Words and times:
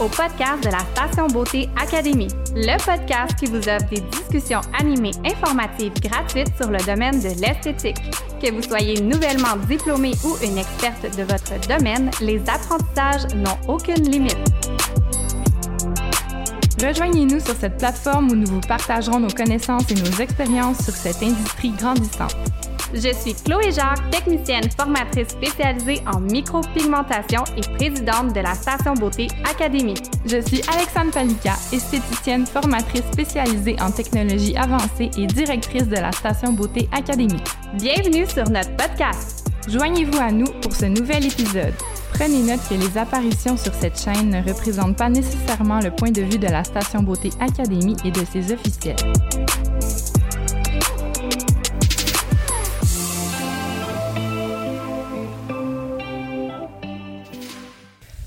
au 0.00 0.08
podcast 0.08 0.64
de 0.64 0.70
la 0.70 0.78
Station 0.94 1.26
Beauté 1.26 1.68
Académie, 1.80 2.28
le 2.54 2.76
podcast 2.84 3.34
qui 3.38 3.46
vous 3.46 3.58
offre 3.58 3.88
des 3.90 4.00
discussions 4.00 4.62
animées 4.78 5.12
informatives 5.24 5.92
gratuites 6.00 6.52
sur 6.56 6.70
le 6.70 6.78
domaine 6.86 7.20
de 7.20 7.28
l'esthétique. 7.40 7.98
Que 8.42 8.50
vous 8.50 8.62
soyez 8.62 9.00
nouvellement 9.02 9.56
diplômé 9.68 10.12
ou 10.24 10.36
une 10.42 10.56
experte 10.56 11.02
de 11.16 11.22
votre 11.24 11.60
domaine, 11.68 12.10
les 12.22 12.40
apprentissages 12.48 13.34
n'ont 13.34 13.58
aucune 13.68 14.10
limite. 14.10 14.38
Rejoignez-nous 16.82 17.40
sur 17.40 17.54
cette 17.54 17.76
plateforme 17.76 18.30
où 18.30 18.36
nous 18.36 18.46
vous 18.46 18.60
partagerons 18.60 19.20
nos 19.20 19.28
connaissances 19.28 19.90
et 19.90 19.94
nos 19.94 20.18
expériences 20.18 20.82
sur 20.82 20.94
cette 20.94 21.22
industrie 21.22 21.72
grandissante. 21.72 22.36
Je 22.92 23.14
suis 23.14 23.34
Chloé 23.34 23.70
Jacques, 23.70 24.10
technicienne 24.10 24.68
formatrice 24.76 25.28
spécialisée 25.28 26.02
en 26.12 26.18
micropigmentation 26.20 27.44
et 27.56 27.60
présidente 27.76 28.34
de 28.34 28.40
la 28.40 28.54
Station 28.54 28.94
Beauté 28.94 29.28
Académie. 29.48 29.94
Je 30.26 30.40
suis 30.40 30.60
Alexandre 30.72 31.12
Palika, 31.12 31.52
esthéticienne 31.72 32.46
formatrice 32.46 33.04
spécialisée 33.12 33.76
en 33.80 33.92
technologie 33.92 34.56
avancée 34.56 35.10
et 35.16 35.26
directrice 35.26 35.86
de 35.86 35.96
la 35.96 36.10
Station 36.10 36.52
Beauté 36.52 36.88
Académie. 36.92 37.42
Bienvenue 37.74 38.26
sur 38.26 38.50
notre 38.50 38.74
podcast. 38.76 39.46
Joignez-vous 39.68 40.18
à 40.18 40.32
nous 40.32 40.50
pour 40.60 40.74
ce 40.74 40.86
nouvel 40.86 41.26
épisode. 41.26 41.74
Prenez 42.14 42.42
note 42.42 42.60
que 42.68 42.74
les 42.74 42.98
apparitions 42.98 43.56
sur 43.56 43.72
cette 43.72 44.00
chaîne 44.00 44.30
ne 44.30 44.42
représentent 44.42 44.96
pas 44.96 45.08
nécessairement 45.08 45.78
le 45.78 45.92
point 45.92 46.10
de 46.10 46.22
vue 46.22 46.38
de 46.38 46.48
la 46.48 46.64
Station 46.64 47.04
Beauté 47.04 47.30
Académie 47.38 47.96
et 48.04 48.10
de 48.10 48.24
ses 48.32 48.52
officiels. 48.52 48.96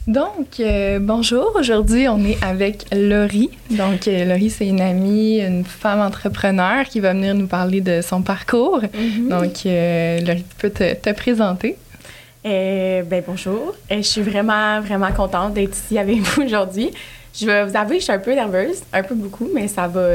Donc, 0.08 0.60
euh, 0.60 1.00
bonjour. 1.02 1.54
Aujourd'hui, 1.58 2.10
on 2.10 2.20
est 2.26 2.38
avec 2.44 2.86
Laurie. 2.94 3.50
Donc, 3.70 4.08
euh, 4.10 4.26
Laurie, 4.26 4.50
c'est 4.50 4.68
une 4.68 4.82
amie, 4.82 5.40
une 5.40 5.64
femme 5.64 6.02
entrepreneur 6.02 6.84
qui 6.86 7.00
va 7.00 7.14
venir 7.14 7.34
nous 7.36 7.48
parler 7.48 7.80
de 7.80 8.02
son 8.02 8.22
parcours. 8.22 8.82
Mhm. 8.82 9.30
Donc, 9.30 9.66
euh, 9.66 10.20
Laurie, 10.20 10.44
tu 10.44 10.56
peux 10.60 10.70
te, 10.70 10.94
te 10.94 11.10
présenter. 11.14 11.78
Euh, 12.46 13.04
ben 13.04 13.24
bonjour. 13.26 13.74
Euh, 13.90 13.98
je 13.98 14.02
suis 14.02 14.22
vraiment, 14.22 14.82
vraiment 14.82 15.12
contente 15.14 15.54
d'être 15.54 15.74
ici 15.78 15.98
avec 15.98 16.18
vous 16.22 16.42
aujourd'hui. 16.42 16.92
Je 17.34 17.46
vais 17.46 17.64
vous 17.64 17.78
avouer, 17.78 18.00
je 18.00 18.04
suis 18.04 18.12
un 18.12 18.20
peu 18.20 18.36
nerveuse, 18.36 18.82
un 18.92 19.04
peu 19.04 19.16
beaucoup, 19.16 19.48
mais 19.56 19.70
ça 19.70 19.88
va, 19.88 20.10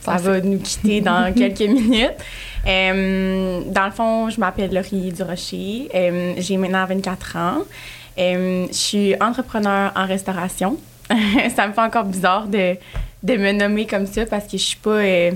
ça 0.00 0.12
Passer. 0.12 0.24
va 0.28 0.40
nous 0.40 0.58
quitter 0.58 1.00
dans 1.00 1.32
quelques 1.36 1.68
minutes. 1.68 2.14
Dans 2.64 3.84
le 3.84 3.90
fond, 3.90 4.30
je 4.30 4.38
m'appelle 4.38 4.72
Laurie 4.72 5.12
Durocher. 5.12 5.88
J'ai 6.38 6.56
maintenant 6.56 6.86
24 6.86 7.36
ans. 7.36 7.64
Euh, 8.18 8.66
je 8.68 8.76
suis 8.76 9.14
entrepreneur 9.20 9.92
en 9.94 10.06
restauration. 10.06 10.76
ça 11.54 11.68
me 11.68 11.72
fait 11.72 11.80
encore 11.80 12.04
bizarre 12.04 12.46
de, 12.48 12.76
de 13.22 13.36
me 13.36 13.52
nommer 13.52 13.86
comme 13.86 14.06
ça 14.06 14.26
parce 14.26 14.44
que 14.44 14.58
je 14.58 14.62
suis 14.62 14.76
pas, 14.76 14.90
euh, 14.90 15.30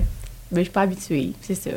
ben, 0.51 0.57
je 0.57 0.63
suis 0.63 0.71
pas 0.71 0.81
habituée, 0.81 1.31
c'est 1.41 1.55
ça. 1.55 1.69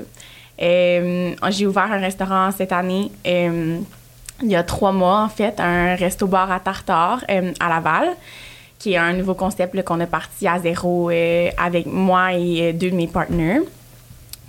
Euh, 0.61 1.35
J'ai 1.51 1.67
ouvert 1.67 1.93
un 1.93 1.99
restaurant 2.01 2.51
cette 2.51 2.73
année. 2.73 3.11
il 3.25 4.51
y 4.51 4.57
a 4.57 4.63
trois 4.63 4.93
mois, 4.93 5.23
en 5.23 5.29
fait, 5.29 5.61
un 5.61 5.95
resto-bar 5.95 6.51
à 6.51 6.61
tartare 6.61 7.25
à 7.29 7.69
Laval, 7.69 8.09
qui 8.79 8.95
est 8.95 8.97
un 8.97 9.13
nouveau 9.13 9.35
concept 9.35 9.83
qu'on 9.85 10.01
a 10.01 10.07
parti 10.07 10.49
à 10.49 10.59
zéro 10.59 11.11
avec 11.11 11.87
moi 11.87 12.33
et 12.35 12.73
deux 12.73 12.91
de 12.91 12.97
mes 12.97 13.07
partenaires. 13.07 13.61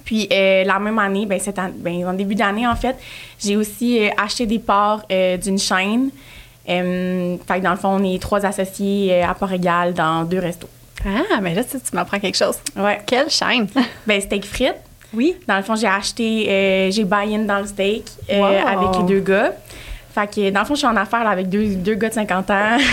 Puis 0.05 0.27
la 0.29 0.79
même 0.79 0.97
année, 0.97 1.25
ben, 1.25 1.39
ben, 1.75 2.07
en 2.07 2.13
début 2.13 2.35
d'année, 2.35 2.65
en 2.65 2.75
fait, 2.75 2.95
j'ai 3.37 3.57
aussi 3.57 4.09
acheté 4.17 4.45
des 4.45 4.59
parts 4.59 5.05
d'une 5.09 5.59
chaîne. 5.59 6.09
Euh, 6.69 7.37
fait 7.47 7.59
que 7.59 7.63
dans 7.63 7.71
le 7.71 7.77
fond, 7.77 7.97
on 7.99 8.03
est 8.03 8.21
trois 8.21 8.45
associés 8.45 9.13
euh, 9.13 9.27
à 9.27 9.33
part 9.33 9.53
égale 9.53 9.93
dans 9.93 10.23
deux 10.23 10.39
restos. 10.39 10.67
Ah, 11.05 11.39
mais 11.41 11.53
là, 11.53 11.63
tu, 11.63 11.77
tu 11.79 11.95
m'apprends 11.95 12.19
quelque 12.19 12.37
chose. 12.37 12.57
Ouais. 12.75 12.99
Quelle 13.05 13.29
chaîne? 13.29 13.67
Ben, 14.07 14.19
steak 14.19 14.45
frites. 14.45 14.75
Oui. 15.13 15.35
Dans 15.47 15.55
le 15.57 15.63
fond, 15.63 15.75
j'ai 15.75 15.87
acheté, 15.87 16.47
euh, 16.49 16.91
j'ai 16.91 17.05
buy-in 17.05 17.39
dans 17.45 17.59
le 17.59 17.67
steak 17.67 18.05
euh, 18.29 18.39
Wow. 18.39 18.67
avec 18.67 18.99
les 18.99 19.03
deux 19.15 19.19
gars. 19.21 19.53
Fait 20.17 20.25
que 20.27 20.49
dans 20.49 20.61
le 20.61 20.65
fond, 20.65 20.73
je 20.73 20.79
suis 20.79 20.87
en 20.87 20.95
affaire 20.95 21.23
là, 21.23 21.29
avec 21.29 21.47
deux, 21.47 21.75
deux 21.75 21.93
gars 21.93 22.09
de 22.09 22.15
50 22.15 22.49
ans. 22.49 22.77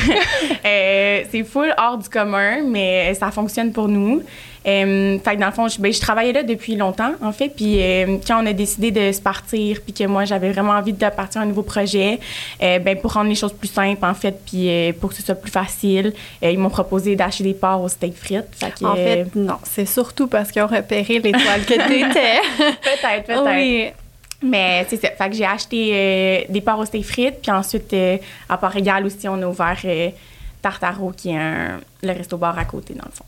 Euh, 0.66 1.22
c'est 1.30 1.44
full 1.44 1.74
hors 1.76 1.98
du 1.98 2.08
commun, 2.08 2.62
mais 2.66 3.12
ça 3.14 3.30
fonctionne 3.30 3.70
pour 3.70 3.86
nous. 3.86 4.22
Euh, 4.66 5.18
fait 5.18 5.36
que 5.36 5.40
dans 5.40 5.46
le 5.46 5.52
fond, 5.52 5.68
je, 5.68 5.78
ben, 5.78 5.92
je 5.92 6.00
travaillais 6.00 6.32
là 6.32 6.42
depuis 6.42 6.74
longtemps, 6.74 7.12
en 7.22 7.32
fait. 7.32 7.50
Puis 7.50 7.82
euh, 7.82 8.16
quand 8.26 8.42
on 8.42 8.46
a 8.46 8.52
décidé 8.54 8.90
de 8.90 9.12
se 9.12 9.20
partir, 9.20 9.80
puis 9.82 9.92
que 9.92 10.04
moi, 10.04 10.24
j'avais 10.24 10.50
vraiment 10.52 10.72
envie 10.72 10.94
de 10.94 11.08
partir 11.10 11.42
à 11.42 11.44
un 11.44 11.46
nouveau 11.46 11.62
projet, 11.62 12.18
euh, 12.62 12.78
ben, 12.78 12.98
pour 12.98 13.12
rendre 13.12 13.28
les 13.28 13.34
choses 13.34 13.52
plus 13.52 13.68
simples, 13.68 14.04
en 14.04 14.14
fait, 14.14 14.40
puis 14.46 14.92
pour 15.00 15.10
que 15.10 15.16
ce 15.16 15.22
soit 15.22 15.34
plus 15.34 15.50
facile, 15.50 16.14
ils 16.42 16.58
m'ont 16.58 16.70
proposé 16.70 17.14
d'acheter 17.14 17.44
des 17.44 17.54
parts 17.54 17.82
au 17.82 17.88
steak 17.88 18.16
frites. 18.16 18.48
Fait 18.52 18.72
que, 18.72 18.84
En 18.86 18.94
fait, 18.94 19.26
non. 19.34 19.56
C'est 19.64 19.86
surtout 19.86 20.28
parce 20.28 20.50
qu'ils 20.50 20.62
ont 20.62 20.66
repéré 20.66 21.18
l'étoile 21.18 21.64
que 21.66 21.74
t'étais. 21.74 22.40
peut-être, 22.58 23.26
peut-être. 23.26 23.44
oui. 23.54 23.92
Mais 24.42 24.86
c'est 24.88 25.00
ça. 25.00 25.10
Fait 25.10 25.30
que 25.30 25.36
j'ai 25.36 25.44
acheté 25.44 25.90
euh, 25.92 26.52
des 26.52 26.60
parts 26.60 26.78
au 26.78 26.84
steak 26.84 27.04
frites, 27.04 27.40
puis 27.42 27.50
ensuite, 27.50 27.92
euh, 27.92 28.18
à 28.48 28.58
part 28.58 28.76
égale 28.76 29.06
aussi, 29.06 29.28
on 29.28 29.40
a 29.40 29.46
ouvert 29.46 29.78
euh, 29.84 30.10
Tartaro, 30.60 31.12
qui 31.16 31.30
est 31.30 31.36
un, 31.36 31.80
le 32.02 32.12
resto-bar 32.12 32.58
à 32.58 32.64
côté, 32.64 32.94
dans 32.94 33.04
le 33.06 33.12
fond. 33.12 33.24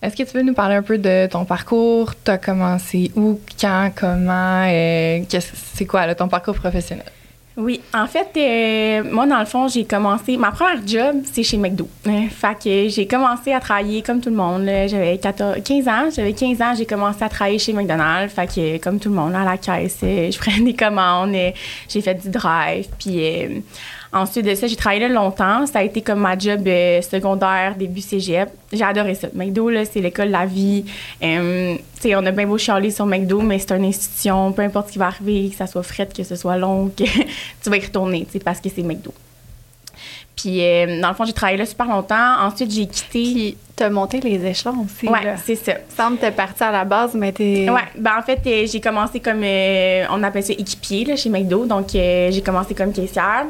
Est-ce 0.00 0.14
que 0.14 0.22
tu 0.22 0.36
veux 0.36 0.44
nous 0.44 0.54
parler 0.54 0.76
un 0.76 0.82
peu 0.82 0.96
de 0.96 1.26
ton 1.26 1.44
parcours? 1.44 2.14
Tu 2.24 2.30
as 2.30 2.38
commencé 2.38 3.10
où, 3.16 3.40
quand, 3.60 3.90
comment? 3.96 4.64
c'est 5.28 5.86
quoi 5.86 6.14
ton 6.14 6.28
parcours 6.28 6.54
professionnel? 6.54 7.10
Oui, 7.58 7.80
en 7.92 8.06
fait, 8.06 8.28
euh, 8.36 9.02
moi, 9.10 9.26
dans 9.26 9.40
le 9.40 9.44
fond, 9.44 9.66
j'ai 9.66 9.84
commencé. 9.84 10.36
Ma 10.36 10.52
première 10.52 10.86
job, 10.86 11.22
c'est 11.24 11.42
chez 11.42 11.56
McDo. 11.56 11.88
Euh, 12.06 12.28
fait 12.30 12.54
que 12.54 12.88
j'ai 12.88 13.08
commencé 13.08 13.52
à 13.52 13.58
travailler 13.58 14.00
comme 14.00 14.20
tout 14.20 14.30
le 14.30 14.36
monde. 14.36 14.64
J'avais 14.64 15.18
14 15.18 15.56
15 15.64 15.88
ans. 15.88 16.08
J'avais 16.14 16.34
15 16.34 16.62
ans, 16.62 16.74
j'ai 16.78 16.86
commencé 16.86 17.20
à 17.24 17.28
travailler 17.28 17.58
chez 17.58 17.72
McDonald's. 17.72 18.32
Fait 18.32 18.46
que, 18.46 18.78
comme 18.78 19.00
tout 19.00 19.08
le 19.08 19.16
monde, 19.16 19.34
à 19.34 19.44
la 19.44 19.56
caisse, 19.56 19.98
euh, 20.04 20.30
je 20.30 20.38
prenais 20.38 20.60
des 20.60 20.74
commandes. 20.74 21.34
euh, 21.34 21.50
j'ai 21.88 22.00
fait 22.00 22.14
du 22.14 22.30
drive. 22.30 22.86
Puis 22.96 23.26
euh, 23.26 23.58
ensuite 24.12 24.44
de 24.46 24.54
ça, 24.54 24.66
j'ai 24.66 24.76
travaillé 24.76 25.00
là 25.00 25.08
longtemps. 25.08 25.66
Ça 25.66 25.80
a 25.80 25.82
été 25.82 26.00
comme 26.02 26.20
ma 26.20 26.38
job 26.38 26.66
euh, 26.66 27.02
secondaire, 27.02 27.74
début 27.76 28.00
cégep. 28.00 28.50
J'ai 28.72 28.84
adoré 28.84 29.14
ça. 29.14 29.28
McDo, 29.34 29.68
là, 29.70 29.84
c'est 29.84 30.00
l'école 30.00 30.28
de 30.28 30.32
la 30.32 30.46
vie. 30.46 30.84
Euh, 31.22 31.76
tu 31.76 32.02
sais, 32.02 32.16
on 32.16 32.24
a 32.24 32.30
bien 32.30 32.46
beau 32.46 32.58
chialer 32.58 32.90
sur 32.90 33.06
McDo, 33.06 33.40
mais 33.40 33.58
c'est 33.58 33.72
une 33.72 33.84
institution. 33.84 34.52
Peu 34.52 34.62
importe 34.62 34.88
ce 34.88 34.92
qui 34.92 34.98
va 34.98 35.06
arriver, 35.06 35.50
que 35.50 35.56
ça 35.56 35.66
soit 35.66 35.82
fret, 35.82 36.08
que 36.14 36.22
ce 36.22 36.36
soit 36.36 36.56
long, 36.56 36.88
que 36.88 37.04
tu 37.62 37.70
vas 37.70 37.76
y 37.76 37.80
retourner, 37.80 38.24
tu 38.24 38.32
sais, 38.32 38.38
parce 38.38 38.60
que 38.60 38.68
c'est 38.68 38.82
McDo. 38.82 39.12
Puis, 40.40 40.62
euh, 40.62 41.00
dans 41.00 41.08
le 41.08 41.14
fond, 41.14 41.24
j'ai 41.24 41.32
travaillé 41.32 41.58
là 41.58 41.66
super 41.66 41.86
longtemps. 41.86 42.40
Ensuite, 42.40 42.70
j'ai 42.70 42.86
quitté. 42.86 43.08
Puis, 43.08 43.56
t'as 43.74 43.90
monté 43.90 44.20
les 44.20 44.44
échelons 44.46 44.84
aussi. 44.84 45.08
ouais, 45.08 45.34
c'est 45.44 45.56
ça. 45.56 45.72
semble 45.96 46.18
t'es 46.18 46.30
parti 46.30 46.62
à 46.62 46.70
la 46.70 46.84
base, 46.84 47.14
mais 47.14 47.32
t'es. 47.32 47.68
Ouais, 47.68 47.82
ben 47.96 48.12
en 48.18 48.22
fait, 48.22 48.40
j'ai 48.44 48.80
commencé 48.80 49.18
comme, 49.18 49.42
euh, 49.42 50.04
on 50.10 50.22
appelle 50.22 50.44
ça 50.44 50.52
équipier 50.52 51.04
là, 51.04 51.16
chez 51.16 51.28
McDo. 51.28 51.66
Donc, 51.66 51.94
euh, 51.94 52.30
j'ai 52.30 52.40
commencé 52.40 52.74
comme 52.74 52.92
caissière. 52.92 53.46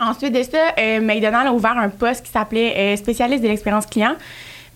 Ensuite 0.00 0.32
de 0.32 0.42
ça, 0.42 0.58
euh, 0.78 1.00
McDonald's 1.00 1.48
a 1.48 1.52
ouvert 1.52 1.76
un 1.76 1.88
poste 1.88 2.24
qui 2.24 2.32
s'appelait 2.32 2.74
euh, 2.76 2.96
spécialiste 2.96 3.42
de 3.42 3.48
l'expérience 3.48 3.86
client. 3.86 4.14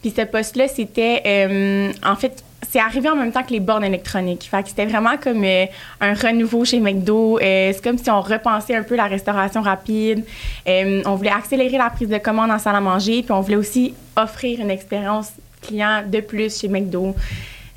Puis 0.00 0.12
ce 0.16 0.22
poste-là, 0.22 0.68
c'était, 0.68 1.22
euh, 1.26 1.92
en 2.04 2.14
fait, 2.14 2.44
c'est 2.68 2.78
arrivé 2.78 3.08
en 3.08 3.16
même 3.16 3.32
temps 3.32 3.42
que 3.42 3.52
les 3.52 3.60
bornes 3.60 3.84
électroniques. 3.84 4.48
Fait 4.50 4.62
que 4.62 4.68
c'était 4.68 4.86
vraiment 4.86 5.16
comme 5.16 5.42
euh, 5.44 5.66
un 6.00 6.14
renouveau 6.14 6.64
chez 6.64 6.80
McDo. 6.80 7.38
C'est 7.40 7.82
comme 7.82 7.98
si 7.98 8.10
on 8.10 8.20
repensait 8.20 8.74
un 8.74 8.82
peu 8.82 8.96
la 8.96 9.06
restauration 9.06 9.62
rapide. 9.62 10.24
On 10.66 11.14
voulait 11.16 11.30
accélérer 11.30 11.78
la 11.78 11.90
prise 11.90 12.08
de 12.08 12.18
commande 12.18 12.50
en 12.50 12.58
salle 12.58 12.76
à 12.76 12.80
manger, 12.80 13.22
puis 13.22 13.32
on 13.32 13.40
voulait 13.40 13.56
aussi 13.56 13.94
offrir 14.16 14.60
une 14.60 14.70
expérience 14.70 15.32
client 15.62 16.02
de 16.06 16.20
plus 16.20 16.60
chez 16.60 16.68
McDo. 16.68 17.14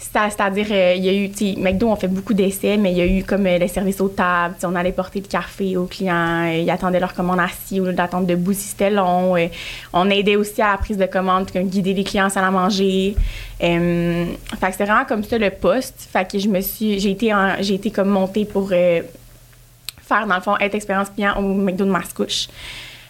C'est- 0.01 0.29
C'est-à-dire, 0.29 0.67
euh, 0.71 0.93
il 0.95 1.03
y 1.03 1.09
a 1.09 1.13
eu, 1.13 1.29
tu 1.29 1.57
McDo, 1.57 1.89
on 1.89 1.95
fait 1.97 2.07
beaucoup 2.07 2.33
d'essais, 2.33 2.77
mais 2.77 2.91
il 2.93 2.97
y 2.97 3.01
a 3.01 3.05
eu 3.05 3.21
comme 3.23 3.45
euh, 3.45 3.57
le 3.59 3.67
service 3.67 3.99
aux 3.99 4.07
tables. 4.07 4.55
On 4.63 4.73
allait 4.75 4.93
porter 4.93 5.19
le 5.19 5.27
café 5.27 5.75
aux 5.75 5.85
clients. 5.87 6.45
euh, 6.47 6.61
ils 6.63 6.69
attendaient 6.69 7.01
leur 7.01 7.13
commande 7.13 7.39
assis 7.41 7.81
au 7.81 7.85
lieu 7.85 7.91
d'attendre 7.93 8.25
debout 8.25 8.53
si 8.53 8.69
c'était 8.69 8.89
long. 8.89 9.35
euh, 9.35 9.47
on 9.91 10.09
aidait 10.09 10.37
aussi 10.37 10.61
à 10.61 10.71
la 10.71 10.77
prise 10.77 10.95
de 10.97 11.05
commande, 11.05 11.51
comme 11.51 11.63
guider 11.67 11.93
les 11.93 12.05
clients 12.05 12.27
en 12.27 12.29
salle 12.29 12.45
à 12.45 12.51
manger. 12.51 13.15
Fait 13.59 13.67
que 14.61 14.71
c'était 14.71 14.85
vraiment 14.85 15.03
comme 15.05 15.23
ça 15.23 15.37
le 15.37 15.49
poste. 15.49 16.07
Fait 16.11 16.25
que 16.29 16.39
je 16.39 16.47
me 16.47 16.61
suis, 16.61 16.97
j'ai 16.99 17.11
été, 17.11 17.33
j'ai 17.59 17.73
été 17.75 17.91
comme 17.91 18.09
montée 18.09 18.45
pour 18.45 18.69
faire, 18.69 19.03
dans 20.27 20.35
le 20.35 20.41
fond, 20.41 20.55
être 20.59 20.75
expérience 20.75 21.09
client 21.09 21.35
au 21.37 21.41
McDo 21.41 21.83
de 21.83 21.91
Mascouche. 21.91 22.47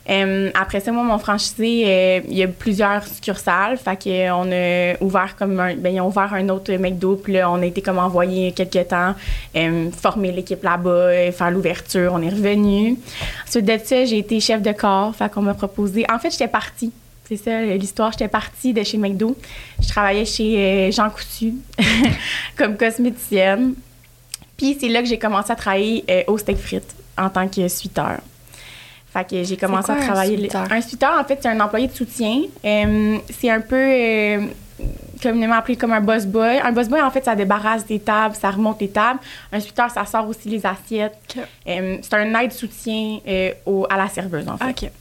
Euh, 0.10 0.50
après 0.54 0.80
ça, 0.80 0.92
moi, 0.92 1.04
mon 1.04 1.20
franchisé, 1.20 1.84
euh, 1.86 2.22
il 2.28 2.38
y 2.38 2.44
a 2.44 2.48
plusieurs 2.48 3.06
succursales. 3.06 3.78
Fait 3.78 3.96
que, 3.96 4.32
on 4.32 4.52
a 4.52 4.98
ouvert 5.04 5.36
comme 5.38 5.56
ben, 5.56 5.94
ils 5.94 6.02
ont 6.02 6.08
ouvert 6.08 6.34
un 6.34 6.50
autre 6.50 6.72
McDo. 6.74 7.16
Puis 7.16 7.34
là, 7.34 7.50
on 7.50 7.62
a 7.62 7.66
été 7.66 7.82
comme 7.82 8.00
envoyé 8.00 8.52
quelques 8.52 8.88
temps, 8.88 9.14
euh, 9.56 9.92
former 9.92 10.32
l'équipe 10.32 10.64
là-bas, 10.64 10.90
euh, 10.90 11.32
faire 11.32 11.52
l'ouverture. 11.52 12.12
On 12.14 12.22
est 12.22 12.30
revenu. 12.30 12.98
Ensuite 13.48 13.66
de 13.66 13.78
ça, 13.84 14.06
j'ai 14.06 14.20
été 14.20 14.40
chef 14.40 14.62
de 14.62 14.72
corps. 14.72 15.16
Fait 15.16 15.32
qu'on 15.32 15.42
m'a 15.42 15.54
proposé. 15.54 16.06
En 16.12 16.20
fait, 16.20 16.32
j'étais 16.32 16.48
partie. 16.48 16.92
C'est 17.30 17.38
ça 17.38 17.62
l'histoire. 17.62 18.12
J'étais 18.12 18.28
partie 18.28 18.74
de 18.74 18.84
chez 18.84 18.98
McDo. 18.98 19.38
Je 19.80 19.88
travaillais 19.88 20.26
chez 20.26 20.58
euh, 20.58 20.92
Jean 20.92 21.12
Coutu 21.12 21.54
comme 22.58 22.76
cosméticienne. 22.76 23.76
Puis 24.58 24.76
c'est 24.80 24.90
là 24.90 25.02
que 25.02 25.08
j'ai 25.08 25.20
commencé 25.20 25.52
à 25.52 25.56
travailler 25.56 26.04
euh, 26.10 26.24
au 26.26 26.40
steak 26.40 26.58
frites 26.58 26.96
en 27.16 27.30
tant 27.30 27.48
que 27.48 27.68
suiteur. 27.68 28.20
Fait 29.12 29.28
que 29.28 29.44
j'ai 29.44 29.58
commencé 29.58 29.86
quoi 29.86 29.96
à 29.96 29.98
un 29.98 30.06
travailler. 30.06 30.38
suiteur? 30.38 30.68
Un 30.72 30.82
suiteur, 30.82 31.20
en 31.20 31.24
fait, 31.24 31.40
c'est 31.42 31.48
un 31.50 31.60
employé 31.60 31.88
de 31.88 31.94
soutien. 31.94 32.42
Euh, 32.64 33.18
c'est 33.40 33.50
un 33.50 33.60
peu 33.62 33.76
euh, 33.76 34.42
communément 35.22 35.56
appelé 35.56 35.76
comme 35.76 35.94
un 35.94 36.02
boss 36.02 36.26
boy. 36.28 36.60
Un 36.64 36.72
boss 36.72 36.88
boy, 36.88 37.02
en 37.02 37.10
fait, 37.10 37.26
ça 37.26 37.36
débarrasse 37.36 37.86
des 37.88 38.00
tables, 38.00 38.36
ça 38.36 38.52
remonte 38.52 38.80
les 38.80 38.90
tables. 38.90 39.20
Un 39.52 39.60
suiteur, 39.60 39.90
ça 39.90 40.06
sort 40.06 40.28
aussi 40.30 40.48
les 40.50 40.64
assiettes. 40.66 41.18
Euh, 41.68 41.98
c'est 42.02 42.14
un 42.14 42.40
aide-soutien 42.40 43.20
euh, 43.28 43.52
au- 43.66 43.88
à 43.90 43.98
la 43.98 44.08
serveuse, 44.10 44.48
en 44.48 44.58
fait 44.58 44.86
OK. 44.86 44.92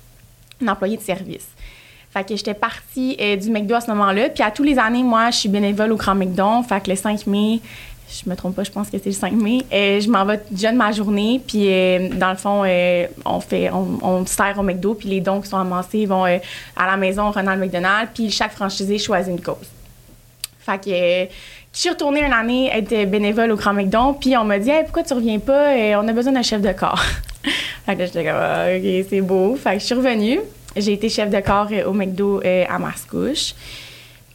un 0.65 0.69
employé 0.69 0.97
de 0.97 1.03
service. 1.03 1.47
Fait 2.11 2.25
que 2.27 2.35
j'étais 2.35 2.55
partie 2.55 3.15
euh, 3.21 3.37
du 3.37 3.51
McDo 3.51 3.75
à 3.75 3.83
ce 3.83 3.89
moment-là. 3.91 4.31
Puis 4.31 4.43
à 4.43 4.51
tous 4.51 4.63
les 4.63 4.79
années, 4.79 5.03
moi, 5.03 5.31
je 5.31 5.37
suis 5.37 5.49
bénévole 5.51 5.93
au 5.93 5.97
Grand 5.97 6.15
McDo. 6.15 6.63
Fait 6.67 6.83
que 6.83 6.89
le 6.89 6.97
5 6.97 7.27
mai, 7.27 7.61
je 8.11 8.29
me 8.29 8.35
trompe 8.35 8.57
pas, 8.57 8.65
je 8.65 8.71
pense 8.71 8.89
que 8.89 8.99
c'est 8.99 9.11
le 9.11 9.13
5 9.13 9.33
mai, 9.33 9.59
euh, 9.73 10.01
je 10.01 10.09
m'en 10.09 10.25
vais 10.25 10.41
de 10.51 10.77
ma 10.77 10.93
journée. 10.93 11.41
Puis 11.47 11.67
euh, 11.67 12.09
dans 12.15 12.31
le 12.31 12.37
fond, 12.37 12.63
euh, 12.65 13.07
on 13.25 13.41
fait, 13.41 13.71
on, 13.71 14.25
sert 14.27 14.59
au 14.59 14.63
McDo. 14.63 14.95
Puis 14.95 15.09
les 15.09 15.21
dons 15.21 15.41
qui 15.41 15.49
sont 15.49 15.59
amassés 15.59 16.07
vont 16.07 16.27
euh, 16.27 16.39
à 16.77 16.87
la 16.87 16.97
maison, 16.97 17.31
Ronald 17.31 17.61
McDonald. 17.61 18.09
Puis 18.15 18.31
chaque 18.31 18.53
franchisé 18.53 18.99
choisit 18.99 19.31
une 19.31 19.41
cause. 19.41 19.57
Fait 20.61 20.79
que 20.83 20.91
je 20.91 21.79
suis 21.79 21.91
retournée 21.91 22.25
une 22.25 22.33
année 22.33 22.71
être 22.73 23.11
bénévole 23.11 23.53
au 23.53 23.57
Grand 23.57 23.73
McDon, 23.73 24.15
puis 24.15 24.37
on 24.37 24.45
m'a 24.45 24.59
dit 24.59 24.71
pourquoi 24.85 25.03
tu 25.03 25.15
reviens 25.15 25.39
pas? 25.39 25.73
On 25.99 26.09
a 26.09 26.13
besoin 26.13 26.33
d'un 26.33 26.43
chef 26.43 26.61
de 26.61 26.73
corps. 26.73 27.03
fait 27.87 27.97
que 27.97 28.05
j'étais 28.05 28.25
comme 28.25 28.37
Ah, 28.37 28.67
OK, 28.75 29.07
c'est 29.09 29.21
beau. 29.21 29.57
Fait 29.57 29.75
que 29.75 29.81
je 29.81 29.85
suis 29.85 29.95
revenue. 29.95 30.41
J'ai 30.77 30.93
été 30.93 31.09
chef 31.09 31.31
de 31.31 31.41
corps 31.41 31.69
au 31.87 31.93
McDo 31.93 32.41
à 32.45 32.79
Mascouche. 32.79 33.55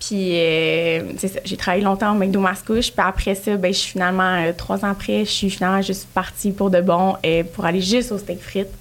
Puis 0.05 0.37
euh, 0.37 1.13
c'est 1.17 1.29
ça, 1.29 1.39
j'ai 1.45 1.55
travaillé 1.55 1.83
longtemps 1.83 2.11
au 2.13 2.15
McDo 2.15 2.41
Mascouche. 2.41 2.91
Puis 2.91 3.05
après 3.05 3.35
ça, 3.35 3.55
ben, 3.55 3.71
je 3.73 3.79
suis 3.79 3.91
finalement, 3.91 4.35
euh, 4.35 4.51
trois 4.51 4.83
ans 4.83 4.89
après, 4.89 5.23
je 5.23 5.31
suis 5.31 5.49
finalement 5.49 5.81
juste 5.81 6.07
partie 6.13 6.51
pour 6.51 6.69
de 6.69 6.81
bon 6.81 7.15
euh, 7.25 7.43
pour 7.43 7.63
aller 7.63 7.79
juste 7.79 8.11
au 8.11 8.17
steak 8.17 8.41
frites. 8.41 8.73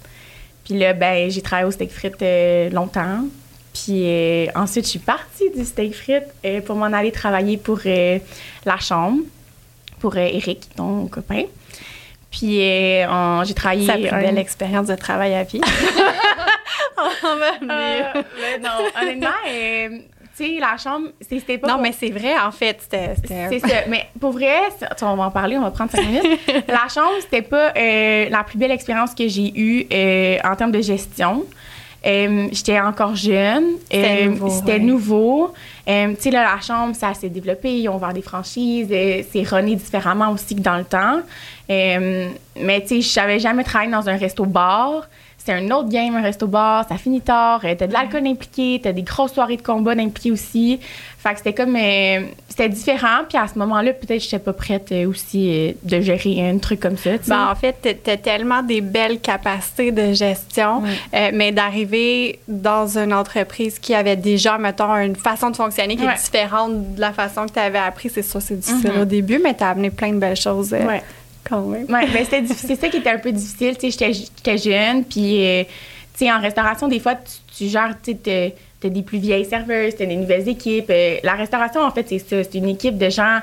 Puis 0.65 0.77
là, 0.77 0.91
ben, 0.91 1.31
j'ai 1.31 1.41
travaillé 1.41 1.67
au 1.67 1.71
steak 1.71 1.91
frites 1.91 2.21
euh, 2.21 2.69
longtemps. 2.71 3.25
Puis 3.73 4.03
euh, 4.03 4.47
ensuite, 4.53 4.83
je 4.83 4.89
suis 4.89 4.99
partie 4.99 5.49
du 5.55 5.63
steak 5.63 5.95
frites 5.95 6.27
pour 6.65 6.75
m'en 6.75 6.91
aller 6.91 7.11
travailler 7.11 7.55
pour 7.55 7.79
la 7.85 8.77
chambre, 8.79 9.21
pour 9.99 10.17
Eric, 10.17 10.75
ton 10.75 11.07
copain. 11.07 11.43
Puis 12.31 12.57
j'ai 12.57 13.53
travaillé. 13.55 13.87
Ça 13.87 13.93
a 13.93 13.97
pris 13.97 14.09
belle 14.09 14.37
expérience 14.37 14.87
de 14.87 14.95
travail 14.95 15.35
à 15.35 15.43
vie. 15.43 15.61
On 17.23 17.35
va 17.37 17.51
venir. 17.59 17.73
Euh, 18.13 18.21
mais 18.39 18.59
non, 18.59 18.69
honnêtement, 19.01 19.29
tu 20.37 20.43
sais, 20.45 20.57
la 20.59 20.77
chambre, 20.77 21.07
c'était 21.21 21.57
pas. 21.57 21.67
non, 21.67 21.73
pour- 21.75 21.83
mais 21.83 21.91
c'est 21.91 22.09
vrai, 22.09 22.33
en 22.39 22.51
fait. 22.51 22.77
C'était. 22.81 23.59
ça. 23.59 23.67
Mais 23.87 24.07
pour 24.19 24.31
vrai, 24.31 24.53
on 25.01 25.15
va 25.15 25.25
en 25.25 25.31
parler, 25.31 25.57
on 25.57 25.61
va 25.61 25.71
prendre 25.71 25.91
cinq 25.91 26.05
minutes. 26.05 26.39
la 26.67 26.87
chambre, 26.93 27.13
c'était 27.21 27.41
pas 27.43 27.71
euh, 27.77 28.29
la 28.29 28.43
plus 28.43 28.57
belle 28.57 28.71
expérience 28.71 29.13
que 29.13 29.27
j'ai 29.27 29.51
eue 29.55 29.85
euh, 29.93 30.37
en 30.43 30.55
termes 30.55 30.71
de 30.71 30.81
gestion. 30.81 31.43
Euh, 32.05 32.47
J'étais 32.51 32.79
encore 32.81 33.15
jeune. 33.15 33.77
C'était 33.89 34.25
nouveau, 34.25 34.49
C'était 34.49 34.71
ouais. 34.73 34.79
nouveau. 34.79 35.53
Tu 35.85 36.15
sais, 36.19 36.31
la 36.31 36.59
chambre, 36.59 36.95
ça 36.95 37.13
s'est 37.13 37.29
développé. 37.29 37.77
Ils 37.79 37.87
ont 37.89 37.95
ouvert 37.95 38.13
des 38.13 38.21
franchises. 38.21 38.87
c'est 38.89 39.43
runné 39.43 39.75
différemment 39.75 40.29
aussi 40.31 40.55
que 40.55 40.61
dans 40.61 40.77
le 40.77 40.83
temps. 40.85 41.21
Mais 41.69 42.81
tu 42.81 42.87
sais, 42.87 43.01
je 43.01 43.07
savais 43.07 43.39
jamais 43.39 43.63
travailler 43.63 43.91
dans 43.91 44.09
un 44.09 44.17
resto-bar. 44.17 45.07
C'est 45.45 45.51
un 45.51 45.69
autre 45.71 45.89
game, 45.89 46.15
un 46.15 46.21
resto-bar. 46.21 46.85
Ça 46.87 46.97
finit 46.97 47.19
tard. 47.21 47.61
euh, 47.65 47.75
T'as 47.77 47.87
de 47.87 47.93
l'alcool 47.93 48.25
impliqué. 48.25 48.79
T'as 48.81 48.93
des 48.93 49.01
grosses 49.01 49.33
soirées 49.33 49.57
de 49.57 49.61
combat 49.61 49.91
impliquées 49.91 50.31
aussi. 50.31 50.79
Fait 51.17 51.31
que 51.31 51.37
c'était 51.39 51.53
comme... 51.53 51.75
euh, 51.75 52.21
c'était 52.47 52.69
différent. 52.69 53.23
Puis 53.27 53.37
à 53.37 53.47
ce 53.47 53.57
moment-là, 53.59 53.91
peut-être 53.93 54.19
que 54.19 54.23
j'étais 54.23 54.39
pas 54.39 54.53
prête 54.53 54.91
euh, 54.91 55.07
aussi 55.09 55.49
euh, 55.49 55.71
de 55.83 55.99
gérer 56.01 56.49
un 56.49 56.57
truc 56.59 56.79
comme 56.79 56.95
ça. 56.97 57.11
Ben, 57.27 57.49
en 57.51 57.55
fait, 57.55 57.75
t'as- 57.81 57.93
t'as 57.93 58.17
tellement 58.17 58.61
des 58.63 58.79
belles 58.81 59.19
capacités 59.19 59.91
de 59.91 60.13
gestion, 60.13 60.81
Ouais. 61.13 61.31
mais 61.33 61.51
d'arriver 61.51 62.39
dans 62.47 62.97
une 62.97 63.13
entreprise 63.13 63.79
qui 63.79 63.93
avait 63.95 64.15
déjà, 64.15 64.57
mettons, 64.57 64.95
une 64.95 65.15
façon 65.15 65.49
de 65.49 65.55
fonctionner 65.57 65.95
qui 65.97 66.05
Ouais. 66.05 66.13
est 66.13 66.23
différente 66.23 66.95
de 66.95 67.01
la 67.01 67.11
façon 67.11 67.45
que 67.47 67.51
tu 67.53 67.59
avais 67.59 67.79
appris, 67.79 68.09
c'est 68.09 68.21
sûr, 68.23 68.41
c'est 68.41 68.59
difficile 68.59 68.91
Mhm. 68.95 69.01
au 69.01 69.05
début, 69.05 69.39
mais 69.43 69.53
tu 69.55 69.63
as 69.63 69.69
amené 69.69 69.89
plein 69.89 70.11
de 70.13 70.19
belles 70.19 70.37
choses 70.37 70.71
Ouais. 70.73 71.01
Quand 71.47 71.61
même. 71.61 71.83
Ouais, 71.89 72.07
ben 72.07 72.23
c'était 72.23 72.41
difficile. 72.41 72.69
C'est 72.69 72.81
ça 72.81 72.89
qui 72.89 72.97
était 72.97 73.09
un 73.11 73.17
peu 73.19 73.31
difficile. 73.31 73.77
Tu 73.77 73.91
sais, 73.91 74.13
j'étais- 74.13 74.57
jeune, 74.57 75.03
puis, 75.03 75.45
euh, 75.45 75.63
tu 75.63 76.25
sais, 76.25 76.31
en 76.31 76.39
restauration, 76.39 76.87
des 76.87 76.99
fois, 76.99 77.15
tu, 77.15 77.55
tu 77.57 77.67
gères, 77.69 77.95
tu 78.03 78.11
sais, 78.13 78.53
t'as- 78.81 78.89
des 78.89 79.01
plus 79.01 79.17
vieilles 79.17 79.45
serveuses, 79.45 79.95
t'as 79.97 80.05
des 80.05 80.15
nouvelles 80.17 80.47
équipes. 80.49 80.89
Euh, 80.89 81.17
la 81.23 81.33
restauration, 81.35 81.81
en 81.81 81.91
fait, 81.91 82.05
c'est 82.09 82.19
ça. 82.19 82.43
C'est 82.43 82.55
une 82.55 82.67
équipe 82.67 82.97
de 82.97 83.09
gens. 83.09 83.39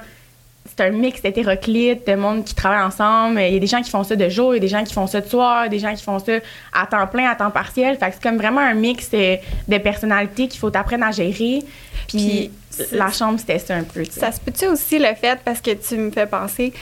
C'est 0.67 0.85
un 0.85 0.91
mix 0.91 1.21
hétéroclite 1.25 2.07
de 2.07 2.15
monde 2.15 2.45
qui 2.45 2.55
travaille 2.55 2.83
ensemble. 2.83 3.41
Il 3.41 3.55
y 3.55 3.57
a 3.57 3.59
des 3.59 3.67
gens 3.67 3.81
qui 3.81 3.91
font 3.91 4.05
ça 4.05 4.15
de 4.17 4.29
jour, 4.29 4.53
il 4.55 4.57
y 4.57 4.59
a 4.59 4.61
des 4.61 4.69
gens 4.69 4.85
qui 4.85 4.93
font 4.93 5.07
ça 5.07 5.21
de 5.23 5.27
soir, 5.29 5.69
des 5.71 5.79
gens 5.79 5.95
qui 5.95 6.03
font 6.03 6.19
ça 6.19 6.33
à 6.75 6.87
temps 6.87 7.07
plein, 7.07 7.31
à 7.31 7.35
temps 7.35 7.51
partiel. 7.51 7.97
Fait 7.97 8.09
que 8.09 8.15
c'est 8.17 8.23
comme 8.23 8.37
vraiment 8.37 8.61
un 8.61 8.75
mix 8.75 9.09
euh, 9.15 9.37
de 9.67 9.79
personnalités 9.79 10.47
qu'il 10.47 10.61
faut 10.61 10.75
apprendre 10.77 11.05
à 11.07 11.11
gérer. 11.11 11.61
Puis, 12.07 12.51
Puis, 12.77 12.85
la 12.93 13.11
chambre, 13.11 13.41
c'était 13.41 13.59
ça 13.59 13.75
un 13.77 13.83
peu. 13.85 14.05
Ça 14.05 14.31
se 14.31 14.41
peut-tu 14.41 14.67
aussi 14.67 14.99
le 14.99 15.15
fait, 15.19 15.39
parce 15.45 15.61
que 15.63 15.71
tu 15.71 15.97
me 15.97 16.11
fais 16.11 16.27
penser, 16.27 16.73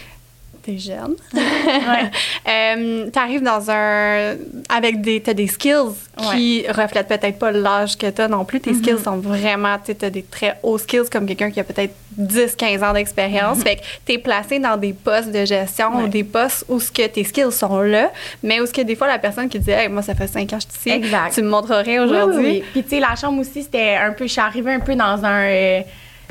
t'es 0.69 0.79
jeune, 0.79 1.15
Ouais. 1.35 2.11
euh, 2.49 3.11
t'arrives 3.11 3.43
dans 3.43 3.70
un... 3.70 4.35
avec 4.69 5.00
des... 5.00 5.20
t'as 5.20 5.35
des 5.35 5.47
skills 5.47 5.94
qui 6.32 6.65
reflètent 6.69 7.09
peut-être 7.09 7.38
pas 7.38 7.50
l'âge 7.53 7.97
que 7.97 8.06
t'as 8.11 8.29
non 8.29 8.44
plus. 8.44 8.61
Tes 8.61 8.73
Mm-hmm. 8.73 8.79
skills 8.82 9.03
sont 9.05 9.17
vraiment... 9.17 9.76
t'as 9.99 10.11
des 10.11 10.23
très 10.23 10.59
hauts 10.62 10.79
skills 10.79 11.09
comme 11.11 11.26
quelqu'un 11.26 11.50
qui 11.50 11.61
a 11.61 11.65
peut-être 11.65 11.94
10-15 12.20 12.85
ans 12.85 12.93
d'expérience. 12.93 13.59
Fait 13.62 13.76
que 13.76 13.81
t'es 14.05 14.19
placé 14.19 14.59
dans 14.59 14.76
des 14.76 14.93
postes 14.93 15.31
de 15.31 15.44
gestion 15.44 15.88
Mm-hmm. 15.91 15.97
Ouais. 15.97 16.03
ou 16.05 16.09
des 16.09 16.25
postes 16.25 16.65
où 16.69 16.81
ce 16.81 16.91
que 16.91 17.06
tes 17.06 17.25
skills 17.25 17.53
sont 17.53 17.81
là, 17.81 18.11
mais 18.43 18.61
où 18.61 18.67
ce 18.67 18.73
que 18.73 18.82
des 18.82 18.97
fois 18.97 19.06
la 19.06 19.19
personne 19.19 19.49
qui 19.49 19.59
dit 19.59 19.70
hey, 19.70 19.88
moi 19.88 20.03
ça 20.03 20.15
fait 20.15 20.26
5 20.26 20.53
ans 20.53 20.59
que 20.59 20.65
je 20.65 20.79
suis 20.81 20.91
ici, 20.91 21.05
Exact. 21.05 21.32
tu 21.35 21.43
me 21.43 21.49
montrerais 21.49 21.99
Oui, 21.99 22.05
aujourd'hui. 22.05 22.38
oui, 22.44 22.50
oui. 22.62 22.65
Puis 22.73 22.82
tu 22.82 22.91
sais, 22.91 23.00
la 23.00 23.15
chambre 23.17 23.41
aussi, 23.41 23.62
c'était 23.62 23.94
un 23.97 24.12
peu. 24.12 24.26
Je 24.26 24.32
suis 24.32 24.41
arrivée 24.41 24.73
un 24.73 24.81
peu 24.81 24.94
dans 24.94 25.25
un 25.25 25.43
euh, 25.44 25.81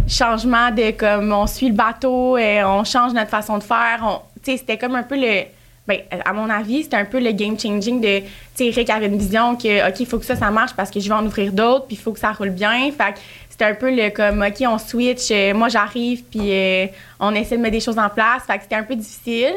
changement 0.08 0.72
de 0.72 0.92
comme 0.92 1.32
on 1.32 1.48
suit 1.48 1.68
le 1.70 1.74
bateau, 1.76 2.38
et 2.38 2.64
on 2.64 2.84
change 2.84 3.14
notre 3.14 3.30
façon 3.30 3.58
de 3.58 3.64
faire. 3.64 4.00
on- 4.04 4.22
Tu 4.44 4.52
sais, 4.52 4.58
c'était 4.58 4.78
comme 4.78 4.96
un 4.96 5.04
peu 5.04 5.16
le. 5.20 5.44
Ben, 5.88 6.00
à 6.26 6.34
mon 6.34 6.50
avis, 6.50 6.84
c'était 6.84 6.98
un 6.98 7.06
peu 7.06 7.20
le 7.20 7.32
game 7.32 7.58
changing 7.60 8.02
de. 8.02 8.20
Tu 8.20 8.26
sais, 8.56 8.66
Eric 8.68 8.90
avait 8.90 9.06
une 9.08 9.18
vision 9.18 9.56
que, 9.56 9.88
OK, 9.90 10.00
il 10.02 10.06
faut 10.06 10.20
que 10.20 10.26
ça, 10.26 10.36
ça 10.36 10.52
marche 10.52 10.74
parce 10.76 10.92
que 10.92 11.00
je 11.00 11.08
vais 11.08 11.16
en 11.16 11.26
ouvrir 11.26 11.52
d'autres, 11.54 11.86
puis 11.88 11.96
il 11.96 12.00
faut 12.02 12.12
que 12.12 12.20
ça 12.20 12.32
roule 12.34 12.50
bien. 12.50 12.92
Fait 12.92 13.14
que 13.14 13.20
c'était 13.50 13.66
un 13.66 13.74
peu 13.74 13.90
le 13.94 14.10
comme, 14.10 14.42
OK, 14.42 14.64
on 14.68 14.78
switch, 14.78 15.30
euh, 15.32 15.54
moi 15.54 15.70
j'arrive, 15.70 16.24
puis 16.24 16.52
euh, 16.52 16.88
on 17.20 17.34
essaie 17.34 17.56
de 17.58 17.62
mettre 17.62 17.74
des 17.74 17.80
choses 17.80 17.98
en 17.98 18.10
place. 18.10 18.44
Fait 18.46 18.58
que 18.58 18.64
c'était 18.64 18.76
un 18.76 18.84
peu 18.84 18.96
difficile. 18.96 19.54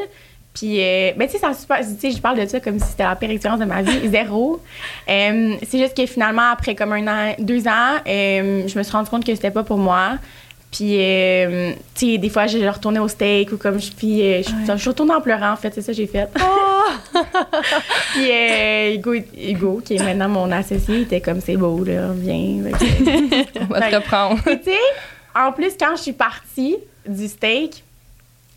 Puis, 0.53 0.81
euh, 0.81 1.11
ben, 1.15 1.27
tu 1.27 1.33
sais, 1.33 1.37
ça 1.39 1.49
a 1.49 1.53
super. 1.53 1.77
Tu 1.79 1.85
sais, 1.99 2.11
je 2.11 2.21
parle 2.21 2.37
de 2.39 2.45
ça 2.45 2.59
comme 2.59 2.77
si 2.79 2.85
c'était 2.87 3.03
la 3.03 3.15
pire 3.15 3.29
expérience 3.31 3.59
de 3.61 3.65
ma 3.65 3.81
vie. 3.81 4.07
Zéro. 4.09 4.61
Euh, 5.09 5.55
c'est 5.69 5.79
juste 5.79 5.95
que 5.95 6.05
finalement, 6.05 6.49
après 6.51 6.75
comme 6.75 6.91
un 6.91 7.07
an, 7.07 7.35
deux 7.39 7.67
ans, 7.67 7.99
je 8.05 8.77
me 8.77 8.83
suis 8.83 8.91
rendu 8.91 9.09
compte 9.09 9.25
que 9.25 9.33
c'était 9.33 9.51
pas 9.51 9.63
pour 9.63 9.77
moi. 9.77 10.17
Puis, 10.71 10.95
euh, 10.97 11.73
tu 11.95 12.11
sais, 12.13 12.17
des 12.17 12.29
fois, 12.29 12.47
je 12.47 12.57
retournais 12.65 12.99
au 12.99 13.07
steak 13.09 13.51
ou 13.51 13.57
comme 13.57 13.79
je. 13.79 13.91
Puis, 13.91 14.21
euh, 14.21 14.41
je, 14.41 14.71
je 14.73 14.77
suis 14.79 14.89
retournée 14.89 15.13
en 15.13 15.19
pleurant, 15.19 15.51
en 15.51 15.55
fait, 15.57 15.73
c'est 15.73 15.81
ça 15.81 15.91
que 15.91 15.97
j'ai 15.97 16.07
fait. 16.07 16.29
puis, 18.13 18.31
euh, 18.31 18.93
Hugo, 18.95 19.13
Hugo, 19.37 19.81
qui 19.83 19.95
est 19.95 20.03
maintenant 20.03 20.29
mon 20.29 20.49
associé, 20.51 20.95
il 20.95 21.01
était 21.01 21.19
comme 21.21 21.41
c'est 21.41 21.57
beau, 21.57 21.83
là, 21.83 22.11
viens. 22.15 22.63
On 23.59 23.65
va 23.65 23.89
te 23.89 23.95
reprendre. 23.95 24.41
tu 24.43 24.63
sais, 24.63 24.77
en 25.35 25.51
plus, 25.51 25.73
quand 25.79 25.95
je 25.97 26.01
suis 26.03 26.13
partie 26.13 26.77
du 27.07 27.27
steak, 27.27 27.83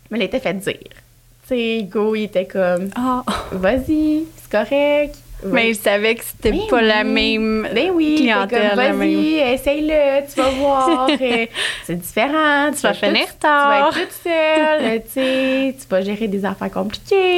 me 0.09 0.17
l'était 0.17 0.39
fait 0.39 0.53
dire. 0.53 0.73
Tu 0.77 1.49
sais, 1.49 1.79
Hugo, 1.79 2.15
il 2.15 2.23
était 2.23 2.45
comme, 2.45 2.89
Ah. 2.95 3.23
vas-y, 3.51 4.23
c'est 4.41 4.51
correct. 4.51 5.15
Mais 5.43 5.73
je 5.73 5.79
savais 5.79 6.15
que 6.15 6.23
c'était 6.23 6.51
Ben 6.51 6.67
pas 6.69 6.81
la 6.81 7.03
même 7.03 7.67
Ben 7.73 7.91
oui, 7.93 8.15
clientèle, 8.17 8.69
comme, 8.69 8.79
la 8.79 8.93
vas-y, 8.93 9.35
essaye-le, 9.35 10.25
tu 10.27 10.41
vas 10.41 10.49
voir. 10.49 11.09
euh, 11.21 11.45
c'est 11.83 11.95
différent. 11.99 12.71
Tu 12.71 12.81
vas 12.81 12.93
finir 12.93 13.37
tard. 13.37 13.91
Tu 13.91 13.95
vas 13.95 14.01
être 14.01 14.07
toute 14.07 14.17
seule, 14.23 14.81
euh, 14.81 14.99
tu 14.99 15.11
sais, 15.11 15.75
tu 15.79 15.87
vas 15.89 16.01
gérer 16.01 16.27
des 16.27 16.45
affaires 16.45 16.71
compliquées. 16.71 17.37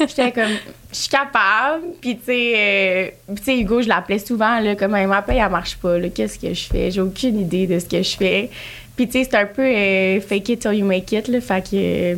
J'étais 0.00 0.32
comme, 0.32 0.56
je 0.92 0.96
suis 0.96 1.08
capable. 1.08 1.84
Puis, 2.00 2.16
tu 2.16 2.24
sais, 2.24 2.52
euh, 2.56 3.08
puis, 3.26 3.36
tu 3.36 3.44
sais, 3.44 3.58
Hugo, 3.58 3.82
je 3.82 3.88
l'appelais 3.88 4.18
souvent, 4.20 4.60
là, 4.60 4.74
comme, 4.74 4.92
ma 4.92 5.22
paye, 5.22 5.38
elle 5.38 5.50
marche 5.50 5.76
pas, 5.76 6.00
qu'est-ce 6.14 6.38
que 6.38 6.54
je 6.54 6.66
fais? 6.66 6.90
J'ai 6.90 7.00
aucune 7.00 7.40
idée 7.40 7.66
de 7.66 7.78
ce 7.78 7.84
que 7.84 8.02
je 8.02 8.16
fais. 8.16 8.48
Puis, 8.96 9.06
tu 9.06 9.12
sais, 9.12 9.28
c'est 9.30 9.36
un 9.36 9.46
peu 9.46 9.62
euh, 9.62 10.20
fake 10.20 10.48
it 10.48 10.60
till 10.60 10.74
you 10.74 10.86
make 10.86 11.12
it, 11.12 11.28
là, 11.28 11.40
fait 11.40 11.62
que... 11.62 11.76
euh, 11.76 12.16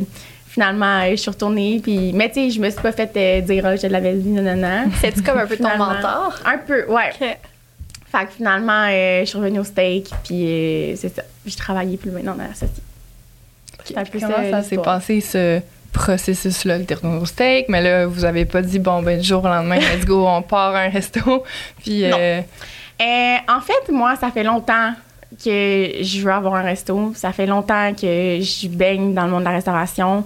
Finalement, 0.51 1.09
je 1.09 1.15
suis 1.15 1.29
retournée, 1.31 1.79
puis... 1.81 2.11
Mais 2.13 2.27
tu 2.27 2.35
sais, 2.35 2.49
je 2.49 2.59
me 2.59 2.69
suis 2.69 2.81
pas 2.81 2.91
fait 2.91 3.09
euh, 3.15 3.39
dire 3.39 3.65
«Ah, 3.67 3.75
je 3.77 3.81
te 3.83 3.87
l'avais 3.87 4.13
dit, 4.15 4.27
non, 4.27 4.41
non, 4.41 4.55
non.» 4.57 4.91
C'est-tu 4.99 5.21
comme 5.23 5.37
un 5.37 5.47
peu 5.47 5.55
ton 5.55 5.77
mentor? 5.77 6.33
Un 6.45 6.57
peu, 6.57 6.85
ouais. 6.89 7.11
Fait 7.13 8.25
que 8.25 8.31
finalement, 8.35 8.87
euh, 8.89 9.21
je 9.21 9.25
suis 9.25 9.37
revenue 9.37 9.59
au 9.59 9.63
steak, 9.63 10.09
puis 10.25 10.45
euh, 10.45 10.95
c'est 10.97 11.15
ça. 11.15 11.21
Puis 11.43 11.53
je 11.53 11.57
travaillais 11.57 11.95
plus 11.95 12.11
maintenant 12.11 12.35
dans 12.35 12.43
la 12.43 12.53
société. 12.53 12.81
Peu 14.11 14.19
Comment 14.19 14.51
ça 14.51 14.61
s'est 14.63 14.77
passé, 14.77 15.21
ce 15.21 15.61
processus-là, 15.93 16.79
le 16.79 16.83
retourné 16.83 17.17
au 17.21 17.25
steak? 17.25 17.69
Mais 17.69 17.81
là, 17.81 18.05
vous 18.05 18.25
avez 18.25 18.43
pas 18.43 18.61
dit, 18.61 18.79
bon, 18.79 19.01
ben, 19.01 19.17
du 19.19 19.25
jour 19.25 19.43
au 19.43 19.47
lendemain, 19.47 19.77
let's 19.95 20.05
go, 20.05 20.27
on 20.27 20.41
part 20.41 20.75
à 20.75 20.81
un 20.81 20.89
resto. 20.89 21.45
Puis, 21.81 22.03
Non. 22.09 22.17
euh, 22.19 22.41
Euh, 23.01 23.37
en 23.47 23.61
fait, 23.61 23.91
moi, 23.91 24.15
ça 24.19 24.29
fait 24.29 24.43
longtemps 24.43 24.91
que 25.43 26.03
je 26.03 26.21
veux 26.21 26.31
avoir 26.31 26.55
un 26.55 26.61
resto. 26.61 27.13
Ça 27.15 27.31
fait 27.31 27.45
longtemps 27.45 27.93
que 27.93 28.39
je 28.41 28.67
baigne 28.67 29.13
dans 29.13 29.25
le 29.25 29.31
monde 29.31 29.41
de 29.41 29.45
la 29.45 29.51
restauration. 29.51 30.25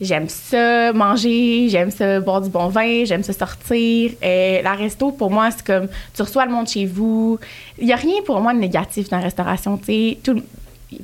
J'aime 0.00 0.28
ça 0.28 0.92
manger, 0.92 1.68
j'aime 1.68 1.90
ça 1.90 2.20
boire 2.20 2.40
du 2.40 2.50
bon 2.50 2.68
vin, 2.68 3.04
j'aime 3.04 3.24
ça 3.24 3.32
sortir. 3.32 4.12
Euh, 4.22 4.62
la 4.62 4.74
resto, 4.74 5.10
pour 5.10 5.30
moi, 5.30 5.50
c'est 5.50 5.66
comme 5.66 5.88
tu 6.14 6.22
reçois 6.22 6.46
le 6.46 6.52
monde 6.52 6.68
chez 6.68 6.86
vous. 6.86 7.38
Il 7.78 7.86
n'y 7.86 7.92
a 7.92 7.96
rien 7.96 8.22
pour 8.24 8.40
moi 8.40 8.54
de 8.54 8.60
négatif 8.60 9.08
dans 9.08 9.16
la 9.16 9.24
restauration. 9.24 9.76
tu 9.76 9.84
sais. 9.84 10.18
Tout, 10.22 10.40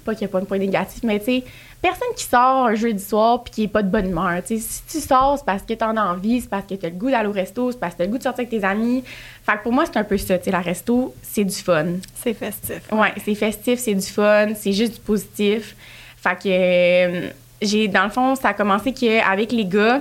pas 0.05 0.15
qu'il 0.15 0.27
n'y 0.27 0.31
a 0.31 0.33
pas 0.33 0.41
de 0.41 0.47
point 0.47 0.59
négatif, 0.59 1.03
mais 1.03 1.19
tu 1.19 1.27
sais, 1.27 1.45
personne 1.85 2.09
qui 2.17 2.25
sort 2.25 2.67
un 2.67 2.75
jeudi 2.75 3.05
soir 3.05 3.45
puis 3.45 3.53
qui 3.53 3.61
n'est 3.61 3.69
pas 3.69 3.83
de 3.83 3.91
bonne 3.91 4.09
humeur. 4.09 4.41
Si 4.47 4.83
tu 4.89 5.01
sors, 5.01 5.37
c'est 5.37 5.45
parce 5.45 5.63
que 5.63 5.75
tu 5.75 5.85
en 5.85 5.99
as 5.99 6.03
envie, 6.03 6.41
c'est 6.41 6.49
parce 6.49 6.65
que 6.65 6.75
tu 6.75 6.87
as 6.87 6.89
le 6.89 6.95
goût 6.95 7.11
d'aller 7.11 7.29
au 7.29 7.33
resto, 7.33 7.73
c'est 7.73 7.79
parce 7.79 7.93
que 7.93 7.99
tu 7.99 8.03
as 8.05 8.07
le 8.07 8.13
goût 8.13 8.19
de 8.19 8.23
sortir 8.23 8.47
avec 8.47 8.49
tes 8.49 8.65
amis. 8.65 9.05
Fait 9.45 9.59
que 9.59 9.65
pour 9.65 9.73
moi, 9.73 9.85
c'est 9.85 9.99
un 9.99 10.05
peu 10.05 10.17
ça. 10.17 10.39
tu 10.39 10.45
sais, 10.45 10.51
La 10.51 10.63
resto, 10.63 11.15
c'est 11.21 11.45
du 11.45 11.55
fun. 11.55 11.85
C'est 12.15 12.33
festif. 12.33 12.81
Ouais, 12.91 13.13
c'est 13.23 13.35
festif, 13.35 13.79
c'est 13.79 13.95
du 13.95 14.07
fun, 14.07 14.55
c'est 14.55 14.73
juste 14.73 14.95
du 14.95 15.01
positif. 15.01 15.77
Fait 16.17 16.37
que 16.37 16.47
euh, 16.47 17.29
j'ai, 17.61 17.87
dans 17.89 18.05
le 18.05 18.11
fond, 18.11 18.35
ça 18.35 18.49
a 18.49 18.55
commencé 18.55 18.95
qu'avec 18.95 19.53
les 19.53 19.67
gars, 19.67 20.01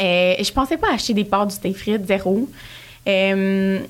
euh, 0.00 0.34
je 0.38 0.52
pensais 0.52 0.76
pas 0.76 0.92
acheter 0.92 1.12
des 1.12 1.24
parts 1.24 1.48
du 1.48 1.56
steak 1.56 1.76
frites, 1.76 2.06
zéro. 2.06 2.48
Euh, 3.08 3.80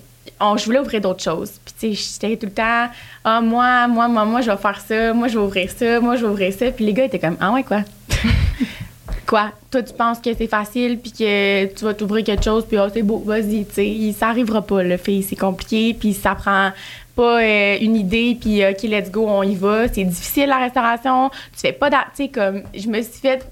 on, 0.40 0.56
je 0.56 0.64
voulais 0.64 0.78
ouvrir 0.78 1.00
d'autres 1.00 1.22
choses. 1.22 1.52
Puis, 1.64 1.74
tu 1.78 1.96
sais, 1.96 2.12
j'étais 2.20 2.36
tout 2.36 2.46
le 2.46 2.52
temps, 2.52 2.88
ah, 3.24 3.40
moi, 3.40 3.86
moi, 3.88 4.08
moi, 4.08 4.24
moi, 4.24 4.40
je 4.40 4.50
vais 4.50 4.56
faire 4.56 4.80
ça, 4.80 5.12
moi, 5.12 5.28
je 5.28 5.38
vais 5.38 5.44
ouvrir 5.44 5.70
ça, 5.70 6.00
moi, 6.00 6.16
je 6.16 6.24
vais 6.24 6.30
ouvrir 6.30 6.52
ça. 6.52 6.70
Puis 6.70 6.84
les 6.84 6.92
gars 6.92 7.04
étaient 7.04 7.18
comme, 7.18 7.36
ah 7.40 7.52
ouais, 7.52 7.62
quoi? 7.62 7.82
quoi? 9.26 9.52
Toi, 9.70 9.82
tu 9.82 9.94
penses 9.94 10.18
que 10.18 10.30
c'est 10.34 10.46
facile, 10.46 10.98
puis 10.98 11.12
que 11.12 11.66
tu 11.66 11.84
vas 11.84 11.94
t'ouvrir 11.94 12.24
quelque 12.24 12.44
chose, 12.44 12.64
puis 12.66 12.78
oh, 12.78 12.88
c'est 12.92 13.02
beau, 13.02 13.18
vas-y, 13.18 13.64
tu 13.66 13.74
sais. 13.74 14.14
Ça 14.18 14.28
arrivera 14.28 14.62
pas, 14.62 14.82
le 14.82 14.96
fait, 14.96 15.22
c'est 15.22 15.36
compliqué, 15.36 15.94
puis 15.94 16.12
ça 16.14 16.34
prend 16.34 16.70
pas 17.16 17.40
euh, 17.40 17.78
une 17.80 17.96
idée, 17.96 18.36
puis 18.40 18.64
OK, 18.66 18.82
let's 18.82 19.10
go, 19.10 19.26
on 19.28 19.42
y 19.42 19.54
va. 19.54 19.88
C'est 19.88 20.04
difficile, 20.04 20.48
la 20.48 20.58
restauration. 20.58 21.30
Tu 21.52 21.60
fais 21.60 21.72
pas, 21.72 21.90
tu 21.90 21.96
sais, 22.14 22.28
comme, 22.28 22.62
je 22.74 22.88
me 22.88 23.00
suis 23.02 23.20
fait 23.20 23.46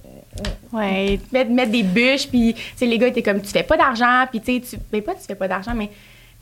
Ouais, 0.72 1.20
mettre, 1.30 1.50
mettre 1.50 1.70
des 1.70 1.82
bûches, 1.82 2.26
puis, 2.26 2.54
tu 2.54 2.62
sais, 2.76 2.86
les 2.86 2.96
gars 2.96 3.08
étaient 3.08 3.22
comme, 3.22 3.42
tu 3.42 3.50
fais 3.50 3.62
pas 3.62 3.76
d'argent, 3.76 4.24
puis, 4.30 4.40
tu 4.40 4.54
sais, 4.54 4.60
tu, 4.60 4.82
ben, 4.90 5.02
pas 5.02 5.14
tu 5.14 5.20
fais 5.26 5.34
pas 5.34 5.46
d'argent, 5.46 5.72
mais, 5.74 5.90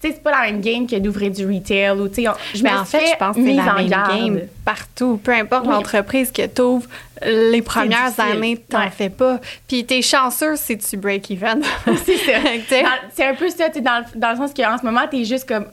c'est 0.00 0.22
pas 0.22 0.30
la 0.30 0.50
même 0.50 0.60
game 0.60 0.86
que 0.86 0.96
d'ouvrir 0.96 1.30
du 1.30 1.46
retail, 1.46 1.90
ou, 1.98 2.08
tu 2.08 2.22
sais, 2.24 2.28
je 2.54 2.62
Mais 2.62 2.72
en 2.72 2.84
fait, 2.84 3.06
je 3.12 3.16
pense 3.16 3.36
que 3.36 3.42
c'est 3.44 3.52
la 3.52 3.72
en 3.72 3.76
même 3.76 3.88
garde. 3.88 4.10
game 4.16 4.40
partout. 4.64 5.20
Peu 5.22 5.32
importe 5.32 5.66
Oui. 5.66 5.72
l'entreprise 5.72 6.30
que 6.32 6.46
tu 6.46 6.62
ouvres, 6.62 6.88
les 7.24 7.60
premières 7.62 8.18
années, 8.18 8.56
t'en 8.56 8.80
Ouais. 8.80 8.90
fais 8.90 9.10
pas. 9.10 9.38
Puis 9.68 9.84
t'es 9.84 10.00
chanceux 10.02 10.56
si 10.56 10.78
tu 10.78 10.96
break 10.96 11.30
even. 11.30 11.62
c'est 12.06 12.16
ça. 12.16 12.32
C'est 13.14 13.26
un 13.26 13.34
peu 13.34 13.48
ça, 13.50 13.68
tu 13.68 13.74
sais, 13.74 13.80
dans, 13.82 13.98
le- 13.98 14.18
dans 14.18 14.30
le 14.30 14.36
sens 14.36 14.52
qu'en 14.54 14.78
ce 14.78 14.84
moment, 14.86 15.02
t'es 15.10 15.24
juste 15.24 15.46
comme, 15.46 15.66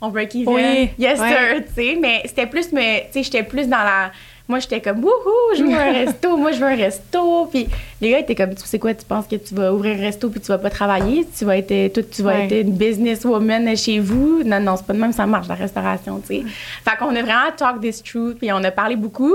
on 0.00 0.08
break 0.10 0.34
even. 0.34 0.48
Oui, 0.54 0.90
Yes, 0.98 1.18
ouais. 1.18 1.28
sir, 1.28 1.64
tu 1.66 1.74
sais. 1.74 1.98
Mais 2.00 2.22
c'était 2.26 2.46
plus, 2.46 2.70
mais, 2.72 3.06
tu 3.12 3.18
sais, 3.18 3.22
j'étais 3.24 3.42
plus 3.42 3.66
dans 3.68 3.78
la. 3.78 4.10
Moi, 4.48 4.60
j'étais 4.60 4.80
comme, 4.80 5.02
wouhou, 5.02 5.56
je 5.56 5.62
veux 5.64 5.74
un 5.74 5.92
resto, 6.04 6.36
moi, 6.36 6.52
je 6.52 6.58
veux 6.58 6.66
un 6.66 6.76
resto. 6.76 7.46
Puis 7.46 7.66
les 8.00 8.10
gars 8.10 8.20
étaient 8.20 8.34
comme, 8.36 8.54
tu 8.54 8.64
sais 8.64 8.78
quoi, 8.78 8.94
tu 8.94 9.04
penses 9.04 9.26
que 9.26 9.34
tu 9.36 9.54
vas 9.54 9.72
ouvrir 9.72 9.96
un 9.98 10.00
resto 10.00 10.28
puis 10.30 10.40
tu 10.40 10.46
vas 10.48 10.58
pas 10.58 10.70
travailler, 10.70 11.26
tu 11.36 11.44
vas 11.44 11.56
être, 11.58 11.92
tout, 11.92 12.02
tu 12.02 12.22
vas 12.22 12.34
Ouais. 12.34 12.44
être 12.46 12.52
une 12.66 12.72
businesswoman 12.72 13.76
chez 13.76 13.98
vous. 13.98 14.42
Non, 14.44 14.60
non, 14.60 14.76
c'est 14.76 14.86
pas 14.86 14.92
de 14.92 14.98
même, 14.98 15.12
ça 15.12 15.26
marche, 15.26 15.48
la 15.48 15.54
restauration, 15.56 16.20
tu 16.20 16.36
sais. 16.36 16.42
Fait 16.84 16.96
qu'on 16.96 17.08
a 17.16 17.22
vraiment 17.22 17.50
talk 17.56 17.80
this 17.80 18.02
truth, 18.02 18.38
puis 18.38 18.52
on 18.52 18.62
a 18.62 18.70
parlé 18.70 18.94
beaucoup. 18.96 19.34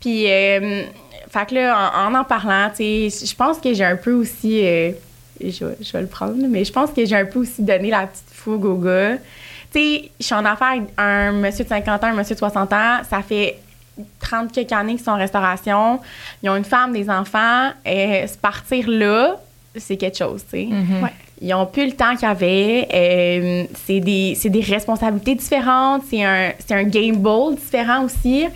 Puis, 0.00 0.30
euh, 0.30 0.82
fait 1.30 1.46
que 1.48 1.54
là, 1.54 1.90
en 2.06 2.14
en, 2.14 2.18
en 2.20 2.24
parlant, 2.24 2.68
tu 2.76 3.08
sais, 3.10 3.26
je 3.26 3.34
pense 3.34 3.58
que 3.58 3.72
j'ai 3.72 3.84
un 3.84 3.96
peu 3.96 4.12
aussi. 4.12 4.60
euh, 4.66 4.90
je, 5.40 5.64
vais- 5.64 5.76
je 5.80 5.92
vais 5.92 6.02
le 6.02 6.06
prendre, 6.08 6.34
mais 6.48 6.64
je 6.64 6.72
pense 6.72 6.90
que 6.90 7.04
j'ai 7.06 7.16
un 7.16 7.24
peu 7.24 7.38
aussi 7.40 7.62
donné 7.62 7.88
la 7.90 8.06
petite 8.06 8.24
fougue 8.30 8.64
aux 8.66 8.76
gars. 8.76 9.16
Tu 9.72 9.80
sais, 9.80 10.10
je 10.20 10.26
suis 10.26 10.34
en 10.34 10.44
affaire 10.44 10.68
avec 10.72 10.82
un 10.98 11.32
monsieur 11.32 11.64
de 11.64 11.68
50 11.70 12.04
ans, 12.04 12.08
un 12.08 12.12
monsieur 12.12 12.34
de 12.34 12.38
60 12.38 12.70
ans. 12.74 12.98
Ça 13.08 13.22
fait 13.22 13.56
30 14.20 14.52
quelques 14.52 14.72
années 14.72 14.94
qu'ils 14.94 15.04
sont 15.04 15.10
en 15.10 15.18
restauration. 15.18 16.00
Ils 16.42 16.50
ont 16.50 16.56
une 16.56 16.64
femme, 16.64 16.92
des 16.92 17.08
enfants. 17.10 17.70
Et 17.84 18.26
se 18.26 18.36
partir 18.36 18.88
là, 18.88 19.36
c'est 19.76 19.96
quelque 19.96 20.18
chose, 20.18 20.42
tu 20.44 20.58
sais. 20.58 20.64
Mhm. 20.66 21.02
Ouais. 21.02 21.12
Ils 21.40 21.52
ont 21.54 21.66
plus 21.66 21.86
le 21.86 21.92
temps 21.92 22.14
qu'ils 22.14 22.28
avaient. 22.28 22.88
Euh, 22.94 23.64
c'est 23.84 24.00
des, 24.00 24.34
c'est 24.36 24.48
des 24.50 24.60
responsabilités 24.60 25.34
différentes. 25.34 26.02
C'est 26.08 26.22
un, 26.22 26.52
c'est 26.64 26.74
un 26.74 26.84
game 26.84 27.16
ball 27.16 27.56
différent 27.56 28.04
aussi. 28.04 28.46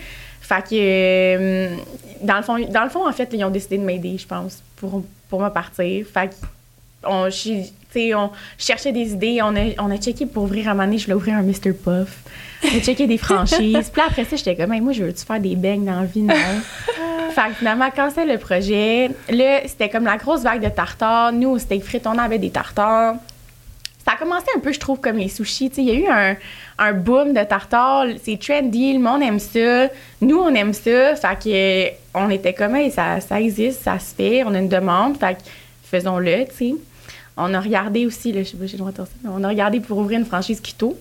Fait 0.41 0.61
que, 0.61 0.69
euh, 0.71 1.75
dans, 2.21 2.37
le 2.37 2.43
fond, 2.43 2.57
dans 2.69 2.83
le 2.83 2.89
fond, 2.89 3.05
en 3.05 3.11
fait, 3.11 3.29
ils 3.33 3.43
ont 3.43 3.49
décidé 3.49 3.77
de 3.77 3.83
m'aider, 3.83 4.17
je 4.17 4.25
pense, 4.25 4.63
pour, 4.77 5.03
pour 5.27 5.41
me 5.41 5.49
partir. 5.49 6.05
Fait 6.07 6.29
que, 6.29 6.35
on, 7.03 7.29
on 7.29 8.31
cherchait 8.57 8.91
des 8.91 9.13
idées. 9.13 9.39
On 9.41 9.55
a, 9.55 9.73
on 9.79 9.91
a 9.91 9.97
checké 9.97 10.25
pour 10.25 10.43
ouvrir 10.43 10.67
à 10.67 10.71
un 10.71 10.73
moment 10.73 10.85
donné, 10.85 10.97
je 10.97 11.05
voulais 11.05 11.15
ouvrir 11.15 11.35
un 11.35 11.43
Mr. 11.43 11.73
Puff. 11.73 12.23
On 12.63 12.77
a 12.77 12.79
checké 12.81 13.07
des 13.07 13.17
franchises. 13.17 13.89
Puis 13.91 14.01
là, 14.01 14.05
après 14.07 14.25
ça, 14.25 14.35
j'étais 14.35 14.55
comme, 14.55 14.73
Hey, 14.73 14.81
moi, 14.81 14.93
je 14.93 15.03
veux-tu 15.03 15.25
faire 15.25 15.39
des 15.39 15.55
beignes 15.55 15.85
dans 15.85 16.01
la 16.01 16.05
vie? 16.05 16.21
Non? 16.21 16.33
fait 17.31 17.49
que 17.49 17.53
finalement, 17.55 17.89
quand 17.95 18.09
c'est 18.13 18.25
le 18.25 18.37
projet, 18.37 19.11
là, 19.29 19.61
c'était 19.65 19.89
comme 19.89 20.05
la 20.05 20.17
grosse 20.17 20.41
vague 20.41 20.63
de 20.63 20.69
tartare. 20.69 21.31
Nous, 21.31 21.49
au 21.49 21.59
steak 21.59 21.83
frites, 21.83 22.07
on 22.07 22.17
avait 22.17 22.39
des 22.39 22.49
tartares. 22.49 23.15
Ça 24.05 24.13
a 24.13 24.15
commencé 24.15 24.45
un 24.55 24.59
peu, 24.59 24.71
je 24.71 24.79
trouve, 24.79 25.01
comme 25.01 25.17
les 25.17 25.27
sushis. 25.27 25.69
Il 25.77 25.83
y 25.83 25.91
a 25.91 25.93
eu 25.93 26.07
un, 26.07 26.35
un 26.79 26.93
boom 26.93 27.33
de 27.33 27.43
tartare. 27.43 28.05
C'est 28.23 28.39
trendy, 28.39 28.93
le 28.93 28.99
monde 28.99 29.21
aime 29.21 29.39
ça. 29.39 29.89
Nous, 30.21 30.37
on 30.37 30.53
aime 30.55 30.73
ça. 30.73 31.15
Fait 31.15 31.37
que, 31.43 31.49
euh, 31.49 31.89
on 32.13 32.29
était 32.29 32.53
comme, 32.53 32.75
Hey, 32.75 32.89
ça, 32.89 33.19
ça 33.19 33.41
existe, 33.41 33.83
ça 33.83 33.99
se 33.99 34.15
fait, 34.15 34.43
on 34.45 34.53
a 34.55 34.59
une 34.59 34.69
demande. 34.69 35.17
Fait 35.17 35.35
que, 35.35 35.41
faisons-le, 35.89 36.45
tu 36.45 36.55
sais. 36.55 36.75
On 37.37 37.53
a 37.53 37.59
regardé 37.59 38.05
aussi, 38.05 38.31
là, 38.31 38.41
je 38.43 38.49
sais 38.49 38.57
pas, 38.57 38.65
j'ai 38.65 38.73
le 38.73 38.79
droit 38.79 38.91
de 38.91 38.97
ça, 38.97 39.07
on 39.25 39.43
a 39.43 39.47
regardé 39.47 39.79
pour 39.79 39.97
ouvrir 39.99 40.19
une 40.19 40.25
franchise 40.25 40.59
Kito. 40.59 40.97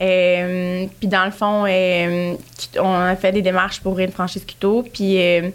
Euh, 0.00 0.86
puis 1.00 1.08
dans 1.08 1.24
le 1.24 1.30
fond, 1.30 1.64
euh, 1.66 2.34
on 2.78 2.92
a 2.92 3.16
fait 3.16 3.32
des 3.32 3.42
démarches 3.42 3.80
pour 3.80 3.92
ouvrir 3.92 4.06
une 4.06 4.12
franchise 4.12 4.44
Kito. 4.44 4.84
Puis 4.92 5.20
euh, 5.20 5.50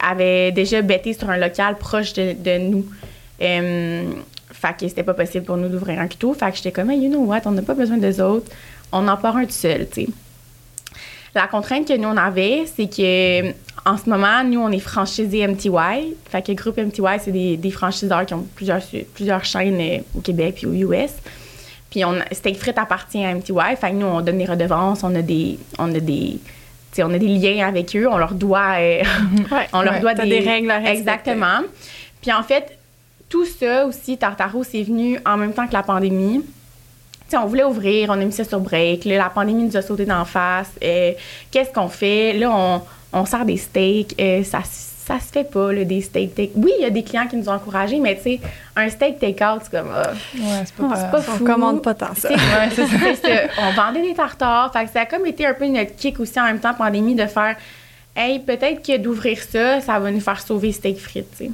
avait 0.00 0.52
déjà 0.52 0.82
bêté 0.82 1.12
sur 1.12 1.30
un 1.30 1.36
local 1.36 1.76
proche 1.76 2.12
de, 2.14 2.58
nous. 2.58 2.86
Euh, 3.42 4.04
fait 4.50 4.76
que 4.78 4.88
c'était 4.88 5.02
pas 5.02 5.14
possible 5.14 5.44
pour 5.44 5.56
nous 5.56 5.68
d'ouvrir 5.68 6.00
un 6.00 6.08
Kito. 6.08 6.32
Fait 6.32 6.50
que 6.50 6.56
j'étais 6.56 6.72
comme, 6.72 6.90
Hey, 6.90 7.00
you 7.00 7.10
know 7.10 7.24
what, 7.24 7.42
on 7.44 7.50
n'a 7.50 7.62
pas 7.62 7.74
besoin 7.74 7.98
des 7.98 8.20
autres. 8.20 8.50
On 8.92 9.06
en 9.08 9.16
part 9.16 9.36
un 9.36 9.44
tout 9.44 9.50
seul, 9.50 9.86
tu 9.88 10.06
sais. 10.06 10.08
La 11.34 11.48
contrainte 11.48 11.88
que 11.88 11.96
nous, 11.96 12.08
on 12.08 12.16
avait, 12.16 12.64
c'est 12.66 12.86
que 12.88 13.50
en 13.86 13.98
ce 13.98 14.08
moment, 14.08 14.42
nous, 14.44 14.60
on 14.60 14.70
est 14.70 14.78
franchisé 14.78 15.46
MTY. 15.46 16.14
Fait 16.30 16.42
que 16.42 16.52
le 16.52 16.54
groupe 16.54 16.78
MTY, 16.78 17.20
c'est 17.20 17.32
des, 17.32 17.56
des 17.56 17.70
franchiseurs 17.70 18.24
qui 18.24 18.34
ont 18.34 18.46
plusieurs, 18.54 18.80
plusieurs 19.14 19.44
chaînes 19.44 19.80
euh, 19.80 19.98
au 20.16 20.20
Québec 20.20 20.54
puis 20.56 20.66
aux 20.66 20.92
US. 20.92 21.10
Puis 21.90 22.04
on, 22.04 22.14
Steak 22.32 22.56
Frites 22.56 22.78
appartient 22.78 23.24
à 23.24 23.34
MTY. 23.34 23.76
Fait 23.78 23.90
que 23.90 23.96
nous, 23.96 24.06
on 24.06 24.20
donne 24.20 24.38
des 24.38 24.46
redevances, 24.46 25.02
on 25.02 25.14
a 25.14 25.22
des, 25.22 25.58
on 25.78 25.94
a 25.94 26.00
des, 26.00 26.38
on 26.98 27.12
a 27.12 27.18
des 27.18 27.26
liens 27.26 27.66
avec 27.66 27.94
eux. 27.94 28.08
On 28.08 28.16
leur 28.16 28.34
doit, 28.34 28.76
euh, 28.78 29.02
on 29.72 29.82
leur 29.82 29.94
Ouais, 29.94 30.00
doit 30.00 30.14
des, 30.14 30.28
des 30.28 30.40
règles 30.40 30.70
à 30.70 30.78
respecter. 30.78 30.98
Exactement. 30.98 31.60
Puis 32.22 32.32
en 32.32 32.42
fait, 32.42 32.78
tout 33.28 33.44
ça 33.44 33.86
aussi, 33.86 34.16
Tartaro, 34.16 34.64
c'est 34.64 34.82
venu 34.82 35.18
en 35.26 35.36
même 35.36 35.52
temps 35.52 35.66
que 35.66 35.72
la 35.72 35.82
pandémie. 35.82 36.42
On 37.36 37.46
voulait 37.46 37.64
ouvrir, 37.64 38.10
on 38.10 38.14
a 38.14 38.16
mis 38.24 38.32
ça 38.32 38.44
sur 38.44 38.60
break. 38.60 39.04
Là, 39.04 39.16
la 39.18 39.30
pandémie 39.30 39.64
nous 39.64 39.76
a 39.76 39.82
sauté 39.82 40.04
d'en 40.04 40.24
face. 40.24 40.70
Euh, 40.82 41.12
Qu'est-ce 41.50 41.72
qu'on 41.72 41.88
fait? 41.88 42.32
Là, 42.34 42.50
on, 42.52 42.82
on 43.12 43.24
sert 43.26 43.44
des 43.44 43.56
steaks. 43.56 44.14
Euh, 44.20 44.42
ça, 44.44 44.60
ça 44.64 45.20
se 45.20 45.26
fait 45.32 45.44
pas, 45.44 45.72
là, 45.72 45.84
des 45.84 46.00
steaks 46.00 46.34
take. 46.34 46.52
Oui, 46.56 46.72
il 46.78 46.82
y 46.82 46.86
a 46.86 46.90
des 46.90 47.02
clients 47.02 47.26
qui 47.26 47.36
nous 47.36 47.48
ont 47.48 47.52
encouragés, 47.52 47.98
mais 48.00 48.16
tu 48.16 48.22
sais, 48.22 48.40
un 48.76 48.88
steak 48.88 49.18
take-out, 49.18 49.60
c'est 49.64 49.70
comme. 49.70 49.90
ah, 49.94 50.12
Ouais, 50.34 50.62
c'est 50.64 50.74
pas, 50.76 50.96
c'est 50.96 51.10
pas 51.10 51.18
On 51.18 51.36
fou. 51.38 51.44
commande 51.44 51.82
pas 51.82 51.92
tant 51.94 52.14
ça. 52.16 52.30
On 53.58 53.70
vendait 53.72 54.02
des 54.02 54.14
tartares. 54.14 54.72
Fait 54.72 54.84
que 54.86 54.90
ça 54.92 55.00
a 55.02 55.06
comme 55.06 55.26
été 55.26 55.44
un 55.46 55.54
peu 55.54 55.66
notre 55.66 55.94
kick 55.96 56.18
aussi 56.20 56.40
en 56.40 56.44
même 56.44 56.60
temps, 56.60 56.72
pandémie, 56.74 57.14
de 57.14 57.26
faire 57.26 57.56
Hey, 58.16 58.38
peut-être 58.38 58.80
que 58.86 58.96
d'ouvrir 58.96 59.38
ça, 59.42 59.80
ça 59.80 59.98
va 59.98 60.10
nous 60.12 60.20
faire 60.20 60.40
sauver 60.40 60.70
steak 60.70 60.98
frites, 61.00 61.26
tu 61.36 61.46
sais. 61.46 61.50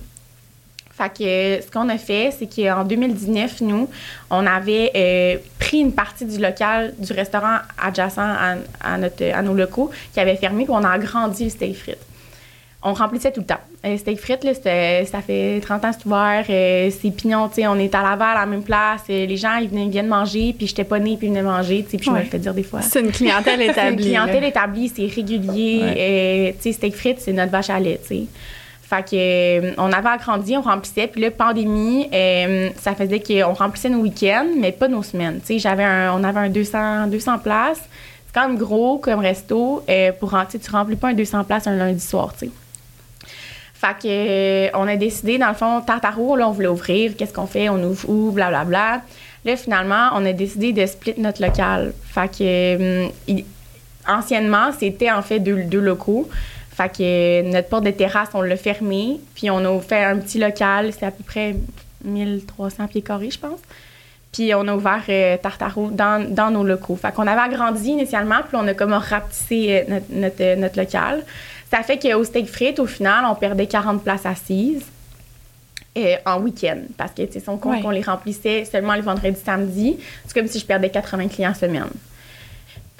Fait 1.00 1.08
que 1.08 1.64
ce 1.64 1.70
qu'on 1.70 1.88
a 1.88 1.96
fait, 1.96 2.30
c'est 2.38 2.46
qu'en 2.46 2.84
2019, 2.84 3.62
nous, 3.62 3.88
on 4.30 4.46
avait 4.46 4.90
euh, 4.94 5.36
pris 5.58 5.78
une 5.78 5.92
partie 5.92 6.26
du 6.26 6.38
local 6.38 6.92
du 6.98 7.12
restaurant 7.14 7.56
adjacent 7.82 8.18
à, 8.18 8.56
à 8.84 8.98
notre, 8.98 9.24
à 9.34 9.40
nos 9.40 9.54
locaux 9.54 9.90
qui 10.12 10.20
avait 10.20 10.36
fermé, 10.36 10.64
puis 10.64 10.74
on 10.76 10.84
a 10.84 10.90
agrandi 10.90 11.44
le 11.44 11.50
steak 11.50 11.76
frites. 11.76 11.98
On 12.82 12.94
remplissait 12.94 13.30
tout 13.30 13.40
le 13.40 13.46
temps. 13.46 13.60
Euh, 13.84 13.96
steak 13.98 14.18
frites, 14.20 14.42
là, 14.44 14.54
c'était- 14.54 15.04
ça 15.06 15.20
fait 15.20 15.60
30 15.60 15.84
ans 15.84 15.90
que 15.90 15.96
c'est 16.00 16.06
ouvert. 16.06 16.44
Euh, 16.48 16.90
c'est 16.90 17.10
pignon, 17.10 17.48
tu 17.48 17.56
sais, 17.56 17.66
on 17.66 17.76
est 17.76 17.94
à 17.94 18.02
Laval, 18.02 18.36
à 18.36 18.40
la 18.40 18.46
même 18.46 18.62
place. 18.62 19.02
Les 19.08 19.36
gens, 19.36 19.56
ils, 19.56 19.68
venaient, 19.68 19.84
ils 19.84 19.90
viennent 19.90 20.06
manger, 20.08 20.54
puis 20.56 20.66
j'étais 20.66 20.84
pas 20.84 20.98
née, 20.98 21.16
puis 21.18 21.26
ils 21.26 21.30
venaient 21.30 21.42
manger, 21.42 21.82
tu 21.84 21.90
sais, 21.92 21.96
puis 21.98 22.06
je 22.06 22.10
me 22.10 22.18
le 22.18 22.24
fais 22.24 22.38
dire 22.38 22.54
des 22.54 22.62
fois. 22.62 22.80
C'est 22.82 23.00
une 23.00 23.10
clientèle 23.12 23.56
C'est 23.58 23.64
une 23.64 23.70
établie. 23.70 24.04
clientèle 24.04 24.42
là. 24.42 24.48
établie, 24.48 24.88
c'est 24.94 25.06
régulier. 25.06 25.80
Ouais. 25.82 25.94
Euh, 25.98 26.52
tu 26.56 26.62
sais, 26.62 26.72
steak 26.72 26.94
frites, 26.94 27.20
c'est 27.20 27.32
notre 27.34 27.52
vache 27.52 27.70
à 27.70 27.78
lait, 27.80 27.98
tu 28.02 28.08
sais. 28.16 28.22
Fait 28.90 29.04
que, 29.08 29.14
euh, 29.14 29.72
on 29.78 29.92
avait 29.92 30.08
agrandi, 30.08 30.56
on 30.56 30.62
remplissait. 30.62 31.06
Puis 31.06 31.20
là, 31.20 31.30
pandémie, 31.30 32.08
euh, 32.12 32.70
ça 32.76 32.96
faisait 32.96 33.20
qu'on 33.20 33.52
remplissait 33.52 33.88
nos 33.88 34.00
week-ends, 34.00 34.48
mais 34.56 34.72
pas 34.72 34.88
nos 34.88 35.04
semaines. 35.04 35.40
Tu 35.46 35.60
sais, 35.60 35.68
on 35.68 36.24
avait 36.24 36.40
un 36.40 36.48
200, 36.48 37.06
200 37.06 37.38
places. 37.38 37.80
C'est 38.26 38.34
quand 38.34 38.48
même 38.48 38.58
gros 38.58 38.98
comme 38.98 39.20
resto. 39.20 39.84
Euh, 39.88 40.10
pour 40.10 40.32
rentrer, 40.32 40.58
tu 40.58 40.68
remplis 40.72 40.96
pas 40.96 41.10
un 41.10 41.14
200 41.14 41.44
places 41.44 41.68
un 41.68 41.76
lundi 41.76 42.00
soir. 42.00 42.34
Fait 43.74 43.96
que, 44.02 44.76
on 44.76 44.88
a 44.88 44.96
décidé, 44.96 45.38
dans 45.38 45.50
le 45.50 45.54
fond, 45.54 45.80
Tartaro, 45.82 46.34
là, 46.34 46.48
on 46.48 46.52
voulait 46.52 46.66
ouvrir. 46.66 47.12
Qu'est-ce 47.16 47.32
qu'on 47.32 47.46
fait? 47.46 47.68
On 47.68 47.80
ouvre 47.84 48.10
où? 48.10 48.32
Blablabla. 48.32 49.02
Là, 49.44 49.56
finalement, 49.56 50.08
on 50.14 50.26
a 50.26 50.32
décidé 50.32 50.72
de 50.72 50.84
split 50.84 51.14
notre 51.16 51.40
local. 51.40 51.92
Fait 52.12 52.28
que, 52.28 53.06
anciennement, 54.08 54.72
c'était 54.76 55.12
en 55.12 55.22
fait 55.22 55.38
deux, 55.38 55.62
deux 55.62 55.78
locaux. 55.78 56.28
Fait 56.70 56.88
que 56.88 57.42
notre 57.50 57.68
porte 57.68 57.84
de 57.84 57.90
terrasse, 57.90 58.28
on 58.34 58.42
l'a 58.42 58.56
fermée, 58.56 59.20
puis 59.34 59.50
on 59.50 59.58
a 59.58 59.80
fait 59.80 60.04
un 60.04 60.16
petit 60.18 60.38
local, 60.38 60.92
c'est 60.96 61.04
à 61.04 61.10
peu 61.10 61.24
près 61.24 61.56
1300 62.04 62.86
pieds 62.86 63.02
carrés, 63.02 63.30
je 63.30 63.38
pense. 63.38 63.58
Puis 64.32 64.54
on 64.54 64.66
a 64.68 64.74
ouvert 64.74 65.02
euh, 65.08 65.36
Tartaro 65.36 65.90
dans, 65.90 66.24
dans, 66.32 66.50
nos 66.50 66.62
locaux. 66.62 66.96
Fait 66.96 67.12
qu'on 67.12 67.26
avait 67.26 67.40
agrandi 67.40 67.88
initialement, 67.88 68.42
puis 68.46 68.56
on 68.56 68.66
a 68.68 68.74
comme 68.74 68.92
rapetissé 68.92 69.84
euh, 69.88 69.90
notre, 69.90 70.06
notre, 70.12 70.40
euh, 70.40 70.56
notre, 70.56 70.78
local. 70.78 71.24
Ça 71.70 71.82
fait 71.82 71.98
qu'au 71.98 72.22
steak 72.22 72.48
frites, 72.48 72.78
au 72.78 72.86
final, 72.86 73.24
on 73.28 73.34
perdait 73.34 73.66
40 73.66 74.02
places 74.02 74.26
assises 74.26 74.84
en 76.24 76.40
week-end. 76.40 76.78
Parce 76.96 77.12
que, 77.12 77.22
tu 77.22 77.32
sais, 77.32 77.40
son 77.40 77.58
compte, 77.58 77.74
ouais. 77.74 77.82
on 77.84 77.90
les 77.90 78.00
remplissait 78.00 78.64
seulement 78.64 78.94
les 78.94 79.02
vendredis, 79.02 79.38
samedis. 79.44 79.98
C'est 80.26 80.34
comme 80.34 80.48
si 80.48 80.58
je 80.60 80.64
perdais 80.64 80.88
80 80.88 81.28
clients 81.28 81.54
semaine. 81.54 81.90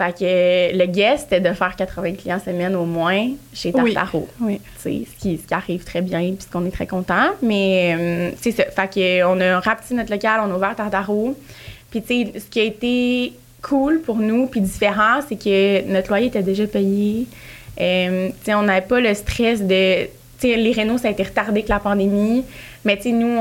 Fait 0.01 0.19
que 0.19 0.79
le 0.79 0.87
guest, 0.87 1.25
c'était 1.29 1.47
de 1.47 1.55
faire 1.55 1.77
80 1.77 2.15
clients 2.15 2.41
semaine 2.43 2.75
au 2.75 2.87
moins 2.87 3.33
chez 3.53 3.71
Tartaro. 3.71 4.27
Oui. 4.41 4.59
oui. 4.87 5.07
Ce, 5.07 5.21
qui, 5.21 5.37
ce 5.37 5.47
qui 5.47 5.53
arrive 5.53 5.85
très 5.85 6.01
bien, 6.01 6.21
puis 6.21 6.47
qu'on 6.51 6.65
est 6.65 6.71
très 6.71 6.87
content. 6.87 7.33
Mais 7.43 7.95
euh, 7.99 8.31
c'est 8.41 8.53
ça. 8.53 8.65
Fait 8.65 9.21
qu'on 9.23 9.39
a 9.43 9.61
rapetissé 9.61 9.93
notre 9.93 10.11
local, 10.11 10.41
on 10.43 10.51
a 10.53 10.57
ouvert 10.57 10.75
Tartaro. 10.75 11.37
Puis, 11.91 12.01
tu 12.01 12.25
sais, 12.25 12.41
ce 12.41 12.47
qui 12.47 12.61
a 12.61 12.65
été 12.65 13.35
cool 13.61 14.01
pour 14.01 14.17
nous, 14.17 14.47
puis 14.47 14.63
différent, 14.63 15.21
c'est 15.29 15.37
que 15.37 15.87
notre 15.87 16.09
loyer 16.09 16.29
était 16.29 16.43
déjà 16.43 16.67
payé. 16.67 17.27
Euh, 17.79 18.29
tu 18.29 18.35
sais, 18.45 18.55
on 18.55 18.63
n'avait 18.63 18.87
pas 18.87 19.01
le 19.01 19.13
stress 19.13 19.61
de. 19.61 20.05
Tu 20.05 20.49
sais, 20.49 20.57
les 20.57 20.73
rénaux, 20.73 20.97
ça 20.97 21.09
a 21.09 21.11
été 21.11 21.25
retardé 21.25 21.51
avec 21.51 21.69
la 21.69 21.79
pandémie. 21.79 22.43
Mais, 22.87 22.97
tu 22.97 23.03
sais, 23.03 23.13
nous, 23.13 23.39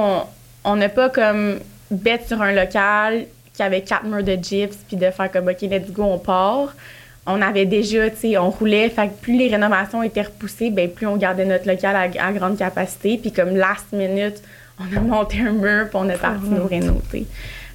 on 0.65 0.75
n'a 0.75 0.89
pas 0.89 1.07
comme 1.07 1.59
bête 1.89 2.27
sur 2.27 2.41
un 2.41 2.51
local 2.51 3.27
qui 3.59 3.63
avait 3.63 3.81
quatre 3.81 4.05
murs 4.05 4.23
de 4.23 4.37
gyps, 4.41 4.77
puis 4.87 4.95
de 4.95 5.11
faire 5.11 5.29
comme, 5.29 5.49
OK, 5.49 5.61
let's 5.63 5.91
go, 5.91 6.03
on 6.03 6.17
part. 6.17 6.73
On 7.25 7.41
avait 7.41 7.65
déjà, 7.65 8.09
tu 8.09 8.15
sais, 8.15 8.37
on 8.37 8.49
roulait. 8.51 8.89
Fait 8.89 9.09
que 9.09 9.13
plus 9.21 9.37
les 9.37 9.49
rénovations 9.49 10.01
étaient 10.01 10.21
repoussées, 10.21 10.69
ben 10.69 10.89
plus 10.89 11.05
on 11.05 11.17
gardait 11.17 11.43
notre 11.43 11.67
local 11.67 11.93
à, 11.93 12.31
grande 12.31 12.57
capacité. 12.57 13.17
Puis 13.17 13.33
comme 13.33 13.57
last 13.57 13.91
minute, 13.91 14.41
on 14.79 14.95
a 14.95 15.01
monté 15.01 15.41
un 15.41 15.51
mur, 15.51 15.89
puis 15.89 15.95
on 15.95 16.07
a 16.07 16.17
parti 16.17 16.47
nos 16.47 16.67
rénaux, 16.67 17.01
tu 17.11 17.17
sais. 17.17 17.25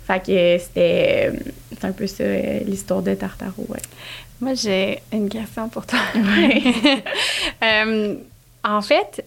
Fait 0.06 0.20
que 0.20 0.64
c'était 0.64 1.32
c'est 1.78 1.86
un 1.86 1.92
peu 1.92 2.06
ça, 2.06 2.24
l'histoire 2.64 3.02
de 3.02 3.12
Tartaro, 3.12 3.66
ouais. 3.68 3.82
Moi, 4.40 4.54
j'ai 4.54 5.02
une 5.12 5.28
question 5.28 5.68
pour 5.68 5.84
toi. 5.84 5.98
Euh, 7.62 8.14
en 8.62 8.80
fait, 8.80 9.22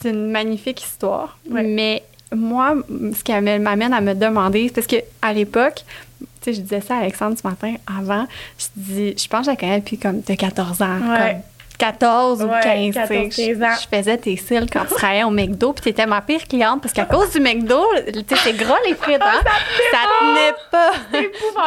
c'est 0.00 0.10
une 0.10 0.30
magnifique 0.30 0.82
histoire, 0.82 1.38
Ouais. 1.50 1.62
mais 1.62 2.02
moi, 2.34 2.74
ce 3.16 3.22
qui 3.22 3.32
m'amène 3.32 3.92
à 3.92 4.00
me 4.00 4.14
demander, 4.14 4.68
c'est 4.68 4.74
parce 4.74 4.86
que 4.86 4.96
à 5.22 5.32
l'époque, 5.32 5.84
tu 6.20 6.26
sais, 6.42 6.52
je 6.54 6.60
disais 6.60 6.80
ça 6.80 6.96
à 6.96 7.00
Alexandre 7.00 7.36
ce 7.40 7.46
matin 7.46 7.74
avant, 7.86 8.26
je 8.58 8.66
dis, 8.76 9.14
je 9.16 9.28
pense 9.28 9.40
que 9.40 9.46
je 9.46 9.50
la 9.50 9.56
connais 9.56 9.78
depuis 9.80 9.98
comme 9.98 10.20
de 10.20 10.34
14 10.34 10.82
ans. 10.82 10.98
Ouais. 11.10 11.32
Comme 11.32 11.40
14 11.78 12.40
ou 12.42 12.46
Ouais, 12.46 12.60
15, 12.62 12.94
14, 12.94 13.08
tu 13.28 13.30
sais, 13.32 13.52
15 13.54 13.62
ans. 13.62 13.74
je, 13.76 13.82
je 13.82 13.96
faisais 13.98 14.16
tes 14.16 14.36
cils 14.38 14.66
quand 14.72 14.86
tu 14.86 14.94
travaillais 14.94 15.24
au 15.24 15.30
McDo, 15.30 15.74
puis 15.74 15.82
t'étais 15.84 16.06
ma 16.06 16.22
pire 16.22 16.48
cliente 16.48 16.80
parce 16.80 16.94
qu'à 16.94 17.04
cause 17.04 17.30
du 17.32 17.38
McDo, 17.40 17.84
tu 18.06 18.34
sais, 18.34 18.40
c'est 18.44 18.56
gros 18.56 18.76
les 18.88 18.94
frites, 18.94 19.20
hein? 19.20 19.40
ça 19.92 19.98
tenait 20.18 20.54
pas. 20.70 20.92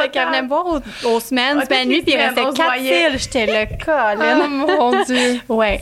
Fait 0.01 0.09
qu'elle 0.09 0.27
venait 0.29 0.41
me 0.41 0.47
voir 0.47 0.65
aux, 0.65 1.07
aux 1.09 1.19
semaines, 1.19 1.57
Ah, 1.59 1.61
toutes 1.61 1.77
les 1.77 1.85
nuit, 1.85 2.01
puis 2.01 2.13
il 2.15 2.17
restait 2.19 2.41
on 2.41 2.49
se 2.51 2.55
4 2.57 2.65
voyait. 2.65 3.09
cils. 3.11 3.19
J'étais 3.19 3.45
le 3.45 3.85
colline. 3.85 4.65
Oh 4.79 4.91
mon 4.91 5.03
Dieu. 5.03 5.41
Ouais. 5.47 5.77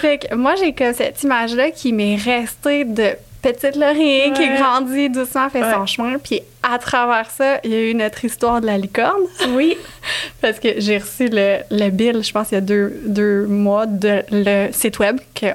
Fait 0.00 0.18
que 0.18 0.34
moi, 0.34 0.56
j'ai 0.56 0.72
comme 0.72 0.92
cette 0.92 1.22
image-là 1.22 1.70
qui 1.70 1.92
m'est 1.92 2.16
restée 2.16 2.82
de 2.84 3.10
petite 3.52 3.76
Laurie 3.76 4.32
qui 4.34 4.48
grandit 4.56 5.10
doucement, 5.10 5.48
fait 5.50 5.62
son 5.72 5.86
chemin. 5.86 6.18
Puis 6.18 6.40
à 6.62 6.78
travers 6.78 7.30
ça, 7.30 7.58
il 7.64 7.70
y 7.70 7.74
a 7.74 7.80
eu 7.90 7.94
notre 7.94 8.24
histoire 8.24 8.60
de 8.60 8.66
la 8.66 8.78
licorne. 8.78 9.22
Oui. 9.50 9.76
Parce 10.40 10.58
que 10.58 10.80
j'ai 10.80 10.98
reçu 10.98 11.28
le, 11.30 11.58
le 11.70 11.90
bill, 11.90 12.22
je 12.22 12.32
pense, 12.32 12.50
il 12.50 12.54
y 12.54 12.58
a 12.58 12.60
deux, 12.62 13.00
deux 13.06 13.46
mois, 13.46 13.86
de 13.86 14.22
le 14.30 14.72
site 14.72 14.98
web 14.98 15.18
que 15.34 15.46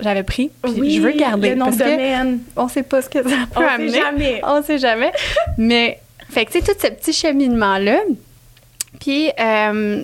j'avais 0.00 0.22
pris. 0.22 0.50
Puis 0.62 0.72
oui, 0.78 0.94
je 0.96 1.00
veux 1.00 1.12
garder. 1.12 1.50
Le 1.50 1.54
nom 1.56 1.66
parce 1.66 1.78
de 1.78 1.84
que 1.84 1.90
domaine. 1.90 2.40
on 2.56 2.68
sait 2.68 2.82
pas 2.82 3.00
ce 3.02 3.08
que 3.08 3.22
ça 3.22 3.36
peut 3.52 3.56
On 3.56 3.60
sait 3.60 3.66
amener. 3.68 3.92
jamais. 3.92 4.40
On 4.46 4.62
sait 4.62 4.78
jamais. 4.78 5.12
Mais, 5.56 6.00
fait 6.30 6.44
que, 6.44 6.52
tu 6.52 6.60
sais, 6.60 6.72
tout 6.72 6.78
ce 6.80 6.88
petit 6.88 7.12
cheminement-là. 7.12 7.98
Puis, 9.00 9.30
euh, 9.40 10.02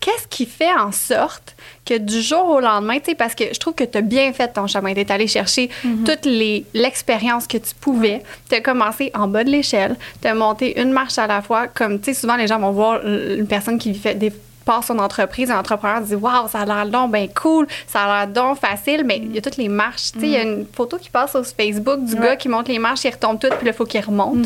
qu'est-ce 0.00 0.26
qui 0.28 0.46
fait 0.46 0.72
en 0.72 0.92
sorte 0.92 1.54
que 1.84 1.98
du 1.98 2.20
jour 2.22 2.48
au 2.48 2.60
lendemain, 2.60 2.98
tu 2.98 3.10
sais, 3.10 3.14
parce 3.14 3.34
que 3.34 3.44
je 3.52 3.58
trouve 3.60 3.74
que 3.74 3.84
tu 3.84 3.98
as 3.98 4.00
bien 4.00 4.32
fait 4.32 4.48
ton 4.48 4.66
chemin, 4.66 4.94
tu 4.94 5.04
allé 5.12 5.26
chercher 5.26 5.68
toute 6.06 6.24
les- 6.24 6.64
l'expérience 6.74 7.46
que 7.46 7.58
tu 7.58 7.74
pouvais. 7.80 8.22
Tu 8.48 8.54
as 8.56 8.60
commencé 8.60 9.10
en 9.14 9.28
bas 9.28 9.44
de 9.44 9.50
l'échelle, 9.50 9.96
tu 10.22 10.28
as 10.28 10.34
monté 10.34 10.80
une 10.80 10.92
marche 10.92 11.18
à 11.18 11.26
la 11.26 11.42
fois. 11.42 11.66
Comme, 11.68 11.98
tu 12.00 12.06
sais, 12.14 12.20
souvent 12.20 12.36
les 12.36 12.46
gens 12.46 12.58
vont 12.58 12.70
voir 12.72 13.00
une 13.06 13.46
personne 13.46 13.78
qui 13.78 13.94
fait 13.94 14.14
des 14.14 14.32
part 14.62 14.84
son 14.84 14.98
entreprise, 14.98 15.50
un 15.50 15.58
entrepreneur 15.58 16.02
dit 16.02 16.14
Waouh, 16.14 16.46
ça 16.48 16.60
a 16.60 16.64
l'air 16.66 16.86
donc 16.86 17.12
bien 17.12 17.26
cool, 17.28 17.66
ça 17.86 18.04
a 18.04 18.06
l'air 18.26 18.28
donc 18.32 18.58
facile, 18.58 19.04
mais 19.06 19.16
il 19.16 19.34
y 19.34 19.38
a 19.38 19.40
toutes 19.40 19.56
les 19.56 19.68
marches. 19.70 20.12
Tu 20.12 20.20
sais, 20.20 20.26
il 20.26 20.32
y 20.32 20.36
a 20.36 20.42
une 20.42 20.66
photo 20.72 20.98
qui 20.98 21.08
passe 21.08 21.30
sur 21.30 21.44
Facebook 21.46 22.04
du 22.04 22.14
Ouais. 22.14 22.20
gars 22.20 22.36
qui 22.36 22.48
monte 22.48 22.68
les 22.68 22.78
marches, 22.78 23.04
il 23.04 23.10
retombe 23.10 23.40
tout, 23.40 23.48
puis 23.48 23.64
là, 23.66 23.72
il 23.72 23.74
faut 23.74 23.86
qu'il 23.86 24.02
remonte. 24.04 24.44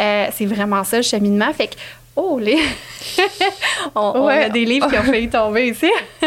Euh, 0.00 0.26
c'est 0.34 0.46
vraiment 0.46 0.82
ça, 0.84 0.96
le 0.96 1.02
cheminement. 1.04 1.52
Fait 1.54 1.68
que, 1.68 1.74
oh, 2.16 2.38
les. 2.38 2.58
on, 3.94 4.12
on 4.16 4.26
Ouais. 4.26 4.44
a 4.44 4.48
des 4.48 4.64
livres 4.64 4.88
qui 4.90 4.98
ont 4.98 5.02
failli 5.02 5.28
tomber 5.28 5.68
ici. 5.68 5.90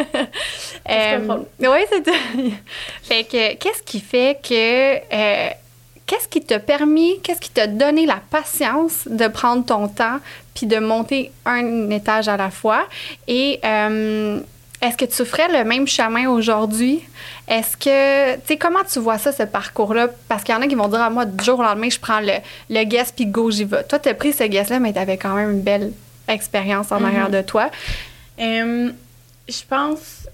drôle. 1.25 1.45
oui, 1.59 1.79
c'est 1.89 2.05
Fait 3.03 3.23
que, 3.23 3.55
qu'est-ce 3.55 3.83
qui 3.83 3.99
fait 3.99 4.39
que. 4.41 4.95
euh, 5.13 5.49
Qu'est-ce 6.07 6.27
qui 6.27 6.39
t'a 6.39 6.59
permis, 6.59 7.19
qu'est-ce 7.23 7.41
qui 7.41 7.49
t'a 7.49 7.65
donné 7.65 8.05
la 8.05 8.21
patience 8.29 9.07
de 9.07 9.27
prendre 9.27 9.65
ton 9.65 9.87
temps 9.87 10.19
puis 10.53 10.67
de 10.67 10.77
monter 10.77 11.31
un 11.47 11.89
étage 11.89 12.27
à 12.27 12.37
la 12.37 12.51
fois? 12.51 12.85
Et 13.27 13.59
euh, 13.65 14.39
est-ce 14.85 14.97
que 14.97 15.05
tu 15.05 15.25
ferais 15.25 15.47
le 15.47 15.63
même 15.67 15.87
chemin 15.87 16.27
aujourd'hui? 16.29 17.01
Est-ce 17.47 17.75
que, 17.77 18.35
tu 18.35 18.41
sais, 18.47 18.57
comment 18.57 18.83
tu 18.91 18.99
vois 18.99 19.17
ça, 19.17 19.31
ce 19.31 19.43
parcours-là? 19.43 20.09
Parce 20.27 20.43
qu'il 20.43 20.53
y 20.53 20.57
en 20.57 20.61
a 20.61 20.67
qui 20.67 20.75
vont 20.75 20.87
dire, 20.87 21.01
à 21.01 21.09
moi, 21.09 21.25
du 21.25 21.43
jour 21.43 21.59
au 21.59 21.63
lendemain, 21.63 21.89
je 21.89 21.99
prends 21.99 22.19
le, 22.19 22.33
le 22.69 22.83
guest 22.83 23.13
puis 23.15 23.25
go, 23.25 23.51
j'y 23.51 23.65
vais. 23.65 23.83
Toi, 23.83 23.99
t'as 23.99 24.13
pris 24.13 24.33
ce 24.33 24.43
guest-là, 24.43 24.79
mais 24.79 24.93
t'avais 24.93 25.17
quand 25.17 25.35
même 25.35 25.51
une 25.51 25.61
belle 25.61 25.91
expérience 26.27 26.91
en 26.91 27.03
arrière 27.03 27.29
de 27.29 27.41
toi. 27.41 27.69
Je 28.37 29.61
pense, 29.69 30.27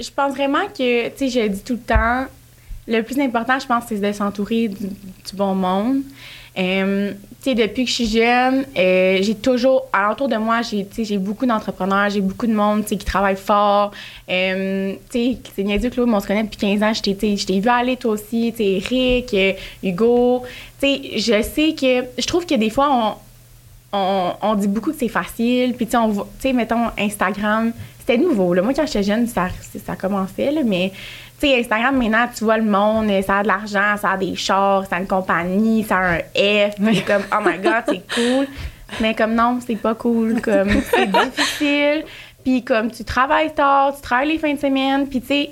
je 0.00 0.10
pense 0.10 0.34
vraiment 0.34 0.66
que, 0.66 1.08
tu 1.08 1.16
sais, 1.16 1.28
je 1.28 1.40
le 1.40 1.48
dis 1.50 1.62
tout 1.62 1.74
le 1.74 1.78
temps, 1.80 2.26
le 2.88 3.02
plus 3.02 3.20
important, 3.20 3.58
je 3.58 3.66
pense, 3.66 3.84
c'est 3.88 4.00
de 4.00 4.12
s'entourer 4.12 4.68
du, 4.68 4.86
du 4.86 5.34
bon 5.34 5.54
monde. 5.54 6.02
Depuis 6.58 7.84
que 7.84 7.90
je 7.90 7.94
suis 7.94 8.06
jeune, 8.06 8.66
euh, 8.76 9.18
j'ai 9.22 9.34
toujours, 9.34 9.86
alentour 9.92 10.28
de 10.28 10.36
moi, 10.36 10.60
j'ai, 10.62 11.18
beaucoup 11.18 11.46
d'entrepreneurs, 11.46 12.10
j'ai 12.10 12.20
beaucoup 12.20 12.46
de 12.46 12.52
monde, 12.52 12.84
qui 12.84 12.98
travaille 12.98 13.36
fort. 13.36 13.92
Euh, 14.28 14.94
c'est 15.10 15.38
niaiseux, 15.58 15.90
Claude, 15.90 16.08
mais 16.08 16.16
on 16.16 16.20
se 16.20 16.26
connaît 16.26 16.42
depuis 16.42 16.58
15 16.58 16.82
ans. 16.82 16.92
Je 16.92 17.02
t'ai, 17.12 17.60
vu 17.60 17.68
aller, 17.68 17.96
toi 17.96 18.12
aussi, 18.12 18.52
Eric, 18.58 19.32
euh, 19.34 19.52
Hugo. 19.82 20.42
Je 20.82 21.42
sais 21.42 21.74
que, 21.74 22.20
je 22.20 22.26
trouve 22.26 22.44
que 22.44 22.54
des 22.54 22.70
fois, 22.70 23.16
on, 23.92 23.98
on, 23.98 24.32
on 24.42 24.54
dit 24.54 24.68
beaucoup 24.68 24.90
que 24.90 24.98
c'est 24.98 25.08
facile. 25.08 25.74
Puis, 25.74 25.86
tu 25.86 25.96
sais, 26.40 26.52
mettons, 26.52 26.88
Instagram, 26.98 27.72
c'était 28.00 28.18
nouveau. 28.18 28.52
Là. 28.52 28.62
Moi, 28.62 28.74
quand 28.74 28.86
j'étais 28.86 29.04
jeune, 29.04 29.26
ça, 29.26 29.48
ça 29.86 29.96
commençait, 29.96 30.50
là, 30.50 30.62
mais, 30.64 30.92
sais, 31.38 31.60
Instagram, 31.60 31.96
maintenant, 31.96 32.26
tu 32.34 32.44
vois 32.44 32.58
le 32.58 32.64
monde, 32.64 33.10
ça 33.24 33.38
a 33.38 33.42
de 33.42 33.48
l'argent, 33.48 33.96
ça 34.00 34.12
a 34.12 34.16
des 34.16 34.34
chars, 34.34 34.86
ça 34.86 34.96
a 34.96 35.00
une 35.00 35.06
compagnie, 35.06 35.84
ça 35.84 35.98
a 35.98 36.14
un 36.14 36.18
F. 36.18 36.74
C'est 36.76 37.04
comme, 37.04 37.22
oh 37.32 37.42
my 37.44 37.58
God, 37.62 37.84
c'est 37.86 38.14
cool. 38.14 38.46
Mais 39.00 39.14
comme, 39.14 39.34
non, 39.34 39.58
c'est 39.64 39.76
pas 39.76 39.94
cool. 39.94 40.40
Comme, 40.40 40.70
c'est 40.90 41.06
difficile. 41.36 42.04
Puis, 42.42 42.64
comme, 42.64 42.90
tu 42.90 43.04
travailles 43.04 43.54
tard, 43.54 43.94
tu 43.94 44.02
travailles 44.02 44.28
les 44.28 44.38
fins 44.38 44.54
de 44.54 44.58
semaine, 44.58 45.08
puis, 45.08 45.20
tu 45.20 45.26
sais, 45.26 45.50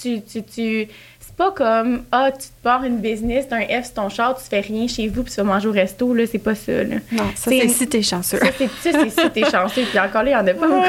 tu, 0.00 0.22
tu, 0.22 0.42
tu 0.42 0.88
c'est 1.36 1.44
pas 1.44 1.50
comme 1.50 2.04
ah 2.12 2.30
tu 2.32 2.46
te 2.46 2.52
pars 2.62 2.84
une 2.84 2.98
business 2.98 3.46
t'as 3.48 3.56
un 3.56 3.82
F 3.82 3.86
sur 3.86 3.94
ton 3.94 4.08
char 4.08 4.36
tu 4.36 4.44
fais 4.48 4.60
rien 4.60 4.86
chez 4.86 5.08
vous 5.08 5.22
puis 5.24 5.32
tu 5.32 5.36
vas 5.40 5.44
manger 5.44 5.66
au 5.68 5.72
resto 5.72 6.14
là 6.14 6.24
c'est 6.30 6.38
pas 6.38 6.54
ça 6.54 6.84
là 6.84 6.96
Non, 7.10 7.24
ça, 7.34 7.50
C'est- 7.50 7.68
si 7.68 7.88
t'es 7.88 8.02
chanceux. 8.02 8.38
ça 8.38 8.46
c'est 8.56 8.68
ça 8.68 8.98
c'est 9.00 9.10
si 9.10 9.30
t'es 9.30 9.50
chanceux 9.50 9.82
puis 9.90 9.98
encore 9.98 10.22
là 10.22 10.30
il 10.30 10.32
y 10.32 10.36
en 10.36 10.46
a 10.46 10.54
pas 10.54 10.66
beaucoup. 10.68 10.82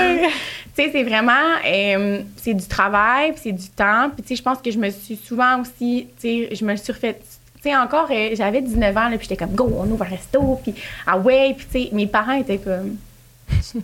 tu 0.76 0.84
sais 0.84 0.90
c'est 0.92 1.04
vraiment 1.04 1.32
euh, 1.68 2.22
c'est 2.38 2.54
du 2.54 2.66
travail 2.68 3.32
puis 3.32 3.42
c'est 3.46 3.52
du 3.54 3.68
temps 3.70 4.10
puis 4.14 4.22
tu 4.24 4.30
sais 4.30 4.36
je 4.36 4.44
pense 4.44 4.60
que 4.60 4.70
je 4.70 4.78
me 4.78 4.90
suis 4.92 5.16
souvent 5.16 5.62
aussi 5.62 6.08
tu 6.22 6.28
sais 6.50 6.56
je 6.56 6.64
me 6.64 6.76
suis 6.76 6.94
refait 6.94 7.16
tu 7.16 7.70
sais 7.70 7.76
encore 7.76 8.08
euh, 8.12 8.30
j'avais 8.36 8.62
19 8.62 8.96
ans 8.98 9.10
là 9.10 9.18
puis 9.18 9.28
j'étais 9.28 9.38
comme 9.44 9.56
go 9.56 9.72
on 9.80 9.90
ouvre 9.90 10.04
un 10.04 10.10
resto 10.10 10.60
puis 10.64 10.76
ah 11.08 11.18
ouais 11.18 11.56
puis 11.58 11.66
tu 11.72 11.80
sais 11.86 11.90
mes 11.96 12.06
parents 12.08 12.34
étaient 12.34 12.60
comme 12.60 12.98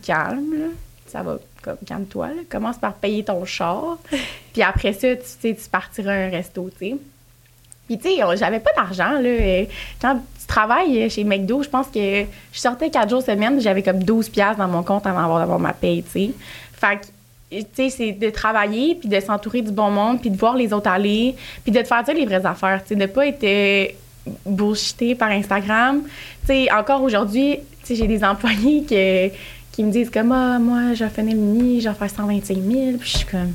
calme 0.04 0.54
là 0.54 0.66
ça 1.08 1.24
va 1.24 1.38
comme 1.62 1.78
calme-toi 1.86 2.28
là. 2.28 2.42
commence 2.50 2.78
par 2.78 2.94
payer 2.94 3.24
ton 3.24 3.46
char 3.46 3.98
puis 4.54 4.62
après 4.62 4.94
ça 4.94 5.16
tu 5.16 5.24
sais 5.26 5.56
tu 5.56 5.70
partiras 5.70 6.12
à 6.12 6.16
un 6.16 6.30
resto 6.30 6.70
tu 6.78 6.90
sais 6.90 6.96
puis 7.88 7.98
tu 7.98 8.10
sais 8.10 8.38
j'avais 8.38 8.60
pas 8.60 8.72
d'argent 8.76 9.20
là 9.20 9.66
quand 10.02 10.16
tu 10.40 10.48
travailles 10.48 11.10
chez 11.10 11.24
McDo 11.24 11.64
je 11.64 11.70
pense 11.70 11.88
que 11.88 12.24
je 12.52 12.60
sortais 12.60 12.90
quatre 12.90 13.10
jours 13.10 13.22
semaine 13.22 13.60
j'avais 13.62 13.84
comme 13.84 14.04
12 14.04 14.30
pièces 14.30 14.58
dans 14.58 14.68
mon 14.68 14.84
compte 14.84 15.06
avant 15.06 15.40
d'avoir 15.40 15.60
ma 15.60 15.74
paye 15.74 16.04
tu 16.04 16.10
sais 16.10 16.32
fait 16.74 16.98
que 16.98 17.06
tu 17.52 17.66
sais, 17.74 17.90
c'est 17.90 18.12
de 18.14 18.30
travailler, 18.30 18.96
puis 18.96 19.10
de 19.10 19.20
s'entourer 19.20 19.62
du 19.62 19.72
bon 19.72 19.92
monde, 19.92 20.22
puis 20.22 20.30
de 20.30 20.38
voir 20.38 20.56
les 20.56 20.72
autres 20.72 20.90
aller, 20.90 21.36
puis 21.64 21.72
de 21.72 21.82
te 21.82 21.88
faire 21.88 22.04
dire 22.04 22.16
les 22.16 22.26
vraies 22.26 22.46
affaires, 22.46 22.82
tu 22.82 22.90
sais, 22.90 22.96
de 22.96 23.06
pas 23.06 23.28
être 23.28 23.44
euh, 23.44 23.88
bullshité 24.46 25.16
par 25.16 25.30
Instagram. 25.32 26.02
Tu 26.42 26.48
sais, 26.48 26.72
encore 26.72 27.04
aujourd'hui, 27.04 27.60
tu 27.82 27.88
sais, 27.88 27.96
j'ai 27.96 28.08
des 28.08 28.24
employés 28.24 28.86
que, 28.90 29.28
qui 29.82 29.88
me 29.88 29.92
disent 29.92 30.12
comme, 30.12 30.32
ah, 30.32 30.60
moi, 30.60 30.94
je 30.94 31.04
le 31.04 31.24
mini, 31.24 31.82
je 31.82 31.90
vais 31.90 31.96
faire 31.96 32.10
125 32.10 32.56
000, 32.56 32.98
puis 33.00 33.10
je 33.10 33.18
suis 33.18 33.26
comme, 33.26 33.54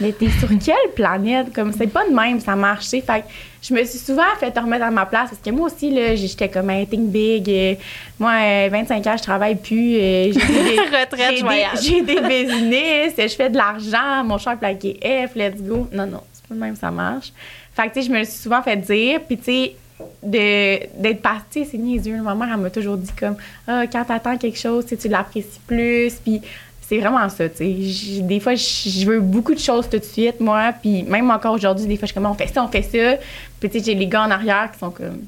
mais 0.00 0.12
t'es 0.12 0.30
sur 0.30 0.48
quelle 0.64 0.92
planète? 0.96 1.52
Comme, 1.52 1.70
c'est 1.72 1.86
pas 1.86 2.08
de 2.08 2.14
même, 2.14 2.40
ça 2.40 2.56
marche. 2.56 2.88
Fait 2.88 3.02
que 3.02 3.26
je 3.60 3.74
me 3.74 3.84
suis 3.84 3.98
souvent 3.98 4.22
fait 4.38 4.58
remettre 4.58 4.86
à 4.86 4.90
ma 4.90 5.04
place 5.04 5.28
parce 5.28 5.42
que 5.42 5.50
moi 5.50 5.66
aussi, 5.66 5.90
là, 5.90 6.14
j'étais 6.14 6.48
comme 6.48 6.70
un 6.70 6.86
think 6.86 7.10
big. 7.10 7.50
euh, 7.50 7.74
moi, 8.18 8.32
euh, 8.40 8.68
25 8.72 9.06
ans, 9.06 9.16
je 9.18 9.22
travaille 9.22 9.56
plus. 9.56 9.96
euh, 9.96 10.32
j'ai 10.32 10.32
des, 10.32 10.80
Retraite, 10.98 11.34
j'ai 11.36 11.42
des, 11.42 11.66
j'ai 11.82 12.14
des 12.14 12.20
business, 12.22 13.12
je 13.18 13.36
fais 13.36 13.50
de 13.50 13.58
l'argent, 13.58 14.24
mon 14.24 14.38
cher 14.38 14.56
plaqué 14.58 14.98
F, 15.28 15.34
let's 15.36 15.60
go. 15.60 15.86
Non, 15.92 16.06
non, 16.06 16.22
c'est 16.32 16.46
pas 16.48 16.54
de 16.54 16.60
même, 16.60 16.76
ça 16.76 16.90
marche. 16.90 17.34
Fait 17.74 17.88
que, 17.88 17.92
tu 17.94 18.00
sais, 18.02 18.08
je 18.08 18.12
me 18.12 18.24
suis 18.24 18.38
souvent 18.38 18.62
fait 18.62 18.76
dire. 18.76 19.20
Puis, 19.26 19.36
tu 19.36 19.44
sais, 19.44 19.76
d'être 20.22 21.22
partie, 21.22 21.64
c'est 21.64 21.78
niaiseux. 21.78 22.20
Ma 22.22 22.34
mère, 22.34 22.48
elle 22.54 22.60
m'a 22.60 22.70
toujours 22.70 22.96
dit 22.96 23.12
comme, 23.18 23.36
ah, 23.66 23.86
quand 23.86 24.04
t'attends 24.04 24.36
quelque 24.36 24.58
chose, 24.58 24.86
tu 24.86 25.08
l'apprécies 25.08 25.60
plus. 25.66 26.14
Puis, 26.14 26.40
c'est 26.80 26.98
vraiment 26.98 27.28
ça, 27.28 27.48
tu 27.48 27.56
sais. 27.56 28.20
Des 28.22 28.40
fois, 28.40 28.54
je 28.54 29.06
veux 29.06 29.20
beaucoup 29.20 29.54
de 29.54 29.60
choses 29.60 29.88
tout 29.88 29.98
de 29.98 30.04
suite, 30.04 30.40
moi. 30.40 30.72
Puis, 30.80 31.04
même 31.04 31.30
encore 31.30 31.54
aujourd'hui, 31.54 31.86
des 31.86 31.96
fois, 31.96 32.06
je 32.06 32.12
suis 32.12 32.14
comme, 32.14 32.30
on 32.30 32.34
fait 32.34 32.48
ça, 32.48 32.64
on 32.64 32.68
fait 32.68 32.82
ça. 32.82 33.22
Puis, 33.60 33.70
tu 33.70 33.78
sais, 33.78 33.84
j'ai 33.84 33.94
les 33.94 34.06
gars 34.06 34.22
en 34.22 34.30
arrière 34.30 34.70
qui 34.72 34.78
sont 34.78 34.90
comme, 34.90 35.20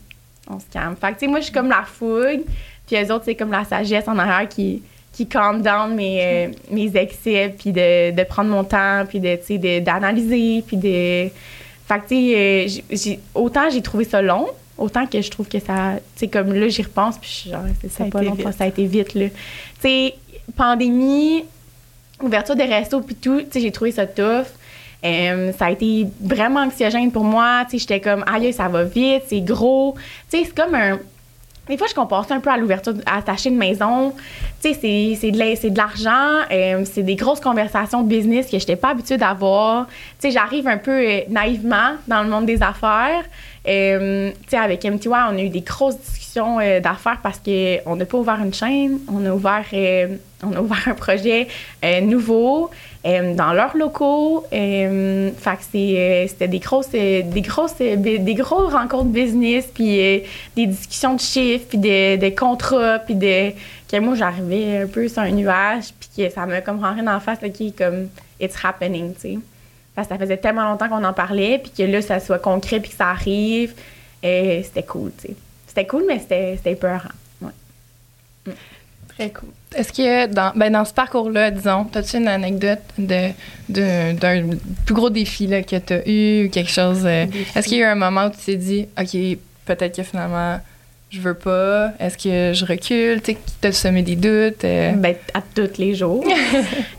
on 0.49 0.59
se 0.59 0.65
calme. 0.73 0.97
Fait 1.01 1.09
que, 1.09 1.13
tu 1.15 1.19
sais, 1.21 1.27
moi, 1.29 1.39
je 1.39 1.45
suis 1.45 1.53
comme 1.53 1.69
la 1.69 1.85
fougue. 1.85 2.43
Puis, 2.87 2.97
eux 2.97 3.13
autres, 3.13 3.25
c'est 3.27 3.37
comme 3.37 3.53
la 3.53 3.65
sagesse 3.65 4.09
en 4.09 4.19
arrière 4.19 4.49
qui 4.49 4.83
qui 5.13 5.27
calm 5.27 5.63
down 5.63 5.95
mes, 5.95 6.21
euh, 6.23 6.49
mes 6.71 6.97
excès, 6.97 7.55
puis 7.59 7.71
de, 7.71 8.13
de 8.13 8.25
prendre 8.25 8.51
mon 8.51 8.65
temps, 8.65 9.05
puis 9.07 9.21
de, 9.21 9.37
tu 9.37 9.59
sais, 9.59 9.81
d'analyser, 9.81 10.65
puis 10.67 10.77
de... 10.77 11.29
Fait 11.87 12.01
que, 12.01 12.09
tu 12.09 12.97
sais, 12.97 13.13
euh, 13.13 13.17
autant 13.35 13.69
j'ai 13.69 13.83
trouvé 13.83 14.05
ça 14.05 14.23
long, 14.23 14.49
autant 14.83 15.07
que 15.07 15.21
je 15.23 15.31
trouve 15.31 15.49
que 15.49 15.59
ça... 15.61 15.95
Tu 16.17 16.21
sais, 16.21 16.29
comme 16.29 16.53
là, 16.53 16.69
j'y 16.69 16.83
repense, 16.83 17.19
puis 17.19 17.31
je 17.31 17.35
suis 17.37 17.51
genre, 17.51 17.63
c'est 17.81 17.91
Ça 17.91 18.05
pas 18.05 18.21
été 18.21 18.29
long, 18.31 18.35
vite. 18.35 18.53
ça 18.59 18.65
a 18.65 18.67
été 18.67 18.85
vite, 18.87 19.15
là. 19.15 19.29
Tu 19.29 19.35
sais, 19.83 20.15
pandémie, 20.57 21.45
ouverture 22.23 22.57
des 22.57 22.65
restos, 22.65 23.01
puis 23.01 23.15
tout, 23.17 23.41
tu 23.41 23.47
sais, 23.51 23.61
j'ai 23.61 23.73
trouvé 23.73 23.93
ça 23.93 24.07
tough. 24.07 24.47
Euh, 25.05 25.53
ça 25.59 25.67
a 25.67 25.71
été 25.73 26.07
vraiment 26.21 26.61
anxiogène 26.61 27.11
pour 27.11 27.25
moi. 27.25 27.65
Tu 27.65 27.73
sais, 27.73 27.79
j'étais 27.79 28.01
comme, 28.01 28.25
aïe, 28.33 28.53
ça 28.53 28.69
va 28.69 28.85
vite, 28.85 29.23
c'est 29.29 29.41
gros. 29.41 29.97
Tu 30.31 30.39
sais, 30.39 30.45
c'est 30.45 30.55
comme 30.55 30.75
un... 30.75 30.99
Des 31.69 31.77
fois, 31.79 31.87
je 31.89 31.95
compare 31.95 32.27
ça 32.27 32.35
un 32.35 32.41
peu 32.41 32.51
à 32.51 32.57
l'ouverture, 32.57 32.93
à 33.07 33.23
t'acheter 33.23 33.49
une 33.49 33.57
maison. 33.57 34.13
Tu 34.61 34.75
sais, 34.75 35.17
c'est- 35.21 35.31
de 35.31 35.55
c'est 35.55 35.71
de 35.71 35.77
l'argent, 35.79 36.45
euh, 36.51 36.85
c'est 36.85 37.05
des 37.05 37.15
grosses 37.15 37.39
conversations 37.39 38.03
de 38.03 38.09
business 38.09 38.47
que 38.47 38.53
je 38.53 38.57
n'étais 38.57 38.75
pas 38.77 38.89
habituée 38.91 39.17
d'avoir. 39.17 39.87
Tu 39.87 39.93
sais, 40.19 40.31
j'arrive 40.33 40.67
un 40.67 40.77
peu 40.77 40.91
euh, 40.91 41.21
naïvement 41.29 41.93
dans 42.09 42.23
le 42.25 42.29
monde 42.29 42.47
des 42.47 42.63
affaires. 42.65 43.23
Euh, 43.69 44.33
avec 44.53 44.85
MTY, 44.85 45.09
on 45.09 45.39
a 45.39 45.41
eu 45.41 45.49
des 45.49 45.61
grosses 45.61 45.99
discussions 45.99 46.59
euh, 46.59 46.81
d'affaires 46.81 47.21
parce 47.23 47.39
qu'on 47.39 47.97
n'a 47.97 48.05
pas 48.05 48.19
ouvert 48.19 48.41
une 48.43 48.53
chaîne, 48.53 48.99
on 49.09 49.25
a 49.25 49.33
ouvert, 49.33 49.65
euh, 49.73 50.17
on 50.43 50.53
a 50.53 50.61
ouvert 50.61 50.89
un 50.89 50.95
projet 50.95 51.47
nouveau 52.03 52.71
dans 53.05 53.53
leurs 53.53 53.77
locaux. 53.77 54.45
Fait 54.51 55.33
que 55.57 55.63
c'était 55.73 56.49
des 56.49 56.59
grosses, 56.59 56.91
des 56.91 57.23
grosses, 57.41 57.77
des 57.77 58.35
gros 58.35 58.69
rencontres 58.69 59.11
business, 59.11 59.67
puis 59.73 60.25
des 60.57 60.67
discussions 60.67 61.15
de 61.15 61.21
chiffres, 61.21 61.67
puis 61.69 61.79
de, 61.79 62.17
de 62.17 62.29
contrats, 62.31 62.99
puis 62.99 63.15
de 63.15 63.51
que 63.91 63.99
moi 63.99 64.15
j'arrivais 64.15 64.79
un 64.79 64.87
peu 64.87 65.07
sur 65.07 65.23
un 65.23 65.31
nuage, 65.31 65.93
puis 66.01 66.25
que 66.25 66.33
ça 66.33 66.47
m'a 66.47 66.61
comme 66.61 66.81
la 66.81 67.21
face, 67.21 67.43
là, 67.43 67.51
qui 67.51 67.69
est 67.69 67.79
comme 67.79 68.09
it's 68.41 68.57
happening, 68.65 69.13
tu. 69.21 69.39
Parce 69.95 70.09
que 70.09 70.15
ça 70.15 70.19
faisait 70.19 70.37
tellement 70.39 70.65
longtemps 70.71 70.89
qu'on 70.89 71.05
en 71.05 71.13
parlait, 71.13 71.59
puis 71.59 71.71
que 71.77 71.83
là, 71.83 72.01
ça 72.03 72.19
soit 72.21 72.39
concret, 72.39 72.81
puis 72.81 72.91
que 72.91 72.97
ça 72.97 73.09
arrive. 73.11 73.75
Et 74.23 74.63
c'était 74.65 74.85
cool, 74.85 75.11
tu 75.21 75.29
sais. 75.29 75.37
C'était 75.67 75.87
cool, 75.87 76.05
mais 76.07 76.19
c'était, 76.19 76.57
c'était 76.57 76.75
peurant. 76.77 77.09
Ouais. 77.41 78.55
Très 79.09 79.31
cool. 79.31 79.49
Est-ce 79.75 79.93
que 79.93 80.27
dans, 80.27 80.53
ben 80.55 80.71
dans 80.73 80.85
ce 80.85 80.93
parcours-là, 80.93 81.51
disons, 81.51 81.87
as-tu 81.95 82.17
une 82.19 82.29
anecdote 82.29 82.81
de, 82.99 83.29
de- 83.69 84.13
d'un 84.13 84.51
plus 84.85 84.95
gros 84.95 85.11
défi 85.11 85.47
là, 85.47 85.63
que 85.63 85.77
tu 85.77 85.93
as 85.95 86.09
eu 86.09 86.47
ou 86.47 86.51
quelque 86.51 86.71
chose? 86.71 87.05
euh, 87.05 87.27
est-ce 87.55 87.69
qu'il 87.69 87.79
y 87.79 87.83
a 87.83 87.87
eu 87.89 87.91
un 87.91 87.95
moment 87.95 88.27
où 88.27 88.31
tu 88.31 88.37
t'es 88.45 88.57
dit, 88.57 88.87
OK, 88.99 89.39
peut-être 89.65 89.97
que 89.97 90.03
finalement, 90.03 90.61
je 91.13 91.21
veux 91.21 91.35
pas? 91.35 91.93
Est-ce 92.01 92.17
que 92.17 92.53
je 92.59 92.65
recule? 92.65 93.21
Tu 93.21 93.33
sais, 93.33 93.39
t'as 93.61 93.73
semé 93.73 94.03
des 94.03 94.17
doutes? 94.17 94.65
euh? 94.65 94.93
Ben, 94.93 95.15
à 95.35 95.41
tous 95.43 95.79
les 95.79 95.95
jours. 95.95 96.25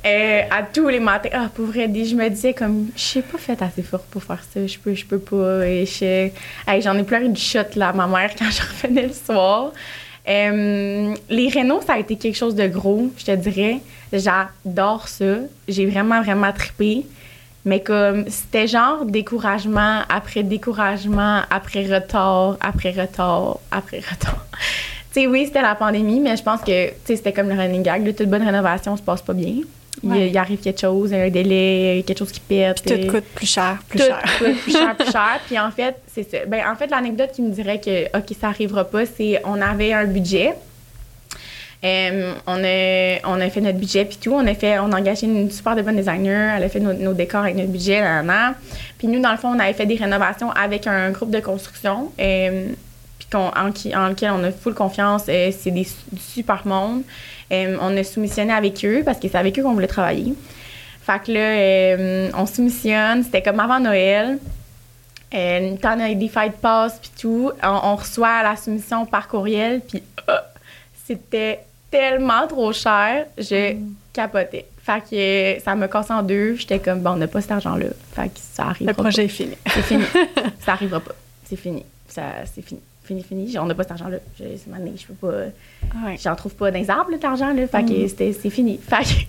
Euh, 0.06 0.42
à 0.52 0.64
tous 0.64 0.90
les 0.90 1.00
matins. 1.00 1.30
Ah, 1.32 1.50
pour 1.54 1.66
vrai, 1.68 1.90
je 1.94 2.14
me 2.14 2.28
disais 2.30 2.54
comme, 2.54 2.88
je 2.96 3.02
suis 3.02 3.22
pas 3.22 3.38
faite 3.38 3.62
assez 3.62 3.82
fort 3.82 4.02
pour 4.12 4.22
faire 4.22 4.44
ça. 4.54 4.68
Je 4.68 4.78
peux, 4.78 4.94
je 4.94 5.06
peux 5.06 5.18
pas. 5.18 5.66
Et 5.66 5.86
je- 5.86 6.30
Hey, 6.68 6.82
j'en 6.82 6.98
ai 6.98 7.04
pleuré 7.04 7.30
du 7.30 7.40
shot, 7.40 7.60
là, 7.78 7.90
à 7.90 7.94
ma 7.94 8.06
mère 8.06 8.32
quand 8.38 8.50
je 8.52 8.62
revenais 8.62 9.08
le 9.08 9.14
soir. 9.14 9.72
Euh, 10.28 11.14
les 11.30 11.48
rénaux, 11.48 11.80
ça 11.88 11.94
a 11.94 12.00
été 12.00 12.18
quelque 12.18 12.36
chose 12.36 12.54
de 12.56 12.68
gros, 12.68 13.12
je 13.18 13.26
te 13.26 13.36
dirais. 13.36 13.80
J'adore 14.12 15.08
ça. 15.08 15.36
J'ai 15.70 15.86
vraiment, 15.86 16.22
vraiment 16.22 16.52
trippé. 16.52 17.06
Mais 17.66 17.80
comme, 17.82 18.26
c'était 18.30 18.68
genre 18.68 19.06
découragement 19.06 20.02
après 20.10 20.44
découragement, 20.44 21.42
après 21.50 21.86
retard, 21.86 22.58
après 22.60 22.92
retard, 22.92 23.60
après 23.72 24.00
retard. 24.00 24.46
Tu 25.14 25.22
sais, 25.22 25.28
oui, 25.28 25.46
c'était 25.46 25.62
la 25.62 25.76
pandémie, 25.76 26.20
mais 26.20 26.36
je 26.36 26.42
pense 26.42 26.62
que, 26.62 26.88
tu 26.88 26.96
sais, 27.06 27.18
c'était 27.18 27.32
comme 27.32 27.48
le 27.48 27.54
running 27.54 27.84
gag. 27.84 28.04
Là, 28.04 28.14
toute 28.14 28.28
bonne 28.28 28.42
rénovation 28.42 28.98
se 28.98 29.02
passe 29.04 29.22
pas 29.22 29.34
bien. 29.34 29.48
Il, 30.02 30.10
Ouais. 30.10 30.30
il 30.30 30.38
arrive 30.40 30.60
quelque 30.60 30.82
chose, 30.82 31.14
un 31.14 31.30
délai, 31.30 32.04
quelque 32.08 32.18
chose 32.18 32.32
qui 32.32 32.40
pète. 32.40 32.82
Puis 32.84 32.96
tout 33.00 33.08
euh, 33.08 33.12
coûte 33.12 33.26
plus 33.36 33.46
cher, 33.46 33.78
plus 33.88 34.00
tout 34.00 34.06
cher. 34.08 34.22
coûte 34.40 34.58
plus 34.64 34.72
cher, 34.72 34.96
plus 34.96 35.12
cher. 35.12 35.40
Puis 35.46 35.60
en 35.60 35.70
fait, 35.70 35.98
c'est 36.08 36.24
ça. 36.30 36.40
Ben, 36.48 36.64
en 36.68 36.76
fait, 36.76 36.88
l'anecdote 36.90 37.30
qui 37.32 37.44
me 37.44 37.52
dirait 37.52 37.80
que, 37.80 38.06
OK, 38.18 38.36
ça 38.42 38.48
arrivera 38.48 38.86
pas, 38.86 39.06
c'est 39.06 39.40
on 39.46 39.62
avait 39.62 39.94
un 39.94 40.06
budget. 40.06 40.56
Euh, 41.84 42.34
on, 42.48 42.64
a, 42.64 43.20
on 43.26 43.42
a 43.42 43.50
fait 43.50 43.62
notre 43.62 43.78
budget 43.78 44.06
puis 44.06 44.18
tout. 44.18 44.34
On 44.34 44.46
a 44.48 44.54
fait, 44.54 44.80
on 44.80 44.92
a 44.92 45.00
engagé 45.00 45.26
une 45.26 45.52
super 45.52 45.76
de 45.76 45.82
bonne 45.82 45.98
designer. 45.98 46.56
Elle 46.56 46.64
a 46.64 46.70
fait 46.70 46.80
nos, 46.80 47.14
décors 47.14 47.42
avec 47.42 47.56
notre 47.56 47.72
budget, 47.72 48.02
là. 48.02 48.56
Puis 48.98 49.08
nous, 49.08 49.22
dans 49.22 49.32
le 49.32 49.38
fond, 49.38 49.50
on 49.50 49.60
avait 49.60 49.74
fait 49.74 49.86
des 49.86 49.96
rénovations 49.96 50.52
avec 50.52 50.88
un 50.88 51.12
groupe 51.12 51.32
de 51.32 51.40
construction. 51.40 52.12
qu'on- 53.32 53.48
en, 53.48 53.70
en 53.70 54.10
lequel 54.10 54.32
on 54.32 54.44
a 54.44 54.52
full 54.52 54.74
confiance. 54.76 55.24
Euh, 55.28 55.52
c'est 55.58 55.72
des 55.72 55.88
du 56.12 56.22
super 56.22 56.66
monde. 56.66 57.04
On 57.52 57.98
a 57.98 58.04
soumissionné 58.04 58.54
avec 58.54 58.84
eux 58.84 59.04
parce 59.06 59.20
que 59.20 59.28
c'est 59.28 59.38
avec 59.38 59.60
eux 59.60 59.64
qu'on 59.64 59.74
voulait 59.74 59.88
travailler. 59.88 60.34
Fait 61.06 61.22
que 61.24 61.32
là, 61.32 62.32
on 62.36 62.46
soumissionne. 62.46 63.24
C'était 63.24 63.42
comme 63.44 63.60
avant 63.60 63.80
Noël. 63.80 64.40
Euh, 65.34 65.76
T'en 65.82 66.00
as 66.00 66.14
des 66.14 66.28
fight 66.28 66.54
pass 66.54 67.00
puis 67.00 67.12
tout. 67.20 67.52
On, 67.64 67.96
reçoit 67.96 68.44
la 68.44 68.56
soumission 68.56 69.06
par 69.06 69.28
courriel. 69.28 69.82
Puis 69.82 70.04
ah, 70.28 70.44
c'était 71.06 71.60
tellement 71.94 72.48
trop 72.48 72.74
cher. 72.74 73.26
Je 73.38 73.76
capotais. 74.12 74.66
Fait 74.84 75.00
que 75.00 75.16
euh, 75.16 75.60
ça 75.60 75.76
me 75.76 75.88
cassé 75.88 76.12
en 76.12 76.24
deux. 76.24 76.56
J'étais 76.56 76.80
comme, 76.80 77.00
bon, 77.00 77.12
on 77.12 77.16
n'a 77.16 77.28
pas 77.28 77.40
cet 77.42 77.52
argent-là. 77.52 77.86
Fait 78.14 78.28
que 78.28 78.40
ça 78.40 78.64
arrive 78.66 78.88
Le 78.88 78.94
projet 78.94 79.26
est 79.26 79.28
fini. 79.30 79.56
c'est 79.74 79.82
fini. 79.84 80.04
ça 80.66 80.74
arrivera 80.74 81.00
pas. 81.00 81.14
C'est 81.46 81.56
fini. 81.56 81.86
Ça, 82.08 82.22
c'est 82.54 82.62
fini. 82.64 82.82
Fini, 83.06 83.22
fini. 83.24 83.58
On 83.60 83.66
n'a 83.66 83.76
pas 83.76 83.84
cet 83.84 83.92
argent-là. 83.94 84.18
C'est 84.38 84.68
maintenant, 84.68 84.92
je 84.98 85.06
peux 85.06 85.14
pas. 85.14 85.38
Ouais. 86.06 86.16
J'en 86.22 86.36
trouve 86.36 86.54
pas 86.56 86.72
dans 86.72 86.80
les 86.80 86.90
arbres, 86.90 87.12
là, 87.12 87.18
cet 87.18 87.26
argent-là. 87.26 87.68
Fait 87.68 87.82
Mm. 87.84 87.90
que 87.90 88.08
c'était, 88.08 88.34
c'est 88.34 88.50
fini. 88.50 88.80
Fait 88.88 89.04
que- 89.04 89.26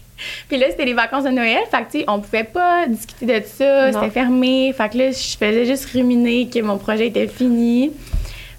puis 0.49 0.59
là, 0.59 0.67
c'était 0.71 0.85
les 0.85 0.95
vacances 0.95 1.25
de 1.25 1.31
Noël. 1.31 1.59
Fait 1.71 1.85
que, 1.85 1.91
tu 1.93 1.99
sais, 2.01 2.05
on 2.09 2.21
pouvait 2.21 2.45
pas 2.45 2.87
discuter 2.89 3.27
de 3.27 3.45
ça. 3.47 3.93
C'était 3.93 4.11
fermé. 4.11 4.73
Fait 4.77 4.89
que 4.89 4.99
là, 4.99 5.11
je 5.11 5.37
faisais 5.37 5.67
juste 5.67 5.87
ruminer 5.87 6.49
que 6.49 6.61
mon 6.61 6.79
projet 6.79 7.09
était 7.09 7.27
fini. 7.29 7.91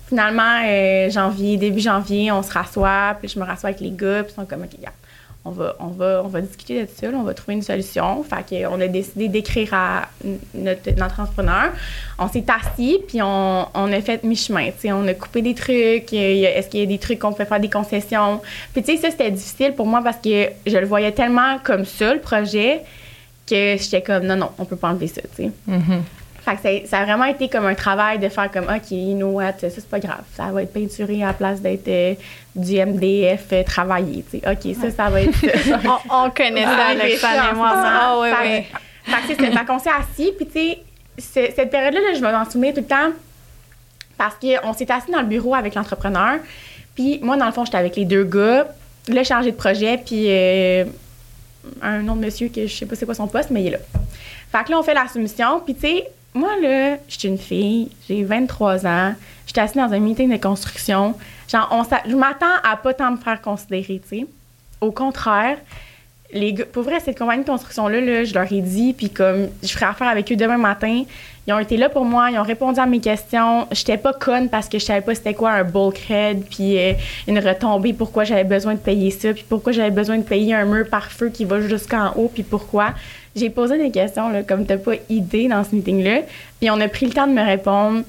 Finalement, 0.08 0.62
euh, 0.66 1.10
janvier, 1.10 1.58
début 1.58 1.80
janvier, 1.80 2.32
on 2.32 2.44
se 2.44 2.52
rassoit. 2.52 3.18
Puis 3.20 3.30
je 3.30 3.40
me 3.40 3.46
rassois 3.46 3.70
avec 3.70 3.82
les 3.82 3.92
gars. 3.92 4.24
Puis 4.24 4.34
ils 4.34 4.36
sont 4.36 4.46
comme, 4.46 4.64
OK, 4.64 4.78
on 5.48 5.52
va, 5.52 5.76
on, 5.80 5.88
va, 5.88 6.22
on 6.26 6.28
va 6.28 6.42
discuter 6.42 6.82
de 6.84 6.90
ça. 6.94 7.08
on 7.14 7.24
va 7.24 7.34
trouver 7.36 7.54
une 7.54 7.62
solution. 7.62 8.24
Fait 8.24 8.64
qu'on 8.66 8.82
a 8.82 8.88
décidé 8.88 9.28
d'écrire 9.28 9.74
à 9.74 10.10
notre, 10.54 11.22
entrepreneur. 11.22 11.72
On 12.18 12.28
s'est 12.28 12.46
assis, 12.48 13.00
puis 13.08 13.22
on, 13.22 13.68
on 13.74 13.94
a 13.94 14.02
fait 14.02 14.24
mi-chemin. 14.24 14.72
On 14.86 15.08
a 15.08 15.14
coupé 15.14 15.44
des 15.44 15.54
trucs. 15.54 16.12
Est-ce 16.14 16.68
qu'il 16.68 16.80
y 16.80 16.84
a 16.84 16.88
des 16.88 16.98
trucs 16.98 17.20
qu'on 17.20 17.34
peut 17.34 17.46
faire 17.46 17.60
des 17.60 17.70
concessions? 17.70 18.42
Puis, 18.74 18.82
tu 18.82 18.96
sais, 18.96 19.02
ça, 19.02 19.12
c'était 19.12 19.32
difficile 19.32 19.74
pour 19.74 19.86
moi 19.86 20.02
parce 20.04 20.18
que 20.18 20.50
je 20.66 20.78
le 20.78 20.86
voyais 20.88 21.12
tellement 21.12 21.60
comme 21.64 21.86
ça, 21.86 22.14
le 22.14 22.22
projet, 22.22 22.82
que 23.48 23.76
j'étais 23.78 24.02
comme, 24.02 24.26
non, 24.26 24.36
non, 24.36 24.50
on 24.58 24.66
peut 24.66 24.76
pas 24.76 24.90
enlever 24.90 25.08
ça, 25.08 25.22
tu 25.22 25.44
sais. 25.44 25.52
Mhm. 25.68 26.04
Fait 26.46 26.82
que 26.84 26.88
ça, 26.88 27.00
a 27.00 27.06
vraiment 27.06 27.26
été 27.26 27.50
comme 27.50 27.66
un 27.66 27.74
travail 27.74 28.20
de 28.20 28.30
faire 28.30 28.52
comme, 28.52 28.66
OK, 28.66 28.92
you 28.92 29.16
know 29.16 29.30
what, 29.32 29.54
ça, 29.60 29.70
c'est 29.72 29.90
pas 29.90 30.00
grave. 30.00 30.22
Ça 30.36 30.46
va 30.46 30.62
être 30.62 30.72
peinturé 30.72 31.24
à 31.24 31.28
la 31.28 31.34
place 31.34 31.60
d'être 31.60 31.88
euh, 31.88 32.14
du 32.56 32.74
MDF 32.80 33.46
euh, 33.52 33.64
travaillé. 33.64 34.24
OK, 34.34 34.76
ça, 34.80 34.92
ça 34.92 35.10
va 35.10 35.22
être. 35.22 35.32
On, 36.10 36.26
on 36.26 36.30
connaît 36.30 36.64
ça, 36.64 36.86
Alexandre 36.92 37.50
et 37.52 37.56
moi. 37.56 37.72
Ah 37.76 38.18
oui, 38.22 38.30
Fait- 38.30 38.68
oui. 39.08 39.16
Fait. 39.36 39.52
Fait 39.58 39.66
qu'on 39.66 39.80
s'est 39.80 39.90
assis, 39.90 40.32
puis 40.38 40.46
tu 40.46 40.52
sais, 40.54 40.80
ce- 41.18 41.54
cette 41.56 41.72
période-là, 41.72 42.00
là, 42.00 42.14
je 42.16 42.22
m'en 42.22 42.46
souvenir 42.46 42.74
tout 42.76 42.82
le 42.82 42.86
temps 42.88 43.10
parce 44.18 44.36
qu'on 44.36 44.74
s'est 44.74 44.92
assis 44.92 45.12
dans 45.12 45.22
le 45.22 45.28
bureau 45.28 45.56
avec 45.56 45.74
l'entrepreneur. 45.76 46.36
Puis 46.96 47.20
moi, 47.24 47.38
dans 47.38 47.46
le 47.48 47.52
fond, 47.52 47.66
j'étais 47.66 47.78
avec 47.78 47.96
les 47.96 48.06
deux 48.06 48.24
gars, 48.24 48.68
le 49.08 49.24
chargé 49.24 49.52
de 49.52 49.56
projet, 49.58 49.98
puis 49.98 50.26
euh, 50.30 50.86
un 51.82 52.04
autre 52.08 52.16
monsieur 52.22 52.50
que 52.50 52.68
je 52.68 52.74
sais 52.76 52.86
pas 52.86 52.96
c'est 52.96 53.06
quoi 53.06 53.16
son 53.16 53.28
poste, 53.28 53.50
mais 53.50 53.62
il 53.64 53.68
est 53.68 53.72
là. 53.72 53.78
Fait 54.52 54.64
que 54.64 54.72
là, 54.72 54.80
on 54.80 54.84
fait 54.84 54.94
la 54.94 55.08
soumission, 55.08 55.60
puis 55.60 55.74
tu 55.76 55.82
sais, 55.82 56.08
moi, 56.36 56.60
là, 56.62 56.98
je 57.08 57.18
suis 57.18 57.28
une 57.30 57.38
fille, 57.38 57.90
j'ai 58.08 58.24
23 58.24 58.86
ans, 58.86 59.16
j'étais 59.48 59.62
assise 59.62 59.78
dans 59.78 59.92
un 59.92 60.00
meeting 60.00 60.30
de 60.30 60.38
construction. 60.38 61.16
Genre, 61.48 61.68
on 61.72 61.84
je 61.84 62.16
m'attends 62.16 62.46
à 62.64 62.76
pas 62.76 62.94
tant 62.94 63.12
me 63.12 63.18
faire 63.18 63.42
considérer, 63.42 64.02
tu 64.08 64.20
sais. 64.20 64.28
Au 64.82 64.92
contraire, 64.92 65.58
pour 66.72 66.84
vrai, 66.84 67.00
cette 67.00 67.18
compagnie 67.18 67.44
de 67.44 67.50
construction-là, 67.50 68.02
là, 68.02 68.24
je 68.24 68.34
leur 68.34 68.52
ai 68.52 68.62
dit, 68.62 68.94
puis 68.94 69.10
comme 69.10 69.48
je 69.64 69.70
ferai 69.70 69.86
affaire 69.86 70.08
avec 70.08 70.32
eux 70.32 70.36
demain 70.36 70.58
matin, 70.58 71.04
ils 71.48 71.54
ont 71.54 71.60
été 71.60 71.78
là 71.78 71.90
pour 71.90 72.06
moi, 72.06 72.32
ils 72.32 72.40
ont 72.40 72.44
répondu 72.44 72.80
à 72.80 72.88
mes 72.88 73.00
questions. 73.00 73.68
J'étais 73.72 73.98
pas 73.98 74.14
conne 74.14 74.50
parce 74.50 74.68
que 74.68 74.80
je 74.80 74.86
savais 74.86 75.02
pas 75.02 75.14
c'était 75.14 75.36
quoi 75.36 75.52
un 75.52 75.64
bulkhead, 75.64 76.44
puis 76.50 76.78
euh, 76.80 76.94
une 77.28 77.38
retombée, 77.40 77.94
pourquoi 77.94 78.24
j'avais 78.24 78.44
besoin 78.44 78.74
de 78.74 78.80
payer 78.80 79.12
ça, 79.12 79.34
puis 79.34 79.46
pourquoi 79.48 79.72
j'avais 79.72 79.92
besoin 79.92 80.18
de 80.18 80.24
payer 80.24 80.56
un 80.56 80.66
mur 80.66 80.90
par 80.90 81.12
feu 81.12 81.30
qui 81.30 81.46
va 81.46 81.62
jusqu'en 81.62 82.12
haut, 82.16 82.32
puis 82.34 82.44
pourquoi. 82.44 82.94
J'ai 83.36 83.50
posé 83.50 83.78
des 83.78 83.92
questions, 83.92 84.30
là, 84.30 84.44
comme 84.44 84.66
t'as 84.66 84.78
pas 84.78 84.94
idée 85.10 85.48
dans 85.48 85.64
ce 85.64 85.76
meeting-là, 85.76 86.22
puis 86.60 86.72
on 86.72 86.80
a 86.80 86.88
pris 86.88 87.06
le 87.06 87.12
temps 87.12 87.28
de 87.28 87.34
me 87.34 87.44
répondre 87.44 88.04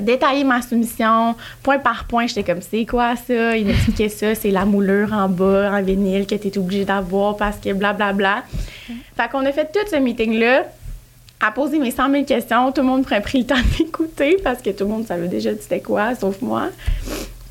détailler 0.00 0.44
ma 0.44 0.62
soumission, 0.62 1.34
point 1.62 1.78
par 1.78 2.04
point. 2.04 2.26
J'étais 2.26 2.44
comme, 2.44 2.62
c'est 2.62 2.86
quoi 2.86 3.16
ça? 3.16 3.56
Il 3.56 3.66
m'expliquait 3.66 4.08
ça, 4.08 4.34
c'est 4.34 4.50
la 4.50 4.64
moulure 4.64 5.12
en 5.12 5.28
bas, 5.28 5.72
en 5.72 5.82
vinyle, 5.82 6.26
que 6.26 6.34
tu 6.34 6.48
es 6.48 6.58
obligé 6.58 6.84
d'avoir 6.84 7.36
parce 7.36 7.56
que 7.58 7.72
blablabla. 7.72 8.14
Bla, 8.14 8.42
bla. 8.86 9.02
Fait 9.16 9.30
qu'on 9.30 9.44
a 9.46 9.52
fait 9.52 9.70
tout 9.72 9.88
ce 9.90 9.96
meeting-là, 9.96 10.64
à 11.40 11.50
poser 11.50 11.78
mes 11.78 11.90
100 11.90 12.10
000 12.10 12.24
questions. 12.24 12.72
Tout 12.72 12.80
le 12.80 12.86
monde 12.86 13.06
a 13.10 13.20
pris 13.20 13.40
le 13.40 13.46
temps 13.46 13.54
d'écouter 13.78 14.38
parce 14.42 14.62
que 14.62 14.70
tout 14.70 14.84
le 14.84 14.90
monde 14.90 15.06
savait 15.06 15.28
déjà 15.28 15.50
c'était 15.60 15.80
quoi, 15.80 16.14
sauf 16.14 16.40
moi. 16.40 16.70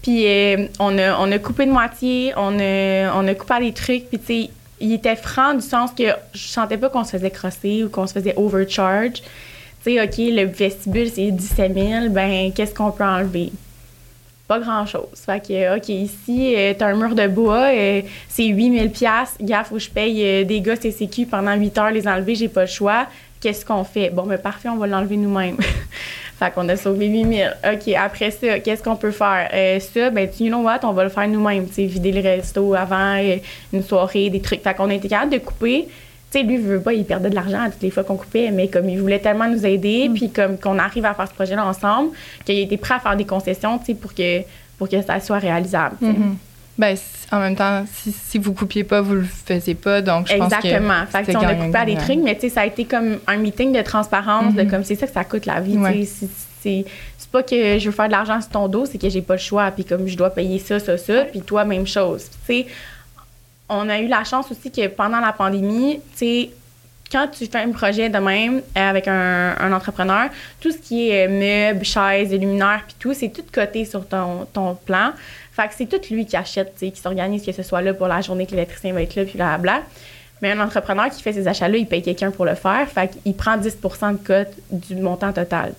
Puis 0.01 0.27
euh, 0.27 0.67
on, 0.79 0.97
a, 0.97 1.17
on 1.19 1.31
a 1.31 1.39
coupé 1.39 1.65
de 1.65 1.71
moitié, 1.71 2.33
on 2.35 2.59
a, 2.59 3.13
on 3.15 3.27
a 3.27 3.35
coupé 3.35 3.59
des 3.59 3.73
trucs, 3.73 4.09
puis 4.09 4.19
tu 4.19 4.25
sais, 4.25 4.49
il 4.81 4.91
était 4.91 5.15
franc 5.15 5.53
du 5.53 5.61
sens 5.61 5.91
que 5.91 6.03
je 6.33 6.47
sentais 6.47 6.77
pas 6.77 6.89
qu'on 6.89 7.05
se 7.05 7.11
faisait 7.11 7.31
crosser 7.31 7.83
ou 7.85 7.89
qu'on 7.89 8.05
se 8.05 8.13
faisait 8.13 8.33
overcharge 8.35 9.21
tu 9.83 9.95
sais, 9.95 10.01
OK, 10.01 10.15
le 10.17 10.45
vestibule, 10.45 11.09
c'est 11.09 11.31
17 11.31 11.73
000, 11.73 12.09
ben, 12.09 12.51
qu'est-ce 12.53 12.73
qu'on 12.73 12.91
peut 12.91 13.03
enlever? 13.03 13.51
Pas 14.47 14.59
grand-chose. 14.59 15.19
Fait 15.25 15.45
que, 15.45 15.77
OK, 15.77 15.89
ici, 15.89 16.53
euh, 16.55 16.73
t'as 16.77 16.87
un 16.87 16.95
mur 16.95 17.15
de 17.15 17.27
bois, 17.27 17.71
euh, 17.73 18.01
c'est 18.29 18.45
8 18.45 18.79
000 18.79 19.27
Gaffe, 19.41 19.69
que 19.71 19.79
je 19.79 19.89
paye 19.89 20.23
euh, 20.23 20.43
des 20.45 20.61
gars 20.61 20.75
CCQ 20.77 21.25
pendant 21.25 21.53
8 21.53 21.77
heures, 21.77 21.91
les 21.91 22.07
enlever, 22.07 22.35
j'ai 22.35 22.47
pas 22.47 22.61
le 22.61 22.67
choix. 22.67 23.07
Qu'est-ce 23.41 23.65
qu'on 23.65 23.83
fait? 23.83 24.09
Bon, 24.09 24.23
ben, 24.23 24.37
parfait, 24.37 24.69
on 24.69 24.77
va 24.77 24.87
l'enlever 24.87 25.17
nous-mêmes. 25.17 25.57
fait 26.39 26.53
qu'on 26.53 26.67
a 26.69 26.77
sauvé 26.77 27.07
8 27.07 27.35
000. 27.35 27.49
OK, 27.73 27.93
après 27.95 28.31
ça, 28.31 28.59
qu'est-ce 28.59 28.83
qu'on 28.83 28.95
peut 28.95 29.11
faire? 29.11 29.49
ça, 29.81 30.09
ben, 30.09 30.29
you 30.39 30.47
know 30.47 30.61
what, 30.61 30.79
on 30.83 30.93
va 30.93 31.03
le 31.03 31.09
faire 31.09 31.27
nous-mêmes. 31.27 31.67
Tu 31.67 31.85
vider 31.85 32.13
le 32.13 32.21
resto 32.21 32.73
avant 32.73 33.21
une 33.73 33.83
soirée, 33.83 34.29
des 34.29 34.41
trucs. 34.41 34.61
Fait 34.61 34.73
qu'on 34.73 34.89
a 34.89 34.93
été 34.93 35.09
capable 35.09 35.33
de 35.33 35.39
couper 35.39 35.89
tu 36.33 36.39
sais, 36.39 36.45
lui, 36.45 36.55
il 36.55 36.61
veut 36.61 36.81
pas, 36.81 36.93
il 36.93 37.05
perdait 37.05 37.29
de 37.29 37.35
l'argent 37.35 37.69
toutes 37.71 37.83
les 37.83 37.91
fois 37.91 38.03
qu'on 38.03 38.15
coupait, 38.15 38.49
mais 38.49 38.67
comme 38.67 38.89
il 38.89 38.99
voulait 38.99 39.19
tellement 39.19 39.47
nous 39.47 39.65
aider, 39.65 40.09
mm. 40.09 40.13
puis 40.13 40.29
comme 40.31 40.57
qu'on 40.57 40.79
arrive 40.79 41.05
à 41.05 41.13
faire 41.13 41.27
ce 41.27 41.33
projet-là 41.33 41.63
ensemble, 41.63 42.09
qu'il 42.43 42.57
était 42.57 42.77
prêt 42.77 42.95
à 42.95 42.99
faire 42.99 43.15
des 43.15 43.25
concessions, 43.25 43.77
tu 43.77 43.85
sais, 43.85 43.93
pour 43.93 44.15
que, 44.15 44.41
pour 44.79 44.89
que 44.89 44.99
ça 45.03 45.19
soit 45.19 45.37
réalisable. 45.37 45.95
Mm-hmm. 46.01 46.35
Ben, 46.75 46.97
en 47.31 47.39
même 47.39 47.55
temps, 47.55 47.85
si, 47.93 48.11
si 48.11 48.39
vous 48.39 48.53
coupiez 48.53 48.83
pas, 48.83 49.01
vous 49.01 49.13
le 49.13 49.25
faisiez 49.25 49.75
pas, 49.75 50.01
donc 50.01 50.27
je 50.27 50.33
Exactement. 50.33 51.01
pense 51.03 51.11
que 51.11 51.17
Exactement. 51.19 51.43
on 51.43 51.61
a 51.61 51.65
coupé 51.65 51.77
à 51.77 51.85
des 51.85 51.97
trucs, 51.97 52.19
mais 52.23 52.33
tu 52.33 52.41
sais, 52.41 52.49
ça 52.49 52.61
a 52.61 52.65
été 52.65 52.85
comme 52.85 53.19
un 53.27 53.37
meeting 53.37 53.71
de 53.71 53.81
transparence, 53.83 54.55
de 54.55 54.63
mm-hmm. 54.63 54.69
comme 54.71 54.83
c'est 54.83 54.95
ça 54.95 55.05
que 55.05 55.13
ça 55.13 55.23
coûte 55.23 55.45
la 55.45 55.59
vie, 55.59 55.77
tu 55.77 56.05
sais. 56.05 56.27
C'est 56.63 57.29
pas 57.29 57.43
que 57.43 57.77
je 57.77 57.85
veux 57.85 57.91
faire 57.91 58.07
de 58.07 58.11
l'argent 58.11 58.39
sur 58.41 58.49
ton 58.49 58.67
dos, 58.67 58.85
c'est 58.85 58.97
que 58.97 59.09
j'ai 59.09 59.21
pas 59.21 59.33
le 59.33 59.39
choix, 59.39 59.69
puis 59.69 59.85
comme 59.85 60.07
je 60.07 60.15
dois 60.17 60.29
payer 60.29 60.59
ça, 60.59 60.79
ça, 60.79 60.97
ça, 60.97 61.25
puis 61.25 61.41
toi, 61.41 61.65
même 61.65 61.85
chose. 61.85 62.25
Tu 62.47 62.63
sais, 62.63 62.67
on 63.73 63.89
a 63.89 63.99
eu 63.99 64.07
la 64.07 64.23
chance 64.23 64.49
aussi 64.51 64.71
que 64.71 64.87
pendant 64.87 65.19
la 65.19 65.33
pandémie, 65.33 65.99
tu 66.17 66.49
quand 67.11 67.27
tu 67.27 67.45
fais 67.45 67.59
un 67.59 67.71
projet 67.71 68.09
de 68.09 68.17
même 68.17 68.63
avec 68.73 69.07
un, 69.07 69.71
entrepreneur, 69.71 70.29
tout 70.59 70.71
ce 70.71 70.77
qui 70.77 71.11
est 71.11 71.27
meubles, 71.27 71.85
chaises, 71.85 72.31
luminaires, 72.31 72.81
puis 72.87 72.95
tout, 72.97 73.13
c'est 73.13 73.29
tout 73.29 73.43
coté 73.51 73.85
sur 73.85 74.07
ton, 74.07 74.47
ton 74.51 74.73
plan. 74.73 75.11
Fait 75.51 75.67
que 75.67 75.75
c'est 75.77 75.85
tout 75.85 76.01
lui 76.11 76.25
qui 76.25 76.35
achète, 76.35 76.75
qui 76.75 76.95
s'organise, 76.95 77.45
que 77.45 77.51
ce 77.51 77.61
soit 77.61 77.83
là 77.83 77.93
pour 77.93 78.07
la 78.07 78.21
journée 78.21 78.47
que 78.47 78.51
l'électricien 78.51 78.93
va 78.93 79.03
être 79.03 79.15
là, 79.15 79.25
puis. 79.25 79.37
Mais 80.41 80.51
un 80.51 80.59
entrepreneur 80.59 81.09
qui 81.09 81.21
fait 81.21 81.33
ces 81.33 81.47
achats-là, 81.47 81.77
il 81.77 81.85
paye 81.85 82.01
quelqu'un 82.01 82.31
pour 82.31 82.45
le 82.45 82.55
faire. 82.55 82.85
Fait 82.89 83.09
qu'il 83.09 83.35
prend 83.35 83.57
10% 83.57 84.13
de 84.13 84.17
cote 84.17 84.51
du 84.71 84.95
montant 84.95 85.31
total, 85.31 85.73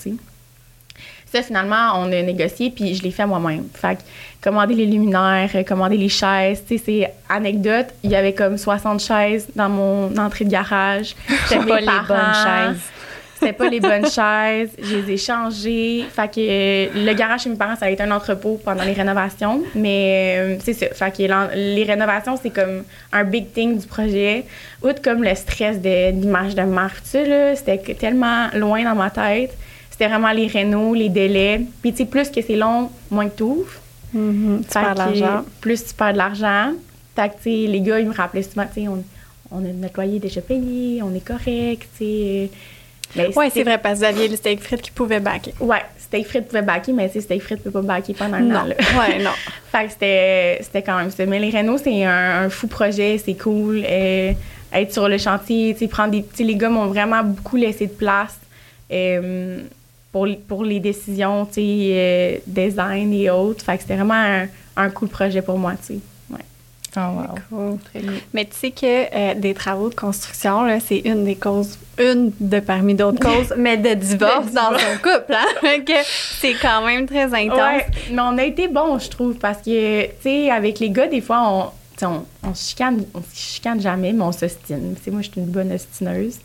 finalement, 1.43 1.93
on 1.97 2.07
a 2.13 2.23
négocié, 2.23 2.71
puis 2.71 2.95
je 2.95 3.03
l'ai 3.03 3.11
fait 3.11 3.27
moi-même. 3.27 3.65
Fait 3.75 3.97
que 3.97 4.03
commander 4.43 4.75
les 4.75 4.87
luminaires, 4.87 5.51
commander 5.67 5.97
les 5.97 6.09
chaises, 6.09 6.63
tu 6.67 6.77
sais, 6.77 6.83
c'est 6.85 7.15
anecdote. 7.29 7.87
Il 8.03 8.11
y 8.11 8.17
avait 8.17 8.35
comme 8.35 8.59
60 8.59 9.01
chaises 9.01 9.47
dans 9.57 9.69
mon 9.69 10.17
entrée 10.19 10.45
de 10.45 10.51
garage. 10.51 11.15
C'était 11.49 11.65
pas 11.65 11.81
les 11.81 11.87
bonnes 11.87 12.35
chaises. 12.45 12.81
C'était 13.41 13.53
pas 13.53 13.69
les 13.69 13.81
bonnes 13.81 14.11
chaises. 14.11 14.71
Je 14.81 14.97
les 14.97 15.13
ai 15.13 15.17
changées. 15.17 16.05
Fait 16.11 16.29
que 16.29 16.41
euh, 16.41 16.89
le 16.95 17.13
garage 17.15 17.43
chez 17.43 17.51
mes 17.51 17.57
parents, 17.57 17.77
ça 17.77 17.87
a 17.87 17.91
été 17.91 18.03
un 18.03 18.11
entrepôt 18.11 18.61
pendant 18.65 18.85
les 18.85 18.93
rénovations. 18.93 19.63
Mais 19.75 20.37
euh, 20.39 20.57
c'est 20.63 20.73
ça. 20.75 20.87
Fait 20.95 21.15
que 21.15 21.55
les 21.55 21.85
rénovations, 21.85 22.39
c'est 22.41 22.51
comme 22.51 22.85
un 23.13 23.25
big 23.25 23.53
thing 23.53 23.79
du 23.79 23.87
projet. 23.87 24.45
Outre 24.83 25.03
comme 25.03 25.23
le 25.23 25.35
stress 25.35 25.81
de 25.81 26.11
l'image 26.11 26.55
de 26.55 26.63
marque, 26.63 27.03
tu 27.03 27.11
sais, 27.11 27.57
c'était 27.57 27.95
tellement 27.95 28.49
loin 28.55 28.85
dans 28.85 28.95
ma 28.95 29.11
tête 29.11 29.55
c'était 29.95 30.09
vraiment 30.09 30.33
les 30.33 30.49
rénaux, 30.49 30.93
les 30.93 31.09
délais. 31.09 31.61
Puis, 31.81 31.93
tu 31.93 31.99
sais, 31.99 32.05
plus 32.05 32.29
que 32.29 32.43
c'est 32.43 32.57
long, 32.57 32.91
moins 33.13 33.29
que 33.29 33.37
tu 33.37 33.43
ouvres. 33.45 33.81
Mm-hmm. 34.13 34.63
tu 34.63 34.69
perds 34.73 34.95
de 34.95 34.99
l'argent. 34.99 35.45
Plus 35.61 35.85
tu 35.85 35.95
perds 35.95 36.13
de 36.15 36.19
l'argent. 36.19 36.73
Fait 37.15 37.29
que, 37.29 37.49
les 37.49 37.81
gars, 37.81 38.01
ils 38.01 38.09
me 38.09 38.13
rappelaient 38.13 38.43
souvent, 38.43 38.67
tu 38.67 38.83
sais, 38.83 38.89
on, 38.89 39.05
on, 39.53 39.59
a 39.59 39.69
notre 39.69 39.95
loyer 39.95 40.19
déjà 40.19 40.41
payé, 40.41 41.01
on 41.01 41.15
est 41.15 41.25
correct, 41.25 41.87
tu 41.97 42.05
sais. 42.05 42.51
Ben, 43.15 43.31
oui, 43.37 43.47
c'est 43.55 43.63
vrai, 43.63 43.79
parce 43.79 43.95
que 43.95 43.99
vous 44.01 44.05
aviez 44.11 44.27
le 44.27 44.35
steak 44.35 44.61
frites 44.61 44.83
qui 44.83 44.91
pouvait 44.91 45.21
backer. 45.21 45.55
Oui, 45.61 45.77
steak 45.97 46.27
frites 46.27 46.49
pouvait 46.49 46.63
backer, 46.63 46.93
mais 46.93 47.07
tu 47.07 47.15
sais, 47.15 47.21
steak 47.21 47.43
frites 47.43 47.65
ne 47.65 47.71
peut 47.71 47.81
pas 47.81 47.87
backer 47.87 48.15
pendant 48.15 48.39
un 48.39 48.53
an. 48.53 48.65
Oui, 48.67 49.23
non. 49.23 49.31
fait 49.71 49.87
que 49.87 50.65
c'était 50.65 50.83
quand 50.83 50.99
même 50.99 51.13
ça. 51.13 51.25
Mais 51.25 51.39
les 51.39 51.51
rénaux, 51.51 51.79
c'est 51.79 52.05
un, 52.05 52.51
fou 52.51 52.67
projet, 52.67 53.23
c'est 53.25 53.35
cool. 53.35 53.85
Euh, 53.89 54.33
être 54.73 54.93
sur 54.93 55.09
le 55.09 55.19
chantier, 55.19 55.75
tu 55.75 55.81
sais, 55.85 55.87
prendre 55.87 56.11
des. 56.11 56.25
Tu 56.35 56.43
les 56.43 56.57
gars 56.57 56.69
m'ont 56.69 56.87
vraiment 56.87 57.23
beaucoup 57.23 57.55
laissé 57.55 57.87
de 57.87 57.93
place. 57.93 58.41
Euh, 58.91 59.61
pour, 60.15 60.29
pour 60.47 60.63
les 60.63 60.79
décisions, 60.79 61.45
tu 61.45 61.55
sais, 61.55 61.61
euh, 61.61 62.37
design 62.47 63.13
et 63.13 63.31
autres. 63.31 63.65
Fait 63.65 63.75
que 63.75 63.83
c'était 63.83 63.97
vraiment 63.97 64.15
un, 64.15 64.47
un 64.77 64.89
cool 64.89 65.09
projet 65.09 65.43
pour 65.43 65.59
moi, 65.59 65.73
tu 65.73 65.95
sais. 65.95 65.99
Ouais. 66.31 66.45
Oh, 66.97 67.01
wow. 67.51 67.79
Mais 68.33 68.45
tu 68.45 68.55
sais 68.55 68.71
que 68.71 68.87
euh, 69.13 69.35
des 69.35 69.55
travaux 69.55 69.89
de 69.89 69.95
construction, 69.97 70.63
là, 70.63 70.79
c'est 70.79 70.99
une 70.99 71.25
des 71.25 71.35
causes, 71.35 71.81
une 71.99 72.31
de 72.39 72.61
parmi 72.61 72.95
d'autres 72.95 73.19
causes, 73.19 73.53
mais 73.57 73.77
de 73.77 73.93
divorce 73.95 74.53
dans 74.53 74.79
son 74.79 74.99
couple, 75.03 75.35
hein? 75.35 75.83
c'est 76.05 76.55
quand 76.63 76.87
même 76.87 77.07
très 77.07 77.35
intense. 77.35 77.59
Ouais, 77.59 77.87
mais 78.13 78.23
on 78.23 78.39
a 78.39 78.45
été 78.45 78.69
bons, 78.69 79.01
je 79.01 79.11
trouve, 79.11 79.35
parce 79.35 79.63
que, 79.63 80.05
tu 80.05 80.13
sais, 80.23 80.49
avec 80.49 80.79
les 80.79 80.91
gars, 80.91 81.09
des 81.09 81.23
fois, 81.23 81.43
on, 81.43 82.07
on, 82.07 82.23
on, 82.45 82.55
se 82.55 82.69
chicane, 82.69 83.05
on 83.15 83.21
se 83.21 83.35
chicane 83.35 83.81
jamais, 83.81 84.13
mais 84.13 84.23
on 84.23 84.31
s'ostine. 84.31 84.95
Tu 84.95 85.03
sais, 85.03 85.11
moi, 85.11 85.23
je 85.23 85.31
suis 85.33 85.41
une 85.41 85.47
bonne 85.47 85.73
ostineuse. 85.73 86.39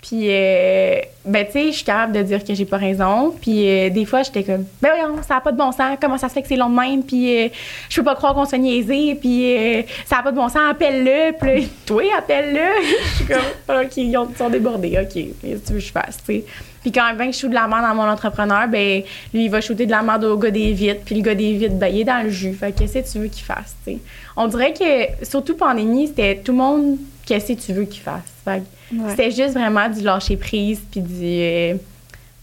Puis, 0.00 0.28
euh, 0.30 1.00
ben, 1.24 1.44
tu 1.44 1.52
sais, 1.52 1.66
je 1.66 1.76
suis 1.76 1.84
capable 1.84 2.12
de 2.12 2.22
dire 2.22 2.44
que 2.44 2.54
j'ai 2.54 2.64
pas 2.64 2.76
raison. 2.76 3.34
Puis, 3.40 3.68
euh, 3.68 3.90
des 3.90 4.04
fois, 4.04 4.22
j'étais 4.22 4.44
comme, 4.44 4.64
ben 4.80 4.90
voyons, 4.96 5.22
ça 5.26 5.34
n'a 5.34 5.40
pas 5.40 5.50
de 5.50 5.58
bon 5.58 5.72
sens. 5.72 5.98
Comment 6.00 6.16
ça 6.16 6.28
se 6.28 6.34
fait 6.34 6.42
que 6.42 6.48
c'est 6.48 6.56
long 6.56 6.70
de 6.70 6.76
même? 6.76 7.02
Puis, 7.02 7.36
euh, 7.36 7.48
je 7.88 7.96
peux 7.96 8.04
pas 8.04 8.14
croire 8.14 8.32
qu'on 8.32 8.44
soit 8.44 8.58
niaisé. 8.58 9.16
Puis, 9.16 9.84
ça 10.06 10.16
n'a 10.16 10.22
pas 10.22 10.30
de 10.30 10.36
bon 10.36 10.48
sens. 10.48 10.60
Appelle-le. 10.70 11.32
Puis, 11.40 11.68
toi, 11.86 12.02
appelle-le. 12.16 12.86
je 13.10 13.16
suis 13.16 13.26
comme, 13.26 13.76
OK, 13.76 13.96
ils 13.96 14.36
sont 14.36 14.48
débordés. 14.48 14.98
OK, 15.02 15.12
qu'est-ce 15.12 15.62
que 15.62 15.66
tu 15.66 15.72
veux 15.72 15.78
que 15.80 15.84
je 15.84 15.92
fasse, 15.92 16.18
tu 16.18 16.34
sais? 16.34 16.44
Puis, 16.80 16.92
quand 16.92 17.12
même, 17.14 17.32
je 17.32 17.38
shoot 17.38 17.50
de 17.50 17.54
la 17.54 17.66
merde 17.66 17.82
dans 17.82 17.94
mon 17.96 18.08
entrepreneur, 18.08 18.68
ben, 18.68 19.02
lui, 19.34 19.46
il 19.46 19.50
va 19.50 19.60
shooter 19.60 19.84
de 19.84 19.90
la 19.90 20.02
merde 20.02 20.24
au 20.24 20.38
gars 20.38 20.52
des 20.52 20.72
vitres. 20.72 21.00
Puis, 21.04 21.16
le 21.16 21.22
gars 21.22 21.34
des 21.34 21.54
vitres, 21.54 21.74
ben, 21.74 21.88
il 21.88 22.00
est 22.02 22.04
dans 22.04 22.22
le 22.22 22.30
jus. 22.30 22.54
Fait 22.54 22.70
qu'est-ce 22.70 23.00
que 23.00 23.12
tu 23.12 23.18
veux 23.18 23.28
qu'il 23.28 23.44
fasse, 23.44 23.74
tu 23.84 23.94
sais? 23.94 23.98
On 24.36 24.46
dirait 24.46 24.72
que, 24.72 25.24
surtout 25.24 25.56
pandémie, 25.56 26.06
c'était 26.06 26.36
tout 26.36 26.52
le 26.52 26.58
monde, 26.58 26.98
qu'est-ce 27.26 27.52
que 27.52 27.58
tu 27.58 27.72
veux 27.72 27.84
qu'il 27.84 28.02
fasse? 28.02 28.22
Fait 28.44 28.62
c'était 29.08 29.30
juste 29.30 29.54
vraiment 29.54 29.88
du 29.88 30.00
lâcher 30.00 30.36
prise 30.36 30.80
puis 30.90 31.00
du 31.00 31.24
euh, 31.24 31.74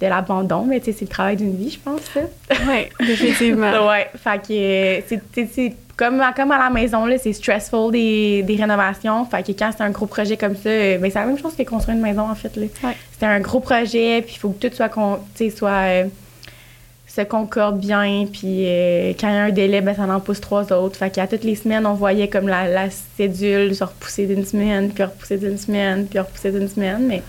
de 0.01 0.07
l'abandon, 0.07 0.65
mais 0.65 0.79
tu 0.79 0.87
sais, 0.87 0.91
c'est 0.99 1.05
le 1.05 1.09
travail 1.09 1.37
d'une 1.37 1.55
vie, 1.55 1.71
je 1.71 1.79
pense, 1.79 2.01
ça. 2.13 2.21
Oui, 2.67 2.87
définitivement. 3.05 3.87
ouais, 3.87 4.09
fait 4.15 4.41
que 4.45 4.53
euh, 4.53 5.17
c'est 5.33 5.73
comme, 5.95 6.21
comme 6.35 6.51
à 6.51 6.57
la 6.57 6.69
maison, 6.69 7.05
c'est 7.17 7.31
stressful 7.31 7.91
des, 7.91 8.43
des, 8.43 8.55
rénovations. 8.57 9.25
Fait 9.25 9.43
que 9.43 9.57
quand 9.57 9.71
c'est 9.75 9.83
un 9.83 9.91
gros 9.91 10.07
projet 10.07 10.35
comme 10.35 10.55
ça, 10.55 10.69
euh, 10.69 10.97
ben, 10.97 11.09
c'est 11.09 11.19
la 11.19 11.25
même 11.25 11.37
chose 11.37 11.55
que 11.55 11.63
construire 11.63 11.95
une 11.95 12.03
maison, 12.03 12.29
en 12.29 12.35
fait. 12.35 12.53
Là. 12.57 12.65
C'est 13.17 13.25
un 13.25 13.39
gros 13.39 13.61
projet, 13.61 14.21
puis 14.21 14.35
il 14.35 14.39
faut 14.39 14.49
que 14.49 14.67
tout 14.67 14.75
soit, 14.75 14.91
soit 15.55 16.05
se 17.15 17.21
concorde 17.21 17.79
bien. 17.79 18.25
Puis 18.31 18.67
quand 19.19 19.29
il 19.29 19.33
y 19.33 19.37
a 19.37 19.43
un 19.43 19.51
délai, 19.51 19.81
ben, 19.81 19.95
ça 19.95 20.03
en 20.03 20.19
pousse 20.19 20.41
trois 20.41 20.71
autres. 20.73 20.97
Fait 20.97 21.09
qu'à 21.09 21.27
toutes 21.27 21.43
les 21.43 21.55
semaines, 21.55 21.85
on 21.85 21.93
voyait 21.93 22.27
comme 22.27 22.47
la, 22.47 22.67
la 22.67 22.89
cédule 22.89 23.73
se 23.75 23.83
repousser 23.83 24.25
d'une 24.25 24.45
semaine, 24.45 24.91
puis 24.91 25.03
repousser 25.03 25.37
d'une 25.37 25.57
semaine, 25.57 26.07
puis 26.07 26.19
repousser 26.19 26.51
d'une 26.51 26.67
semaine. 26.67 27.07
Mais 27.07 27.21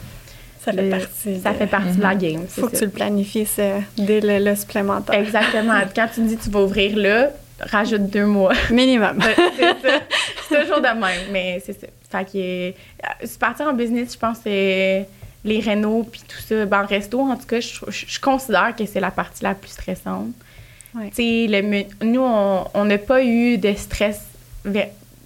ça 0.66 0.72
fait 0.72 0.90
partie, 0.90 1.40
ça 1.40 1.54
fait 1.54 1.66
partie 1.66 1.96
de 1.96 2.02
la 2.02 2.14
mhm. 2.14 2.20
game. 2.20 2.40
Il 2.42 2.60
faut 2.60 2.68
que 2.68 2.76
tu 2.76 2.84
le 2.84 2.90
planifies, 2.90 3.46
ce 3.46 3.80
délai-là 3.96 4.56
supplémentaire. 4.56 5.14
Exactement. 5.14 5.80
quand 5.94 6.08
tu 6.12 6.22
dis 6.22 6.36
tu 6.36 6.50
vas 6.50 6.62
ouvrir 6.62 6.96
là, 6.96 7.30
rajoute 7.60 8.10
deux 8.10 8.26
mois. 8.26 8.52
Minimum. 8.70 9.20
c'est 10.48 10.60
toujours 10.60 10.80
de 10.80 10.98
même, 10.98 11.30
mais 11.30 11.62
c'est 11.64 11.80
ça. 11.80 11.86
Fait 12.10 12.24
que, 12.24 12.68
euh, 12.70 13.26
partir 13.38 13.66
en 13.66 13.74
business, 13.74 14.14
je 14.14 14.18
pense 14.18 14.38
c'est 14.42 15.08
les 15.46 15.60
rénaux 15.60 16.06
puis 16.10 16.22
tout 16.26 16.40
ça. 16.40 16.66
Ben, 16.66 16.82
en 16.82 16.86
resto, 16.86 17.20
en 17.20 17.36
tout 17.36 17.46
cas, 17.46 17.60
je, 17.60 18.20
considère 18.20 18.74
que 18.76 18.84
c'est 18.84 19.00
la 19.00 19.10
partie 19.10 19.42
la 19.42 19.54
plus 19.54 19.70
stressante. 19.70 20.34
Le, 20.94 22.04
nous, 22.04 22.20
on 22.20 22.84
n'a 22.84 22.98
pas 22.98 23.22
eu 23.22 23.58
de 23.58 23.74
stress 23.74 24.22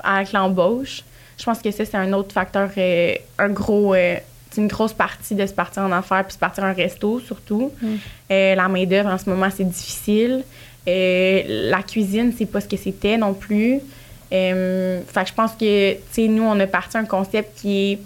avec 0.02 0.32
l'embauche. 0.32 1.02
je 1.38 1.44
pense 1.44 1.60
que 1.60 1.70
ça, 1.70 1.84
c'est 1.84 1.96
un 1.96 2.12
autre 2.12 2.32
facteur, 2.32 2.70
euh, 2.76 3.14
un 3.38 3.48
gros, 3.48 3.94
euh, 3.94 4.16
c'est 4.50 4.60
une 4.60 4.68
grosse 4.68 4.92
partie 4.92 5.34
de 5.34 5.46
se 5.46 5.52
partir 5.52 5.82
en 5.82 5.92
affaires 5.92 6.24
puis 6.24 6.34
se 6.34 6.38
partir 6.38 6.64
un 6.64 6.72
resto, 6.72 7.20
surtout. 7.20 7.70
Mm. 7.80 7.94
Euh, 8.32 8.54
la 8.54 8.68
main-d'œuvre, 8.68 9.10
en 9.10 9.18
ce 9.18 9.30
moment, 9.30 9.48
c'est 9.54 9.68
difficile. 9.68 10.44
La 10.86 11.82
cuisine, 11.86 12.32
c'est 12.36 12.46
pas 12.46 12.60
ce 12.60 12.66
que 12.66 12.76
c'était 12.76 13.16
non 13.16 13.32
plus. 13.32 13.80
Fait 14.30 15.04
que 15.14 15.28
je 15.28 15.34
pense 15.34 15.52
que, 15.52 15.92
tu 15.92 16.00
sais, 16.10 16.26
nous, 16.26 16.42
on 16.42 16.58
a 16.58 16.66
parti 16.66 16.96
un 16.96 17.04
concept 17.04 17.60
qui 17.60 17.92
est 17.92 17.98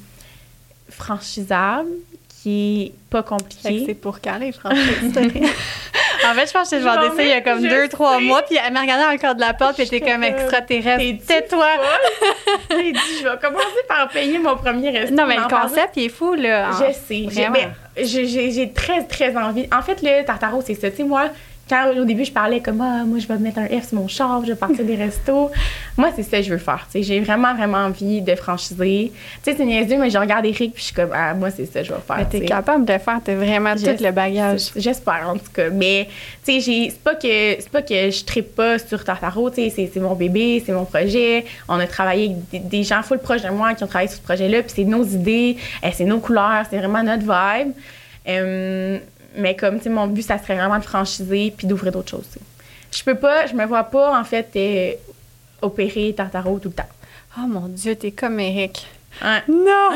franchisable, 0.89 1.89
qui 2.29 2.83
est 2.83 3.11
pas 3.11 3.23
compliqué. 3.23 3.85
c'est 3.87 3.95
pour 3.95 4.21
quand 4.21 4.39
les 4.39 4.53
franchises? 4.53 5.13
en 5.17 6.35
fait, 6.35 6.47
je 6.47 6.53
pense 6.53 6.71
que 6.71 6.77
j'ai 6.77 6.83
Je 6.83 6.89
demandé 6.89 7.17
ça 7.17 7.23
il 7.23 7.29
y 7.29 7.33
a 7.33 7.41
comme 7.41 7.63
deux, 7.63 7.89
trois 7.89 8.21
mois, 8.21 8.43
puis 8.43 8.59
elle 8.63 8.73
m'a 8.73 8.83
regardé 8.83 9.17
encore 9.17 9.35
de 9.35 9.41
la 9.41 9.55
porte, 9.55 9.75
puis 9.75 9.87
elle 9.89 9.95
était 9.95 10.13
comme 10.13 10.23
extraterrestre. 10.23 11.27
Tais-toi! 11.27 11.67
J'ai 12.71 12.93
dit, 12.93 12.99
je 13.21 13.29
vais 13.29 13.39
commencer 13.41 13.83
par 13.89 14.09
payer 14.09 14.39
mon 14.39 14.57
premier 14.57 14.91
resto. 14.91 15.15
Non, 15.15 15.27
mais 15.27 15.37
le 15.37 15.49
concept, 15.49 15.97
il 15.97 16.05
est 16.05 16.09
fou, 16.09 16.35
là. 16.35 16.71
Je 16.73 16.93
sais. 16.93 17.27
J'ai, 17.31 17.49
ben, 17.49 17.73
j'ai 17.97 18.73
très, 18.73 19.05
très 19.05 19.37
envie. 19.37 19.67
En 19.73 19.83
fait, 19.83 20.01
le 20.03 20.25
tartaro, 20.25 20.63
c'est 20.65 20.75
ça. 20.75 20.91
Tu 20.91 20.99
sais, 20.99 21.03
moi, 21.05 21.31
quand 21.69 21.91
au 21.97 22.05
début, 22.05 22.25
je 22.25 22.33
parlais 22.33 22.61
comme, 22.61 22.81
ah, 22.81 23.05
moi, 23.07 23.19
je 23.19 23.27
vais 23.27 23.37
mettre 23.39 23.59
un 23.59 23.67
F 23.67 23.89
sur 23.89 23.99
mon 23.99 24.07
char, 24.09 24.43
je 24.45 24.49
vais 24.53 24.55
partir 24.59 24.85
des 24.85 24.97
restos. 24.97 25.51
Moi, 25.97 26.11
c'est 26.17 26.25
ça 26.25 26.39
que 26.39 26.43
je 26.43 26.51
veux 26.51 26.59
faire. 26.59 26.87
Tu 26.91 26.99
sais, 26.99 27.03
j'ai 27.05 27.21
vraiment, 27.21 27.55
vraiment 27.55 27.79
envie 27.79 28.21
de 28.21 28.35
franchiser. 28.35 29.13
Tu 29.45 29.51
sais, 29.51 29.57
c'est 29.57 29.65
niaiseux, 29.65 29.97
mais 29.97 30.11
je 30.11 30.19
regarde 30.19 30.45
Eric, 30.45 30.75
puis 30.75 30.81
je 30.83 30.87
suis 30.87 30.95
comme, 30.95 31.11
ah, 31.15 31.33
moi, 31.35 31.51
c'est 31.51 31.67
ça 31.67 31.81
que 31.81 31.87
je 31.87 31.93
vais 31.93 32.01
faire. 32.05 32.17
Mais 32.17 32.25
tu 32.25 32.31
t'es 32.41 32.47
capable 32.47 32.85
de 32.85 32.93
le 32.93 32.99
faire, 32.99 33.21
t'as 33.25 33.35
vraiment 33.37 33.75
tout 33.77 34.05
le 34.05 34.11
bagage. 34.11 34.61
J'espère, 34.77 35.29
en 35.29 35.35
tout 35.35 35.53
cas. 35.55 35.71
Mais, 35.71 36.09
tu 36.45 36.53
sais, 36.55 36.61
j'ai- 36.61 36.91
c'est 36.91 37.01
pas 37.01 37.15
que 37.15 37.23
c'est 37.61 37.71
pas 37.71 37.83
que 37.83 38.11
je 38.11 38.25
tripe 38.25 38.57
pas 38.57 38.79
sur 38.81 39.05
Tartaro, 39.05 39.51
tu 39.51 39.57
sais, 39.57 39.71
c'est- 39.71 39.91
c'est 39.95 40.01
mon 40.01 40.15
bébé, 40.15 40.63
c'est 40.67 40.73
mon 40.73 40.85
projet. 40.85 41.45
On 41.69 41.79
a 41.79 41.87
travaillé 41.87 42.25
avec 42.27 42.51
des, 42.51 42.59
des 42.79 42.83
gens 42.83 43.03
full 43.03 43.19
proches 43.21 43.43
de 43.43 43.51
moi 43.51 43.75
qui 43.75 43.85
ont 43.85 43.87
travaillé 43.87 44.09
sur 44.09 44.19
ce 44.19 44.23
projet-là, 44.25 44.63
puis 44.63 44.73
c'est 44.75 44.85
nos 44.85 45.05
idées, 45.05 45.57
euh, 45.85 45.89
c'est 45.95 46.05
nos 46.05 46.19
couleurs, 46.19 46.65
c'est 46.69 46.79
vraiment 46.79 47.03
notre 47.05 47.23
vibe. 47.23 47.73
Euh, 48.27 48.99
mais 49.37 49.57
comme, 49.57 49.79
tu 49.79 49.85
sais, 49.85 49.91
mon 49.91 50.07
but, 50.07 50.23
ça 50.23 50.39
serait 50.39 50.57
vraiment 50.57 50.79
de 50.79 50.85
franchiser 50.85 51.53
puis 51.57 51.67
d'ouvrir 51.67 51.93
d'autres 51.93 52.11
choses, 52.11 52.27
tu 52.33 52.39
sais. 52.39 52.45
Je 52.93 53.03
peux 53.03 53.17
pas, 53.17 53.47
je 53.47 53.55
me 53.55 53.65
vois 53.67 53.85
pas, 53.85 54.19
en 54.19 54.25
fait, 54.25 54.49
euh, 54.57 54.93
opérer 55.63 56.15
Tartaro 56.17 56.59
tout 56.59 56.69
le 56.69 56.75
temps. 56.75 56.89
Oh 57.39 57.47
mon 57.47 57.67
Dieu, 57.67 57.97
t'es 57.97 58.13
comme 58.13 58.39
Eric. 58.39 58.87
Ouais. 59.23 59.43
Non! 59.49 59.91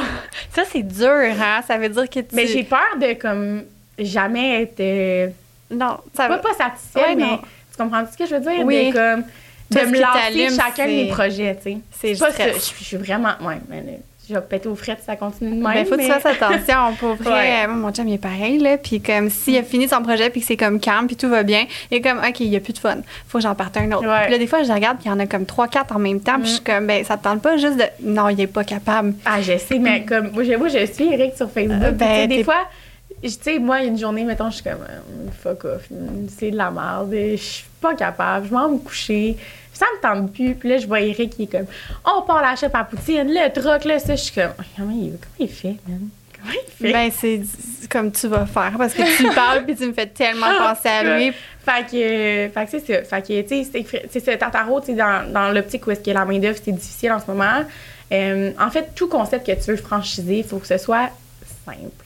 Ça, 0.52 0.62
c'est 0.70 0.82
dur, 0.82 1.08
hein? 1.08 1.62
Ça 1.66 1.78
veut 1.78 1.88
dire 1.88 2.08
que 2.10 2.20
tu... 2.20 2.34
Mais 2.34 2.46
j'ai 2.46 2.64
peur 2.64 2.96
de, 3.00 3.14
comme, 3.14 3.64
jamais 3.98 4.62
être... 4.62 4.80
euh, 4.80 5.28
Non, 5.70 5.98
ça 6.14 6.28
pas, 6.28 6.36
va... 6.36 6.38
pas 6.38 6.54
satisfaite, 6.54 7.02
Ouais, 7.06 7.14
mais 7.14 7.22
non. 7.22 7.38
tu 7.38 7.78
comprends 7.78 8.04
ce 8.10 8.16
que 8.16 8.26
je 8.26 8.34
veux 8.34 8.40
dire? 8.40 8.64
Oui. 8.64 8.90
De, 8.90 8.92
comme, 8.92 9.24
de 9.70 9.80
me 9.90 10.00
lancer 10.00 10.56
chacun 10.56 10.86
de 10.86 10.92
mes 10.92 11.08
projets, 11.08 11.56
tu 11.56 11.72
sais. 11.72 12.14
C'est 12.14 12.18
pas 12.18 12.32
ça. 12.32 12.52
Je, 12.52 12.58
suis 12.58 12.96
vraiment... 12.96 13.34
Ouais, 13.40 13.58
mais 13.68 14.00
je 14.28 14.34
vais 14.34 14.40
péter 14.42 14.68
aux 14.68 14.74
frettes 14.74 14.98
si 15.00 15.06
ça 15.06 15.16
continue 15.16 15.50
de 15.50 15.54
même. 15.62 15.72
Ben, 15.74 15.84
faut 15.86 15.96
que 15.96 16.00
tu 16.02 16.06
fasses 16.06 16.26
attention. 16.26 16.94
Pour 17.00 17.14
vrai, 17.14 17.30
Ouais. 17.62 17.66
mon 17.66 17.90
chum, 17.92 18.06
il 18.08 18.14
est 18.14 18.18
pareil, 18.18 18.58
là. 18.58 18.76
Puis 18.76 19.00
comme 19.00 19.30
s'il 19.30 19.56
a 19.56 19.62
fini 19.62 19.88
son 19.88 20.02
projet, 20.02 20.30
puis 20.30 20.40
que 20.40 20.46
c'est 20.46 20.56
comme 20.56 20.80
calme, 20.80 21.06
puis 21.06 21.16
tout 21.16 21.28
va 21.28 21.42
bien, 21.42 21.64
il 21.90 21.96
est 21.98 22.00
comme, 22.00 22.18
OK, 22.18 22.40
il 22.40 22.48
y 22.48 22.56
a 22.56 22.60
plus 22.60 22.72
de 22.74 22.78
fun. 22.78 22.98
Faut 23.26 23.38
que 23.38 23.42
j'en 23.42 23.54
parte 23.54 23.76
un 23.76 23.90
autre. 23.92 24.06
Ouais. 24.06 24.22
Puis 24.24 24.32
là, 24.32 24.38
des 24.38 24.46
fois, 24.46 24.62
je 24.62 24.72
regarde, 24.72 24.98
puis 24.98 25.06
il 25.06 25.10
y 25.10 25.14
en 25.14 25.18
a 25.20 25.26
comme 25.26 25.46
trois, 25.46 25.68
quatre 25.68 25.96
en 25.96 25.98
même 25.98 26.20
temps, 26.20 26.36
puis 26.38 26.48
je 26.48 26.54
suis 26.54 26.64
comme, 26.64 26.86
ben, 26.86 27.02
ça 27.04 27.16
te 27.16 27.24
tente 27.24 27.40
pas 27.42 27.56
juste 27.56 27.76
de. 27.78 27.84
Non, 28.02 28.28
il 28.28 28.40
est 28.40 28.46
pas 28.46 28.64
capable. 28.64 29.14
Ah, 29.24 29.40
je 29.40 29.56
sais, 29.58 29.78
mais 29.78 30.04
comme... 30.04 30.30
Moi, 30.32 30.44
je, 30.44 30.52
moi, 30.54 30.68
je 30.68 30.84
suis 30.86 31.12
Eric 31.12 31.36
sur 31.36 31.50
Facebook. 31.50 31.78
Euh, 31.82 31.90
ben, 31.92 32.28
des 32.28 32.44
fois... 32.44 32.66
je- 33.22 33.28
Tu 33.30 33.34
sais, 33.40 33.58
moi, 33.58 33.82
une 33.82 33.98
journée, 33.98 34.24
mettons, 34.24 34.50
je 34.50 34.56
suis 34.56 34.64
comme, 34.64 34.82
euh, 34.88 35.30
fuck 35.42 35.64
off, 35.64 35.88
c'est 36.38 36.50
de 36.50 36.56
la 36.56 36.70
merde, 36.70 37.12
je 37.12 37.36
suis 37.36 37.64
pas 37.80 37.94
capable, 37.94 38.46
je 38.48 38.52
m'en 38.54 38.68
vais 38.68 38.74
me 38.74 38.78
coucher, 38.78 39.36
ça 39.78 39.86
me 39.96 40.00
tente 40.02 40.32
plus. 40.32 40.54
Puis 40.54 40.68
là, 40.70 40.78
je 40.78 40.86
vois 40.86 41.00
Eric 41.00 41.30
qui 41.36 41.44
est 41.44 41.46
comme, 41.46 41.66
on 42.04 42.22
part 42.22 42.42
la 42.42 42.56
chef 42.56 42.74
à 42.74 42.84
poutine, 42.84 43.28
le 43.28 43.48
truc, 43.52 43.84
là, 43.84 43.98
ça, 43.98 44.16
je 44.16 44.22
suis 44.22 44.34
comme, 44.34 44.52
comment 44.76 44.90
il, 44.92 45.10
comment 45.12 45.34
il 45.38 45.48
fait, 45.48 45.76
man? 45.86 46.08
Comment 46.40 46.52
il 46.52 46.72
fait? 46.86 46.92
Ben, 46.92 47.10
c'est 47.12 47.88
comme 47.88 48.10
tu 48.12 48.26
vas 48.28 48.46
faire, 48.46 48.72
parce 48.76 48.94
que 48.94 49.02
tu 49.16 49.34
parles, 49.34 49.64
puis 49.64 49.74
tu 49.76 49.86
me 49.86 49.92
fais 49.92 50.06
tellement 50.06 50.46
Ah, 50.48 50.74
penser 50.74 50.88
à 50.88 51.16
lui. 51.16 51.32
Fait 51.64 51.82
que, 51.84 52.52
fait 52.52 52.64
que 52.64 52.70
c'est 52.70 52.86
ça. 52.86 53.02
Fait 53.04 53.22
que, 53.22 53.42
tu 53.42 53.64
sais, 53.64 53.86
c'est 54.10 54.20
ça. 54.20 54.36
Tartaro, 54.36 54.80
tu 54.80 54.86
sais, 54.86 54.92
dans, 54.94 55.30
dans 55.32 55.50
l'optique 55.52 55.86
où 55.86 55.90
est-ce 55.90 56.00
que 56.00 56.10
la 56.10 56.24
main-d'œuvre, 56.24 56.58
c'est 56.64 56.72
difficile 56.72 57.12
en 57.12 57.20
ce 57.20 57.26
moment. 57.26 57.64
Euh, 58.10 58.52
en 58.58 58.70
fait, 58.70 58.90
tout 58.94 59.06
concept 59.08 59.46
que 59.46 59.52
tu 59.52 59.70
veux 59.70 59.76
franchiser, 59.76 60.38
il 60.38 60.44
faut 60.44 60.58
que 60.58 60.66
ce 60.66 60.78
soit 60.78 61.10
simple. 61.66 62.04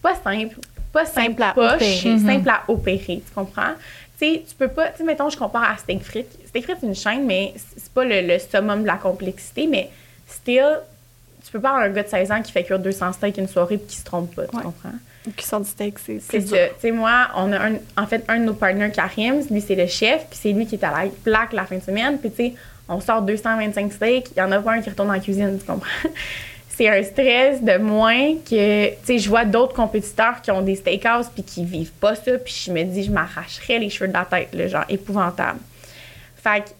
Pas 0.00 0.14
simple, 0.14 0.56
pas 0.92 1.04
simple, 1.04 1.26
Simple 1.40 1.42
à 1.42 1.52
poche, 1.52 1.72
opérer. 1.74 2.18
simple 2.18 2.48
à 2.50 2.62
opérer, 2.68 3.22
tu 3.26 3.32
comprends? 3.34 3.72
Tu 4.22 4.28
sais, 4.34 4.44
tu 4.48 4.54
peux 4.54 4.68
pas, 4.68 4.88
tu 4.90 4.98
sais, 4.98 5.04
mettons, 5.04 5.28
je 5.28 5.36
compare 5.36 5.64
à 5.68 5.76
Steak 5.76 6.02
Frites. 6.04 6.38
Steak 6.46 6.62
Frites, 6.64 6.76
c'est 6.80 6.86
une 6.86 6.94
chaîne, 6.94 7.26
mais 7.26 7.54
c'est 7.76 7.92
pas 7.92 8.04
le, 8.04 8.20
le 8.20 8.38
summum 8.38 8.82
de 8.82 8.86
la 8.86 8.94
complexité, 8.96 9.66
mais 9.66 9.90
still, 10.28 10.78
tu 11.44 11.50
peux 11.50 11.60
pas 11.60 11.70
avoir 11.70 11.84
un 11.84 11.88
gars 11.90 12.04
de 12.04 12.08
16 12.08 12.30
ans 12.30 12.40
qui 12.40 12.52
fait 12.52 12.62
cuire 12.62 12.78
200 12.78 13.14
steaks 13.14 13.38
une 13.38 13.48
soirée 13.48 13.74
et 13.74 13.80
qui 13.80 13.96
se 13.96 14.04
trompe 14.04 14.32
pas, 14.36 14.46
tu 14.46 14.56
Ouais. 14.56 14.62
comprends? 14.62 14.92
Qui 15.36 15.44
sont 15.46 15.58
du 15.60 15.68
steak, 15.68 15.98
c'est 15.98 16.20
ça. 16.20 16.38
Tu 16.40 16.56
sais, 16.80 16.90
moi, 16.92 17.28
on 17.36 17.52
a 17.52 17.58
un, 17.68 17.72
en 17.96 18.06
fait 18.06 18.24
un 18.28 18.38
de 18.38 18.44
nos 18.44 18.54
partenaires, 18.54 18.92
Karim, 18.92 19.40
lui, 19.50 19.60
c'est 19.60 19.74
le 19.76 19.86
chef, 19.88 20.26
puis 20.30 20.38
c'est 20.40 20.52
lui 20.52 20.66
qui 20.66 20.76
est 20.76 20.84
à 20.84 20.90
la 20.90 21.10
plaque 21.24 21.52
la 21.52 21.64
fin 21.64 21.76
de 21.78 21.82
semaine. 21.82 22.18
Puis, 22.18 22.30
tu 22.30 22.36
sais, 22.36 22.54
on 22.88 23.00
sort 23.00 23.22
225 23.22 23.92
steaks, 23.92 24.30
il 24.36 24.38
y 24.38 24.42
en 24.42 24.52
a 24.52 24.60
pas 24.60 24.72
un 24.72 24.82
qui 24.82 24.90
retourne 24.90 25.12
la 25.12 25.18
cuisine, 25.20 25.58
tu 25.58 25.64
comprends? 25.64 25.86
C'est 26.82 26.88
un 26.88 27.02
stress 27.04 27.62
de 27.62 27.78
moins 27.78 28.34
que, 28.38 28.90
tu 28.90 28.96
sais, 29.04 29.18
je 29.18 29.28
vois 29.28 29.44
d'autres 29.44 29.72
compétiteurs 29.72 30.42
qui 30.42 30.50
ont 30.50 30.62
des 30.62 30.74
steakhouses 30.74 31.28
puis 31.32 31.44
qui 31.44 31.64
vivent 31.64 31.92
pas 31.92 32.16
ça, 32.16 32.32
puis 32.38 32.64
je 32.66 32.72
me 32.72 32.82
dis, 32.82 33.04
je 33.04 33.12
m'arracherais 33.12 33.78
les 33.78 33.88
cheveux 33.88 34.08
de 34.08 34.12
la 34.12 34.24
tête, 34.24 34.52
là, 34.52 34.66
genre 34.66 34.84
épouvantable. 34.88 35.60
Fait 36.36 36.62
que, 36.62 36.68
tu 36.68 36.74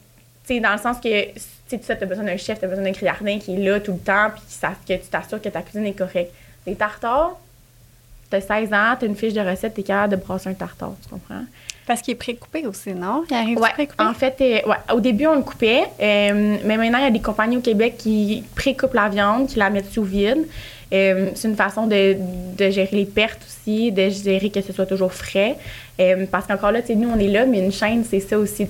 sais, 0.55 0.61
dans 0.61 0.73
le 0.73 0.79
sens 0.79 0.97
que, 0.97 1.33
tu 1.33 1.41
sais, 1.69 1.79
tu 1.79 1.87
t'as 1.87 2.05
besoin 2.05 2.25
d'un 2.25 2.37
chef, 2.37 2.59
t'as 2.59 2.67
besoin 2.67 2.83
d'un 2.83 2.93
criardin 2.93 3.39
qui 3.39 3.55
est 3.55 3.59
là 3.59 3.79
tout 3.79 3.93
le 3.93 3.99
temps, 3.99 4.31
puis 4.35 4.43
que 4.89 5.01
tu 5.01 5.09
t'assures 5.09 5.41
que 5.41 5.49
ta 5.49 5.63
cuisine 5.63 5.87
est 5.87 5.93
correcte. 5.93 6.35
Les 6.67 6.75
tartares, 6.75 7.39
t'as 8.29 8.41
16 8.41 8.73
ans, 8.73 8.97
t'as 8.99 9.07
une 9.07 9.17
fiche 9.17 9.35
de 9.35 9.41
recette, 9.41 9.75
t'es 9.75 9.85
capable 9.85 10.17
de 10.17 10.21
brasser 10.21 10.49
un 10.49 10.55
tartare, 10.55 10.95
tu 11.01 11.11
comprends? 11.11 11.45
Parce 11.87 12.01
qu'il 12.01 12.13
est 12.13 12.17
précoupé 12.17 12.67
aussi, 12.67 12.93
non? 12.95 13.25
Il 13.31 13.35
arrive 13.35 13.59
Ouais, 13.59 13.71
précoupé? 13.73 14.05
en 14.05 14.15
fait, 14.15 14.37
euh, 14.41 14.69
ouais, 14.69 14.77
au 14.95 15.01
début, 15.01 15.27
on 15.27 15.35
le 15.37 15.43
coupait, 15.43 15.83
euh, 16.01 16.57
mais 16.65 16.77
maintenant, 16.77 16.99
il 16.99 17.05
y 17.05 17.09
a 17.09 17.11
des 17.11 17.21
compagnies 17.21 17.57
au 17.57 17.61
Québec 17.61 17.95
qui 17.99 18.45
précoupent 18.55 18.95
la 18.95 19.09
viande, 19.09 19.49
qui 19.49 19.59
la 19.59 19.69
mettent 19.71 19.93
sous 19.93 20.05
vide. 20.05 20.47
Euh, 20.93 21.31
c'est 21.35 21.49
une 21.49 21.57
façon 21.57 21.87
de, 21.87 22.17
de 22.57 22.71
gérer 22.71 22.95
les 22.97 23.07
pertes 23.07 23.41
aussi, 23.47 23.91
de 23.91 24.11
gérer 24.11 24.51
que 24.51 24.61
ce 24.61 24.73
soit 24.73 24.87
toujours 24.87 25.13
frais. 25.13 25.57
Parce 26.31 26.47
qu'encore 26.47 26.73
là, 26.73 26.81
tu 26.83 26.89
sais, 26.89 26.95
nous, 26.97 27.09
on 27.09 27.19
est 27.19 27.29
là, 27.29 27.47
mais 27.47 27.61
une 27.61 27.73
chaîne, 27.73 28.05
c'est 28.09 28.21
ça 28.21 28.39
aussi. 28.39 28.67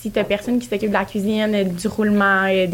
Si 0.00 0.10
tu 0.10 0.22
personne 0.24 0.58
qui 0.58 0.66
s'occupe 0.66 0.88
de 0.88 0.94
la 0.94 1.04
cuisine, 1.04 1.54
euh, 1.54 1.64
du 1.64 1.88
roulement, 1.88 2.44
euh, 2.48 2.66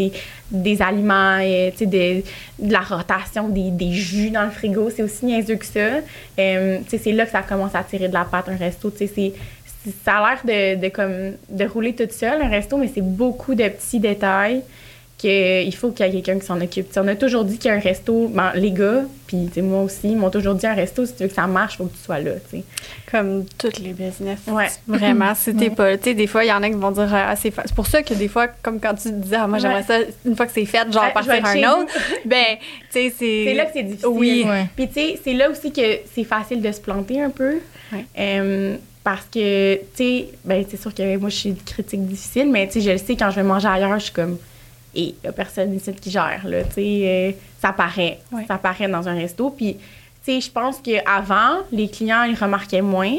des, 0.50 0.82
aliments, 0.82 1.38
euh, 1.40 1.70
de, 1.80 2.22
la 2.60 2.80
rotation, 2.80 3.48
des, 3.48 3.70
des 3.70 3.92
jus 3.92 4.30
dans 4.30 4.44
le 4.44 4.50
frigo, 4.50 4.90
c'est 4.90 5.02
aussi 5.02 5.24
niaiseux 5.24 5.56
que 5.56 5.64
ça. 5.64 6.00
C'est 6.36 7.12
là 7.12 7.24
que 7.24 7.30
ça 7.30 7.42
commence 7.42 7.74
à 7.74 7.82
tirer 7.82 8.08
de 8.08 8.14
la 8.14 8.24
pâte, 8.24 8.48
un 8.48 8.56
resto. 8.56 8.92
c'est 8.96 9.32
ça 10.02 10.16
a 10.16 10.34
l'air 10.46 10.76
de, 10.78 10.80
de, 10.80 11.34
de 11.50 11.64
rouler 11.66 11.94
toute 11.94 12.12
seule, 12.12 12.40
un 12.40 12.48
resto, 12.48 12.78
mais 12.78 12.90
c'est 12.92 13.02
beaucoup 13.02 13.54
de 13.54 13.68
petits 13.68 14.00
détails 14.00 14.62
qu'il 15.24 15.74
faut 15.74 15.90
qu'il 15.90 16.04
y 16.04 16.08
ait 16.08 16.12
quelqu'un 16.12 16.38
qui 16.38 16.46
s'en 16.46 16.60
occupe. 16.60 16.90
T'sais, 16.90 17.00
on 17.00 17.08
a 17.08 17.14
toujours 17.14 17.44
dit 17.44 17.56
qu'il 17.56 17.70
y 17.70 17.74
a 17.74 17.76
un 17.76 17.80
resto, 17.80 18.28
ben, 18.28 18.52
les 18.54 18.72
gars, 18.72 19.04
puis 19.26 19.48
moi 19.62 19.82
aussi, 19.82 20.10
ils 20.10 20.16
m'ont 20.16 20.28
toujours 20.28 20.54
dit 20.54 20.66
un 20.66 20.74
resto, 20.74 21.06
si 21.06 21.14
tu 21.14 21.22
veux 21.22 21.28
que 21.30 21.34
ça 21.34 21.46
marche, 21.46 21.74
il 21.74 21.76
faut 21.78 21.84
que 21.86 21.96
tu 21.96 22.02
sois 22.04 22.20
là. 22.20 22.32
t'sais. 22.46 22.62
Comme 23.10 23.46
toutes 23.56 23.78
les 23.78 23.94
business. 23.94 24.40
Ouais. 24.46 24.66
Vraiment, 24.86 25.34
si 25.34 25.54
t'es 25.54 25.70
pas. 25.70 25.96
Tu 25.96 26.04
sais, 26.04 26.14
des 26.14 26.26
fois, 26.26 26.44
il 26.44 26.48
y 26.48 26.52
en 26.52 26.62
a 26.62 26.68
qui 26.68 26.74
vont 26.74 26.90
dire, 26.90 27.08
ah, 27.10 27.34
c'est 27.36 27.52
C'est 27.64 27.74
pour 27.74 27.86
ça 27.86 28.02
que 28.02 28.12
des 28.12 28.28
fois, 28.28 28.48
comme 28.48 28.80
quand 28.80 28.94
tu 28.94 29.12
disais, 29.12 29.36
ah, 29.36 29.46
moi, 29.46 29.58
j'aimerais 29.58 29.84
ça, 29.84 30.00
une 30.26 30.36
fois 30.36 30.46
que 30.46 30.52
c'est 30.52 30.66
fait, 30.66 30.92
genre, 30.92 31.04
vais 31.04 31.12
partir 31.12 31.32
être 31.32 31.46
un 31.46 31.80
autre. 31.80 31.92
ben, 32.26 32.56
tu 32.58 32.66
sais, 32.90 33.14
c'est. 33.18 33.44
C'est 33.46 33.54
là 33.54 33.64
que 33.64 33.72
c'est 33.72 33.82
difficile. 33.82 34.08
Oui. 34.08 34.44
Ouais. 34.46 34.66
Puis 34.76 34.88
tu 34.88 34.94
sais, 34.94 35.20
c'est 35.24 35.32
là 35.32 35.48
aussi 35.48 35.72
que 35.72 36.00
c'est 36.14 36.24
facile 36.24 36.60
de 36.60 36.70
se 36.70 36.80
planter 36.80 37.22
un 37.22 37.30
peu. 37.30 37.54
Ouais. 37.92 38.04
Euh, 38.18 38.76
parce 39.02 39.26
que, 39.32 39.76
tu 39.76 39.82
sais, 39.94 40.28
ben, 40.44 40.64
c'est 40.68 40.80
sûr 40.80 40.92
que 40.92 41.16
moi, 41.16 41.30
je 41.30 41.36
suis 41.36 41.48
une 41.50 41.56
critique 41.56 42.04
difficile, 42.06 42.50
mais 42.50 42.66
tu 42.66 42.74
sais, 42.74 42.80
je 42.82 42.90
le 42.90 42.98
sais, 42.98 43.16
quand 43.16 43.30
je 43.30 43.36
vais 43.36 43.42
manger 43.42 43.68
ailleurs, 43.68 43.98
je 43.98 44.04
suis 44.04 44.12
comme, 44.12 44.38
et 44.94 45.14
il 45.22 45.24
y 45.24 45.26
a 45.26 45.32
personne 45.32 45.74
ici 45.74 45.92
qui 45.94 46.10
gère, 46.10 46.42
là, 46.44 46.58
euh, 46.78 47.32
ça 47.60 47.72
paraît. 47.72 48.20
Ouais. 48.32 48.44
Ça 48.46 48.58
paraît 48.58 48.88
dans 48.88 49.08
un 49.08 49.14
resto. 49.14 49.50
Puis, 49.50 49.76
je 50.26 50.50
pense 50.50 50.78
qu'avant, 50.78 51.58
les 51.72 51.88
clients, 51.88 52.24
ils 52.24 52.36
remarquaient 52.36 52.82
moins. 52.82 53.16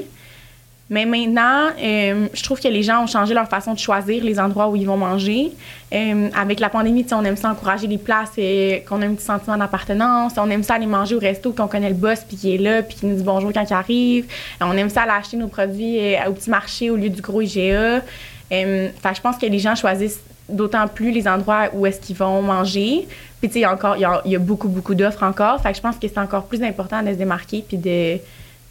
Mais 0.88 1.06
maintenant, 1.06 1.70
euh, 1.82 2.28
je 2.32 2.44
trouve 2.44 2.60
que 2.60 2.68
les 2.68 2.84
gens 2.84 3.04
ont 3.04 3.08
changé 3.08 3.34
leur 3.34 3.50
façon 3.50 3.74
de 3.74 3.80
choisir 3.80 4.24
les 4.24 4.40
endroits 4.40 4.70
où 4.70 4.76
ils 4.76 4.86
vont 4.86 4.98
manger. 4.98 5.52
Euh, 5.92 6.30
avec 6.36 6.60
la 6.60 6.70
pandémie, 6.70 7.06
on 7.12 7.26
aime 7.26 7.38
ça 7.38 7.50
encourager 7.50 7.88
les 7.88 7.98
places 7.98 8.34
euh, 8.38 8.78
qu'on 8.88 9.02
a 9.02 9.08
un 9.08 9.16
petit 9.16 9.26
sentiment 9.26 9.58
d'appartenance. 9.58 10.34
On 10.38 10.48
aime 10.52 10.62
ça 10.62 10.76
aller 10.76 10.86
manger 10.86 11.16
au 11.16 11.20
resto 11.20 11.54
qu'on 11.54 11.68
connaît 11.68 11.90
le 11.90 11.96
boss 11.96 12.20
puis 12.28 12.38
qui 12.38 12.54
est 12.54 12.60
là 12.60 12.84
puis 12.84 12.98
qui 12.98 13.08
nous 13.08 13.16
dit 13.16 13.24
bonjour 13.24 13.52
quand 13.52 13.68
il 13.68 13.74
arrive. 13.74 14.28
On 14.62 14.78
aime 14.78 14.90
ça 14.90 15.04
aller 15.04 15.14
acheter 15.14 15.38
nos 15.38 15.48
produits 15.48 15.98
au 16.28 16.34
petit 16.34 16.52
marché 16.52 16.92
au 16.92 16.98
lieu 16.98 17.10
du 17.10 17.22
gros 17.22 17.42
IGA. 17.42 18.04
Euh, 18.52 18.90
que 18.90 19.16
je 19.16 19.22
pense 19.22 19.38
que 19.38 19.46
les 19.46 19.60
gens 19.60 19.76
choisissent 19.76 20.22
d'autant 20.50 20.88
plus 20.88 21.12
les 21.12 21.28
endroits 21.28 21.70
où 21.74 21.86
est-ce 21.86 22.00
qu'ils 22.00 22.16
vont 22.16 22.42
manger. 22.42 23.08
Puis 23.40 23.50
tu 23.50 23.60
sais, 23.60 23.66
encore, 23.66 23.98
il 23.98 24.32
y 24.32 24.36
a, 24.36 24.40
beaucoup, 24.40 24.68
beaucoup 24.68 24.96
d'offres 24.96 25.24
encore. 25.24 25.62
Fait 25.62 25.72
que 25.72 25.78
je 25.78 25.82
pense 25.82 25.98
que 25.98 26.08
c'est 26.08 26.20
encore 26.20 26.46
plus 26.46 26.64
important 26.64 27.02
de 27.02 27.10
se 27.10 27.18
démarquer 27.18 27.64
puis 27.68 27.78
de 27.78 28.20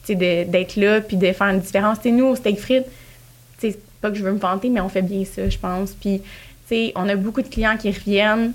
d'être 0.06 0.76
là 0.76 1.00
puis 1.00 1.16
de 1.16 1.32
faire 1.32 1.46
une 1.46 1.60
différence. 1.60 1.98
Tu 2.00 2.12
nous, 2.12 2.26
au 2.26 2.36
steak 2.36 2.60
frites, 2.60 2.84
tu 3.58 3.70
sais, 3.70 3.78
pas 4.02 4.10
que 4.10 4.16
je 4.16 4.22
veux 4.22 4.32
me 4.32 4.38
vanter, 4.38 4.68
mais 4.68 4.80
on 4.80 4.90
fait 4.90 5.00
bien 5.00 5.24
ça, 5.24 5.48
je 5.48 5.56
pense. 5.56 5.92
Puis, 5.92 6.20
tu 6.20 6.26
sais, 6.68 6.92
on 6.94 7.08
a 7.08 7.16
beaucoup 7.16 7.40
de 7.40 7.48
clients 7.48 7.78
qui 7.78 7.90
reviennent. 7.90 8.52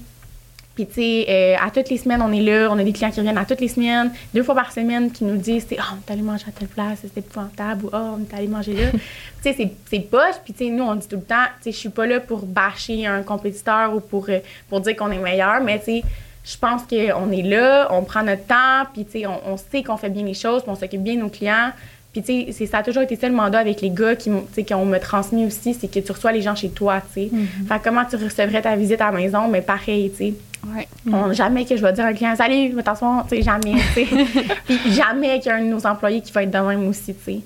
Puis, 0.79 0.87
tu 0.87 0.93
sais, 0.93 1.25
euh, 1.27 1.55
à 1.59 1.71
toutes 1.71 1.89
les 1.89 1.97
semaines, 1.97 2.21
on 2.21 2.31
est 2.31 2.39
là. 2.39 2.69
On 2.71 2.79
a 2.79 2.83
des 2.85 2.93
clients 2.93 3.11
qui 3.11 3.19
reviennent 3.19 3.37
à 3.37 3.43
toutes 3.43 3.59
les 3.59 3.67
semaines, 3.67 4.13
deux 4.33 4.43
fois 4.43 4.55
par 4.55 4.71
semaine, 4.71 5.11
qui 5.11 5.25
nous 5.25 5.35
disent, 5.35 5.65
c'est, 5.67 5.75
oh, 5.77 5.83
on 5.91 5.97
est 5.97 6.13
allé 6.13 6.21
manger 6.21 6.45
à 6.47 6.51
telle 6.51 6.69
place, 6.69 6.99
c'était 7.01 7.19
épouvantable, 7.19 7.83
ou 7.83 7.89
oh, 7.91 8.15
on 8.17 8.19
est 8.21 8.33
allé 8.33 8.47
manger 8.47 8.73
là. 8.73 8.91
tu 8.91 8.99
sais, 9.41 9.53
c'est, 9.57 9.69
c'est 9.89 9.99
poche. 9.99 10.35
Puis, 10.45 10.53
tu 10.53 10.59
sais, 10.59 10.71
nous, 10.71 10.85
on 10.85 10.95
dit 10.95 11.05
tout 11.05 11.17
le 11.17 11.23
temps, 11.23 11.47
tu 11.57 11.63
sais, 11.63 11.71
je 11.73 11.77
suis 11.77 11.89
pas 11.89 12.05
là 12.05 12.21
pour 12.21 12.45
bâcher 12.45 13.05
un 13.05 13.23
compétiteur 13.23 13.93
ou 13.93 13.99
pour, 13.99 14.29
euh, 14.29 14.39
pour 14.69 14.79
dire 14.79 14.95
qu'on 14.95 15.11
est 15.11 15.17
meilleur, 15.17 15.61
mais, 15.61 15.79
tu 15.79 15.85
sais, 15.85 16.03
je 16.45 16.57
pense 16.57 16.83
qu'on 16.83 17.31
est 17.31 17.41
là, 17.41 17.89
on 17.91 18.03
prend 18.03 18.23
notre 18.23 18.45
temps, 18.45 18.85
puis, 18.93 19.03
tu 19.03 19.19
sais, 19.19 19.25
on, 19.25 19.37
on 19.51 19.57
sait 19.57 19.83
qu'on 19.83 19.97
fait 19.97 20.09
bien 20.09 20.23
les 20.23 20.33
choses, 20.33 20.61
puis 20.61 20.71
on 20.71 20.75
s'occupe 20.75 21.03
bien 21.03 21.15
de 21.15 21.19
nos 21.19 21.29
clients. 21.29 21.71
Puis, 22.11 22.23
tu 22.23 22.51
sais, 22.53 22.65
ça 22.65 22.79
a 22.79 22.83
toujours 22.83 23.03
été 23.03 23.15
ça 23.15 23.29
le 23.29 23.35
mandat 23.35 23.59
avec 23.59 23.81
les 23.81 23.91
gars 23.91 24.15
qui, 24.15 24.31
qui 24.65 24.73
ont 24.73 24.85
me 24.85 24.97
transmis 24.97 25.45
aussi, 25.45 25.75
c'est 25.75 25.87
que 25.89 25.99
tu 25.99 26.11
reçois 26.11 26.31
les 26.31 26.41
gens 26.41 26.55
chez 26.55 26.69
toi, 26.69 27.01
tu 27.13 27.21
sais. 27.21 27.29
Fait 27.67 27.79
comment 27.83 28.03
tu 28.09 28.15
recevrais 28.15 28.61
ta 28.63 28.75
visite 28.75 28.99
à 29.01 29.11
la 29.11 29.17
maison, 29.17 29.47
mais 29.47 29.61
pareil, 29.61 30.09
tu 30.11 30.17
sais. 30.17 30.33
Ouais. 30.75 30.87
On- 31.13 31.31
jamais 31.33 31.65
que 31.65 31.77
je 31.77 31.81
vais 31.83 31.93
dire 31.93 32.05
à 32.05 32.07
un 32.07 32.13
client, 32.13 32.35
salut, 32.35 32.73
t'asseoir, 32.83 33.25
tu 33.29 33.35
sais, 33.37 33.41
jamais, 33.43 33.75
tu 33.93 34.05
sais. 34.05 34.07
Puis 34.65 34.79
jamais 34.91 35.39
qu'il 35.39 35.49
y 35.51 35.53
a 35.53 35.57
un 35.57 35.61
de 35.63 35.69
nos 35.69 35.85
employés 35.85 36.21
qui 36.21 36.31
va 36.31 36.41
être 36.43 36.51
de 36.51 36.57
même 36.57 36.87
aussi, 36.87 37.13
tu 37.13 37.23
sais. 37.23 37.39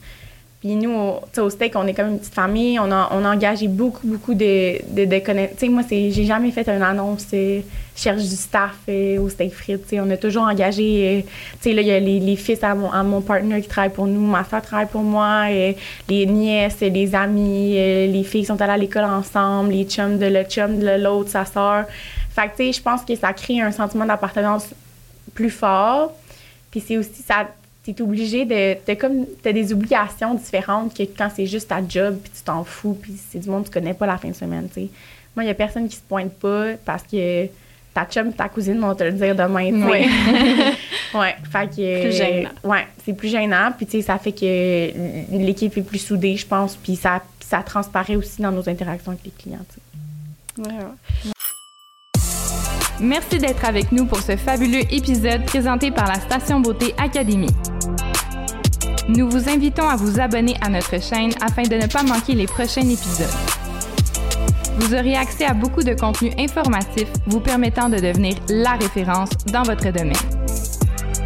Puis 0.61 0.75
nous, 0.75 0.91
au, 0.91 1.15
tu 1.25 1.27
sais, 1.33 1.41
au 1.41 1.49
steak, 1.49 1.73
on 1.75 1.85
est 1.85 1.93
comme 1.93 2.07
une 2.11 2.19
petite 2.19 2.33
famille. 2.33 2.79
On 2.79 2.89
a, 2.89 3.09
on 3.11 3.25
a 3.25 3.35
engagé 3.35 3.67
beaucoup, 3.67 4.07
beaucoup 4.07 4.33
de, 4.33 4.77
de, 4.95 5.03
de 5.03 5.15
conna- 5.19 5.49
Tu 5.49 5.57
sais, 5.57 5.67
moi, 5.67 5.81
c'est, 5.87 6.09
j'ai 6.11 6.23
jamais 6.23 6.51
fait 6.51 6.65
une 6.69 6.81
annonce, 6.81 7.27
euh, 7.33 7.59
cherche 7.95 8.21
du 8.23 8.35
staff 8.35 8.75
euh, 8.89 9.19
au 9.19 9.29
steak 9.29 9.53
frites. 9.53 9.93
On 9.93 10.09
a 10.09 10.17
toujours 10.17 10.43
engagé. 10.43 11.25
euh, 11.65 11.69
il 11.69 11.81
y 11.81 11.91
a 11.91 11.99
les, 11.99 12.19
les 12.19 12.35
fils 12.35 12.63
à 12.63 12.73
mon, 12.75 12.91
à 12.91 13.03
mon 13.03 13.21
partner 13.21 13.61
qui 13.61 13.67
travaillent 13.67 13.93
pour 13.93 14.07
nous, 14.07 14.21
ma 14.21 14.43
soeur 14.43 14.61
travaille 14.61 14.87
pour 14.87 15.03
moi, 15.03 15.45
euh, 15.49 15.73
les 16.09 16.25
nièces, 16.25 16.79
les 16.81 17.15
amis, 17.15 17.73
les 17.73 18.23
filles 18.23 18.41
qui 18.41 18.47
sont 18.47 18.61
allées 18.61 18.73
à 18.73 18.77
l'école 18.77 19.05
ensemble, 19.05 19.71
les 19.71 19.85
chums 19.85 20.17
de 20.17 20.25
le 20.25 20.43
chum 20.43 20.79
de 20.79 21.01
l'autre, 21.03 21.29
sa 21.29 21.45
soeur. 21.45 21.85
Fait 22.35 22.47
que, 22.47 22.57
tu 22.57 22.65
sais, 22.65 22.73
je 22.73 22.81
pense 22.81 23.03
que 23.03 23.15
ça 23.15 23.31
crée 23.33 23.61
un 23.61 23.71
sentiment 23.71 24.05
d'appartenance 24.05 24.67
plus 25.33 25.51
fort. 25.51 26.13
Puis 26.71 26.83
c'est 26.85 26.97
aussi 26.97 27.21
ça. 27.21 27.47
T'es 27.83 28.01
obligé 28.01 28.45
de. 28.45 28.75
T'as 28.85 28.95
comme. 28.95 29.25
T'as 29.43 29.51
des 29.51 29.71
obligations 29.73 30.33
différentes 30.33 30.95
que 30.95 31.03
quand 31.03 31.29
c'est 31.35 31.45
juste 31.45 31.67
ta 31.67 31.81
job, 31.87 32.17
puis 32.23 32.31
tu 32.35 32.41
t'en 32.41 32.63
fous, 32.63 32.97
puis 32.99 33.13
c'est 33.29 33.39
du 33.39 33.49
monde 33.49 33.63
que 33.63 33.67
tu 33.69 33.73
connais 33.73 33.93
pas 33.93 34.07
la 34.07 34.17
fin 34.17 34.29
de 34.29 34.33
semaine, 34.33 34.67
tu 34.73 34.81
sais. 34.81 34.87
Moi, 35.35 35.43
il 35.43 35.47
y 35.47 35.51
a 35.51 35.53
personne 35.53 35.87
qui 35.87 35.95
se 35.95 36.01
pointe 36.01 36.31
pas 36.33 36.73
parce 36.85 37.03
que 37.03 37.47
ta 37.93 38.05
chum 38.05 38.33
ta 38.33 38.49
cousine 38.49 38.79
vont 38.79 38.95
te 38.95 39.03
le 39.03 39.11
dire 39.11 39.35
demain, 39.35 39.69
tu 39.71 39.79
sais. 39.79 39.85
Ouais. 39.85 40.07
ouais. 41.19 41.35
Fait 41.51 41.69
que. 41.69 42.01
Plus 42.03 42.17
gênant. 42.17 42.49
Ouais, 42.63 42.87
c'est 43.05 43.13
plus 43.13 43.29
gênant, 43.29 43.71
puis 43.75 43.85
tu 43.85 43.91
sais, 43.93 44.01
ça 44.01 44.17
fait 44.17 44.31
que 44.31 45.35
l'équipe 45.37 45.77
est 45.77 45.83
plus 45.83 45.99
soudée, 45.99 46.35
je 46.35 46.45
pense, 46.45 46.75
puis 46.75 46.95
ça, 46.95 47.21
ça 47.39 47.61
transparaît 47.61 48.15
aussi 48.15 48.41
dans 48.41 48.51
nos 48.51 48.67
interactions 48.67 49.11
avec 49.11 49.25
les 49.25 49.31
clients, 49.31 49.65
tu 49.69 49.75
sais. 49.75 50.69
Ouais, 50.69 50.77
ouais. 50.77 51.31
Merci 52.99 53.39
d'être 53.39 53.65
avec 53.65 53.91
nous 53.91 54.05
pour 54.05 54.19
ce 54.19 54.37
fabuleux 54.37 54.83
épisode 54.91 55.43
présenté 55.45 55.91
par 55.91 56.07
la 56.07 56.15
Station 56.15 56.59
Beauté 56.59 56.93
Académie. 56.97 57.55
Nous 59.09 59.29
vous 59.29 59.49
invitons 59.49 59.89
à 59.89 59.95
vous 59.95 60.19
abonner 60.19 60.55
à 60.61 60.69
notre 60.69 61.01
chaîne 61.01 61.31
afin 61.41 61.63
de 61.63 61.75
ne 61.75 61.87
pas 61.87 62.03
manquer 62.03 62.33
les 62.33 62.45
prochains 62.45 62.81
épisodes. 62.81 63.62
Vous 64.77 64.93
aurez 64.93 65.15
accès 65.15 65.45
à 65.45 65.53
beaucoup 65.53 65.83
de 65.83 65.93
contenus 65.93 66.33
informatifs 66.37 67.11
vous 67.27 67.39
permettant 67.39 67.89
de 67.89 67.97
devenir 67.97 68.35
la 68.49 68.71
référence 68.73 69.29
dans 69.51 69.63
votre 69.63 69.91
domaine. 69.91 70.13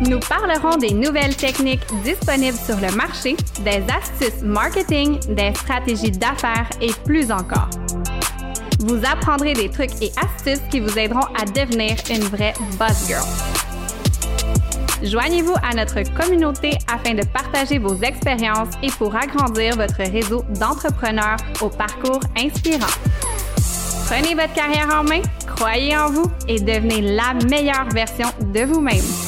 Nous 0.01 0.19
parlerons 0.19 0.77
des 0.77 0.93
nouvelles 0.93 1.35
techniques 1.35 1.81
disponibles 2.03 2.57
sur 2.57 2.75
le 2.75 2.95
marché, 2.95 3.35
des 3.63 3.83
astuces 3.91 4.43
marketing, 4.43 5.17
des 5.33 5.53
stratégies 5.55 6.11
d'affaires 6.11 6.69
et 6.81 6.91
plus 7.05 7.31
encore. 7.31 7.69
Vous 8.79 8.99
apprendrez 9.05 9.53
des 9.53 9.69
trucs 9.69 10.01
et 10.01 10.11
astuces 10.17 10.61
qui 10.69 10.79
vous 10.79 10.99
aideront 10.99 11.25
à 11.39 11.45
devenir 11.45 11.95
une 12.11 12.23
vraie 12.23 12.53
boss 12.77 13.07
girl. 13.07 13.23
Joignez-vous 15.03 15.55
à 15.63 15.75
notre 15.75 16.01
communauté 16.15 16.71
afin 16.91 17.13
de 17.13 17.23
partager 17.25 17.77
vos 17.77 17.95
expériences 18.01 18.69
et 18.83 18.89
pour 18.91 19.15
agrandir 19.15 19.75
votre 19.75 19.97
réseau 19.97 20.43
d'entrepreneurs 20.59 21.37
au 21.61 21.69
parcours 21.69 22.21
inspirant. 22.35 22.87
Prenez 24.07 24.35
votre 24.35 24.53
carrière 24.53 24.87
en 24.97 25.03
main, 25.03 25.21
croyez 25.45 25.97
en 25.97 26.09
vous 26.09 26.31
et 26.47 26.61
devenez 26.61 27.01
la 27.01 27.33
meilleure 27.49 27.89
version 27.89 28.29
de 28.39 28.61
vous-même. 28.61 29.26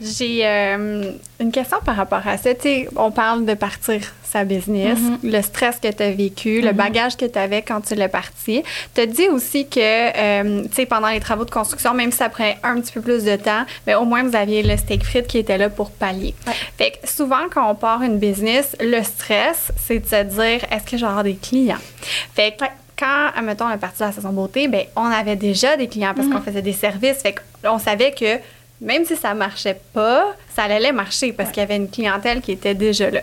J'ai 0.00 0.46
euh, 0.46 1.12
une 1.40 1.52
question 1.52 1.78
par 1.84 1.96
rapport 1.96 2.26
à 2.26 2.38
ça. 2.38 2.54
Tu 2.54 2.62
sais, 2.62 2.88
on 2.96 3.10
parle 3.10 3.44
de 3.44 3.54
partir 3.54 4.00
sa 4.22 4.44
business, 4.44 4.98
le 5.22 5.40
stress 5.40 5.78
que 5.80 5.90
tu 5.90 6.02
as 6.02 6.10
vécu, 6.10 6.60
le 6.60 6.72
bagage 6.72 7.16
que 7.16 7.24
tu 7.24 7.38
avais 7.38 7.62
quand 7.62 7.80
tu 7.80 7.94
l'as 7.94 8.08
parti. 8.08 8.62
Tu 8.94 9.00
as 9.00 9.06
dit 9.06 9.28
aussi 9.28 9.66
que, 9.66 9.78
euh, 9.80 10.64
tu 10.64 10.74
sais, 10.74 10.86
pendant 10.86 11.08
les 11.08 11.20
travaux 11.20 11.44
de 11.44 11.50
construction, 11.50 11.94
même 11.94 12.12
si 12.12 12.18
ça 12.18 12.28
prenait 12.28 12.58
un 12.62 12.80
petit 12.80 12.92
peu 12.92 13.00
plus 13.00 13.24
de 13.24 13.36
temps, 13.36 13.64
mais 13.86 13.94
au 13.94 14.04
moins 14.04 14.22
vous 14.22 14.36
aviez 14.36 14.62
le 14.62 14.76
steak 14.76 15.04
frites 15.04 15.26
qui 15.26 15.38
était 15.38 15.56
là 15.56 15.70
pour 15.70 15.90
pallier. 15.90 16.34
Fait 16.76 16.92
que 16.92 17.08
souvent, 17.08 17.48
quand 17.50 17.70
on 17.70 17.74
part 17.74 18.02
une 18.02 18.18
business, 18.18 18.76
le 18.80 19.02
stress, 19.02 19.72
c'est 19.76 20.00
de 20.00 20.06
se 20.06 20.22
dire 20.24 20.60
est-ce 20.70 20.84
que 20.84 21.02
avoir 21.02 21.24
des 21.24 21.36
clients? 21.36 21.78
Fait 22.34 22.56
que 22.56 22.64
quand, 22.98 23.30
admettons, 23.36 23.66
on 23.66 23.70
est 23.70 23.78
parti 23.78 24.00
de 24.00 24.04
la 24.06 24.12
saison 24.12 24.30
beauté, 24.30 24.66
ben, 24.66 24.84
on 24.96 25.04
avait 25.04 25.36
déjà 25.36 25.76
des 25.76 25.86
clients 25.86 26.14
parce 26.14 26.28
qu'on 26.28 26.40
faisait 26.40 26.62
des 26.62 26.72
services. 26.72 27.18
Fait 27.18 27.34
qu'on 27.62 27.78
savait 27.78 28.12
que 28.12 28.40
même 28.80 29.04
si 29.04 29.16
ça 29.16 29.34
marchait 29.34 29.80
pas, 29.92 30.34
ça 30.54 30.64
allait 30.64 30.92
marcher 30.92 31.32
parce 31.32 31.50
qu'il 31.50 31.60
y 31.60 31.64
avait 31.64 31.76
une 31.76 31.90
clientèle 31.90 32.40
qui 32.40 32.52
était 32.52 32.74
déjà 32.74 33.10
là. 33.10 33.20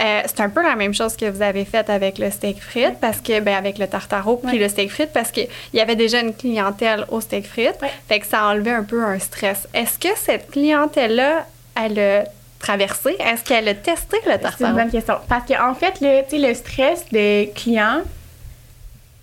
Euh, 0.00 0.22
c'est 0.26 0.40
un 0.40 0.50
peu 0.50 0.62
la 0.62 0.76
même 0.76 0.92
chose 0.92 1.16
que 1.16 1.30
vous 1.30 1.42
avez 1.42 1.64
fait 1.64 1.88
avec 1.88 2.18
le 2.18 2.30
steak 2.30 2.60
frites 2.60 2.98
parce 3.00 3.20
que 3.20 3.40
ben 3.40 3.56
avec 3.56 3.78
le 3.78 3.86
tartaro 3.86 4.36
puis 4.36 4.58
le 4.58 4.68
steak 4.68 4.90
frites 4.90 5.12
parce 5.12 5.30
qu'il 5.30 5.48
y 5.72 5.80
avait 5.80 5.96
déjà 5.96 6.20
une 6.20 6.34
clientèle 6.34 7.06
au 7.10 7.20
steak 7.20 7.46
frites. 7.46 7.78
Ouais. 7.80 7.90
Fait 8.08 8.20
que 8.20 8.26
ça 8.26 8.46
enlevait 8.46 8.72
un 8.72 8.82
peu 8.82 9.02
un 9.02 9.18
stress. 9.18 9.66
Est-ce 9.72 9.98
que 9.98 10.08
cette 10.16 10.50
clientèle 10.50 11.14
là, 11.14 11.46
elle 11.74 11.98
a 11.98 12.24
traversé? 12.58 13.16
Est-ce 13.18 13.44
qu'elle 13.44 13.68
a 13.68 13.74
testé 13.74 14.18
le 14.26 14.32
C'est 14.32 14.34
une 14.34 14.40
tartaro 14.40 14.74
bonne 14.74 14.90
question. 14.90 15.14
Parce 15.28 15.46
qu'en 15.46 15.70
en 15.70 15.74
fait, 15.74 16.00
le, 16.00 16.48
le 16.48 16.54
stress 16.54 17.04
des 17.10 17.52
clients, 17.54 18.02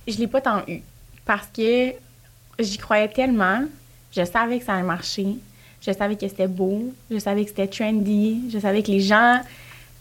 je 0.07 0.17
l'ai 0.17 0.28
pas 0.28 0.41
tant 0.41 0.61
eu. 0.67 0.82
Parce 1.26 1.47
que 1.55 1.93
j'y 2.57 2.78
croyais 2.78 3.07
tellement. 3.07 3.61
Je 4.15 4.24
savais 4.26 4.59
que 4.59 4.65
ça 4.65 4.74
allait 4.74 4.84
marcher. 4.84 5.28
Je 5.82 5.91
savais 5.91 6.15
que 6.15 6.27
c'était 6.27 6.47
beau. 6.47 6.91
Je 7.09 7.17
savais 7.17 7.43
que 7.43 7.49
c'était 7.49 7.67
trendy. 7.67 8.41
Je 8.51 8.59
savais 8.59 8.84
que 8.84 8.91
les 8.91 8.99
gens, 8.99 9.39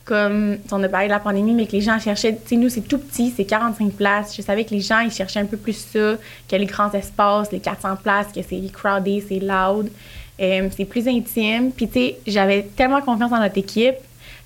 comme 0.05 0.59
on 0.73 0.83
a 0.83 0.89
parlé 0.89 1.07
de 1.07 1.13
la 1.13 1.21
pandémie, 1.21 1.53
mais 1.53 1.67
que 1.67 1.73
les 1.73 1.81
gens 1.81 1.99
cherchaient. 1.99 2.35
Tu 2.35 2.49
sais, 2.49 2.57
nous, 2.57 2.69
c'est 2.69 2.83
tout 2.83 2.99
petit, 2.99 3.33
c'est 3.37 3.45
45 3.45 3.93
places. 3.93 4.37
Je 4.37 4.43
savais 4.43 4.65
que 4.65 4.71
les 4.71 4.81
gens, 4.81 5.01
ils 5.01 5.13
cherchaient 5.13 5.41
un 5.41 5.47
peu 5.47 5.57
plus 5.57 5.77
ça, 5.77 6.17
que 6.49 6.57
les 6.57 6.67
grands 6.67 6.93
espaces, 6.93 7.53
les 7.53 7.61
400 7.61 7.97
places, 8.03 8.29
que 8.35 8.41
c'est 8.43 8.61
crowded, 8.73 9.23
c'est 9.29 9.41
loud. 9.41 9.91
Euh, 10.41 10.69
c'est 10.77 10.85
plus 10.85 11.07
intime. 11.09 11.73
Puis, 11.73 11.89
tu 11.89 11.95
sais, 11.95 12.19
j'avais 12.27 12.63
tellement 12.63 13.01
confiance 13.01 13.33
en 13.33 13.41
notre 13.41 13.59
équipe. 13.59 13.97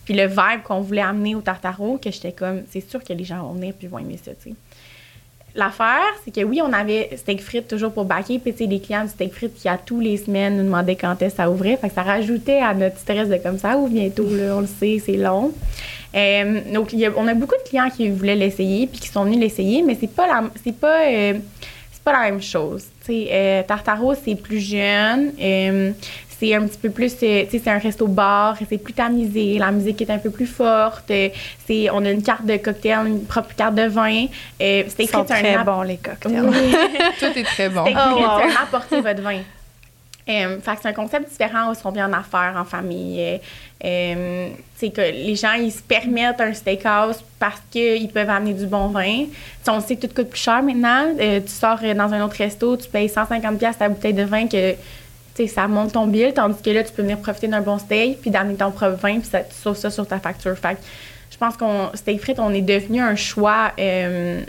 Puis 0.05 0.15
le 0.15 0.27
vibe 0.27 0.63
qu'on 0.65 0.81
voulait 0.81 1.03
amener 1.03 1.35
au 1.35 1.41
Tartaro, 1.41 1.99
que 1.99 2.11
j'étais 2.11 2.33
comme, 2.33 2.63
c'est 2.71 2.89
sûr 2.89 3.03
que 3.03 3.13
les 3.13 3.25
gens 3.25 3.43
vont 3.43 3.53
venir 3.53 3.75
puis 3.79 3.87
vont 3.87 3.99
aimer 3.99 4.19
ça, 4.23 4.33
tu 4.33 4.51
sais. 4.51 4.57
L'affaire, 5.55 6.13
c'est 6.25 6.35
que 6.35 6.43
oui, 6.43 6.61
on 6.63 6.73
avait 6.73 7.11
steak 7.17 7.43
frites 7.43 7.69
toujours 7.69 7.93
pour 7.93 8.07
baquer, 8.07 8.39
puis 8.39 8.55
tu 8.55 8.67
sais, 8.67 8.79
clients 8.81 9.05
du 9.05 9.11
steak 9.11 9.35
frites 9.35 9.55
qui, 9.55 9.69
à 9.69 9.77
tous 9.77 10.01
les 10.01 10.17
semaines, 10.17 10.57
nous 10.57 10.65
demandaient 10.65 10.97
quand 10.97 11.21
est-ce 11.21 11.37
ça 11.37 11.51
ouvrait. 11.51 11.77
Fait 11.77 11.89
que 11.89 11.95
ça 11.95 12.03
rajoutait 12.03 12.61
à 12.61 12.73
notre 12.73 12.99
stress 12.99 13.29
de 13.29 13.37
comme 13.37 13.59
ça, 13.59 13.77
ou 13.77 13.89
bientôt, 13.89 14.29
là, 14.31 14.57
on 14.57 14.61
le 14.61 14.67
sait, 14.67 15.03
c'est 15.05 15.17
long. 15.17 15.53
Euh, 16.15 16.61
donc, 16.73 16.95
on 17.17 17.29
a 17.29 17.35
beaucoup 17.35 17.57
de 17.63 17.69
clients 17.69 17.91
qui 17.91 18.09
voulaient 18.09 18.37
l'essayer, 18.37 18.87
puis 18.87 19.01
qui 19.01 19.09
sont 19.09 19.25
venus 19.25 19.39
l'essayer, 19.39 19.83
mais 19.83 19.97
c'est 19.99 20.11
pas 20.11 20.27
la, 20.27 20.45
euh, 20.45 21.35
pas 22.05 22.13
la 22.13 22.31
même 22.31 22.43
chose. 22.43 22.85
Euh, 23.09 23.63
Tartaro, 23.63 24.15
c'est 24.15 24.35
plus 24.35 24.61
jeune. 24.61 25.33
C'est 26.43 26.55
un 26.57 26.67
petit 26.67 26.79
peu 26.79 26.91
plus, 26.91 27.13
euh, 27.23 27.45
tu 27.45 27.51
sais, 27.53 27.61
c'est 27.63 27.71
un 27.71 27.79
resto-bar, 27.79 28.57
c'est 28.69 28.79
plus 28.79 28.93
tamisé, 28.95 29.59
la 29.59 29.71
musique 29.71 30.03
est 30.03 30.11
un 30.11 30.19
peu 30.19 30.31
plus 30.31 30.47
forte, 30.47 31.09
euh, 31.13 31.29
c'est, 31.67 31.89
on 31.91 32.05
a 32.05 32.11
une 32.11 32.23
carte 32.23 32.45
de 32.45 32.57
cocktail, 32.57 33.07
une 33.07 33.25
propre 33.25 33.55
carte 33.55 33.77
de 33.77 33.83
vin. 33.87 34.25
Euh, 34.61 34.83
c'est 34.89 35.05
Ils 35.05 35.09
sont 35.09 35.23
écrit 35.23 35.37
un 35.39 35.41
très 35.41 35.55
app- 35.55 35.67
bons 35.67 35.83
les 35.83 35.99
cocktails. 35.99 36.43
Oui. 36.43 36.75
Tout 37.21 37.39
est 37.39 37.45
très 37.45 37.69
bon. 37.69 37.85
C'est 37.87 37.95
Oh, 37.95 38.17
wow. 38.17 38.41
c'est 38.41 38.57
apporter 38.61 39.01
votre 39.01 39.23
vin. 39.23 39.39
Fait 40.27 40.57
que 40.61 40.79
c'est 40.83 40.89
un 40.89 40.93
concept 40.93 41.31
différent 41.31 41.69
où 41.71 41.73
ils 41.73 41.77
sont 41.79 41.91
bien 41.93 42.09
en 42.09 42.13
affaires, 42.13 42.55
en 42.57 42.65
famille. 42.65 43.41
Tu 43.81 43.87
sais, 44.77 44.91
que 44.91 45.01
les 45.01 45.35
gens, 45.37 45.53
ils 45.55 45.73
se 45.73 45.83
permettent 45.83 46.41
un 46.41 46.55
steakhouse 46.55 47.23
parce 47.39 47.61
qu'ils 47.71 48.09
peuvent 48.09 48.31
amener 48.31 48.55
du 48.55 48.67
bon 48.67 48.87
vin. 48.89 49.25
Tu 49.27 49.31
sais, 49.65 49.71
on 49.71 49.81
sait 49.81 49.97
que 49.97 50.07
tout 50.07 50.15
coûte 50.15 50.31
plus 50.31 50.41
cher 50.41 50.63
maintenant. 50.63 51.07
Tu 51.19 51.49
sors 51.49 51.79
dans 51.97 52.13
un 52.13 52.25
autre 52.25 52.37
resto, 52.37 52.77
tu 52.77 52.89
payes 52.89 53.09
150$ 53.09 53.57
pièces 53.59 53.79
ta 53.79 53.89
bouteille 53.89 54.15
de 54.15 54.23
vin 54.23 54.47
que 54.47 54.75
tu 55.35 55.47
sais, 55.47 55.49
ça 55.49 55.69
monte 55.69 55.93
ton 55.93 56.07
bill, 56.07 56.33
tandis 56.35 56.61
que 56.63 56.71
là, 56.71 56.85
tu 56.85 56.93
peux 56.93 57.03
venir 57.03 57.19
profiter 57.19 57.49
d'un 57.49 57.61
bon 57.61 57.79
steak, 57.79 58.21
puis 58.21 58.31
d'amener 58.31 58.57
ton 58.57 58.71
propre 58.71 58.97
vin, 58.97 59.19
puis 59.19 59.29
ça, 59.29 59.41
tu 59.41 59.55
sauves 59.55 59.77
ça 59.77 59.91
sur 59.91 60.07
ta 60.07 60.19
facture. 60.19 60.57
Fait 60.57 60.77
je 61.31 61.39
pense 61.39 61.57
qu'on, 61.57 61.91
steak 61.95 62.21
frites, 62.21 62.39
on 62.39 62.53
est 62.53 62.61
devenu 62.61 63.01
un 63.01 63.17
choix, 63.17 63.73
euh, 63.79 64.43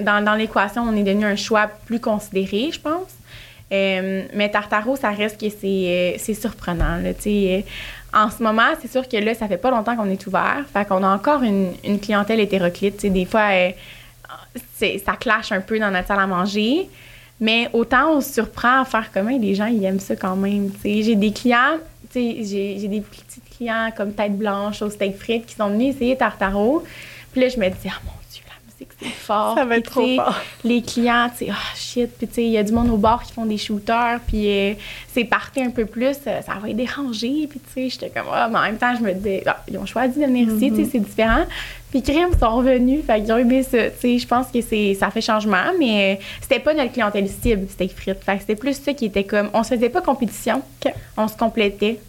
dans, 0.00 0.24
dans 0.24 0.34
l'équation, 0.34 0.82
on 0.82 0.96
est 0.96 1.02
devenu 1.02 1.24
un 1.24 1.36
choix 1.36 1.68
plus 1.86 2.00
considéré, 2.00 2.70
je 2.72 2.80
pense. 2.80 3.10
Euh, 3.72 4.24
mais 4.34 4.50
Tartaro, 4.50 4.96
ça 4.96 5.10
reste 5.10 5.40
que 5.40 5.48
c'est, 5.48 6.18
euh, 6.30 6.34
surprenant. 6.34 6.98
Là, 6.98 7.12
en 8.12 8.30
ce 8.30 8.42
moment, 8.42 8.70
c'est 8.80 8.90
sûr 8.90 9.08
que 9.08 9.16
là, 9.16 9.34
ça 9.34 9.48
fait 9.48 9.56
pas 9.56 9.70
longtemps 9.70 9.96
qu'on 9.96 10.08
est 10.08 10.26
ouvert. 10.26 10.64
Fait 10.72 10.86
qu'on 10.86 11.02
a 11.02 11.08
encore 11.08 11.42
une, 11.42 11.72
une 11.82 11.98
clientèle 11.98 12.38
hétéroclite. 12.40 12.96
Tu 12.96 13.00
sais, 13.02 13.10
Des 13.10 13.24
fois, 13.24 13.48
euh, 13.52 13.70
ça 15.04 15.16
clash 15.18 15.50
un 15.50 15.60
peu 15.60 15.78
dans 15.78 15.90
notre 15.90 16.08
salle 16.08 16.20
à 16.20 16.26
manger. 16.26 16.88
Mais 17.44 17.68
autant 17.74 18.16
on 18.16 18.20
se 18.22 18.32
surprend 18.32 18.80
à 18.80 18.84
faire 18.86 19.10
comment 19.12 19.36
les 19.36 19.54
gens, 19.54 19.66
ils 19.66 19.84
aiment 19.84 20.00
ça 20.00 20.16
quand 20.16 20.34
même. 20.34 20.70
J'ai 20.82 21.14
des 21.14 21.30
clients, 21.30 21.76
j'ai 22.14 22.88
des 22.88 23.02
petits 23.02 23.42
clients 23.54 23.90
comme 23.94 24.14
Tête 24.14 24.38
Blanche 24.38 24.80
au 24.80 24.88
steak 24.88 25.18
frites 25.18 25.44
qui 25.44 25.54
sont 25.54 25.68
venus 25.68 25.94
essayer 25.94 26.16
Tartaro. 26.16 26.82
Puis 27.32 27.42
là, 27.42 27.50
je 27.50 27.58
me 27.58 27.68
dis, 27.68 27.76
ah 27.86 28.00
mon 28.02 28.12
Dieu, 28.32 28.42
la 28.48 28.54
musique, 28.64 28.88
c'est 28.88 28.93
fort. 29.08 29.54
Ça 29.56 29.64
va 29.64 29.76
être 29.78 29.90
trop 29.90 30.06
fort. 30.16 30.40
Les 30.64 30.82
clients, 30.82 31.30
tu 31.30 31.46
sais, 31.46 31.52
ah 31.52 31.76
shit. 31.76 32.10
Puis 32.18 32.26
tu 32.28 32.34
sais, 32.34 32.44
il 32.44 32.50
y 32.50 32.58
a 32.58 32.62
du 32.62 32.72
monde 32.72 32.90
au 32.90 32.96
bar 32.96 33.22
qui 33.22 33.32
font 33.32 33.46
des 33.46 33.58
shooters. 33.58 34.20
Puis 34.26 34.48
euh, 34.48 34.74
c'est 35.12 35.24
parti 35.24 35.62
un 35.62 35.70
peu 35.70 35.86
plus, 35.86 36.16
euh, 36.26 36.40
ça 36.42 36.54
va 36.60 36.66
les 36.66 36.74
déranger. 36.74 37.46
Puis 37.48 37.60
tu 37.60 37.72
sais, 37.72 37.88
j'étais 37.88 38.10
comme, 38.10 38.26
ah, 38.32 38.48
mais 38.50 38.58
en 38.58 38.62
même 38.62 38.78
temps, 38.78 38.94
je 38.96 39.02
me 39.02 39.12
disais, 39.12 39.42
ah, 39.46 39.62
ils 39.68 39.78
ont 39.78 39.86
choisi 39.86 40.18
de 40.20 40.24
venir 40.26 40.48
ici, 40.48 40.70
Mm-hmm. 40.70 40.76
tu 40.76 40.84
sais, 40.84 40.90
c'est 40.92 41.00
différent. 41.00 41.44
Puis 41.90 42.02
Crème 42.02 42.30
sont 42.38 42.56
revenus, 42.56 43.04
fait 43.06 43.20
qu'ils 43.20 43.32
ont 43.32 43.36
aimé 43.36 43.62
ça. 43.62 43.90
Tu 43.90 43.98
sais, 44.00 44.18
je 44.18 44.26
pense 44.26 44.48
que 44.48 44.60
c'est, 44.60 44.94
ça 44.94 45.10
fait 45.10 45.20
changement, 45.20 45.72
mais 45.78 46.16
euh, 46.18 46.24
c'était 46.40 46.58
pas 46.58 46.74
notre 46.74 46.92
clientèle 46.92 47.28
cible, 47.28 47.68
steak 47.68 47.94
frites. 47.96 48.24
Fait 48.24 48.34
que 48.34 48.40
c'était 48.40 48.56
plus 48.56 48.74
ça 48.80 48.92
qui 48.94 49.04
était 49.04 49.24
comme, 49.24 49.48
on 49.54 49.62
se 49.62 49.74
faisait 49.74 49.90
pas 49.90 50.00
compétition, 50.00 50.62
on 51.16 51.28
se 51.28 51.36
complétait. 51.36 52.00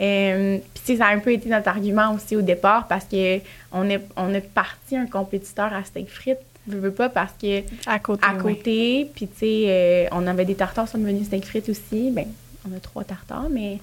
Euh, 0.00 0.58
Puis 0.84 0.96
ça 0.96 1.06
a 1.06 1.14
un 1.14 1.18
peu 1.18 1.32
été 1.32 1.48
notre 1.48 1.68
argument 1.68 2.14
aussi 2.14 2.34
au 2.36 2.42
départ 2.42 2.86
parce 2.88 3.04
que 3.04 3.38
on 3.72 3.88
est, 3.90 4.00
on 4.16 4.32
est 4.32 4.40
parti 4.40 4.96
un 4.96 5.06
compétiteur 5.06 5.72
à 5.74 5.84
steak 5.84 6.08
frites. 6.08 6.38
Je 6.70 6.76
veux 6.76 6.92
pas 6.92 7.08
parce 7.08 7.32
que 7.40 7.62
À 7.86 7.98
côté. 7.98 8.24
à 8.24 8.34
oui. 8.34 8.40
côté, 8.56 9.10
puis 9.14 9.26
tu 9.28 9.38
sais, 9.38 9.64
euh, 9.66 10.06
on 10.12 10.26
avait 10.26 10.44
des 10.44 10.54
tartares 10.54 10.88
sur 10.88 10.98
le 10.98 11.04
menu 11.04 11.24
steak 11.24 11.44
frites 11.44 11.68
aussi. 11.68 12.10
Ben, 12.12 12.26
on 12.70 12.76
a 12.76 12.80
trois 12.80 13.04
tartares, 13.04 13.48
mais 13.50 13.78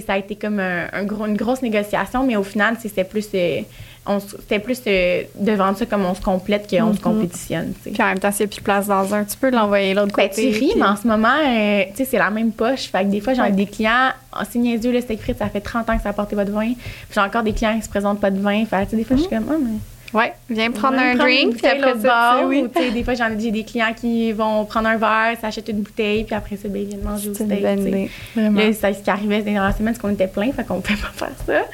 ça 0.00 0.14
a 0.14 0.18
été 0.18 0.34
comme 0.34 0.58
un, 0.60 0.86
un 0.92 1.04
gros, 1.04 1.26
une 1.26 1.36
grosse 1.36 1.62
négociation, 1.62 2.26
mais 2.26 2.36
au 2.36 2.42
final, 2.42 2.74
sais, 2.82 2.88
c'était 2.88 3.04
plus, 3.04 3.28
euh, 3.34 3.60
on 4.06 4.18
plus 4.60 4.80
euh, 4.86 5.22
de 5.38 5.52
vendre 5.52 5.76
ça 5.78 5.86
comme 5.86 6.04
on 6.04 6.14
se 6.14 6.20
complète 6.20 6.68
qu'on 6.68 6.92
se 6.92 6.98
Mhm. 6.98 7.02
compétitionne. 7.02 7.72
tu 7.74 7.82
sais. 7.84 7.90
Puis 7.90 8.02
en 8.02 8.06
même 8.06 8.18
temps, 8.18 8.30
s'il 8.32 8.46
n'y 8.46 8.50
a 8.50 8.54
plus 8.54 8.60
de 8.60 8.64
place 8.64 8.86
dans 8.86 9.14
un, 9.14 9.24
tu 9.24 9.36
peux 9.36 9.50
l'envoyer 9.50 9.94
l'autre 9.94 10.14
Ben, 10.16 10.28
côté. 10.28 10.42
tu 10.52 10.58
ris, 10.58 10.70
puis- 10.70 10.72
mais 10.80 10.86
en 10.86 10.96
ce 10.96 11.06
moment, 11.06 11.28
euh, 11.44 11.82
c'est 11.94 12.18
la 12.18 12.30
même 12.30 12.52
poche. 12.52 12.86
Fait 12.90 13.04
que 13.04 13.10
des 13.10 13.20
fois, 13.20 13.34
j'ai 13.34 13.42
Ouais. 13.42 13.52
des 13.52 13.66
clients, 13.66 14.10
oh, 14.34 14.42
c'est 14.50 14.58
niaiseux, 14.58 14.92
le 14.92 15.00
steak 15.00 15.20
frites, 15.20 15.38
ça 15.38 15.48
fait 15.48 15.60
30 15.60 15.88
ans 15.90 15.96
que 15.96 16.02
ça 16.02 16.08
a 16.10 16.12
porté 16.12 16.34
votre 16.36 16.52
vin. 16.52 16.72
Puis 16.74 16.76
j'ai 17.14 17.20
encore 17.20 17.42
des 17.42 17.52
clients 17.52 17.76
qui 17.76 17.82
se 17.84 17.88
présentent 17.88 18.20
pas 18.20 18.30
de 18.30 18.40
vin. 18.40 18.64
Fait 18.66 18.86
des 18.94 19.04
fois, 19.04 19.16
je 19.16 19.22
suis 19.22 19.30
comme, 19.30 19.46
ah, 19.50 19.54
mais. 19.60 19.78
Ouais, 20.14 20.32
viens 20.48 20.70
prendre 20.70 20.98
un 20.98 21.16
prendre 21.16 21.24
drink, 21.24 21.56
puis 21.56 21.66
après 21.66 21.98
ça, 22.00 22.42
oui. 22.46 22.64
ou, 22.64 22.92
des 22.92 23.02
fois, 23.04 23.14
j'ai 23.14 23.50
des 23.50 23.64
clients 23.64 23.92
qui 23.94 24.32
vont 24.32 24.64
prendre 24.64 24.88
un 24.88 24.96
verre, 24.96 25.36
s'achètent 25.40 25.68
une 25.68 25.80
bouteille, 25.80 26.24
puis 26.24 26.34
après 26.34 26.56
ça, 26.56 26.68
ben, 26.68 26.82
ils 26.82 26.88
viennent 26.88 27.02
manger 27.02 27.30
au 27.30 27.34
steak. 27.34 27.48
Vraiment. 28.34 28.60
Là, 28.60 28.72
ça, 28.72 28.92
ce 28.92 29.02
qui 29.02 29.10
arrivait 29.10 29.42
dans 29.42 29.64
la 29.64 29.72
semaine, 29.72 29.94
c'est 29.94 30.00
qu'on 30.00 30.10
était 30.10 30.28
plein, 30.28 30.52
fait 30.52 30.64
qu'on 30.64 30.80
pouvait 30.80 30.98
pas 30.98 31.26
faire 31.26 31.36
ça. 31.46 31.64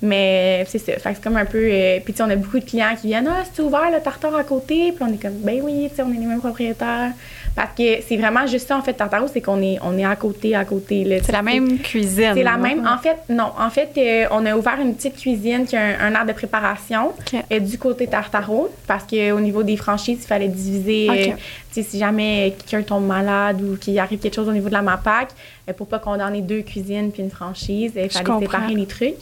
Mais 0.00 0.64
c'est 0.68 0.78
ça. 0.78 0.94
Fait 0.94 1.14
c'est 1.14 1.22
comme 1.22 1.36
un 1.36 1.44
peu. 1.44 1.58
euh, 1.62 2.00
puis, 2.04 2.12
tu 2.12 2.18
sais, 2.18 2.24
on 2.24 2.30
a 2.30 2.34
beaucoup 2.34 2.58
de 2.58 2.64
clients 2.64 2.94
qui 3.00 3.06
viennent 3.06 3.28
Ah, 3.30 3.44
c'est 3.52 3.62
ouvert 3.62 3.88
le 3.92 4.00
tartare 4.02 4.34
à 4.34 4.42
côté. 4.42 4.90
Puis, 4.90 5.04
on 5.08 5.12
est 5.12 5.22
comme 5.22 5.38
Ben 5.44 5.60
oui, 5.62 5.88
tu 5.90 5.96
sais, 5.96 6.02
on 6.02 6.12
est 6.12 6.18
les 6.18 6.26
mêmes 6.26 6.40
propriétaires. 6.40 7.12
Parce 7.54 7.70
que 7.76 8.00
c'est 8.08 8.16
vraiment 8.16 8.46
juste 8.46 8.66
ça, 8.68 8.78
en 8.78 8.82
fait, 8.82 8.94
Tartaro, 8.94 9.26
c'est 9.30 9.42
qu'on 9.42 9.60
est, 9.60 9.78
on 9.82 9.98
est 9.98 10.04
à 10.04 10.16
côté, 10.16 10.54
à 10.54 10.64
côté. 10.64 11.04
là. 11.04 11.16
C'est 11.22 11.32
la 11.32 11.42
même 11.42 11.78
cuisine. 11.80 12.32
C'est 12.34 12.42
la 12.42 12.56
même. 12.56 12.86
En 12.86 12.96
fait, 12.98 13.16
non. 13.28 13.50
En 13.58 13.68
fait, 13.68 13.90
euh, 13.98 14.26
on 14.30 14.46
a 14.46 14.56
ouvert 14.56 14.78
une 14.80 14.94
petite 14.94 15.16
cuisine 15.18 15.66
qui 15.66 15.76
a 15.76 15.80
un, 15.82 16.00
un 16.00 16.14
art 16.14 16.24
de 16.24 16.32
préparation 16.32 17.08
OK. 17.08 17.42
euh, 17.52 17.60
du 17.60 17.76
côté 17.76 18.06
Tartaro 18.06 18.70
parce 18.86 19.04
qu'au 19.04 19.40
niveau 19.40 19.62
des 19.62 19.76
franchises, 19.76 20.20
il 20.22 20.26
fallait 20.26 20.48
diviser. 20.48 21.08
euh, 21.10 21.34
si 21.72 21.98
jamais 21.98 22.54
quelqu'un 22.68 22.82
tombe 22.86 23.06
malade 23.06 23.62
ou 23.62 23.76
qu'il 23.78 23.98
arrive 23.98 24.18
quelque 24.18 24.34
chose 24.34 24.46
au 24.48 24.52
niveau 24.52 24.68
de 24.68 24.74
la 24.74 24.82
MAPAC, 24.82 25.28
pour 25.76 25.86
pas 25.86 25.98
qu'on 25.98 26.20
en 26.20 26.32
ait 26.34 26.42
deux 26.42 26.60
cuisines 26.60 27.10
puis 27.12 27.22
une 27.22 27.30
franchise, 27.30 27.92
il 27.96 28.10
fallait 28.10 28.24
séparer 28.40 28.74
les 28.74 28.86
trucs. 28.86 29.14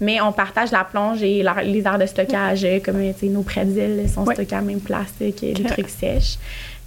Mais 0.00 0.18
on 0.22 0.32
partage 0.32 0.70
la 0.72 0.84
plonge 0.84 1.22
et 1.22 1.42
la- 1.42 1.62
les 1.62 1.82
aires 1.86 1.98
de 1.98 2.06
stockage, 2.06 2.66
comme 2.84 2.96
nos 3.24 3.42
pretzels 3.42 4.08
sont 4.08 4.24
stockés 4.34 4.54
à 4.54 4.58
la 4.60 4.64
même 4.64 4.80
place 4.80 5.12
que 5.20 5.46
les 5.46 5.64
trucs 5.64 5.88
sèches. 5.90 6.36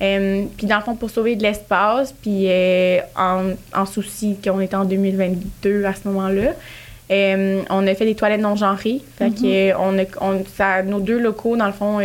Euh, 0.02 0.44
puis 0.58 0.66
dans 0.68 0.78
le 0.78 0.84
fond, 0.84 0.96
pour 0.96 1.10
sauver 1.10 1.36
de 1.36 1.44
l'espace, 1.44 2.12
puis 2.22 2.46
euh, 2.48 3.00
en, 3.16 3.52
en 3.76 3.86
souci 3.86 4.38
qu'on 4.44 4.60
était 4.60 4.76
en 4.76 4.86
2022 4.86 5.86
à 5.86 5.94
ce 5.94 6.08
moment-là, 6.08 6.52
euh, 7.12 7.62
on 7.70 7.86
a 7.88 7.94
fait 7.96 8.06
des 8.06 8.16
toilettes 8.16 8.42
non 8.42 8.56
genrées. 8.56 9.02
Fait 9.18 9.30
que 9.30 9.76
on 9.78 10.00
a, 10.00 10.04
on- 10.22 10.44
ça- 10.58 10.82
nos 10.84 11.00
deux 11.00 11.20
locaux, 11.20 11.56
dans 11.58 11.68
le 11.68 11.74
fond, 11.74 12.00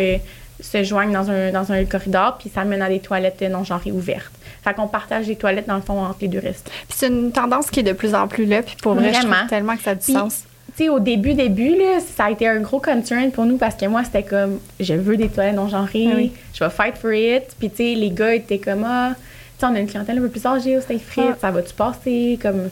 se 0.60 0.82
joignent 0.82 1.12
dans 1.12 1.30
un, 1.30 1.52
dans 1.52 1.70
un 1.72 1.84
corridor, 1.84 2.36
puis 2.38 2.50
ça 2.54 2.64
mène 2.64 2.82
à 2.82 2.88
des 2.88 3.00
toilettes 3.00 3.42
non 3.42 3.62
genrées 3.64 3.92
ouvertes. 3.92 4.32
Fait 4.64 4.74
qu'on 4.74 4.88
partage 4.88 5.26
les 5.28 5.36
toilettes, 5.36 5.68
dans 5.68 5.76
le 5.76 5.82
fond, 5.82 6.00
entre 6.02 6.18
les 6.22 6.28
deux 6.28 6.40
restes. 6.40 6.68
Puis 6.88 6.96
c'est 6.98 7.06
une 7.08 7.30
tendance 7.30 7.70
qui 7.70 7.80
est 7.80 7.84
de 7.84 7.92
plus 7.92 8.14
en 8.14 8.26
plus 8.26 8.46
là, 8.46 8.62
puis 8.62 8.74
pour 8.82 8.94
vrai, 8.94 9.12
je 9.12 9.18
Vraiment. 9.20 9.36
trouve 9.36 9.48
tellement 9.48 9.76
que 9.76 9.82
ça 9.82 9.90
a 9.90 9.94
du 9.94 10.12
sens. 10.12 10.44
Tu 10.76 10.82
sais, 10.84 10.88
au 10.90 10.98
début, 11.00 11.32
début, 11.34 11.74
là, 11.74 12.00
ça 12.00 12.24
a 12.26 12.30
été 12.30 12.46
un 12.46 12.60
gros 12.60 12.80
concern 12.80 13.30
pour 13.30 13.44
nous 13.46 13.56
parce 13.56 13.74
que 13.76 13.86
moi, 13.86 14.04
c'était 14.04 14.22
comme, 14.22 14.58
je 14.78 14.92
veux 14.92 15.16
des 15.16 15.28
toilettes 15.28 15.54
non 15.56 15.68
genrées, 15.68 16.08
Ah 16.12 16.16
oui. 16.16 16.32
je 16.52 16.62
vais 16.62 16.70
fight 16.70 16.96
for 16.98 17.12
it. 17.12 17.44
Puis, 17.58 17.70
tu 17.70 17.76
sais, 17.76 17.94
les 17.94 18.10
gars 18.10 18.34
étaient 18.34 18.58
comme, 18.58 18.84
ah, 18.86 19.12
tu 19.14 19.60
sais, 19.60 19.66
on 19.72 19.74
a 19.74 19.78
une 19.80 19.86
clientèle 19.86 20.18
un 20.18 20.20
peu 20.20 20.28
plus 20.28 20.44
âgée 20.44 20.76
au 20.76 20.80
steak 20.82 21.02
frites, 21.02 21.24
Ah. 21.32 21.36
ça 21.40 21.50
va-tu 21.50 21.72
passer? 21.72 22.38
Comme, 22.42 22.68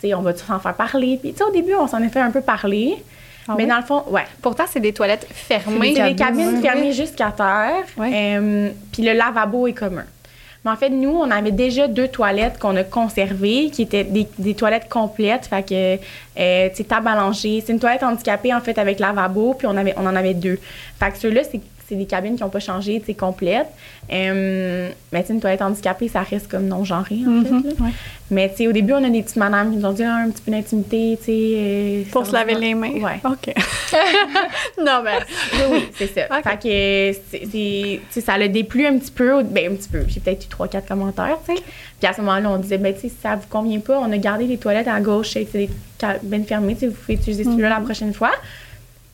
tu 0.00 0.08
sais, 0.08 0.14
on 0.14 0.20
va-tu 0.20 0.44
s'en 0.44 0.58
faire 0.58 0.74
parler? 0.74 1.18
Puis, 1.22 1.32
tu 1.32 1.38
sais, 1.38 1.44
au 1.44 1.50
début, 1.52 1.74
on 1.74 1.86
s'en 1.86 2.02
est 2.02 2.10
fait 2.10 2.20
un 2.20 2.30
peu 2.30 2.42
parler. 2.42 2.96
Ah 3.48 3.54
mais 3.56 3.64
oui? 3.64 3.68
dans 3.70 3.78
le 3.78 3.82
fond, 3.82 4.04
ouais. 4.10 4.22
Pourtant, 4.42 4.64
c'est 4.70 4.78
des 4.80 4.92
toilettes 4.92 5.26
fermées. 5.32 5.94
C'est 5.96 6.08
des 6.10 6.14
cabines 6.14 6.60
fermées 6.60 6.92
jusqu'à 6.92 7.32
terre. 7.32 7.82
Euh, 7.98 8.70
puis 8.92 9.02
le 9.02 9.14
lavabo 9.14 9.66
est 9.66 9.72
commun. 9.72 10.04
Mais 10.64 10.70
en 10.70 10.76
fait, 10.76 10.90
nous, 10.90 11.10
on 11.10 11.28
avait 11.30 11.50
déjà 11.50 11.88
deux 11.88 12.06
toilettes 12.06 12.58
qu'on 12.58 12.76
a 12.76 12.84
conservées, 12.84 13.70
qui 13.70 13.82
étaient 13.82 14.04
des, 14.04 14.54
toilettes 14.54 14.88
complètes. 14.88 15.46
Fait 15.46 15.68
que, 15.68 15.96
euh, 16.38 16.68
tu 16.68 16.76
sais, 16.76 16.84
table. 16.84 17.10
C'est 17.34 17.68
une 17.68 17.80
toilette 17.80 18.04
handicapée, 18.04 18.54
en 18.54 18.60
fait, 18.60 18.78
avec 18.78 19.00
lavabo, 19.00 19.54
puis 19.54 19.66
on, 19.66 19.76
avait, 19.76 19.94
on 19.96 20.06
en 20.06 20.14
avait 20.14 20.34
deux. 20.34 20.60
Fait 21.00 21.10
que 21.10 21.18
ceux-là, 21.18 21.42
c'est 21.42 21.60
c'est 21.92 21.98
des 21.98 22.06
cabines 22.06 22.36
qui 22.36 22.42
n'ont 22.42 22.48
pas 22.48 22.60
changé, 22.60 22.98
tu 23.00 23.06
sais, 23.06 23.14
complètes. 23.14 23.66
Euh, 24.12 24.90
mais 25.12 25.20
tu 25.22 25.28
sais, 25.28 25.32
une 25.34 25.40
toilette 25.40 25.62
handicapée, 25.62 26.08
ça 26.08 26.20
reste 26.22 26.48
comme 26.50 26.66
non-genré, 26.66 27.16
en 27.26 27.30
Mhm, 27.30 27.44
fait. 27.44 27.68
là. 27.68 27.84
ouais. 27.86 27.92
Mais 28.30 28.48
tu 28.50 28.56
sais, 28.56 28.66
au 28.66 28.72
début, 28.72 28.92
on 28.94 29.04
a 29.04 29.10
des 29.10 29.22
petites 29.22 29.36
madames 29.36 29.70
qui 29.70 29.76
nous 29.76 29.84
ont 29.84 29.92
dit 29.92 30.02
Ah, 30.04 30.22
un 30.26 30.30
petit 30.30 30.42
peu 30.42 30.50
d'intimité, 30.50 31.18
tu 31.18 31.24
sais. 31.26 31.32
euh, 31.56 32.02
Pour 32.10 32.26
se 32.26 32.32
laver 32.32 32.54
les 32.54 32.74
mains. 32.74 32.92
Ouais. 32.92 33.20
OK. 33.24 33.54
non, 34.78 35.02
mais. 35.04 35.18
Oui, 35.52 35.60
oui, 35.72 35.88
c'est 35.96 36.06
ça. 36.14 36.40
Fait 36.42 36.56
que 36.56 37.18
c'est, 37.30 38.00
c'est- 38.10 38.20
ça 38.20 38.38
l'a 38.38 38.48
déplu 38.48 38.86
un 38.86 38.98
petit 38.98 39.10
peu. 39.10 39.42
Ben, 39.42 39.72
un 39.72 39.76
petit 39.76 39.88
peu. 39.88 40.00
J'ai 40.08 40.20
peut-être 40.20 40.44
eu 40.44 40.48
trois, 40.48 40.68
quatre 40.68 40.88
commentaires, 40.88 41.38
tu 41.46 41.54
sais. 41.56 41.62
Puis 42.00 42.08
à 42.08 42.12
ce 42.14 42.20
moment-là, 42.20 42.50
on 42.50 42.56
disait, 42.58 42.78
ben, 42.78 42.92
tu 42.94 43.00
sais, 43.02 43.08
si 43.08 43.14
ça 43.22 43.36
vous 43.36 43.46
convient 43.48 43.80
pas, 43.80 43.98
on 44.00 44.10
a 44.10 44.18
gardé 44.18 44.46
les 44.46 44.56
toilettes 44.56 44.88
à 44.88 45.00
gauche, 45.00 45.30
c'est 45.32 45.52
des 45.52 45.70
cabines 45.98 46.44
fermées, 46.44 46.74
tu 46.76 46.88
vous 46.88 46.94
pouvez 46.94 47.14
utiliser 47.14 47.44
celui-là 47.44 47.68
Mhm. 47.68 47.74
la 47.78 47.80
prochaine 47.84 48.12
fois. 48.14 48.32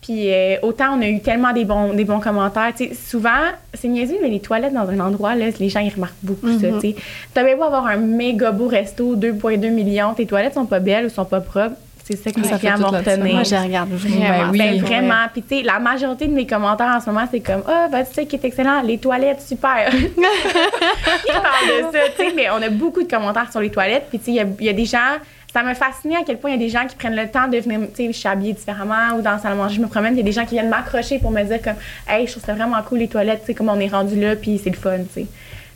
Puis 0.09 0.33
euh, 0.33 0.57
autant 0.63 0.97
on 0.97 1.03
a 1.03 1.07
eu 1.07 1.21
tellement 1.21 1.53
des 1.53 1.67
bons, 1.67 1.93
des 1.93 2.05
bons 2.07 2.19
commentaires. 2.21 2.73
Tu 2.75 2.89
sais, 2.89 2.95
souvent, 2.95 3.29
c'est 3.75 3.89
niaiseux, 3.89 4.17
mais 4.23 4.29
les 4.31 4.41
toilettes 4.41 4.73
dans 4.73 4.89
un 4.89 5.01
endroit, 5.01 5.35
là, 5.35 5.47
les 5.61 5.69
gens, 5.69 5.81
ils 5.81 5.93
remarquent 5.93 6.15
beaucoup 6.23 6.59
ça. 6.59 6.67
Mhm. 6.69 6.81
Tu 6.81 6.93
sais. 6.93 6.97
T'as 7.35 7.45
bien 7.45 7.57
beau 7.57 7.65
avoir 7.65 7.87
un 7.87 7.97
méga 7.99 8.51
beau 8.51 8.69
resto, 8.69 9.17
2,2 9.17 9.69
millions, 9.71 10.15
tes 10.15 10.25
toilettes 10.25 10.55
sont 10.55 10.65
pas 10.65 10.79
belles 10.81 11.05
ou 11.07 11.09
sont 11.11 11.27
pas 11.27 11.41
propres. 11.43 11.77
C'est 12.05 12.17
ça 12.17 12.31
que 12.31 12.37
Ça 12.43 12.43
les 12.43 12.49
fait 12.55 12.59
clients 12.69 12.77
vont 12.79 12.89
retenir. 12.97 13.35
Moi, 13.35 13.43
je 13.43 13.55
regarde 13.55 13.91
vraiment. 13.91 14.21
Ben 14.31 14.51
oui. 14.51 14.59
Ben, 14.59 14.81
vraiment. 14.81 15.25
Puis, 15.31 15.43
tu 15.43 15.57
sais, 15.59 15.63
la 15.63 15.79
majorité 15.79 16.27
de 16.27 16.33
mes 16.33 16.47
commentaires 16.47 16.95
en 16.97 17.01
ce 17.03 17.11
moment, 17.11 17.27
c'est 17.31 17.41
comme 17.41 17.63
Ah, 17.69 17.89
ben, 17.93 18.03
tu 18.03 18.15
sais, 18.15 18.25
qui 18.25 18.37
est 18.37 18.45
excellent, 18.47 18.81
les 18.81 18.97
toilettes, 18.97 19.43
super. 19.43 19.91
Ils 19.93 21.33
parlent 21.33 21.93
de 21.93 21.93
ça, 21.93 21.99
tu 22.17 22.25
sais, 22.25 22.33
mais 22.35 22.49
on 22.51 22.63
a 22.63 22.71
beaucoup 22.71 23.03
de 23.03 23.11
commentaires 23.11 23.51
sur 23.51 23.61
les 23.61 23.69
toilettes. 23.71 24.07
Puis, 24.09 24.19
tu 24.21 24.25
sais, 24.27 24.31
il 24.31 24.35
y 24.37 24.41
a- 24.41 24.47
il 24.59 24.65
y, 24.67 24.69
a 24.71 24.73
des 24.73 24.87
gens. 24.87 25.19
Ça 25.53 25.63
m'a 25.63 25.75
fasciné 25.75 26.15
à 26.17 26.21
quel 26.27 26.39
point 26.39 26.51
il 26.51 26.55
y 26.55 26.57
a 26.57 26.59
des 26.59 26.69
gens 26.69 26.87
qui 26.87 26.95
prennent 26.95 27.17
le 27.17 27.27
temps 27.29 27.49
de 27.49 27.57
venir, 27.59 27.81
tu 27.89 27.97
sais, 27.97 28.07
je 28.13 28.19
suis 28.19 28.29
habillée 28.29 28.53
différemment 28.53 29.17
ou 29.17 29.23
dans 29.23 29.33
la 29.33 29.39
salle 29.39 29.53
à 29.53 29.55
manger, 29.55 29.77
je 29.77 29.81
me 29.81 29.87
promène. 29.87 30.13
Il 30.15 30.19
y 30.19 30.21
a 30.21 30.25
des 30.25 30.33
gens 30.33 30.45
qui 30.45 30.51
viennent 30.55 30.69
m'accrocher 30.69 31.19
pour 31.19 31.31
me 31.31 31.43
dire, 31.43 31.63
comme, 31.63 31.77
hey, 32.09 32.27
je 32.27 32.33
trouve 32.33 32.45
ça 32.45 32.53
vraiment 32.53 32.81
cool, 32.83 32.99
les 32.99 33.09
toilettes, 33.09 33.41
tu 33.41 33.47
sais, 33.47 33.55
comme 33.55 33.71
on 33.71 33.81
est 33.81 33.89
rendu 33.89 34.21
là, 34.21 34.37
puis 34.37 34.61
c'est 34.63 34.71
le 34.71 34.77
fun, 34.77 34.99
tu 34.99 35.23
sais. 35.23 35.27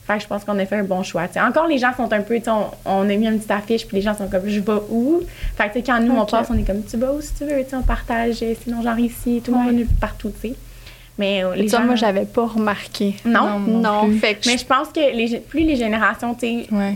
Fait 0.06 0.16
que 0.16 0.22
je 0.22 0.26
pense 0.26 0.44
qu'on 0.44 0.58
a 0.58 0.66
fait 0.66 0.76
un 0.76 0.82
bon 0.84 1.02
choix. 1.02 1.22
Encore, 1.36 1.68
les 1.68 1.78
gens 1.78 1.94
sont 1.96 2.12
un 2.12 2.20
peu, 2.20 2.38
on, 2.48 2.66
on 2.84 3.02
a 3.08 3.14
mis 3.16 3.26
une 3.26 3.36
petite 3.36 3.50
affiche, 3.52 3.86
puis 3.86 3.96
les 3.96 4.02
gens 4.02 4.14
sont 4.16 4.28
comme, 4.28 4.46
je 4.46 4.60
vais 4.60 4.72
où? 4.90 5.20
Fait 5.56 5.68
que, 5.68 5.72
tu 5.74 5.78
sais, 5.78 5.82
quand 5.86 6.00
nous, 6.00 6.16
on 6.16 6.26
passe, 6.26 6.48
on 6.50 6.58
est 6.58 6.64
comme, 6.64 6.84
tu 6.84 6.96
vas 6.98 7.12
où 7.12 7.20
si 7.22 7.32
tu 7.34 7.44
veux, 7.44 7.64
on 7.72 7.82
partage, 7.82 8.42
euh, 8.42 8.54
sinon, 8.62 8.82
genre 8.82 8.98
ici, 8.98 9.40
tout 9.44 9.52
le 9.52 9.56
monde 9.58 9.66
Ouais. 9.68 9.72
nulle 9.72 9.86
partout, 10.00 10.32
tu 10.42 10.48
sais. 10.48 10.54
Mais 11.18 11.44
euh, 11.44 11.54
les 11.54 11.68
Ça, 11.68 11.78
gens. 11.78 11.84
moi, 11.84 11.94
j'avais 11.94 12.24
pas 12.24 12.46
remarqué. 12.46 13.14
Non? 13.24 13.58
Non. 13.58 13.80
Non, 13.80 14.06
plus. 14.06 14.18
fait 14.18 14.34
que 14.34 14.48
Mais 14.48 14.56
je- 14.58 14.64
pense 14.64 14.88
que 14.88 15.00
les, 15.14 15.38
plus 15.40 15.60
les 15.60 15.76
générations, 15.76 16.34
tu 16.34 16.40
sais, 16.64 16.66
Ouais. 16.72 16.94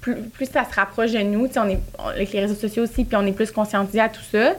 plus, 0.00 0.14
plus 0.32 0.46
ça 0.46 0.64
se 0.64 0.74
rapproche 0.74 1.10
de 1.12 1.18
nous, 1.18 1.48
tu 1.48 1.54
sais, 1.54 1.58
on 1.60 1.68
est 1.68 1.80
on- 1.98 2.08
avec 2.08 2.32
les 2.32 2.40
réseaux 2.40 2.54
sociaux 2.54 2.84
aussi, 2.84 3.04
puis 3.04 3.16
on 3.16 3.26
est 3.26 3.32
plus 3.32 3.50
conscientisés 3.50 4.00
à 4.00 4.08
tout 4.08 4.22
ça. 4.30 4.52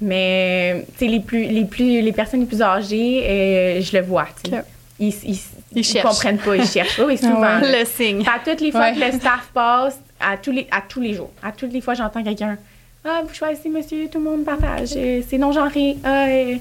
Mais, 0.00 0.84
tu 0.92 0.98
sais, 1.00 1.06
les, 1.10 1.20
plus, 1.20 1.44
les, 1.44 1.64
plus, 1.64 2.00
les 2.00 2.12
personnes 2.12 2.40
les 2.40 2.46
plus 2.46 2.62
âgées, 2.62 3.22
euh, 3.28 3.80
je 3.82 3.96
le 3.96 4.02
vois, 4.04 4.26
tu 4.42 4.50
sais. 4.50 4.58
Ok. 4.58 4.64
Ils, 5.00 5.14
ils, 5.24 5.38
Ils 5.74 5.84
cherchent. 5.84 6.04
comprennent 6.08 6.38
pas, 6.38 6.56
ils 6.56 6.66
cherchent. 6.66 6.98
Oui, 7.06 7.16
souvent. 7.18 7.42
Ah 7.42 7.60
ouais. 7.60 7.80
le 7.80 7.84
signe. 7.84 8.22
À 8.26 8.38
toutes 8.44 8.60
les 8.60 8.70
fois 8.72 8.80
Ouais. 8.80 8.94
que 8.94 9.00
le 9.00 9.12
staff 9.12 9.48
passe, 9.54 9.98
à 10.20 10.36
tous 10.36 10.50
les, 10.52 10.66
à 10.70 10.80
tous 10.88 11.00
les 11.00 11.14
jours, 11.14 11.30
à 11.42 11.52
toutes 11.52 11.72
les 11.72 11.80
fois, 11.80 11.94
j'entends 11.94 12.22
quelqu'un 12.24 12.56
Ah, 13.04 13.22
vous 13.26 13.32
choisissez, 13.34 13.68
monsieur, 13.68 14.08
tout 14.10 14.18
le 14.18 14.24
monde 14.24 14.44
partage. 14.44 14.90
Euh, 14.96 15.20
c'est 15.28 15.38
non-genré. 15.38 15.96
Ah, 16.02 16.26
euh, 16.26 16.54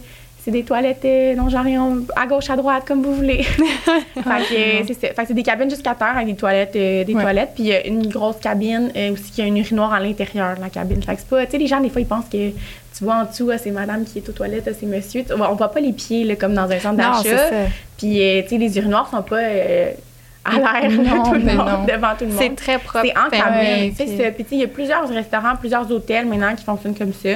c'est 0.47 0.51
des 0.51 0.63
toilettes 0.63 1.03
euh, 1.03 1.35
non-genrées 1.35 1.77
on- 1.77 2.05
à 2.15 2.25
gauche, 2.25 2.49
à 2.49 2.55
droite, 2.55 2.83
comme 2.87 3.01
vous 3.03 3.13
voulez. 3.15 3.43
fait 3.43 4.21
que 4.23 4.89
euh, 4.89 5.13
c'est 5.27 5.33
des 5.33 5.43
cabines 5.43 5.69
jusqu'à 5.69 5.93
terre 5.93 6.13
avec 6.15 6.27
des 6.27 6.35
toilettes, 6.35 6.73
euh, 6.77 7.03
des 7.03 7.13
Ouais. 7.13 7.21
toilettes. 7.21 7.49
Puis 7.53 7.63
il 7.65 7.69
y 7.69 7.73
a 7.73 7.85
une 7.85 8.07
grosse 8.07 8.37
cabine 8.37 8.89
aussi 9.11 9.29
qui 9.31 9.41
a 9.41 9.45
une 9.45 9.57
urinoir 9.57 9.91
à 9.91 9.99
l'intérieur 9.99 10.55
de 10.55 10.61
la 10.61 10.69
cabine. 10.69 11.03
Fait 11.03 11.15
que 11.15 11.19
c'est 11.19 11.27
pas. 11.29 11.45
Tu 11.45 11.51
sais, 11.51 11.57
les 11.57 11.67
gens, 11.67 11.81
des 11.81 11.89
fois, 11.89 11.99
ils 11.99 12.07
pensent 12.07 12.29
que 12.31 12.51
tu 12.51 13.03
vois 13.03 13.15
en 13.15 13.25
dessous, 13.25 13.49
ah, 13.51 13.57
c'est 13.57 13.71
madame 13.71 14.05
qui 14.05 14.19
est 14.19 14.29
aux 14.29 14.31
toilettes, 14.31 14.69
ah, 14.69 14.75
c'est 14.79 14.85
monsieur. 14.85 15.25
On 15.37 15.53
voit 15.55 15.69
pas 15.69 15.81
les 15.81 15.91
pieds 15.91 16.23
là, 16.23 16.37
comme 16.37 16.53
dans 16.53 16.71
un 16.71 16.79
centre 16.79 16.95
Non, 17.03 17.21
d'achat. 17.21 17.49
Puis, 17.97 18.13
tu 18.43 18.47
sais, 18.49 18.57
les 18.57 18.77
urinoirs 18.77 19.09
sont 19.11 19.23
pas 19.23 19.35
euh, 19.39 19.91
à 20.45 20.51
l'air 20.53 20.91
Non, 20.91 21.03
là, 21.03 21.23
tout 21.25 21.33
le 21.33 21.39
mais 21.41 21.55
monde, 21.55 21.67
non. 21.67 21.83
devant 21.93 22.13
tout 22.17 22.23
le 22.23 22.27
monde. 22.27 22.37
C'est 22.39 22.55
très 22.55 22.77
propre. 22.79 23.05
C'est 23.05 23.11
puis- 23.11 24.05
tu 24.05 24.13
sais, 24.15 24.45
il 24.53 24.59
y 24.59 24.63
a 24.63 24.67
plusieurs 24.67 25.09
restaurants, 25.09 25.57
plusieurs 25.59 25.91
hôtels 25.91 26.25
maintenant 26.25 26.55
qui 26.55 26.63
fonctionnent 26.63 26.95
comme 26.95 27.11
ça. 27.11 27.29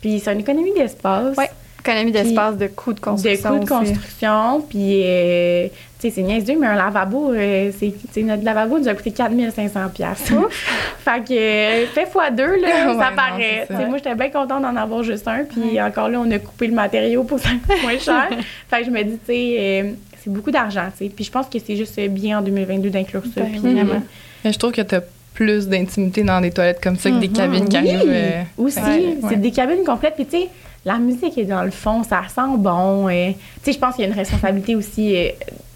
Puis, 0.00 0.18
c'est 0.18 0.32
une 0.32 0.40
économie 0.40 0.72
d'espace. 0.74 1.36
Ouais. 1.36 1.48
Économie 1.90 2.12
d'espace, 2.12 2.56
de 2.56 2.66
coûts 2.68 2.92
de 2.92 2.98
De 2.98 3.04
construction. 3.04 3.50
coûts 3.50 3.56
de 3.58 3.62
aussi. 3.64 3.92
construction. 3.92 4.60
Puis, 4.68 5.02
euh, 5.04 5.66
tu 6.00 6.08
sais, 6.08 6.10
c'est 6.14 6.22
niaiseux, 6.22 6.56
mais 6.58 6.66
un 6.68 6.74
lavabo, 6.76 7.32
euh, 7.32 7.70
c'est, 7.78 8.22
notre 8.22 8.44
lavabo 8.44 8.78
nous 8.78 8.88
a 8.88 8.94
coûté 8.94 9.10
4500 9.10 9.80
pièces 9.94 10.32
Fait 11.04 11.24
que, 11.26 11.32
euh, 11.32 11.86
fait 11.86 12.06
fois 12.06 12.30
deux, 12.30 12.56
là, 12.60 12.92
Ouais, 12.92 12.98
ça 12.98 13.10
paraît. 13.14 13.66
ça. 13.68 13.86
Moi, 13.86 13.98
j'étais 13.98 14.14
bien 14.14 14.28
contente 14.30 14.62
d'en 14.62 14.76
avoir 14.76 15.02
juste 15.02 15.26
un. 15.28 15.44
Puis, 15.44 15.80
encore 15.80 16.08
là, 16.08 16.20
on 16.20 16.30
a 16.30 16.38
coupé 16.38 16.66
le 16.66 16.74
matériau 16.74 17.24
pour 17.24 17.38
que 17.38 17.44
ça 17.44 17.50
coûte 17.50 17.82
moins 17.82 17.98
cher. 17.98 18.28
fait 18.70 18.78
que 18.80 18.84
je 18.86 18.90
me 18.90 19.02
dis, 19.02 19.18
tu 19.18 19.32
sais, 19.32 19.56
euh, 19.58 19.90
c'est 20.22 20.30
beaucoup 20.32 20.50
d'argent, 20.50 20.86
tu 20.96 21.04
sais. 21.06 21.12
Puis, 21.14 21.24
je 21.24 21.30
pense 21.30 21.46
que 21.46 21.58
c'est 21.64 21.76
juste 21.76 21.98
bien 22.08 22.38
en 22.38 22.42
2022 22.42 22.90
d'inclure 22.90 23.22
ça. 23.34 23.40
Ben, 23.42 23.50
puis, 23.50 23.58
vraiment. 23.60 23.94
euh, 23.94 23.98
Mais 24.44 24.52
je 24.52 24.58
trouve 24.58 24.72
que 24.72 24.82
t'as 24.82 25.00
plus 25.32 25.68
d'intimité 25.68 26.22
dans 26.22 26.40
des 26.40 26.50
toilettes 26.50 26.80
comme 26.82 26.96
ça 26.96 27.08
que 27.10 27.18
des 27.18 27.28
Mhm. 27.28 27.32
cabines 27.34 27.68
qui 27.68 27.78
Oui, 27.78 27.90
arrivent. 27.94 28.10
euh, 28.12 28.42
aussi. 28.58 28.78
ouais, 28.80 29.16
C'est 29.22 29.26
ouais. 29.26 29.36
des 29.36 29.50
cabines 29.52 29.84
complètes. 29.86 30.14
Puis, 30.16 30.26
tu 30.26 30.38
sais, 30.38 30.48
la 30.84 30.98
musique 30.98 31.36
est 31.36 31.44
dans 31.44 31.62
le 31.62 31.70
fond, 31.70 32.02
ça 32.02 32.22
sent 32.28 32.56
bon. 32.56 33.08
tu 33.08 33.34
sais, 33.62 33.72
je 33.72 33.78
pense 33.78 33.94
qu'il 33.96 34.04
y 34.04 34.08
a 34.08 34.10
une 34.10 34.18
responsabilité 34.18 34.74
aussi, 34.76 35.16
euh, 35.16 35.28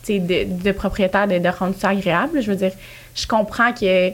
tu 0.04 0.18
de, 0.18 0.44
de 0.62 0.72
propriétaire 0.72 1.26
de, 1.28 1.38
de 1.38 1.48
rendre 1.48 1.74
ça 1.78 1.90
agréable. 1.90 2.40
Je 2.40 2.50
veux 2.50 2.56
dire, 2.56 2.72
je 3.14 3.26
comprends 3.26 3.72
que, 3.72 4.10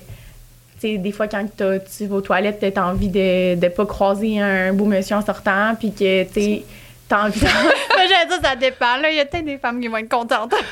tu 0.80 0.98
des 0.98 1.12
fois, 1.12 1.28
quand 1.28 1.44
tu 1.56 2.06
vas 2.06 2.16
aux 2.16 2.20
toilettes, 2.20 2.64
t'as 2.74 2.84
envie 2.84 3.08
de 3.08 3.54
ne 3.54 3.68
pas 3.68 3.86
croiser 3.86 4.40
un 4.40 4.72
beau 4.72 4.84
monsieur 4.86 5.16
en 5.16 5.24
sortant, 5.24 5.74
puis 5.78 5.92
que, 5.92 6.24
tu 6.24 6.62
t'as 7.08 7.26
envie 7.26 7.40
de... 7.40 7.46
J'allais 7.96 8.26
dire, 8.28 8.38
ça 8.42 8.56
dépend. 8.56 8.96
Là, 8.96 9.10
il 9.10 9.16
y 9.16 9.20
a 9.20 9.24
peut-être 9.26 9.44
des 9.44 9.58
femmes 9.58 9.80
qui 9.80 9.88
vont 9.88 9.96
être 9.98 10.08
contentes. 10.08 10.54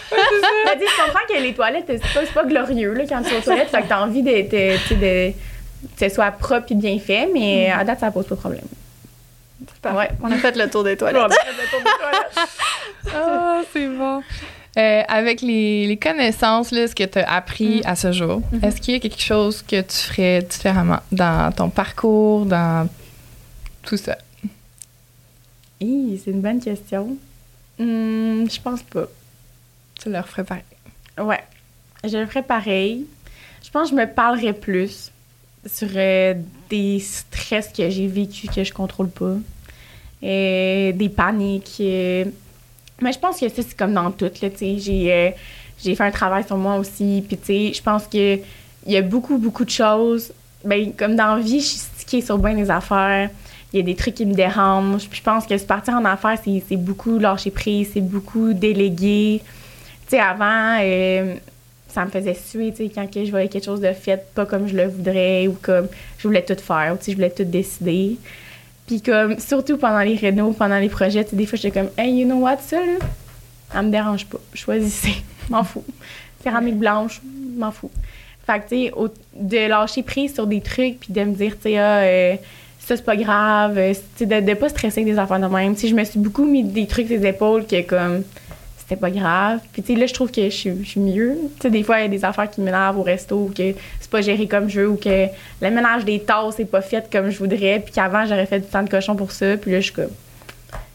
Ben, 0.65 0.79
tu 0.79 0.85
je 0.87 1.05
comprends 1.05 1.27
que 1.29 1.41
les 1.41 1.55
toilettes, 1.55 1.85
c'est 1.87 2.01
pas, 2.01 2.43
pas 2.43 2.45
glorieux, 2.45 2.93
là, 2.93 3.05
quand 3.09 3.23
tu 3.23 3.31
vas 3.31 3.39
aux 3.39 3.43
toilettes. 3.43 3.69
fait 3.69 3.83
que 3.83 3.89
t'as 3.89 4.03
envie 4.05 4.23
de, 4.23 4.31
de, 4.31 4.77
tu 4.77 4.89
sais, 4.89 4.95
de- 4.95 5.33
que 5.97 6.09
ce 6.09 6.15
soit 6.15 6.31
propre 6.33 6.67
et 6.71 6.75
bien 6.75 6.99
fait, 6.99 7.29
mais 7.33 7.71
à 7.71 7.85
date, 7.85 8.01
ça 8.01 8.11
pose 8.11 8.27
pas 8.27 8.35
de 8.35 8.41
problème. 8.41 8.65
Ouais. 9.85 10.09
On 10.23 10.31
a 10.31 10.37
fait 10.37 10.57
le 10.57 10.69
tour 10.71 10.85
des 10.85 10.97
toilettes. 10.97 11.33
Ah, 13.15 13.63
c'est 13.73 13.87
bon. 13.89 14.23
Euh, 14.77 15.03
avec 15.09 15.41
les, 15.41 15.87
les 15.87 15.97
connaissances, 15.97 16.71
là, 16.73 16.87
ce 16.87 16.95
que 16.95 17.05
tu 17.05 17.19
as 17.19 17.33
appris 17.33 17.81
à 17.85 17.97
ce 17.97 18.13
jour, 18.13 18.43
est-ce 18.63 18.81
qu'il 18.81 18.95
y 18.95 18.97
a 18.97 19.01
quelque 19.01 19.21
chose 19.21 19.63
que 19.63 19.81
tu 19.81 19.97
ferais 19.97 20.43
différemment 20.43 21.01
dans 21.11 21.51
ton 21.53 21.71
parcours, 21.71 22.45
dans 22.45 22.89
tout 23.83 23.97
ça? 23.97 24.19
Hi, 25.81 26.21
c'est 26.23 26.31
une 26.33 26.43
bonne 26.43 26.61
question. 26.61 27.17
Hmm, 27.79 28.45
je 28.49 28.61
pense 28.61 28.83
pas. 28.83 29.07
Tu 30.01 30.11
leur 30.11 30.29
ferais 30.29 30.45
pareil. 30.45 30.65
Ouais, 31.19 31.43
je 32.05 32.17
le 32.19 32.27
ferais 32.27 32.43
pareil. 32.43 33.07
Je 33.65 33.71
pense 33.71 33.91
que 33.91 33.97
je 33.97 34.01
me 34.01 34.07
parlerais 34.07 34.53
plus 34.53 35.11
sur 35.67 35.89
des 36.71 37.01
stress 37.01 37.69
que 37.69 37.89
j'ai 37.91 38.07
vécu 38.07 38.47
que 38.49 38.65
je 38.65 38.73
contrôle 38.73 39.09
pas. 39.09 39.37
Euh, 40.23 40.93
des 40.93 41.09
paniques. 41.09 41.77
euh. 41.81 42.25
Mais 43.01 43.13
je 43.13 43.19
pense 43.19 43.39
que 43.39 43.49
ça, 43.49 43.55
c'est 43.57 43.77
comme 43.77 43.95
dans 43.95 44.11
tout. 44.11 44.31
J'ai, 44.61 45.13
euh, 45.13 45.31
j'ai 45.83 45.95
fait 45.95 46.05
un 46.05 46.11
travail 46.11 46.45
sur 46.45 46.57
moi 46.57 46.77
aussi. 46.77 47.25
Puis, 47.27 47.37
tu 47.37 47.47
sais, 47.47 47.73
je 47.73 47.83
pense 47.83 48.07
que 48.07 48.35
il 48.87 48.93
y 48.93 48.97
a 48.97 49.03
beaucoup, 49.03 49.39
beaucoup 49.39 49.65
de 49.65 49.71
choses. 49.71 50.33
Ben, 50.65 50.93
comme 50.93 51.15
dans 51.15 51.37
la 51.37 51.43
vie, 51.43 51.61
je 51.61 51.67
suis 51.67 51.79
stickée 51.79 52.21
sur 52.21 52.39
bien 52.39 52.55
des 52.55 52.71
affaires. 52.71 53.31
Il 53.73 53.77
y 53.77 53.81
a 53.81 53.85
des 53.85 53.95
trucs 53.95 54.15
qui 54.15 54.27
me 54.27 54.35
dérangent. 54.35 55.09
Puis 55.09 55.19
je 55.19 55.23
pense 55.23 55.47
que 55.47 55.57
se 55.57 55.65
partir 55.65 55.95
en 55.95 56.05
affaires, 56.05 56.39
c'est, 56.43 56.63
c'est 56.69 56.77
beaucoup 56.77 57.19
lâcher 57.19 57.51
prise, 57.51 57.91
c'est 57.93 58.01
beaucoup 58.01 58.55
déléguer. 58.55 59.41
Tu 60.09 60.17
sais, 60.17 60.19
avant, 60.19 60.79
euh, 60.81 61.37
ça 61.89 62.05
me 62.05 62.11
faisait 62.11 62.35
suer, 62.35 62.71
tu 62.71 62.87
sais, 62.87 62.93
quand 62.95 63.09
je 63.13 63.31
voyais 63.31 63.49
quelque 63.49 63.65
chose 63.65 63.81
de 63.81 63.93
fait, 63.93 64.27
pas 64.35 64.47
comme 64.47 64.69
je 64.69 64.77
le 64.77 64.87
voudrais 64.87 65.47
ou 65.47 65.57
comme 65.61 65.89
je 66.19 66.29
voulais 66.29 66.45
tout 66.45 66.57
faire, 66.61 66.93
ou 66.95 66.99
tu 66.99 67.05
sais, 67.05 67.13
je 67.13 67.17
voulais 67.17 67.31
tout 67.31 67.45
décider. 67.45 68.17
Puis 68.87 69.01
comme, 69.01 69.39
surtout 69.39 69.79
pendant 69.79 70.01
les 70.01 70.17
rénaux, 70.17 70.53
pendant 70.53 70.79
les 70.79 70.89
projets, 70.89 71.25
tu 71.25 71.31
sais, 71.31 71.37
des 71.37 71.47
fois, 71.47 71.59
j'étais 71.61 71.81
comme, 71.81 71.91
hey, 71.97 72.21
you 72.21 72.27
know 72.27 72.37
what, 72.37 72.59
ça, 72.59 72.77
là, 72.77 72.99
ça 73.73 73.83
me 73.83 73.91
dérange 73.91 74.27
pas. 74.27 74.39
Choisissez, 74.55 75.23
m'en 75.51 75.65
fous. 75.65 75.85
Céramique 76.43 76.79
blanche, 76.79 77.21
m'en 77.57 77.71
fous. 77.71 77.91
Fait 78.47 78.61
que, 78.61 78.69
tu 78.69 78.87
sais, 78.87 78.93
de 79.35 79.69
lâcher 79.69 80.03
prise 80.03 80.35
sur 80.35 80.47
des 80.47 80.61
trucs, 80.61 81.01
puis 81.01 81.13
de 81.13 81.23
me 81.23 81.35
dire, 81.35 81.53
tu 81.57 81.71
sais, 81.71 81.79
ah, 81.79 81.99
euh, 82.01 82.37
ça, 82.79 82.97
c'est 82.97 83.05
pas 83.05 83.17
grave, 83.17 83.77
euh, 83.77 83.93
tu 84.17 84.27
sais, 84.27 84.41
de, 84.41 84.55
pas 84.55 84.69
stresser 84.71 85.05
des 85.05 85.19
affaires 85.19 85.41
de 85.41 85.47
même. 85.47 85.75
Tu 85.75 85.83
sais, 85.83 85.89
je 85.89 85.95
me 85.95 86.05
suis 86.05 86.19
beaucoup 86.19 86.45
mis 86.45 86.65
des 86.65 86.87
trucs 86.87 87.09
les 87.09 87.27
épaules 87.27 87.67
que, 87.67 87.83
comme, 87.83 88.23
c'était 88.89 89.01
pas 89.01 89.11
grave. 89.11 89.61
Puis, 89.73 89.83
tu 89.83 89.93
sais, 89.93 90.01
là, 90.01 90.07
je 90.07 90.15
trouve 90.15 90.31
que 90.31 90.49
je 90.49 90.49
suis, 90.49 91.01
mieux. 91.01 91.37
Tu 91.57 91.63
sais, 91.63 91.71
des 91.71 91.83
fois, 91.83 91.99
il 91.99 92.03
y 92.03 92.05
a 92.07 92.09
des 92.09 92.25
affaires 92.25 92.51
qui 92.51 92.63
m'énervent 92.63 92.99
au 92.99 93.03
resto 93.03 93.37
ou 93.37 93.53
que 93.55 93.75
c'est 94.01 94.11
pas 94.11 94.23
géré 94.23 94.47
comme 94.47 94.71
je 94.71 94.81
veux 94.81 94.89
ou 94.89 94.97
que 94.97 95.27
le 95.61 95.71
ménage 95.71 96.07
des 96.07 96.21
tasses 96.21 96.55
c'est 96.57 96.65
pas 96.65 96.81
fait 96.81 97.07
comme 97.13 97.29
je 97.29 97.39
voudrais. 97.39 97.81
Puis 97.81 97.93
qu'avant, 97.93 98.25
j'aurais 98.25 98.47
fait 98.47 98.61
du 98.61 98.67
temps 98.67 98.83
de 98.83 98.89
cochon 98.89 99.15
pour 99.15 99.31
ça. 99.31 99.59
Puis 99.59 99.73
là, 99.73 99.81
je 99.81 99.85
suis 99.85 99.93
comme, 99.93 100.11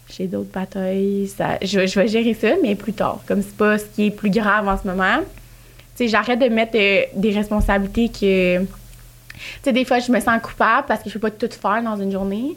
j'ai 0.09 0.25
d'autres 0.25 0.51
batailles. 0.51 1.31
Ça, 1.37 1.59
je, 1.61 1.85
je 1.85 1.99
vais 1.99 2.07
gérer 2.07 2.33
ça, 2.33 2.55
mais 2.63 2.73
plus 2.73 2.93
tard. 2.93 3.19
Comme 3.27 3.43
c'est 3.43 3.55
pas 3.55 3.77
ce 3.77 3.85
qui 3.85 4.07
est 4.07 4.11
plus 4.11 4.31
grave 4.31 4.67
en 4.67 4.77
ce 4.81 4.87
moment. 4.87 5.19
Tu 5.95 6.05
sais, 6.05 6.07
j'arrête 6.07 6.39
de 6.39 6.49
mettre 6.49 6.75
euh, 6.75 7.03
des 7.15 7.31
responsabilités 7.31 8.09
que. 8.09 8.59
Tu 8.59 8.67
sais, 9.65 9.71
des 9.71 9.85
fois, 9.85 9.99
je 9.99 10.11
me 10.11 10.19
sens 10.19 10.41
coupable 10.41 10.85
parce 10.87 11.03
que 11.03 11.11
je 11.11 11.13
peux 11.13 11.29
pas 11.29 11.31
tout 11.31 11.49
faire 11.51 11.83
dans 11.83 11.97
une 11.97 12.11
journée. 12.11 12.55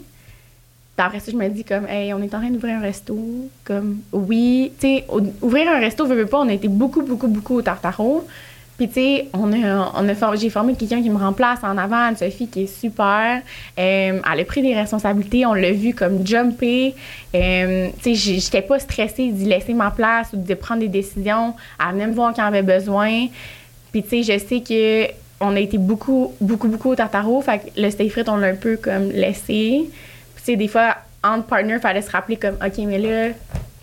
Puis 0.97 1.05
après 1.05 1.19
ça, 1.19 1.31
je 1.31 1.37
me 1.37 1.47
dis 1.49 1.63
comme, 1.63 1.85
hey, 1.87 2.11
on 2.11 2.21
est 2.23 2.33
en 2.33 2.39
train 2.39 2.49
d'ouvrir 2.49 2.77
un 2.77 2.81
resto. 2.81 3.15
Comme, 3.63 3.99
oui, 4.11 4.71
tu 4.79 4.87
sais, 4.87 5.05
ouvrir 5.43 5.69
un 5.69 5.79
resto, 5.79 6.07
veut, 6.07 6.15
veut 6.15 6.25
pas, 6.25 6.39
on 6.39 6.49
a 6.49 6.53
été 6.53 6.67
beaucoup, 6.67 7.03
beaucoup, 7.03 7.27
beaucoup 7.27 7.57
au 7.57 7.61
Tartaro. 7.61 8.25
Puis, 8.77 8.87
tu 8.87 8.93
sais, 8.95 9.27
on 9.31 9.53
a, 9.53 9.91
on 9.95 10.09
a 10.09 10.35
j'ai 10.35 10.49
formé 10.49 10.73
quelqu'un 10.73 11.03
qui 11.03 11.11
me 11.11 11.17
remplace 11.17 11.59
en 11.61 11.77
avant, 11.77 12.15
Sophie, 12.15 12.47
qui 12.47 12.63
est 12.63 12.81
super. 12.81 13.41
Euh, 13.77 14.19
elle 14.33 14.39
a 14.39 14.45
pris 14.45 14.63
des 14.63 14.73
responsabilités, 14.73 15.45
on 15.45 15.53
l'a 15.53 15.71
vu 15.71 15.93
comme 15.93 16.25
jumper. 16.25 16.95
Euh, 17.35 17.89
tu 18.01 18.15
sais, 18.15 18.39
j'étais 18.39 18.63
pas 18.63 18.79
stressée 18.79 19.29
d'y 19.29 19.45
laisser 19.45 19.75
ma 19.75 19.91
place 19.91 20.29
ou 20.33 20.37
de 20.37 20.53
prendre 20.55 20.79
des 20.79 20.87
décisions. 20.87 21.53
Elle 21.79 21.93
venait 21.93 22.07
me 22.07 22.13
voir 22.13 22.33
quand 22.33 22.43
avait 22.43 22.63
besoin. 22.63 23.27
Puis, 23.91 24.01
tu 24.01 24.23
sais, 24.23 24.33
je 24.33 24.43
sais 24.43 24.61
que 24.61 25.11
on 25.41 25.55
a 25.55 25.59
été 25.59 25.77
beaucoup, 25.77 26.33
beaucoup, 26.41 26.67
beaucoup 26.67 26.89
au 26.89 26.95
Tartaro. 26.95 27.39
Fait 27.41 27.59
que 27.59 27.79
le 27.79 27.91
stay 27.91 28.09
frites, 28.09 28.29
on 28.29 28.37
l'a 28.37 28.47
un 28.47 28.55
peu 28.55 28.77
comme 28.77 29.11
laissé. 29.11 29.87
Tu 30.47 30.53
sais, 30.53 30.57
des 30.57 30.69
fois, 30.69 30.95
entre 31.21 31.45
partners, 31.47 31.79
fallait 31.79 32.01
se 32.01 32.09
rappeler 32.09 32.37
comme, 32.37 32.55
OK, 32.65 32.77
mais 32.77 32.99
là, 32.99 33.33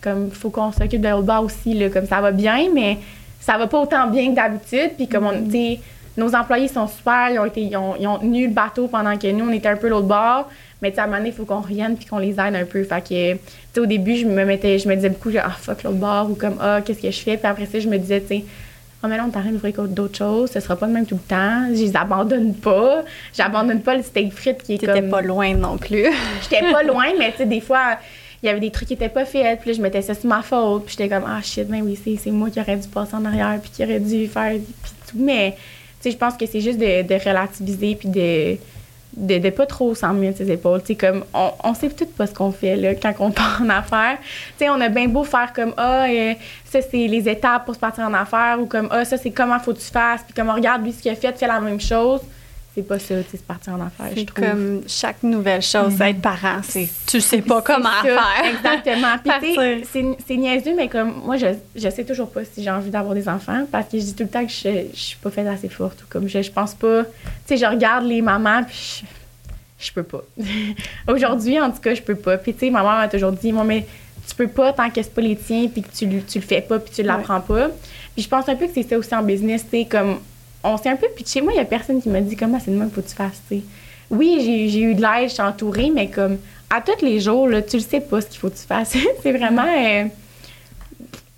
comme, 0.01 0.31
faut 0.31 0.49
qu'on 0.49 0.71
s'occupe 0.71 0.99
de 0.99 1.09
l'autre 1.09 1.21
bar 1.21 1.43
aussi, 1.43 1.75
là, 1.75 1.89
comme 1.89 2.07
ça 2.07 2.19
va 2.21 2.31
bien, 2.31 2.69
mais 2.73 2.97
ça 3.39 3.55
va 3.55 3.67
pas 3.67 3.79
autant 3.79 4.07
bien 4.07 4.31
que 4.31 4.35
d'habitude. 4.35 4.93
Puis, 4.97 5.07
comme 5.07 5.27
on, 5.27 5.43
tu 5.43 5.51
sais, 5.51 5.79
nos 6.17 6.33
employés 6.33 6.67
sont 6.67 6.87
super, 6.87 7.29
ils 7.29 7.37
ont, 7.37 7.45
été, 7.45 7.61
ils, 7.61 7.77
ont, 7.77 7.95
ils 7.99 8.07
ont 8.07 8.17
tenu 8.17 8.47
le 8.47 8.51
bateau 8.51 8.87
pendant 8.87 9.15
que 9.15 9.31
nous, 9.31 9.47
on 9.47 9.51
était 9.51 9.67
un 9.67 9.75
peu 9.75 9.89
l'autre 9.89 10.07
bord. 10.07 10.49
Mais, 10.81 10.89
tu 10.89 10.95
sais, 10.95 11.01
à 11.01 11.03
un 11.03 11.05
moment 11.05 11.19
donné, 11.19 11.29
il 11.29 11.35
faut 11.35 11.45
qu'on 11.45 11.61
revienne 11.61 11.95
puis 11.97 12.07
qu'on 12.07 12.17
les 12.17 12.31
aide 12.31 12.55
un 12.55 12.65
peu. 12.65 12.83
Fait 12.83 13.01
que, 13.01 13.33
tu 13.33 13.39
sais, 13.71 13.79
au 13.79 13.85
début, 13.85 14.15
je 14.15 14.25
me 14.25 14.43
mettais, 14.43 14.79
je 14.79 14.89
me 14.89 14.95
disais 14.95 15.09
beaucoup, 15.09 15.29
genre, 15.29 15.43
ah, 15.45 15.51
fuck 15.51 15.83
l'autre 15.83 15.97
bord, 15.97 16.31
ou 16.31 16.33
comme, 16.33 16.57
ah, 16.59 16.81
qu'est-ce 16.83 16.99
que 16.99 17.11
je 17.11 17.19
fais? 17.21 17.37
Puis 17.37 17.45
après 17.45 17.67
ça, 17.67 17.79
je 17.79 17.87
me 17.87 17.99
disais, 17.99 18.21
tu 18.21 18.27
sais, 18.27 18.45
oh, 19.05 19.09
mais 19.09 19.17
là, 19.17 19.25
on 19.25 19.51
d'ouvrir 19.51 19.87
d'autres 19.87 20.17
choses, 20.17 20.51
ce 20.51 20.59
sera 20.59 20.75
pas 20.75 20.87
le 20.87 20.93
même 20.93 21.05
tout 21.05 21.15
le 21.15 21.21
temps. 21.21 21.67
Je 21.69 21.81
les 21.81 21.95
abandonne 21.95 22.53
pas. 22.55 23.03
J'abandonne 23.33 23.81
pas 23.81 23.95
le 23.95 24.03
steak 24.03 24.33
frites 24.33 24.63
qui 24.63 24.75
est 24.75 24.77
T'étais 24.77 25.01
comme. 25.01 25.09
pas 25.09 25.21
loin 25.21 25.53
non 25.53 25.77
plus. 25.77 26.05
J'étais 26.41 26.71
pas 26.71 26.83
loin, 26.83 27.05
mais 27.17 27.31
tu 27.31 27.37
sais, 27.37 27.45
des 27.45 27.61
fois, 27.61 27.97
il 28.41 28.47
y 28.47 28.49
avait 28.49 28.59
des 28.59 28.71
trucs 28.71 28.87
qui 28.87 28.93
étaient 28.93 29.09
pas 29.09 29.25
faits, 29.25 29.59
puis 29.61 29.71
là, 29.71 29.77
je 29.77 29.81
mettais 29.81 30.01
ça 30.01 30.13
sur 30.13 30.27
ma 30.27 30.41
faute, 30.41 30.85
puis 30.85 30.95
j'étais 30.97 31.13
comme, 31.13 31.25
ah 31.27 31.41
shit, 31.41 31.67
ben 31.67 31.81
oui, 31.81 31.97
c'est, 32.17 32.31
moi 32.31 32.49
qui 32.49 32.59
aurais 32.59 32.77
dû 32.77 32.87
passer 32.87 33.15
en 33.15 33.25
arrière, 33.25 33.59
puis 33.61 33.71
qui 33.71 33.83
aurait 33.83 33.99
dû 33.99 34.27
faire, 34.27 34.51
puis 34.51 34.91
tout. 35.07 35.17
Mais, 35.17 35.51
tu 35.51 35.57
sais, 36.01 36.11
je 36.11 36.17
pense 36.17 36.35
que 36.35 36.45
c'est 36.45 36.61
juste 36.61 36.79
de, 36.79 37.01
de 37.01 37.15
relativiser, 37.15 37.95
puis 37.95 38.09
de, 38.09 38.57
de, 39.15 39.37
de 39.37 39.49
pas 39.49 39.65
trop 39.65 39.95
s'en 39.95 40.13
mettre 40.13 40.37
ses 40.37 40.51
épaules. 40.51 40.81
Comme, 40.99 41.23
on, 41.33 41.51
on 41.63 41.73
sait 41.73 41.89
tout 41.89 42.05
pas 42.05 42.27
ce 42.27 42.33
qu'on 42.33 42.51
fait, 42.51 42.75
là, 42.75 42.95
quand 42.95 43.13
on 43.19 43.31
part 43.31 43.61
en 43.63 43.69
affaires. 43.69 44.17
On 44.61 44.81
a 44.81 44.89
bien 44.89 45.07
beau 45.07 45.23
faire 45.23 45.53
comme, 45.53 45.73
ah, 45.77 46.05
euh, 46.07 46.33
ça, 46.65 46.81
c'est 46.81 47.07
les 47.07 47.29
étapes 47.29 47.65
pour 47.65 47.75
se 47.75 47.79
partir 47.79 48.03
en 48.05 48.13
affaires, 48.13 48.57
ou 48.59 48.65
comme, 48.65 48.87
ah, 48.91 49.05
ça, 49.05 49.17
c'est 49.17 49.31
comment 49.31 49.59
faut 49.59 49.73
tu 49.73 49.81
fasses, 49.81 50.21
puis 50.23 50.33
comme, 50.33 50.49
on 50.49 50.55
regarde 50.55 50.83
lui 50.83 50.91
ce 50.91 51.01
qu'il 51.01 51.11
a 51.11 51.15
fait, 51.15 51.37
fais 51.37 51.47
la 51.47 51.59
même 51.59 51.79
chose. 51.79 52.21
C'est 52.75 52.85
pas 52.85 52.99
ça, 52.99 53.15
tu 53.23 53.31
sais, 53.31 53.37
se 53.37 53.43
partir 53.43 53.71
en 53.73 53.79
affaires, 53.79 54.07
je 54.13 54.19
C'est 54.19 54.25
trouve. 54.25 54.45
comme 54.49 54.81
chaque 54.85 55.23
nouvelle 55.23 55.61
chose, 55.61 55.93
être 56.01 56.21
parent, 56.21 56.59
c'est 56.61 56.89
tu 57.07 57.21
sais 57.21 57.41
pas 57.41 57.61
comment 57.61 57.87
C'est 58.03 58.13
ça, 58.13 58.21
faire. 58.21 58.51
Exactement. 58.83 59.15
Puis, 59.23 59.31
tu 59.39 59.47
sais, 59.47 59.55
Partir. 59.55 59.87
c'est- 59.93 60.17
c'est 60.27 60.35
niaiseux, 60.35 60.73
mais 60.75 60.89
comme 60.89 61.13
moi, 61.25 61.37
je, 61.37 61.47
je 61.73 61.89
sais 61.89 62.03
toujours 62.03 62.29
pas 62.29 62.43
si 62.43 62.61
j'ai 62.61 62.69
envie 62.69 62.89
d'avoir 62.89 63.13
des 63.15 63.29
enfants 63.29 63.65
parce 63.71 63.87
que 63.87 63.97
je 63.97 64.03
dis 64.03 64.13
tout 64.13 64.23
le 64.23 64.29
temps 64.29 64.45
que 64.45 64.51
je, 64.51 64.87
je 64.93 64.99
suis 64.99 65.17
pas 65.17 65.31
faite 65.31 65.47
assez 65.47 65.69
forte 65.69 66.01
ou 66.01 66.05
comme 66.09 66.27
je, 66.27 66.41
je 66.41 66.51
pense 66.51 66.73
pas. 66.73 67.03
Tu 67.05 67.09
sais, 67.47 67.57
je 67.57 67.65
regarde 67.65 68.03
les 68.05 68.21
mamans 68.21 68.63
puis 68.65 69.05
je, 69.79 69.85
je 69.87 69.93
peux 69.93 70.03
pas. 70.03 70.23
Aujourd'hui, 71.07 71.59
en 71.61 71.71
tout 71.71 71.79
cas, 71.79 71.93
je 71.93 72.01
peux 72.01 72.15
pas. 72.15 72.37
Puis, 72.37 72.53
tu 72.53 72.59
sais, 72.61 72.69
ma 72.71 72.81
mère 72.83 72.95
m'a 72.97 73.07
toujours 73.07 73.31
dit, 73.31 73.51
moi, 73.53 73.63
mais 73.63 73.85
tu 74.27 74.35
peux 74.35 74.47
pas 74.47 74.73
tant 74.73 74.89
que 74.89 75.01
c'est 75.01 75.13
pas 75.13 75.21
les 75.21 75.37
tiens 75.37 75.67
puis 75.71 75.81
que 75.81 75.95
tu, 75.95 76.05
le- 76.07 76.21
tu 76.23 76.39
le 76.39 76.45
fais 76.45 76.61
pas 76.61 76.79
puis 76.79 76.91
tu 76.93 77.03
l'apprends 77.03 77.39
pas. 77.41 77.69
Puis, 78.13 78.23
je 78.23 78.27
pense 78.27 78.49
un 78.49 78.55
peu 78.55 78.65
que 78.67 78.71
c'est 78.73 78.83
ça 78.83 78.97
aussi 78.97 79.13
en 79.15 79.23
business, 79.23 79.63
tu 79.63 79.79
sais, 79.79 79.85
comme 79.85 80.19
on 80.65 80.77
s'est 80.77 80.89
un 80.89 80.95
peu 80.95 81.07
pitché. 81.15 81.41
Moi, 81.41 81.53
il 81.53 81.57
y 81.57 81.59
a 81.59 81.65
personne 81.65 82.01
qui 82.01 82.09
m'a 82.09 82.21
dit 82.21 82.35
comment 82.35 82.59
c'est 82.63 82.71
de 82.71 82.75
même 82.77 82.87
qu'il 82.91 82.95
faut 82.95 83.01
que 83.01 83.09
tu 83.09 83.15
fasses. 83.15 83.41
Oui, 84.09 84.69
j'ai 84.71 84.81
eu 84.81 84.93
de 84.95 85.01
l'aide, 85.01 85.29
je 85.29 85.33
suis 85.33 85.41
entourée, 85.43 85.91
mais 85.93 86.09
comme 86.09 86.37
à 86.69 86.81
tous 86.81 87.03
les 87.05 87.19
jours, 87.19 87.47
là, 87.47 87.61
tu 87.61 87.77
le 87.77 87.81
sais 87.83 88.01
pas 88.01 88.21
ce 88.21 88.27
qu'il 88.27 88.39
faut 88.39 88.49
que 88.49 88.55
tu 88.57 88.65
fasses. 88.67 88.95
c'est 89.23 89.31
vraiment. 89.31 89.65
euh, 89.65 90.05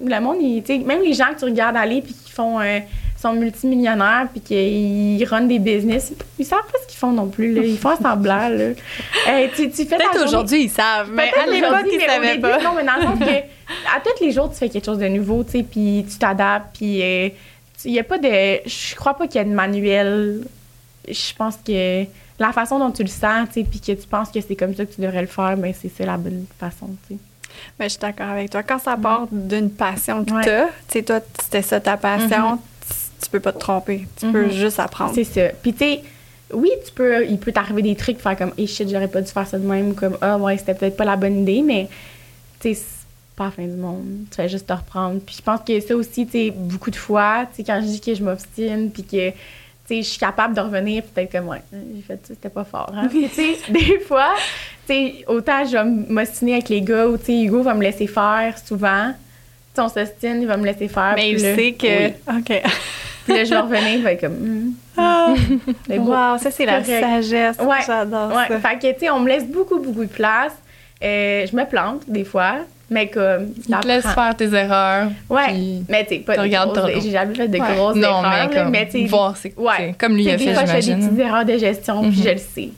le 0.03 0.19
monde, 0.21 0.37
il- 0.41 0.85
même 0.85 1.01
les 1.01 1.13
gens 1.13 1.33
que 1.33 1.39
tu 1.39 1.45
regardes 1.45 1.75
aller 1.75 2.01
puis 2.01 2.13
qui 2.13 2.31
font. 2.31 2.59
euh, 2.59 2.79
sont 3.19 3.33
multimillionnaires 3.33 4.27
puis 4.31 4.41
qu'ils 4.41 5.25
runnent 5.27 5.47
des 5.47 5.57
business, 5.57 6.13
ils 6.37 6.45
savent 6.45 6.59
pas 6.71 6.77
ce 6.83 6.87
qu'ils 6.87 6.99
font 6.99 7.11
non 7.11 7.25
plus. 7.29 7.51
Là. 7.51 7.63
Ils 7.63 7.75
font 7.75 7.95
semblant. 7.99 8.47
Là. 8.49 8.65
Euh, 9.29 9.47
tu, 9.55 9.71
tu 9.71 9.85
fais 9.85 9.97
Peut-être 9.97 10.23
aujourd'hui, 10.23 10.65
ils 10.65 10.69
savent, 10.69 11.09
mais 11.11 11.31
Peut-être 11.31 11.49
à 11.49 11.51
l'époque, 11.51 11.91
ils 11.91 11.99
savaient 11.99 12.37
pas. 12.39 12.61
Non, 12.61 12.69
mais 12.75 12.83
dans 12.83 12.95
le 12.95 13.01
sens 13.01 13.19
que 13.19 13.25
à 13.95 13.99
tous 14.01 14.23
les 14.23 14.31
jours, 14.31 14.51
tu 14.51 14.57
fais 14.57 14.69
quelque 14.69 14.85
chose 14.85 14.99
de 14.99 15.07
nouveau, 15.07 15.43
tu 15.43 15.51
sais, 15.53 15.63
puis 15.63 16.05
tu 16.09 16.17
t'adaptes, 16.19 16.77
puis 16.77 17.01
euh, 17.01 17.29
il 17.85 17.91
y 17.91 17.99
a 17.99 18.03
pas 18.03 18.17
de... 18.17 18.27
Je 18.67 18.95
crois 18.95 19.13
pas 19.15 19.27
qu'il 19.27 19.35
y 19.37 19.41
a 19.41 19.43
de 19.43 19.53
manuel. 19.53 20.43
Je 21.07 21.33
pense 21.37 21.57
que 21.65 22.03
la 22.39 22.51
façon 22.51 22.79
dont 22.79 22.91
tu 22.91 23.03
le 23.03 23.07
sens, 23.09 23.47
tu 23.53 23.63
puis 23.63 23.79
que 23.79 23.91
tu 23.93 24.07
penses 24.07 24.29
que 24.29 24.39
c'est 24.41 24.55
comme 24.55 24.75
ça 24.75 24.85
que 24.85 24.93
tu 24.93 25.01
devrais 25.01 25.21
le 25.21 25.27
faire, 25.27 25.55
mais 25.57 25.73
c'est 25.73 26.05
la 26.05 26.17
bonne 26.17 26.45
façon, 26.59 26.87
tu 27.07 27.13
sais. 27.15 27.19
Mais 27.79 27.85
je 27.85 27.91
suis 27.93 27.99
d'accord 27.99 28.27
avec 28.29 28.49
toi. 28.51 28.61
Quand 28.61 28.77
ça 28.79 28.95
part 28.97 29.27
d'une 29.31 29.71
passion 29.71 30.23
que 30.23 30.31
Ouais. 30.33 30.43
t'as, 30.43 30.65
tu 30.65 30.71
sais, 30.89 31.03
toi, 31.03 31.19
c'était 31.41 31.61
ça 31.63 31.79
ta 31.79 31.97
passion, 31.97 32.57
tu, 32.87 32.93
tu 33.23 33.29
peux 33.31 33.39
pas 33.39 33.51
te 33.53 33.59
tromper. 33.59 34.07
Tu 34.19 34.31
peux 34.31 34.45
Mhm. 34.45 34.51
juste 34.51 34.79
apprendre. 34.79 35.13
C'est 35.15 35.23
ça. 35.23 35.47
Puis 35.61 35.73
tu 35.73 35.79
sais, 35.79 36.03
oui, 36.53 36.69
tu 36.85 36.91
peux, 36.91 37.25
il 37.25 37.39
peut 37.39 37.51
t'arriver 37.51 37.81
des 37.81 37.95
trucs, 37.95 38.19
faire 38.19 38.37
comme, 38.37 38.53
hey 38.57 38.67
shit, 38.67 38.87
j'aurais 38.89 39.07
pas 39.07 39.21
dû 39.21 39.31
faire 39.31 39.47
ça 39.47 39.57
de 39.57 39.65
même, 39.67 39.95
comme, 39.95 40.17
ah 40.21 40.37
ouais, 40.37 40.57
c'était 40.57 40.75
peut-être 40.75 40.97
pas 40.97 41.05
la 41.05 41.15
bonne 41.15 41.39
idée, 41.41 41.61
mais 41.61 41.87
tu 42.59 42.73
sais, 42.75 42.81
c'est 42.81 42.96
pas 43.37 43.45
la 43.45 43.51
fin 43.51 43.63
du 43.63 43.75
monde. 43.77 44.03
Tu 44.31 44.35
fais 44.35 44.49
juste 44.49 44.67
te 44.67 44.73
reprendre. 44.73 45.19
Puis 45.25 45.35
je 45.37 45.41
pense 45.41 45.61
que 45.65 45.79
ça 45.79 45.95
aussi, 45.95 46.25
tu 46.25 46.31
sais, 46.33 46.51
beaucoup 46.53 46.91
de 46.91 46.95
fois, 46.97 47.45
tu 47.49 47.57
sais, 47.57 47.63
quand 47.63 47.79
je 47.81 47.85
dis 47.87 48.01
que 48.01 48.13
je 48.15 48.23
m'obstine, 48.23 48.89
puis 48.91 49.03
que, 49.03 49.29
tu 49.29 49.35
sais, 49.87 49.97
je 50.01 50.07
suis 50.09 50.19
capable 50.19 50.53
de 50.55 50.59
revenir, 50.59 51.03
puis 51.03 51.11
peut-être 51.13 51.31
comme, 51.31 51.47
ouais, 51.47 51.61
j'ai 51.71 52.01
fait 52.01 52.15
ça, 52.23 52.33
c'était 52.33 52.49
pas 52.49 52.63
fort. 52.65 52.91
Hein? 52.95 53.07
Puis 53.09 53.29
tu 53.29 53.35
sais, 53.35 53.57
des 53.71 53.99
fois, 53.99 54.33
tu 54.87 54.93
sais, 54.93 55.23
autant 55.27 55.63
je 55.65 55.77
vais 55.77 55.83
m'ostiner 55.85 56.53
avec 56.53 56.69
les 56.69 56.81
gars, 56.81 57.07
ou 57.07 57.17
tu 57.17 57.25
sais, 57.25 57.41
Hugo 57.43 57.61
va 57.61 57.73
me 57.75 57.83
laisser 57.83 58.07
faire 58.07 58.55
souvent. 58.65 59.11
Tu 59.11 59.15
sais, 59.75 59.81
on 59.81 59.89
s'ostine, 59.89 60.41
il 60.41 60.47
va 60.47 60.57
me 60.57 60.65
laisser 60.65 60.87
faire. 60.87 61.13
mais 61.15 61.29
il 61.31 61.41
là- 61.41 61.55
sait 61.55 61.73
que. 61.73 62.07
Oui. 62.07 62.13
OK. 62.39 62.61
Puis 63.25 63.35
là, 63.35 63.43
je 63.43 63.49
vais 63.49 63.59
revenir, 63.59 63.93
il 63.95 64.03
va 64.03 64.13
être 64.13 64.21
comme, 64.21 64.33
Hmm, 64.33 64.71
Ah, 64.97 65.33
c'est 65.87 65.99
beau. 65.99 66.11
wow, 66.11 66.37
ça, 66.39 66.49
c'est 66.49 66.65
la 66.65 66.81
Correct. 66.81 67.01
sagesse. 67.03 67.57
Ouais, 67.59 67.77
J'adore 67.85 68.29
Ouais, 68.29 68.47
ça. 68.47 68.59
fait 68.59 68.79
que, 68.79 68.93
tu 68.93 68.99
sais, 69.01 69.09
on 69.11 69.19
me 69.19 69.27
laisse 69.27 69.45
beaucoup, 69.45 69.79
beaucoup 69.79 70.05
de 70.05 70.09
place. 70.09 70.53
Euh, 71.03 71.45
je 71.45 71.55
me 71.55 71.65
plante, 71.65 72.01
des 72.07 72.23
fois, 72.23 72.55
mais 72.89 73.07
comme. 73.07 73.53
Il 73.67 73.75
te 73.75 73.87
laisse 73.87 74.05
faire 74.07 74.35
tes 74.35 74.53
erreurs. 74.53 75.09
Ouais, 75.29 75.53
mais 75.89 76.03
tu 76.05 76.15
sais, 76.15 76.19
pas 76.21 76.33
tu 76.33 76.39
de 76.39 76.43
regardes 76.43 76.73
grosses- 76.77 77.03
J'ai 77.03 77.11
jamais 77.11 77.35
fait 77.35 77.47
de 77.47 77.57
Ouais. 77.59 77.75
grosses 77.75 77.95
non, 77.95 78.07
erreurs, 78.23 78.47
mais 78.49 78.55
comme 78.55 78.69
mais 78.71 78.85
tu 78.85 78.91
sais, 78.99 79.05
voir, 79.05 79.35
c'est 79.37 79.53
ouais. 79.57 79.95
comme 79.97 80.15
lui 80.15 80.23
Tu 80.23 80.29
sais, 80.29 80.33
a 80.33 80.37
des 80.37 80.43
fait, 80.45 80.53
fois, 80.53 80.65
je 80.65 80.71
fais 80.71 80.75
des 80.77 80.81
j'imagine. 80.83 81.07
petites 81.09 81.19
erreurs 81.25 81.45
de 81.45 81.57
gestion, 81.57 82.01
puis 82.09 82.19
Mhm. 82.19 82.23
je 82.23 82.29
le 82.29 82.37
sais. 82.37 82.69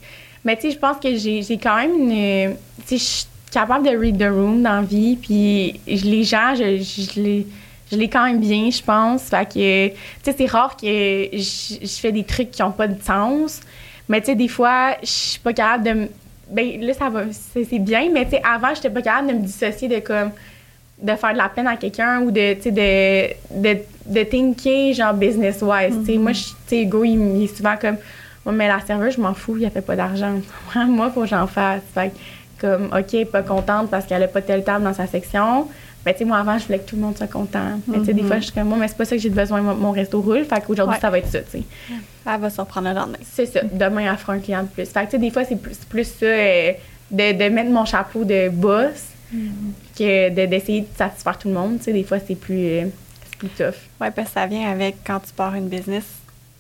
Mais 0.46 0.56
tu 0.56 0.62
sais, 0.64 0.72
je 0.72 0.78
pense 0.80 0.98
que 0.98 1.16
j'ai 1.16 1.42
j'ai 1.44 1.58
quand 1.58 1.76
même 1.78 1.92
une. 2.10 2.56
Tu 2.88 2.98
sais, 2.98 2.98
je 2.98 3.04
suis 3.04 3.26
capable 3.52 3.86
de 3.86 3.96
read 3.98 4.18
the 4.18 4.30
room 4.32 4.62
dans 4.64 4.76
la 4.78 4.82
vie, 4.82 5.16
puis 5.16 5.80
je- 5.88 6.06
les 6.06 6.24
gens, 6.24 6.54
je, 6.56 6.78
je 6.82 7.20
les. 7.22 7.48
Je 7.92 7.98
l'ai 7.98 8.08
quand 8.08 8.24
même 8.24 8.40
bien, 8.40 8.70
je 8.70 8.84
pense. 8.84 9.24
Fait 9.24 9.46
que, 9.52 9.88
tu 9.88 9.94
sais, 10.24 10.36
c'est 10.38 10.46
rare 10.46 10.78
que 10.78 10.86
je, 10.86 11.74
je 11.82 12.00
fais 12.00 12.12
des 12.12 12.24
trucs 12.24 12.52
qui 12.52 12.62
n'ont 12.62 12.70
pas 12.72 12.88
de 12.88 13.02
sens. 13.04 13.62
Mais, 14.08 14.20
tu 14.22 14.28
sais, 14.28 14.36
des 14.36 14.48
fois, 14.48 14.92
je 15.02 15.08
suis 15.10 15.40
pas 15.40 15.54
capable 15.54 15.84
de. 15.84 16.08
Ben, 16.50 16.80
là, 16.82 16.94
ça 16.94 17.10
va. 17.10 17.24
C'est 17.32 17.80
bien, 17.80 18.10
mais, 18.12 18.26
tu 18.26 18.32
sais, 18.32 18.42
avant, 18.44 18.74
j'étais 18.74 18.90
pas 18.90 19.02
capable 19.02 19.28
de 19.30 19.34
me 19.34 19.40
dissocier 19.42 19.88
de 19.88 20.00
comme. 20.00 20.32
de 21.02 21.16
faire 21.16 21.32
de 21.34 21.38
la 21.38 21.48
peine 21.50 21.68
à 21.68 21.78
quelqu'un 21.78 22.22
ou 22.22 22.32
de, 22.32 22.54
tu 22.56 22.64
sais, 22.64 22.72
de, 22.72 23.62
de, 23.62 23.80
de 24.08 24.24
thinker, 24.24 24.94
genre, 24.94 25.14
business-wise. 25.14 25.96
Tu 26.06 26.14
sais, 26.14 26.18
moi, 26.18 26.34
je- 26.34 26.44
tu 26.44 26.54
sais, 26.68 26.82
Hugo, 26.84 27.04
il, 27.06 27.38
il 27.38 27.44
est 27.44 27.56
souvent 27.56 27.76
comme. 27.80 27.98
Ouais, 28.46 28.54
mais 28.54 28.68
la 28.68 28.80
serveuse, 28.80 29.16
je 29.16 29.22
m'en 29.22 29.34
fous, 29.34 29.58
il 29.58 29.66
a 29.66 29.70
fait 29.70 29.82
pas 29.82 29.96
d'argent. 29.96 30.34
moi, 30.88 31.12
faut 31.12 31.22
que 31.22 31.28
j'en 31.28 31.46
fasse. 31.48 31.82
Fait 31.94 32.12
comme, 32.60 32.90
OK, 32.94 33.26
pas 33.32 33.42
contente 33.44 33.90
parce 33.90 34.06
qu'elle 34.06 34.24
a 34.24 34.28
pas 34.28 34.42
telle 34.42 34.64
table 34.64 34.84
dans 34.84 34.94
sa 34.94 35.08
section. 35.08 35.68
Mais 36.10 36.14
tu 36.14 36.20
sais, 36.20 36.26
moi, 36.26 36.38
avant, 36.40 36.58
je 36.58 36.66
voulais 36.66 36.80
que 36.80 36.90
tout 36.90 36.96
le 36.96 37.04
monde 37.04 37.16
soit 37.16 37.28
content. 37.28 37.80
Mais 37.88 38.00
tu 38.00 38.06
sais, 38.06 38.14
des 38.16 38.24
fois, 38.24 38.38
je 38.40 38.46
suis 38.46 38.52
comme, 38.52 38.68
moi, 38.70 38.80
mais 38.80 38.88
c'est 38.88 38.98
pas 38.98 39.06
ça 39.06 39.16
que 39.16 39.22
j'ai 39.22 39.30
besoin, 39.30 39.62
mon, 39.62 39.76
mon 39.76 39.92
resto 39.92 40.20
roule. 40.20 40.44
Fait 40.44 40.60
qu'aujourd'hui, 40.66 40.96
Ouais. 40.96 41.00
ça 41.00 41.12
va 41.12 41.20
être 41.20 41.28
ça, 41.30 41.40
tu 41.42 41.52
sais. 41.60 41.64
Elle 42.26 42.40
va 42.42 42.50
se 42.50 42.60
reprendre 42.60 42.90
le 42.90 42.96
lendemain. 42.96 43.18
C'est 43.32 43.46
ça. 43.46 43.60
Demain, 43.64 44.12
elle 44.12 44.18
fera 44.18 44.34
un 44.34 44.40
client 44.40 44.64
de 44.64 44.68
plus. 44.70 44.86
Fait 44.88 45.02
que, 45.02 45.06
tu 45.06 45.12
sais, 45.12 45.18
des 45.20 45.30
fois, 45.30 45.46
c'est 45.46 45.56
plus, 45.62 45.76
plus 45.88 46.06
ça, 46.06 46.26
euh, 46.26 46.72
de, 47.12 47.32
de 47.44 47.50
mettre 47.54 47.70
mon 47.70 47.86
chapeau 47.86 48.24
de 48.24 48.50
boss 48.50 49.06
que 49.98 50.30
de- 50.30 50.46
d'essayer 50.48 50.82
de 50.82 50.88
satisfaire 50.98 51.38
tout 51.38 51.48
le 51.48 51.54
monde. 51.54 51.78
Tu 51.78 51.86
sais, 51.86 51.94
des 51.94 52.04
fois, 52.04 52.18
c'est 52.26 52.36
plus, 52.36 52.58
euh, 52.66 52.86
plus 53.38 53.50
tough. 53.50 53.76
Ouais, 54.02 54.10
parce 54.12 54.30
que 54.30 54.34
ça 54.34 54.46
vient 54.48 54.70
avec 54.72 54.98
quand 55.06 55.20
tu 55.20 55.32
pars 55.34 55.54
une 55.56 55.68
business, 55.68 56.04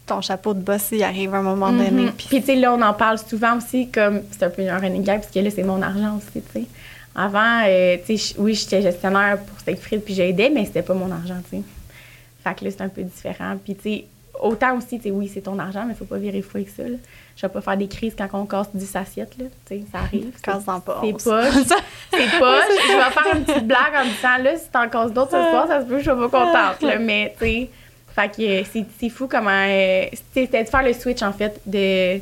ton 0.06 0.22
chapeau 0.22 0.54
de 0.54 0.60
boss, 0.62 0.90
il 0.92 1.04
arrive 1.04 1.34
à 1.36 1.38
un 1.38 1.42
moment 1.44 1.72
donné. 1.72 1.90
Mhm. 1.92 2.12
puis 2.18 2.28
Puis, 2.30 2.40
tu 2.42 2.46
sais, 2.48 2.56
là, 2.56 2.74
on 2.74 2.82
en 2.82 2.94
parle 2.94 3.18
souvent 3.20 3.58
aussi, 3.58 3.90
comme 3.90 4.22
c'est 4.32 4.44
un 4.44 4.50
peu 4.50 4.68
un 4.68 4.78
running 4.78 5.04
gag, 5.04 5.22
parce 5.22 5.32
que 5.34 5.40
là, 5.40 5.50
c'est 5.54 5.64
mon 5.64 5.82
argent 5.82 6.18
aussi, 6.18 6.42
tu 6.54 6.62
sais. 6.62 6.66
Avant, 7.16 7.64
euh, 7.66 7.98
tu 8.06 8.18
sais, 8.18 8.34
je- 8.36 8.42
oui, 8.42 8.54
j'étais 8.54 8.82
gestionnaire 8.82 9.38
pour 9.40 9.60
Steakfried, 9.60 10.02
puis 10.04 10.14
j'aidais, 10.14 10.50
mais 10.50 10.66
c'était 10.66 10.82
pas 10.84 10.94
mon 10.94 11.12
argent, 11.12 11.38
tu 11.50 11.58
sais. 11.58 11.64
Fait 12.44 12.56
que 12.58 12.66
là, 12.66 12.72
c'est 12.72 12.82
un 12.82 12.90
peu 12.90 13.02
différent. 13.04 13.58
Puis, 13.64 13.76
tu 13.76 13.82
sais, 13.82 14.06
autant 14.40 14.78
aussi, 14.78 14.98
tu 14.98 15.04
sais, 15.04 15.12
oui, 15.12 15.30
c'est 15.34 15.42
ton 15.42 15.58
argent, 15.60 15.84
mais 15.88 15.94
faut 15.96 16.06
pas 16.06 16.18
virer 16.18 16.42
fou 16.42 16.58
avec 16.58 16.70
ça, 16.70 16.84
là. 16.84 16.96
Je 17.36 17.46
vais 17.46 17.52
pas 17.54 17.62
faire 17.62 17.78
des 17.78 17.88
crises 17.88 18.14
quand 18.18 18.28
on 18.34 18.46
casse 18.46 18.68
10 18.74 18.96
assiettes, 18.96 19.38
là. 19.38 19.46
Tu 19.68 19.78
sais, 19.80 19.84
ça 19.92 20.00
arrive. 20.00 20.32
Casse-en 20.44 20.80
pas 20.82 21.02
C'est 21.04 21.14
11. 21.14 21.24
pas. 21.24 21.52
C'est 22.12 22.40
pas. 22.40 22.60
Je 22.62 22.96
vais 22.96 23.12
faire 23.14 23.36
une 23.36 23.44
petite 23.46 23.68
blague 23.68 23.94
en 23.98 24.04
disant, 24.06 24.44
là, 24.44 24.58
si 24.58 24.70
t'en 24.70 24.88
casses 24.90 25.12
d'autres 25.14 25.32
ce 25.32 25.50
soir, 25.50 25.68
ça 25.68 25.82
se 25.82 25.86
peut 25.86 26.00
je 26.00 26.04
sois 26.04 26.30
pas 26.30 26.46
contente, 26.46 26.82
là. 26.82 26.98
Mais, 27.00 27.34
tu 27.40 27.46
sais, 27.46 27.70
fait 28.16 28.30
que 28.36 28.42
euh, 28.42 28.84
c'est 29.00 29.10
fou 29.10 29.28
comment. 29.28 29.50
euh, 29.68 30.06
C'était 30.34 30.64
de 30.64 30.70
faire 30.70 30.84
le 30.84 30.94
switch, 30.94 31.22
en 31.22 31.34
fait, 31.34 31.60
de. 31.66 32.20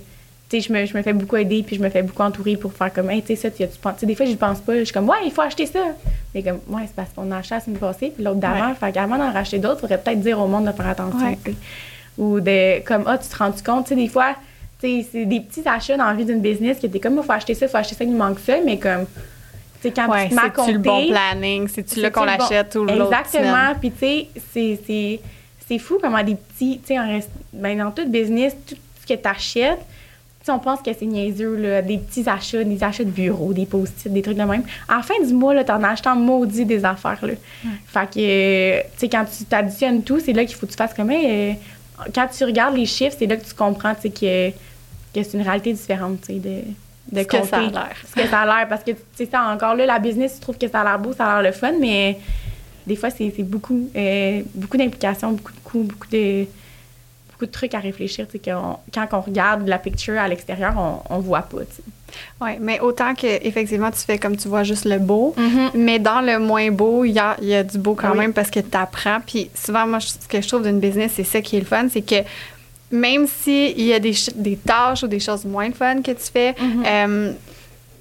Tu 0.49 0.61
sais, 0.61 0.67
je 0.67 0.71
me, 0.73 0.85
je 0.85 0.95
me 0.95 1.01
fais 1.01 1.11
beaucoup 1.11 1.35
aider, 1.35 1.61
puis 1.61 1.75
je 1.75 1.81
me 1.81 1.89
fais 1.89 2.01
beaucoup 2.01 2.21
entourer 2.23 2.55
pour 2.55 2.71
faire 2.71 2.93
comme, 2.93 3.09
hey, 3.09 3.21
tu 3.21 3.27
sais, 3.27 3.35
ça, 3.35 3.51
tu 3.51 3.65
sais, 3.65 4.05
des 4.05 4.15
fois, 4.15 4.25
j'y 4.25 4.37
pense 4.37 4.59
pas. 4.59 4.77
Je 4.79 4.83
suis 4.85 4.93
comme, 4.93 5.09
ouais, 5.09 5.17
il 5.25 5.31
faut 5.31 5.41
acheter 5.41 5.65
ça. 5.65 5.79
Mais 6.33 6.41
comme, 6.41 6.59
ouais, 6.69 6.83
c'est 6.85 6.95
parce 6.95 7.09
qu'on 7.13 7.29
a 7.31 7.37
acheté 7.39 7.55
la 7.55 7.61
semaine 7.61 7.79
passée, 7.79 8.11
puis 8.15 8.23
l'autre 8.23 8.39
d'avant. 8.39 8.73
Fait 8.75 8.91
qu'avant 8.93 9.17
d'en 9.17 9.31
racheter 9.33 9.59
d'autres, 9.59 9.77
il 9.79 9.81
faudrait 9.81 9.97
peut-être 9.97 10.21
dire 10.21 10.39
au 10.39 10.47
monde 10.47 10.65
de 10.65 10.71
faire 10.71 10.87
attention, 10.87 11.19
Ouais. 11.27 11.37
Ou 12.17 12.39
de, 12.39 12.79
comme, 12.85 13.03
ah, 13.07 13.17
tu 13.17 13.27
te 13.27 13.37
rends 13.37 13.51
compte, 13.65 13.83
tu 13.85 13.89
sais, 13.89 13.95
des 13.95 14.07
fois, 14.07 14.35
tu 14.79 14.87
sais, 15.01 15.07
c'est 15.11 15.25
des 15.25 15.41
petits 15.41 15.67
achats 15.67 15.97
dans 15.97 16.05
la 16.05 16.13
vie 16.13 16.23
d'une 16.25 16.39
business 16.41 16.79
que 16.79 16.87
t'es 16.87 16.99
comme, 16.99 17.17
il 17.17 17.23
faut 17.23 17.31
acheter 17.31 17.53
ça, 17.53 17.65
il 17.65 17.69
faut 17.69 17.77
acheter 17.77 17.95
ça, 17.95 18.03
il 18.05 18.11
manque 18.15 18.39
ça, 18.39 18.55
mais 18.65 18.79
comme, 18.79 19.05
tu 19.05 19.89
sais, 19.89 19.91
quand 19.91 20.07
Ouais, 20.09 20.29
tu 20.29 20.37
à 20.37 20.43
c'est-tu 20.55 20.71
le 20.71 20.79
bon 20.79 21.07
planning? 21.09 21.67
C'est-tu 21.67 21.99
là 22.01 22.09
qu'on 22.09 22.23
le 22.23 22.31
bon- 22.31 22.37
l'achète 22.39 22.73
ou 22.75 22.85
l'autre 22.85 23.13
Exactement. 23.13 23.75
Puis, 23.79 23.91
tu 23.91 23.97
sais, 23.99 24.27
c'est- 24.53 24.79
c'est- 24.87 25.19
c'est 25.67 25.77
fou 25.77 25.99
comment 26.01 26.23
des 26.23 26.35
petits, 26.35 26.79
tu 26.79 26.87
sais, 26.93 26.99
en 26.99 27.19
ben, 27.53 27.77
dans 27.77 27.91
tout 27.91 28.07
business, 28.07 28.55
tout 28.65 28.75
ce 29.01 29.13
que 29.13 29.19
tu 29.19 29.27
achètes, 29.27 29.79
on 30.49 30.59
pense 30.59 30.81
que 30.81 30.91
c'est 30.97 31.05
niaiseux, 31.05 31.55
là, 31.55 31.81
des 31.81 31.97
petits 31.97 32.27
achats, 32.27 32.63
des 32.63 32.83
achats 32.83 33.03
de 33.03 33.09
bureau, 33.09 33.53
des 33.53 33.65
post-it, 33.65 34.11
des 34.11 34.21
trucs 34.21 34.37
de 34.37 34.43
même. 34.43 34.63
À 34.87 34.97
la 34.97 35.01
fin 35.03 35.13
du 35.25 35.33
mois, 35.33 35.53
là, 35.53 35.63
t'en 35.63 35.83
acheté 35.83 36.09
en 36.09 36.15
maudit 36.15 36.65
des 36.65 36.83
affaires, 36.85 37.19
là. 37.25 37.33
Fait 37.87 38.09
que, 38.09 38.81
tu 38.81 38.87
sais, 38.97 39.09
quand 39.09 39.25
tu 39.25 39.45
t'additionnes 39.45 40.03
tout, 40.03 40.19
c'est 40.19 40.33
là 40.33 40.45
qu'il 40.45 40.55
faut 40.55 40.65
que 40.65 40.71
tu 40.71 40.77
fasses 40.77 40.93
comme, 40.93 41.11
euh, 41.11 41.53
quand 42.13 42.27
tu 42.35 42.43
regardes 42.43 42.75
les 42.75 42.85
chiffres, 42.85 43.15
c'est 43.17 43.25
là 43.25 43.37
que 43.37 43.45
tu 43.45 43.53
comprends, 43.53 43.93
tu 43.95 44.01
sais, 44.01 44.09
que, 44.09 44.49
que 45.13 45.23
c'est 45.23 45.33
une 45.37 45.43
réalité 45.43 45.73
différente, 45.73 46.21
tu 46.21 46.33
sais, 46.33 46.39
de, 46.39 46.61
de 47.11 47.21
Ce 47.21 47.27
que 47.27 47.43
ça 47.45 47.57
a 47.57 47.61
compter 47.61 47.73
l'air. 47.73 47.95
ce 48.07 48.21
que 48.21 48.27
ça 48.27 48.39
a 48.41 48.45
l'air. 48.45 48.67
Parce 48.67 48.83
que, 48.83 48.91
tu 48.91 48.97
sais, 49.15 49.25
ça, 49.31 49.43
encore 49.53 49.75
là, 49.75 49.85
la 49.85 49.99
business, 49.99 50.35
tu 50.35 50.41
trouves 50.41 50.57
que 50.57 50.67
ça 50.67 50.81
a 50.81 50.83
l'air 50.83 50.99
beau, 50.99 51.13
ça 51.13 51.25
a 51.25 51.41
l'air 51.41 51.51
le 51.51 51.57
fun, 51.57 51.73
mais 51.79 52.17
des 52.85 52.95
fois, 52.95 53.09
c'est 53.09 53.33
c'est 53.35 53.43
beaucoup, 53.43 53.89
euh, 53.95 54.41
beaucoup 54.55 54.77
d'implications, 54.77 55.31
beaucoup 55.31 55.51
de 55.51 55.59
coûts, 55.63 55.83
beaucoup 55.83 56.07
de, 56.11 56.45
beaucoup 57.37 57.45
de 57.45 57.51
trucs 57.51 57.73
à 57.75 57.79
réfléchir. 57.79 58.25
Tu 58.25 58.39
sais, 58.43 58.51
qu'on- 58.51 58.77
quand 58.93 59.07
on 59.13 59.21
regarde 59.21 59.67
la 59.67 59.77
picture 59.77 60.17
à 60.19 60.27
l'extérieur, 60.27 60.73
on, 60.77 61.15
on 61.15 61.19
voit 61.19 61.43
pas, 61.43 61.59
tu 61.59 61.75
sais. 61.75 61.81
Oui, 62.41 62.51
mais 62.59 62.79
autant 62.79 63.13
que 63.13 63.27
effectivement 63.45 63.91
tu 63.91 63.99
fais 63.99 64.17
comme 64.17 64.37
tu 64.37 64.47
vois 64.47 64.63
juste 64.63 64.85
le 64.85 64.97
beau, 64.97 65.35
Mm-hmm. 65.37 65.69
mais 65.75 65.99
dans 65.99 66.21
le 66.21 66.39
moins 66.39 66.71
beau, 66.71 67.03
il 67.05 67.11
y 67.11 67.19
a, 67.19 67.35
y 67.41 67.53
a 67.53 67.63
du 67.63 67.77
beau 67.77 67.93
quand 67.95 68.11
Oui. 68.11 68.17
même 68.19 68.33
parce 68.33 68.49
que 68.49 68.59
tu 68.59 68.75
apprends. 68.77 69.19
Puis 69.25 69.49
souvent, 69.53 69.85
moi, 69.85 69.99
ce 69.99 70.27
que 70.27 70.41
je 70.41 70.47
trouve 70.47 70.63
d'une 70.63 70.79
business, 70.79 71.11
c'est 71.15 71.23
ça 71.23 71.41
qui 71.41 71.57
est 71.57 71.59
le 71.59 71.65
fun, 71.65 71.87
c'est 71.91 72.01
que 72.01 72.15
même 72.91 73.27
s'il 73.27 73.79
y 73.81 73.93
a 73.93 73.99
des, 73.99 74.15
des 74.35 74.55
tâches 74.55 75.03
ou 75.03 75.07
des 75.07 75.19
choses 75.19 75.43
moins 75.45 75.71
fun 75.71 76.01
que 76.01 76.11
tu 76.11 76.31
fais, 76.33 76.51
Mm-hmm. 76.53 76.85
euh, 76.87 77.31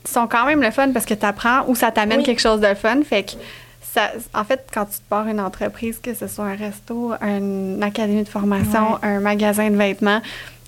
sont 0.05 0.29
quand 0.29 0.47
même 0.47 0.63
le 0.63 0.71
fun 0.71 0.93
parce 0.93 1.05
que 1.05 1.15
tu 1.15 1.27
apprends 1.27 1.65
ou 1.67 1.75
ça 1.75 1.91
t'amène 1.91 2.19
Oui. 2.19 2.25
quelque 2.25 2.41
chose 2.41 2.61
de 2.61 2.73
fun. 2.75 3.03
Fait 3.03 3.25
que 3.25 3.33
ça, 3.97 4.11
en 4.35 4.45
fait, 4.45 4.67
quand 4.73 4.85
tu 4.85 4.99
te 4.99 5.09
pars 5.09 5.27
une 5.27 5.41
entreprise, 5.41 5.99
que 5.99 6.13
ce 6.15 6.27
soit 6.29 6.45
un 6.45 6.55
resto, 6.57 7.13
une 7.23 7.83
académie 7.83 8.23
de 8.25 8.29
formation, 8.29 8.93
Ouais. 8.95 9.09
un 9.09 9.21
magasin 9.21 9.71
de 9.71 9.77
vêtements, 9.77 10.21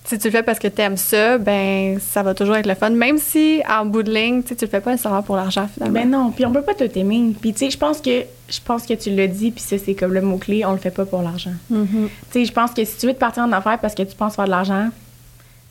si 0.05 0.17
tu 0.17 0.27
le 0.27 0.31
fais 0.31 0.41
parce 0.43 0.57
que 0.57 0.67
tu 0.67 0.81
aimes 0.81 0.97
ça, 0.97 1.37
ben 1.37 1.99
ça 1.99 2.23
va 2.23 2.33
toujours 2.33 2.55
être 2.55 2.65
le 2.65 2.73
fun. 2.73 2.89
Même 2.89 3.19
si, 3.19 3.61
en 3.69 3.85
bout 3.85 4.01
de 4.01 4.11
ligne, 4.11 4.41
tu 4.41 4.55
le 4.59 4.67
fais 4.67 4.81
pas 4.81 4.91
nécessairement 4.91 5.21
pour 5.21 5.35
l'argent, 5.35 5.67
finalement. 5.71 5.99
Ben 5.99 6.09
non, 6.09 6.31
puis 6.31 6.45
on 6.45 6.51
peut 6.51 6.63
pas 6.63 6.73
tout 6.73 6.89
aimer. 6.95 7.33
Puis 7.39 7.53
tu 7.53 7.59
sais, 7.59 7.69
je 7.69 7.77
pense 7.77 8.01
que 8.01 8.23
je 8.49 8.59
pense 8.65 8.87
que 8.87 8.93
tu 8.95 9.11
l'as 9.11 9.27
dit, 9.27 9.51
puis 9.51 9.61
ça 9.61 9.77
c'est 9.77 9.93
comme 9.93 10.13
le 10.13 10.21
mot 10.21 10.37
clé, 10.37 10.65
on 10.65 10.71
le 10.71 10.79
fait 10.79 10.89
pas 10.89 11.05
pour 11.05 11.21
l'argent. 11.21 11.53
Mhm. 11.69 12.09
Tu 12.31 12.39
sais, 12.39 12.45
je 12.45 12.51
pense 12.51 12.71
que 12.71 12.83
si 12.83 12.97
tu 12.97 13.05
veux 13.05 13.13
te 13.13 13.19
partir 13.19 13.43
en 13.43 13.51
affaires 13.51 13.77
parce 13.77 13.93
que 13.93 14.01
tu 14.03 14.15
penses 14.15 14.35
faire 14.35 14.45
de 14.45 14.49
l'argent, 14.51 14.89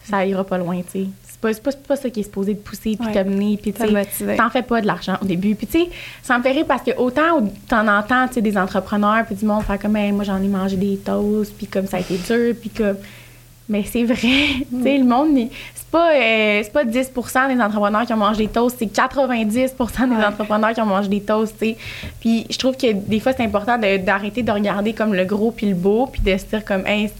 ça 0.05 0.25
ira 0.25 0.45
pas 0.45 0.59
loin, 0.59 0.81
tu 0.83 1.01
sais. 1.05 1.07
C'est 1.43 1.63
pas, 1.63 1.71
pas, 1.71 1.77
pas 1.89 1.97
ça 1.97 2.11
qui 2.11 2.21
est 2.21 2.25
supposé 2.25 2.57
te 2.57 2.69
pousser 2.69 2.97
puis 2.99 3.07
Ouais. 3.07 3.13
t'amener, 3.13 3.59
puis 3.63 3.73
t'en 3.73 4.51
fais 4.51 4.63
pas 4.63 4.81
de 4.81 4.87
l'argent 4.87 5.17
au 5.23 5.25
début. 5.25 5.55
Puis 5.55 5.67
tu 5.67 5.79
sais, 5.81 5.89
ça 6.23 6.37
me 6.37 6.43
fait 6.43 6.51
rire 6.53 6.65
parce 6.67 6.83
que 6.83 6.91
autant 6.97 7.41
t'en 7.69 7.87
entends, 7.87 8.27
tu 8.29 8.35
sais, 8.35 8.41
des 8.43 8.57
entrepreneurs 8.59 9.25
puis 9.27 9.35
du 9.37 9.45
monde 9.45 9.63
faire 9.63 9.79
comme, 9.79 9.97
Hey, 9.97 10.11
moi 10.13 10.25
j'en 10.25 10.43
ai 10.43 10.49
mangé 10.49 10.77
des 10.77 10.97
toasts, 10.97 11.55
puis 11.57 11.67
comme 11.67 11.87
ça 11.87 11.99
a 11.99 12.01
été 12.01 12.17
dur, 12.17 12.55
puis 12.61 12.71
comme, 12.71 12.97
Mais 13.69 13.85
c'est 13.85 14.05
vrai. 14.05 14.17
tu 14.17 14.83
sais, 14.83 14.99
le 14.99 15.05
monde, 15.05 15.29
c'est 15.75 15.87
pas, 15.91 16.13
euh, 16.15 16.61
c'est 16.65 16.73
pas 16.73 16.85
10% 16.85 17.55
des 17.55 17.63
entrepreneurs 17.63 18.05
qui 18.07 18.13
ont 18.13 18.17
mangé 18.17 18.47
des 18.47 18.53
toasts, 18.53 18.77
c'est 18.79 18.87
90% 18.93 20.09
des 20.09 20.25
entrepreneurs 20.25 20.73
qui 20.75 20.81
ont 20.81 20.87
mangé 20.87 21.09
des 21.09 21.21
toasts, 21.21 21.55
tu 21.59 21.67
sais. 21.67 21.77
Puis 22.21 22.47
je 22.51 22.59
trouve 22.59 22.77
que 22.77 22.93
des 22.93 23.21
fois, 23.21 23.33
c'est 23.33 23.45
important 23.45 23.79
d'arrêter 23.79 24.43
de 24.43 24.51
regarder 24.51 24.93
comme 24.93 25.15
le 25.15 25.25
gros 25.25 25.51
puis 25.51 25.69
le 25.69 25.75
beau, 25.75 26.07
puis 26.07 26.21
de 26.21 26.37
se 26.37 26.45
dire 26.47 26.65
comme, 26.65 26.87
hey, 26.87 27.11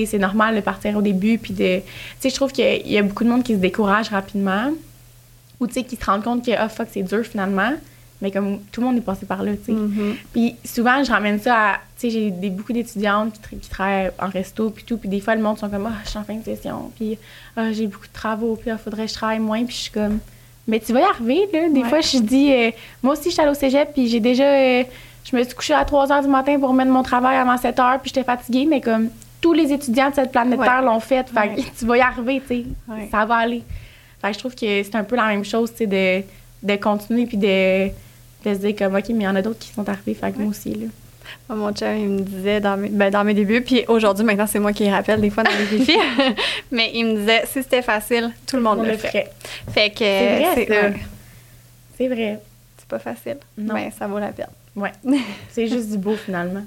sais, 0.00 0.06
c'est 0.06 0.18
normal 0.18 0.54
de 0.54 0.60
partir 0.60 0.96
au 0.96 1.02
début, 1.02 1.38
puis 1.38 1.52
de... 1.54 1.78
Tu 1.78 1.82
sais, 2.20 2.30
je 2.30 2.34
trouve 2.34 2.52
qu'il 2.52 2.86
y 2.86 2.98
a 2.98 3.02
beaucoup 3.02 3.24
de 3.24 3.28
monde 3.28 3.42
qui 3.42 3.54
se 3.54 3.58
décourage 3.58 4.08
rapidement, 4.10 4.70
ou 5.60 5.66
tu 5.66 5.74
sais, 5.74 5.82
qui 5.84 5.96
se 5.96 6.04
rendent 6.04 6.22
compte 6.24 6.44
que, 6.44 6.50
ah, 6.56 6.68
fuck, 6.68 6.88
c'est 6.92 7.02
dur 7.02 7.24
finalement. 7.24 7.72
Mais 8.22 8.30
comme 8.30 8.60
tout 8.72 8.80
le 8.80 8.86
monde 8.86 8.96
est 8.96 9.02
passé 9.02 9.26
par 9.26 9.42
là, 9.42 9.52
tu 9.56 9.64
sais. 9.66 9.72
Mhm. 9.72 10.14
Puis 10.32 10.56
souvent, 10.64 11.04
je 11.04 11.10
ramène 11.10 11.38
ça 11.38 11.54
à. 11.54 11.74
Tu 11.98 12.10
sais, 12.10 12.10
j'ai 12.10 12.30
beaucoup 12.50 12.72
d'étudiantes 12.72 13.34
qui, 13.34 13.40
tra- 13.40 13.60
qui 13.60 13.68
travaillent 13.68 14.10
en 14.18 14.28
resto, 14.28 14.70
puis 14.70 14.84
tout. 14.84 14.96
Puis 14.96 15.08
des 15.10 15.20
fois, 15.20 15.34
le 15.34 15.42
monde 15.42 15.58
sont 15.58 15.68
comme, 15.68 15.86
ah, 15.86 15.92
je 16.04 16.08
suis 16.10 16.18
en 16.18 16.24
fin 16.24 16.34
de 16.34 16.42
session, 16.44 16.90
puis 16.96 17.18
ah, 17.56 17.72
j'ai 17.72 17.86
beaucoup 17.86 18.06
de 18.06 18.12
travaux, 18.14 18.56
puis 18.56 18.70
il 18.70 18.78
faudrait 18.78 19.04
que 19.04 19.10
je 19.10 19.14
travaille 19.14 19.38
moins. 19.38 19.62
Puis 19.66 19.74
je 19.76 19.80
suis 19.82 19.90
comme, 19.90 20.18
mais 20.66 20.80
tu 20.80 20.94
vas 20.94 21.00
y 21.00 21.04
arriver, 21.04 21.46
là. 21.52 21.68
Des 21.68 21.82
Ouais. 21.82 21.88
fois, 21.90 22.00
je 22.00 22.16
dis, 22.18 22.50
euh, 22.54 22.70
moi 23.02 23.12
aussi, 23.12 23.24
je 23.24 23.30
suis 23.34 23.40
allée 23.42 23.50
au 23.50 23.54
cégep, 23.54 23.92
puis 23.92 24.08
j'ai 24.08 24.20
déjà. 24.20 24.44
euh, 24.44 24.84
je 25.30 25.36
me 25.36 25.42
suis 25.44 25.54
couchée 25.54 25.74
à 25.74 25.84
3 25.84 26.06
h 26.06 26.22
du 26.22 26.28
matin 26.28 26.58
pour 26.58 26.70
remettre 26.70 26.90
mon 26.90 27.02
travail 27.02 27.36
avant 27.36 27.58
7 27.58 27.76
h, 27.76 27.98
puis 28.00 28.12
j'étais 28.14 28.24
fatiguée, 28.24 28.64
mais 28.64 28.80
comme 28.80 29.10
tous 29.46 29.52
les 29.52 29.72
étudiants 29.72 30.10
de 30.10 30.14
cette 30.16 30.32
planète. 30.32 30.58
Terre 30.60 30.82
l'ont 30.82 30.98
fait, 30.98 31.28
fait 31.28 31.48
que 31.48 31.56
Ouais. 31.60 31.64
tu 31.78 31.84
vas 31.86 31.96
y 31.96 32.00
arriver, 32.00 32.42
tu 32.48 32.62
sais. 32.62 32.64
Ça 33.12 33.24
va 33.24 33.36
aller. 33.36 33.62
Fait 34.20 34.28
que 34.28 34.34
je 34.34 34.38
trouve 34.40 34.54
que 34.56 34.82
c'est 34.82 34.94
un 34.96 35.04
peu 35.04 35.14
la 35.14 35.26
même 35.28 35.44
chose, 35.44 35.70
tu 35.70 35.78
sais, 35.78 35.86
de, 35.86 36.24
de 36.62 36.76
continuer, 36.76 37.26
puis 37.26 37.36
de, 37.36 37.86
de 37.88 38.54
se 38.54 38.58
dire 38.58 38.74
comme, 38.76 38.96
OK, 38.96 39.04
mais 39.10 39.14
il 39.14 39.22
y 39.22 39.28
en 39.28 39.36
a 39.36 39.42
d'autres 39.42 39.60
qui 39.60 39.68
sont 39.72 39.88
arrivés, 39.88 40.14
fait 40.14 40.32
que 40.32 40.38
moi 40.38 40.50
aussi, 40.50 40.70
là. 40.74 40.86
Moi, 41.48 41.58
Mon 41.58 41.72
chum, 41.72 41.96
il 41.96 42.08
me 42.08 42.20
disait 42.20 42.60
dans 42.60 42.76
mes, 42.76 42.88
ben, 42.88 43.10
dans 43.10 43.22
mes 43.24 43.34
débuts, 43.34 43.60
puis 43.60 43.84
aujourd'hui, 43.88 44.24
maintenant, 44.24 44.46
c'est 44.48 44.58
moi 44.58 44.72
qui 44.72 44.84
le 44.84 44.90
rappelle 44.92 45.20
des 45.20 45.30
fois 45.30 45.42
dans 45.44 45.50
les 45.52 45.78
défis, 45.78 45.98
mais 46.72 46.90
il 46.94 47.04
me 47.06 47.16
disait, 47.18 47.42
si 47.46 47.62
c'était 47.62 47.82
facile, 47.82 48.32
tout 48.48 48.56
le 48.56 48.62
monde 48.62 48.78
On 48.80 48.82
le 48.84 48.96
ferait. 48.96 49.30
Fait 49.72 49.90
que 49.90 49.98
C'est 49.98 50.38
vrai, 50.38 50.54
c'est 50.54 50.66
ça. 50.66 50.74
ouais, 50.88 50.94
C'est 51.98 52.08
vrai. 52.08 52.40
c'est 52.78 52.88
pas 52.88 52.98
facile, 52.98 53.36
Non. 53.58 53.74
mais 53.74 53.92
ça 53.96 54.06
vaut 54.08 54.18
la 54.18 54.32
peine. 54.32 54.46
Ouais. 54.74 54.92
C'est 55.50 55.66
juste 55.68 55.90
du 55.90 55.98
beau, 55.98 56.16
finalement. 56.16 56.62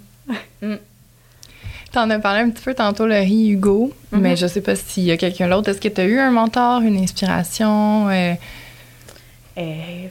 T'en 1.91 2.09
as 2.11 2.19
parlé 2.19 2.41
un 2.41 2.49
petit 2.51 2.63
peu 2.63 2.73
tantôt, 2.75 3.07
Laurie, 3.07 3.49
Hugo, 3.49 3.91
Mhm. 4.11 4.21
mais 4.21 4.35
je 4.35 4.45
sais 4.47 4.61
pas 4.61 4.75
s'il 4.75 5.03
y 5.03 5.11
a 5.11 5.17
quelqu'un 5.17 5.49
d'autre. 5.49 5.69
Est-ce 5.69 5.81
que 5.81 5.87
tu 5.87 6.01
as 6.01 6.05
eu 6.05 6.19
un 6.19 6.29
mentor, 6.31 6.81
une 6.81 6.97
inspiration? 6.97 8.09
euh, 8.09 8.33
Euh, 9.57 10.07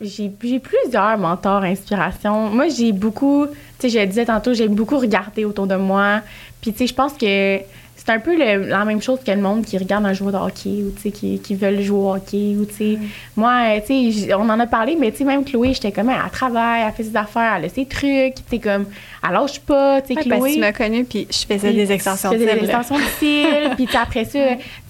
j'ai 0.00 0.30
j'ai 0.42 0.58
plusieurs 0.58 1.16
mentors, 1.16 1.62
inspirations. 1.62 2.50
Moi, 2.50 2.68
j'ai 2.68 2.92
beaucoup, 2.92 3.46
tu 3.46 3.54
sais, 3.78 3.88
je 3.88 3.98
le 4.00 4.06
disais 4.06 4.26
tantôt, 4.26 4.52
j'ai 4.52 4.68
beaucoup 4.68 4.98
regardé 4.98 5.44
autour 5.46 5.66
de 5.66 5.76
moi. 5.76 6.20
Puis, 6.60 6.72
tu 6.72 6.78
sais, 6.78 6.86
je 6.88 6.94
pense 6.94 7.14
que 7.14 7.60
c'est 8.06 8.12
un 8.12 8.20
peu 8.20 8.36
le- 8.38 8.68
la 8.68 8.84
même 8.84 9.02
chose 9.02 9.18
que 9.26 9.30
le 9.32 9.40
monde 9.40 9.64
qui 9.64 9.76
regarde 9.76 10.06
un 10.06 10.12
joueur 10.12 10.32
de 10.32 10.36
hockey 10.38 10.84
ou, 10.84 11.10
qui, 11.10 11.38
qui 11.40 11.54
veulent 11.56 11.80
jouer 11.82 11.98
au 11.98 12.14
hockey 12.14 12.54
ou, 12.58 12.64
tu 12.64 12.74
sais. 12.74 12.98
Moi, 13.36 13.52
euh, 13.66 13.80
tu 13.80 13.86
sais, 14.12 14.26
j- 14.26 14.34
on 14.34 14.48
en 14.48 14.60
a 14.60 14.66
parlé, 14.66 14.96
mais, 14.98 15.12
même 15.24 15.44
Chloé, 15.44 15.74
j'étais 15.74 15.90
comme, 15.92 16.08
elle 16.10 16.30
travaille, 16.30 16.82
elle 16.86 16.92
fait 16.92 17.02
ses 17.02 17.16
affaires, 17.16 17.54
elle 17.58 17.64
a 17.64 17.68
ses 17.68 17.84
trucs, 17.84 18.36
tu 18.36 18.42
sais, 18.50 18.58
comme, 18.60 18.86
elle 19.26 19.32
lâche 19.34 19.58
pas, 19.60 19.96
Ouais, 19.96 20.02
parce 20.14 20.24
que 20.24 20.28
Chloé. 20.30 20.52
tu 20.54 20.60
m'as 20.60 20.72
connue, 20.72 21.04
puis 21.04 21.26
je 21.30 21.52
faisais 21.52 21.72
des 21.72 21.90
extensions 21.90 22.30
Je 22.32 22.36
de 22.38 22.42
faisais 22.44 22.54
des 22.54 22.60
cils, 22.60 22.68
là. 22.68 22.78
extensions 22.78 23.04
de 23.04 23.10
cils. 23.18 23.70
puis 23.76 23.88
après 24.00 24.24
ça, 24.24 24.38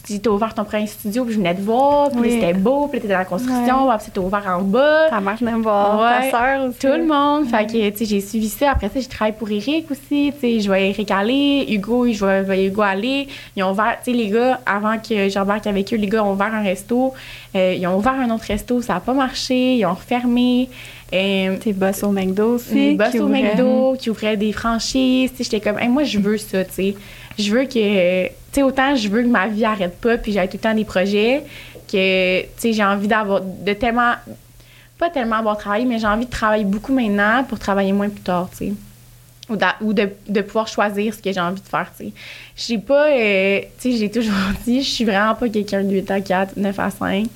tu 0.07 0.21
t'as 0.21 0.31
ouvert 0.31 0.55
ton 0.55 0.65
premier 0.65 0.87
studio, 0.87 1.25
puis 1.25 1.35
je 1.35 1.39
venais 1.39 1.55
te 1.55 1.61
voir, 1.61 2.11
puis 2.11 2.21
Oui. 2.21 2.31
c'était 2.31 2.53
beau, 2.53 2.87
puis 2.87 3.01
t'étais 3.01 3.13
dans 3.13 3.19
la 3.19 3.25
construction, 3.25 3.89
puis 3.99 4.11
t'as 4.15 4.21
ouvert 4.21 4.45
en 4.47 4.63
bas. 4.63 5.09
Ta 5.11 5.21
mère 5.21 5.37
venait 5.37 5.53
me 5.53 5.63
voir, 5.63 6.01
Ouais. 6.01 6.31
ta 6.31 6.63
aussi. 6.65 6.79
Tout 6.79 6.87
le 6.89 7.05
monde. 7.07 7.49
Fait 7.49 7.67
que, 7.67 7.91
tu 7.91 7.99
sais, 7.99 8.05
j'ai 8.05 8.21
suivi 8.21 8.49
ça. 8.49 8.71
Après 8.71 8.89
ça, 8.89 9.01
j'ai 9.01 9.07
travaillé 9.07 9.37
pour 9.37 9.51
Eric 9.51 9.91
aussi. 9.91 10.33
Tu 10.35 10.41
sais, 10.41 10.61
je 10.61 10.67
voyais 10.67 10.91
Eric 10.91 11.11
aller. 11.11 11.67
Hugo, 11.69 12.07
je 12.11 12.19
voyais- 12.19 12.67
Hugo 12.67 12.83
aller. 12.83 13.27
Ils 13.57 13.63
ont 13.65 13.73
ouvert, 13.73 13.97
tu 14.05 14.13
sais, 14.13 14.17
les 14.17 14.29
gars, 14.29 14.61
avant 14.65 14.97
que 14.99 15.29
j'embarque 15.29 15.67
avec 15.67 15.93
eux, 15.93 15.97
les 15.97 16.07
gars 16.09 16.23
ont 16.25 16.33
ouvert 16.33 16.55
un 16.55 16.63
resto. 16.63 17.13
Euh, 17.55 17.75
ils 17.77 17.87
ont 17.87 17.97
ouvert 17.97 18.15
un 18.15 18.31
autre 18.31 18.45
resto. 18.47 18.81
Ça 18.83 18.95
n'a 18.95 19.01
pas 19.01 19.13
marché. 19.15 19.77
Ils 19.77 19.87
ont 19.87 19.95
refermé. 19.95 20.69
Euh, 21.15 21.57
Tes 21.59 21.73
boss 21.73 22.03
au 22.03 22.11
McDo 22.11 22.55
aussi. 22.55 22.95
boss 22.95 23.15
au 23.15 23.25
ouvraient. 23.27 23.43
McDo, 23.43 23.97
qui 23.99 24.11
ouvraient 24.11 24.37
des 24.37 24.53
franchises. 24.53 25.31
Tu 25.31 25.39
sais, 25.39 25.45
j'étais 25.45 25.61
comme, 25.61 25.79
Hey, 25.79 25.89
moi, 25.89 26.03
je 26.05 26.19
veux 26.19 26.37
ça, 26.39 26.65
tu 26.65 26.73
sais. 26.73 26.95
Je 27.39 27.53
veux 27.53 27.65
que, 27.65 28.27
autant 28.63 28.95
je 28.95 29.09
veux 29.09 29.23
que 29.23 29.29
ma 29.29 29.49
vie 29.49 29.65
arrête 29.65 30.01
pas, 30.01 30.19
puis 30.19 30.33
j'ai 30.33 30.47
tout 30.49 30.57
le 30.57 30.59
temps 30.61 30.75
des 30.75 30.85
projets, 30.85 31.43
que, 31.91 32.43
tu 32.43 32.49
sais, 32.57 32.73
j'ai 32.73 32.85
envie 32.85 33.09
d'avoir, 33.09 33.41
de 33.41 33.73
tellement, 33.73 34.15
pas 34.99 35.11
tellement 35.11 35.37
avoir 35.37 35.57
travaillé, 35.57 35.85
mais 35.85 35.99
j'ai 35.99 36.07
envie 36.07 36.27
de 36.27 36.31
travailler 36.31 36.65
beaucoup 36.65 36.93
maintenant 36.93 37.45
pour 37.45 37.59
travailler 37.59 37.93
moins 37.93 38.09
plus 38.09 38.23
tard, 38.23 38.49
tu 38.51 38.57
sais. 38.57 38.73
Ou, 39.49 39.93
de 39.93 40.41
pouvoir 40.41 40.67
choisir 40.67 41.15
ce 41.15 41.23
que 41.23 41.33
j'ai 41.33 41.41
envie 41.41 41.61
de 41.61 41.69
faire, 41.69 41.91
tu 41.97 42.07
sais. 42.07 42.13
J'ai 42.57 42.79
pas, 42.79 43.09
euh, 43.11 43.61
tu 43.81 43.93
sais, 43.93 43.99
j'ai 43.99 44.11
toujours 44.11 44.35
dit, 44.65 44.83
je 44.83 44.91
suis 44.91 45.05
vraiment 45.05 45.35
pas 45.35 45.49
quelqu'un 45.49 45.85
de 45.85 45.93
8 45.93 46.11
à 46.11 46.21
4, 46.21 46.57
9 46.57 46.79
à 46.79 46.91
5. 46.91 47.27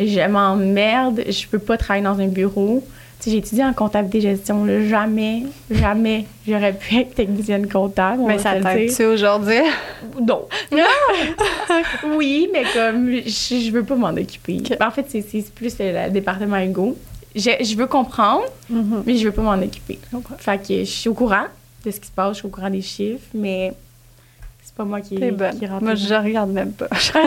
Je 0.00 0.28
m'emmerde, 0.28 1.22
je 1.28 1.46
peux 1.46 1.58
pas 1.58 1.76
travailler 1.76 2.04
dans 2.04 2.18
un 2.18 2.28
bureau. 2.28 2.86
J'ai 3.26 3.36
étudié 3.38 3.64
en 3.64 3.72
comptabilité 3.74 4.20
gestion. 4.20 4.64
là. 4.64 4.80
Jamais, 4.86 5.42
jamais 5.70 6.24
j'aurais 6.46 6.72
pu 6.72 6.96
être 6.96 7.14
technicienne 7.14 7.68
comptable. 7.68 8.22
Mais 8.26 8.38
ça 8.38 8.54
t'aide-tu 8.60 9.04
aujourd'hui? 9.04 9.58
Non. 10.20 10.46
oui, 12.16 12.48
mais 12.52 12.62
comme 12.72 13.10
je, 13.10 13.28
je 13.60 13.70
veux 13.70 13.82
pas 13.84 13.96
m'en 13.96 14.08
occuper. 14.10 14.58
Ok. 14.60 14.76
En 14.80 14.90
fait, 14.90 15.06
c'est 15.08 15.54
plus 15.54 15.74
le 15.78 16.10
département 16.10 16.58
Hugo. 16.58 16.96
Je, 17.34 17.50
je 17.60 17.76
veux 17.76 17.86
comprendre, 17.86 18.44
Mhm. 18.70 19.02
mais 19.06 19.16
je 19.16 19.24
veux 19.26 19.32
pas 19.32 19.42
m'en 19.42 19.60
occuper. 19.62 19.98
Fait 20.38 20.58
que 20.58 20.78
je 20.80 20.84
suis 20.84 21.08
au 21.08 21.14
courant 21.14 21.44
de 21.84 21.90
ce 21.90 22.00
qui 22.00 22.06
se 22.06 22.12
passe, 22.12 22.30
je 22.34 22.38
suis 22.38 22.46
au 22.46 22.50
courant 22.50 22.70
des 22.70 22.82
chiffres, 22.82 23.26
mais 23.34 23.72
c'est 24.68 24.74
pas 24.76 24.84
moi 24.84 25.00
qui, 25.00 25.16
rentre. 25.16 25.82
Moi, 25.82 25.94
je 25.94 26.14
regarde 26.14 26.50
même 26.50 26.72
pas. 26.72 26.88
Ah, 27.14 27.26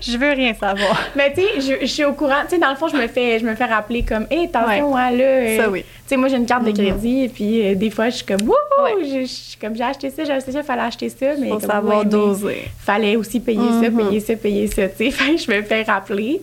je 0.00 0.16
veux 0.16 0.30
rien 0.30 0.54
savoir. 0.54 1.08
Mais 1.16 1.32
tu 1.32 1.40
sais, 1.42 1.60
je, 1.60 1.80
je 1.82 1.86
suis 1.86 2.04
au 2.04 2.12
courant. 2.12 2.42
Tu 2.44 2.50
sais, 2.50 2.58
dans 2.58 2.70
le 2.70 2.76
fond, 2.76 2.88
je 2.88 2.96
me 2.96 3.06
fais, 3.08 3.38
je 3.40 3.44
me 3.44 3.54
fais 3.54 3.64
rappeler 3.64 4.02
comme, 4.04 4.26
hé, 4.30 4.44
attention, 4.52 4.96
hein, 4.96 5.10
là. 5.10 5.24
euh, 5.24 5.56
Ça, 5.58 5.68
oui. 5.70 5.80
Tu 5.82 5.86
sais, 6.06 6.16
moi, 6.16 6.28
j'ai 6.28 6.36
une 6.36 6.46
carte 6.46 6.64
de 6.64 6.70
crédit 6.70 7.24
et 7.24 7.28
puis 7.28 7.66
euh, 7.66 7.74
des 7.74 7.90
fois, 7.90 8.08
je 8.10 8.16
suis 8.16 8.24
comme, 8.26 8.42
wouhou! 8.42 8.82
Ouais. 8.84 9.04
Je, 9.04 9.20
je 9.22 9.26
suis 9.26 9.56
comme, 9.58 9.74
j'ai 9.76 9.82
acheté 9.84 10.10
ça, 10.10 10.24
j'ai 10.24 10.32
acheté 10.32 10.52
ça, 10.52 10.60
il 10.60 10.64
fallait 10.64 10.82
acheter 10.82 11.08
ça. 11.08 11.26
Mais 11.38 11.48
Faut 11.48 11.58
comme, 11.58 11.68
savoir 11.70 11.98
ouais, 11.98 12.04
doser. 12.04 12.62
fallait 12.78 13.16
aussi 13.16 13.40
payer 13.40 13.58
ça, 13.82 13.90
Mhm. 13.90 13.96
payer 14.08 14.20
ça, 14.20 14.36
payer 14.36 14.66
ça. 14.68 14.88
Tu 14.88 15.10
sais, 15.10 15.36
je 15.38 15.50
me 15.52 15.62
fais 15.62 15.82
rappeler. 15.82 16.40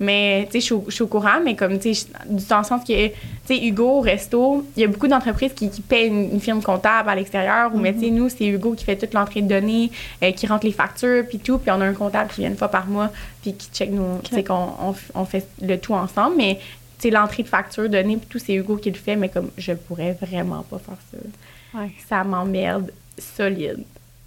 Mais, 0.00 0.46
tu 0.50 0.60
sais, 0.60 0.74
je 0.88 0.90
suis 0.90 1.02
au- 1.04 1.06
courant, 1.06 1.40
mais 1.44 1.54
comme, 1.54 1.78
tu 1.78 1.94
sais, 1.94 2.06
dans 2.48 2.58
le 2.58 2.64
sens 2.64 2.82
que, 2.82 3.06
tu 3.08 3.14
sais, 3.44 3.64
Hugo, 3.64 4.00
resto, 4.00 4.66
il 4.76 4.80
y 4.80 4.84
a 4.84 4.88
beaucoup 4.88 5.06
d'entreprises 5.06 5.52
qui, 5.54 5.70
qui 5.70 5.82
paient 5.82 6.08
une, 6.08 6.32
une 6.32 6.40
firme 6.40 6.60
comptable 6.62 7.08
à 7.08 7.14
l'extérieur, 7.14 7.72
ou, 7.72 7.78
mais, 7.78 7.92
tu 7.94 8.00
sais, 8.00 8.10
nous, 8.10 8.28
c'est 8.28 8.44
Hugo 8.46 8.72
qui 8.72 8.84
fait 8.84 8.96
toute 8.96 9.14
l'entrée 9.14 9.40
de 9.42 9.48
données, 9.48 9.92
euh, 10.22 10.32
qui 10.32 10.48
rentre 10.48 10.66
les 10.66 10.72
factures, 10.72 11.24
puis 11.28 11.38
tout, 11.38 11.58
puis 11.58 11.70
on 11.70 11.80
a 11.80 11.84
un 11.84 11.94
comptable 11.94 12.30
qui 12.30 12.40
vient 12.40 12.50
une 12.50 12.56
fois 12.56 12.68
par 12.68 12.86
mois, 12.86 13.10
puis 13.42 13.54
qui 13.54 13.68
check 13.72 13.90
nos, 13.90 14.18
tu 14.24 14.34
sais, 14.34 14.42
qu'on 14.42 14.94
on, 15.14 15.24
fait 15.24 15.46
le 15.62 15.78
tout 15.78 15.94
ensemble, 15.94 16.36
mais, 16.36 16.56
tu 16.98 17.02
sais, 17.02 17.10
l'entrée 17.10 17.44
de 17.44 17.48
facture, 17.48 17.88
données, 17.88 18.16
puis 18.16 18.26
tout, 18.28 18.40
c'est 18.40 18.54
Hugo 18.54 18.76
qui 18.76 18.90
le 18.90 18.96
fait, 18.96 19.14
mais 19.14 19.28
comme, 19.28 19.50
je 19.56 19.72
pourrais 19.74 20.18
vraiment 20.20 20.64
pas 20.64 20.78
faire 20.80 20.96
ça. 21.12 21.78
Ouais. 21.80 21.90
Ça 22.08 22.24
m'emmerde 22.24 22.90
solide. 23.16 23.84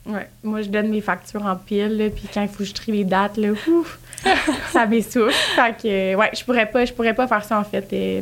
Ouais. 0.08 0.28
Moi, 0.44 0.62
je 0.62 0.70
donne 0.70 0.90
mes 0.90 1.02
factures 1.02 1.46
en 1.46 1.56
pile, 1.56 1.98
là, 1.98 2.10
puis 2.10 2.28
quand 2.34 2.42
il 2.42 2.48
faut 2.48 2.60
que 2.60 2.66
je 2.66 2.74
trie 2.74 2.92
les 2.92 3.04
dates, 3.04 3.38
là, 3.38 3.50
ouf, 3.52 4.00
ça 4.72 4.86
m'essouffle. 4.86 5.34
Fait 5.56 5.76
que, 5.76 6.16
ouais, 6.16 6.30
je 6.34 6.44
pourrais 6.44 6.70
pas, 6.70 6.86
je 6.86 6.94
pourrais 6.94 7.14
pas 7.14 7.28
faire 7.28 7.44
ça, 7.44 7.60
en 7.60 7.64
fait, 7.64 7.88
euh, 7.92 8.22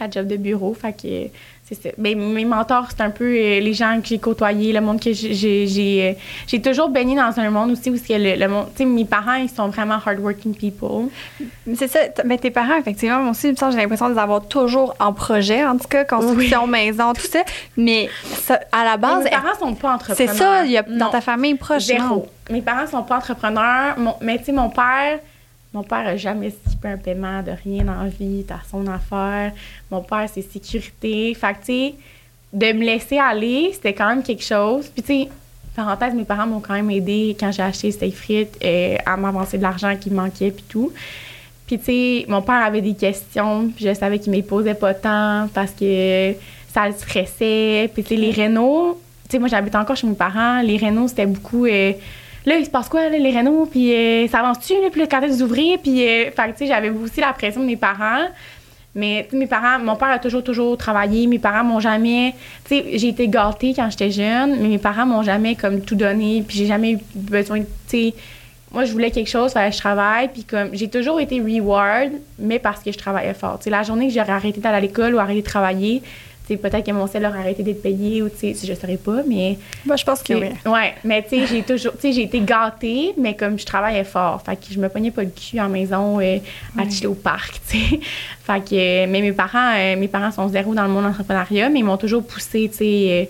la 0.00 0.10
job 0.10 0.26
de 0.26 0.36
bureau. 0.36 0.74
Fait 0.74 0.92
que, 0.92 1.28
c'est 1.68 1.82
ça. 1.82 1.88
Mais 1.98 2.14
mes 2.14 2.44
mentors, 2.44 2.86
c'est 2.90 3.00
un 3.02 3.10
peu 3.10 3.24
euh, 3.24 3.58
les 3.60 3.74
gens 3.74 3.98
que 4.00 4.06
j'ai 4.06 4.18
côtoyés, 4.18 4.72
le 4.72 4.80
monde 4.80 5.00
que 5.00 5.12
j'ai... 5.12 5.34
J'ai 5.66 6.10
euh, 6.10 6.12
j'ai 6.46 6.62
toujours 6.62 6.88
baigné 6.88 7.16
dans 7.16 7.32
un 7.40 7.50
monde 7.50 7.72
aussi 7.72 7.90
où 7.90 7.96
c'est 7.96 8.18
le, 8.18 8.36
le 8.38 8.48
monde... 8.48 8.66
Tu 8.76 8.78
sais, 8.78 8.84
mes 8.84 9.04
parents, 9.04 9.34
ils 9.34 9.48
sont 9.48 9.68
vraiment 9.68 9.98
hardworking 10.04 10.54
people. 10.54 11.08
Mais 11.66 11.74
C'est 11.74 11.88
ça. 11.88 11.98
Mais 12.24 12.38
tes 12.38 12.50
parents, 12.52 12.76
effectivement, 12.78 13.18
moi 13.18 13.30
aussi, 13.32 13.52
j'ai 13.56 13.76
l'impression 13.76 14.08
de 14.08 14.14
les 14.14 14.20
avoir 14.20 14.46
toujours 14.46 14.94
en 15.00 15.12
projet, 15.12 15.64
en 15.66 15.76
tout 15.76 15.88
cas, 15.88 16.04
construction, 16.04 16.66
maison, 16.68 17.12
tout 17.14 17.26
ça. 17.26 17.40
Mais 17.76 18.08
ça, 18.22 18.60
à 18.70 18.84
la 18.84 18.92
Mais 18.92 18.98
base, 18.98 19.24
mes 19.24 19.30
parents 19.30 19.58
sont 19.58 19.74
pas 19.74 19.98
c'est 20.14 20.28
entrepreneurs. 20.28 20.34
ça, 20.36 20.64
il 20.64 20.70
y 20.70 20.78
a, 20.78 20.82
dans 20.82 21.10
ta 21.10 21.20
famille 21.20 21.56
proche, 21.56 21.84
Zéro. 21.86 22.02
non? 22.04 22.26
Mes 22.50 22.62
parents 22.62 22.86
sont 22.86 23.02
pas 23.02 23.16
entrepreneurs. 23.16 23.98
Mon- 23.98 24.14
mais 24.20 24.38
tu 24.38 24.44
sais, 24.44 24.52
mon 24.52 24.70
père, 24.70 25.18
mon 25.76 25.82
père 25.82 26.06
a 26.06 26.16
jamais 26.16 26.50
skippé 26.50 26.88
un 26.88 26.96
paiement 26.96 27.42
de 27.42 27.52
rien 27.62 27.84
dans 27.84 28.02
la 28.02 28.08
vie. 28.08 28.44
T'as 28.48 28.60
son 28.70 28.86
affaire. 28.86 29.52
Mon 29.90 30.00
père, 30.00 30.26
c'est 30.32 30.40
sécurité. 30.40 31.34
Fait 31.34 31.52
que, 31.52 31.58
tu 31.58 31.64
sais, 31.66 31.94
de 32.50 32.72
me 32.72 32.82
laisser 32.82 33.18
aller, 33.18 33.72
c'était 33.74 33.92
quand 33.92 34.08
même 34.08 34.22
quelque 34.22 34.42
chose. 34.42 34.88
Puis, 34.88 35.02
tu 35.02 35.24
sais, 35.24 35.28
parenthèse, 35.74 36.14
mes 36.14 36.24
parents 36.24 36.46
m'ont 36.46 36.60
quand 36.60 36.72
même 36.72 36.90
aidé 36.90 37.36
quand 37.38 37.52
j'ai 37.52 37.62
acheté 37.62 37.90
Stay 37.90 38.10
Frites 38.10 38.56
euh, 38.64 38.96
à 39.04 39.18
m'avancer 39.18 39.58
de 39.58 39.62
l'argent 39.62 39.94
qui 40.00 40.08
me 40.08 40.16
manquait, 40.16 40.50
puis 40.50 40.64
tout. 40.66 40.90
Puis, 41.66 41.78
tu 41.78 41.84
sais, 41.84 42.24
mon 42.26 42.40
père 42.40 42.64
avait 42.64 42.80
des 42.80 42.94
questions, 42.94 43.68
puis 43.68 43.84
je 43.84 43.92
savais 43.92 44.18
qu'il 44.18 44.32
ne 44.32 44.40
posait 44.40 44.72
pas 44.72 44.94
tant 44.94 45.46
parce 45.52 45.72
que 45.72 46.32
ça 46.72 46.88
le 46.88 46.94
stressait. 46.94 47.90
Puis, 47.92 48.02
tu 48.02 48.08
sais, 48.08 48.16
les 48.16 48.30
rénaux, 48.30 48.98
tu 49.24 49.32
sais, 49.32 49.38
moi, 49.38 49.48
j'habite 49.48 49.74
encore 49.74 49.96
chez 49.96 50.06
mes 50.06 50.14
parents. 50.14 50.62
Les 50.62 50.78
rénaux, 50.78 51.06
c'était 51.06 51.26
beaucoup. 51.26 51.66
euh, 51.66 51.92
là, 52.46 52.56
il 52.56 52.64
se 52.64 52.70
passe 52.70 52.88
quoi, 52.88 53.08
les 53.08 53.30
rénaux? 53.30 53.66
Puis, 53.66 53.92
euh, 53.92 54.28
ça 54.28 54.38
avance-tu? 54.38 54.74
Puis, 54.90 55.00
là, 55.00 55.06
quand 55.10 55.20
est-ce 55.22 55.42
ouvrez? 55.42 55.78
Puis, 55.82 56.06
euh, 56.06 56.30
tu 56.30 56.52
sais, 56.56 56.66
j'avais 56.66 56.88
aussi 56.88 57.20
la 57.20 57.32
pression 57.32 57.60
de 57.60 57.66
mes 57.66 57.76
parents. 57.76 58.26
Mais 58.94 59.28
mes 59.32 59.46
parents, 59.46 59.78
mon 59.78 59.94
père 59.94 60.08
a 60.08 60.18
toujours, 60.18 60.42
toujours 60.42 60.78
travaillé. 60.78 61.26
Mes 61.26 61.38
parents 61.38 61.64
m'ont 61.64 61.80
jamais. 61.80 62.34
Tu 62.64 62.76
sais, 62.76 62.84
j'ai 62.94 63.08
été 63.08 63.28
gâtée 63.28 63.74
quand 63.76 63.90
j'étais 63.90 64.10
jeune, 64.10 64.56
mais 64.58 64.68
mes 64.68 64.78
parents 64.78 65.04
m'ont 65.04 65.22
jamais 65.22 65.54
comme 65.54 65.82
tout 65.82 65.96
donné. 65.96 66.42
Puis 66.48 66.56
j'ai 66.56 66.66
jamais 66.66 66.92
eu 66.92 66.98
besoin 67.14 67.58
de. 67.58 67.64
Tu 67.64 67.68
sais, 67.88 68.14
moi, 68.72 68.86
je 68.86 68.92
voulais 68.92 69.10
quelque 69.10 69.28
chose, 69.28 69.52
fallait 69.52 69.68
que 69.68 69.76
je 69.76 69.80
travaille. 69.80 70.28
Puis 70.28 70.44
comme, 70.44 70.70
j'ai 70.72 70.88
toujours 70.88 71.20
été 71.20 71.40
reward, 71.40 72.12
mais 72.38 72.58
parce 72.58 72.82
que 72.82 72.90
je 72.90 72.96
travaillais 72.96 73.34
fort. 73.34 73.58
Tu 73.58 73.64
sais, 73.64 73.70
la 73.70 73.82
journée 73.82 74.08
que 74.08 74.14
j'aurais 74.14 74.32
arrêté 74.32 74.60
d'aller 74.60 74.76
à 74.76 74.80
l'école 74.80 75.14
ou 75.14 75.18
arrêté 75.18 75.42
de 75.42 75.46
travailler, 75.46 76.02
peut-être 76.54 76.86
que 76.86 76.92
mon 76.92 77.06
salaire 77.06 77.30
aurait 77.30 77.40
arrêté 77.40 77.62
d'être 77.64 77.82
payé 77.82 78.22
ou 78.22 78.28
tu 78.28 78.54
sais, 78.54 78.66
je 78.66 78.74
saurais 78.74 78.96
pas, 78.96 79.22
mais. 79.26 79.58
Moi, 79.84 79.96
je 79.96 80.04
pense 80.04 80.22
que 80.22 80.34
oui. 80.34 80.50
Ouais, 80.64 80.94
mais 81.02 81.22
tu 81.22 81.30
sais, 81.30 81.46
j'ai 81.46 81.62
toujours, 81.62 81.92
tu 81.94 82.02
sais, 82.02 82.12
j'ai 82.12 82.22
été 82.22 82.40
gâtée, 82.40 83.14
mais 83.18 83.34
comme 83.34 83.58
je 83.58 83.66
travaillais 83.66 84.04
fort, 84.04 84.40
fait 84.42 84.56
que 84.56 84.72
je 84.72 84.78
me 84.78 84.88
pognais 84.88 85.10
pas 85.10 85.22
le 85.22 85.30
cul 85.30 85.60
en 85.60 85.68
maison 85.68 86.20
euh, 86.20 86.38
à 86.78 86.88
chiller 86.88 87.08
au 87.08 87.14
parc, 87.14 87.60
tu 87.68 87.78
sais. 87.78 88.00
Fait 88.44 88.60
que, 88.60 88.74
euh, 88.74 89.06
mais 89.08 89.20
mes 89.20 89.32
parents, 89.32 89.74
euh, 89.76 89.96
mes 89.96 90.08
parents 90.08 90.30
sont 90.30 90.48
zéro 90.48 90.74
dans 90.74 90.84
le 90.84 90.90
monde 90.90 91.06
entrepreneuriat, 91.06 91.68
mais 91.68 91.80
ils 91.80 91.84
m'ont 91.84 91.96
toujours 91.96 92.24
poussé, 92.24 92.68
tu 92.70 92.78
sais, 92.78 93.06
euh, 93.10 93.24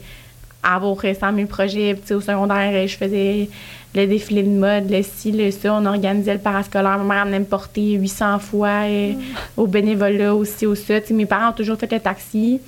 à 0.62 0.74
avoir 0.76 1.00
100 1.00 1.34
000 1.34 1.46
projets. 1.46 1.94
Tu 1.94 2.08
sais, 2.08 2.14
au 2.14 2.20
secondaire, 2.20 2.86
je 2.86 2.96
faisais 2.96 3.48
le 3.96 4.06
défilé 4.06 4.42
de 4.42 4.50
mode, 4.50 4.90
le 4.90 5.02
ci, 5.02 5.32
le 5.32 5.50
ça, 5.50 5.72
on 5.72 5.86
organisait 5.86 6.34
le 6.34 6.40
parascolaire. 6.40 6.98
Ma 6.98 7.14
mère 7.14 7.24
venait 7.24 7.38
me 7.38 7.44
porter 7.44 7.92
800 7.92 8.38
fois 8.40 8.84
euh, 8.84 9.12
au 9.56 9.66
bénévolat 9.66 10.34
aussi, 10.34 10.66
au 10.66 10.74
ça. 10.74 10.94
Mes 11.10 11.26
parents 11.26 11.50
ont 11.50 11.54
toujours 11.54 11.78
fait 11.78 11.90
le 11.90 12.00
taxi. 12.00 12.60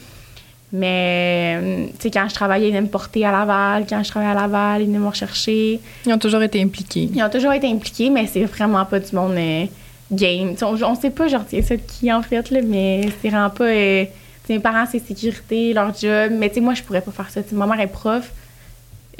Mais, 0.73 1.57
euh, 1.62 1.87
tu 1.87 2.03
sais, 2.03 2.11
quand 2.11 2.29
je 2.29 2.35
travaillais, 2.35 2.66
ils 2.69 2.71
venaient 2.71 2.83
me 2.83 2.89
porter 2.89 3.25
à 3.25 3.33
Laval. 3.33 3.87
Quand 3.89 4.03
je 4.03 4.09
travaillais 4.11 4.33
à 4.33 4.35
Laval, 4.41 4.83
ils 4.83 4.87
venaient 4.87 4.99
me 4.99 5.09
rechercher. 5.09 5.81
Ils 6.07 6.12
ont 6.12 6.19
toujours 6.19 6.43
été 6.43 6.62
impliqués. 6.62 7.09
Ils 7.14 7.23
ont 7.23 7.31
toujours 7.31 7.53
été 7.53 7.66
impliqués, 7.66 8.11
mais 8.11 8.27
c'est 8.27 8.45
vraiment 8.45 8.85
pas 8.85 9.01
du 9.01 9.14
monde 9.16 9.33
euh, 9.37 9.64
game. 10.12 10.55
On, 10.62 10.77
on 10.83 10.95
sait 10.95 11.11
pas, 11.11 11.27
genre, 11.29 11.45
c'est 11.49 11.62
ça 11.62 11.77
de 11.77 11.83
qui, 11.83 12.12
en 12.12 12.23
fait, 12.23 12.51
là, 12.51 12.61
mais 12.64 13.09
c'est 13.23 13.31
vraiment 13.31 13.51
pas... 13.51 13.64
euh, 13.64 14.05
mes 14.51 14.59
parents, 14.61 14.85
c'est 14.91 14.99
sécurité, 15.07 15.73
leur 15.73 15.95
job. 15.95 16.33
Mais, 16.39 16.49
tu 16.49 16.57
sais, 16.57 16.61
moi, 16.61 16.75
je 16.75 16.83
pourrais 16.83 17.01
pas 17.03 17.12
faire 17.12 17.31
ça. 17.31 17.43
Tu 17.43 17.51
sais, 17.51 17.55
ma 17.55 17.66
mère 17.66 17.81
est 17.81 17.87
prof. 17.87 18.31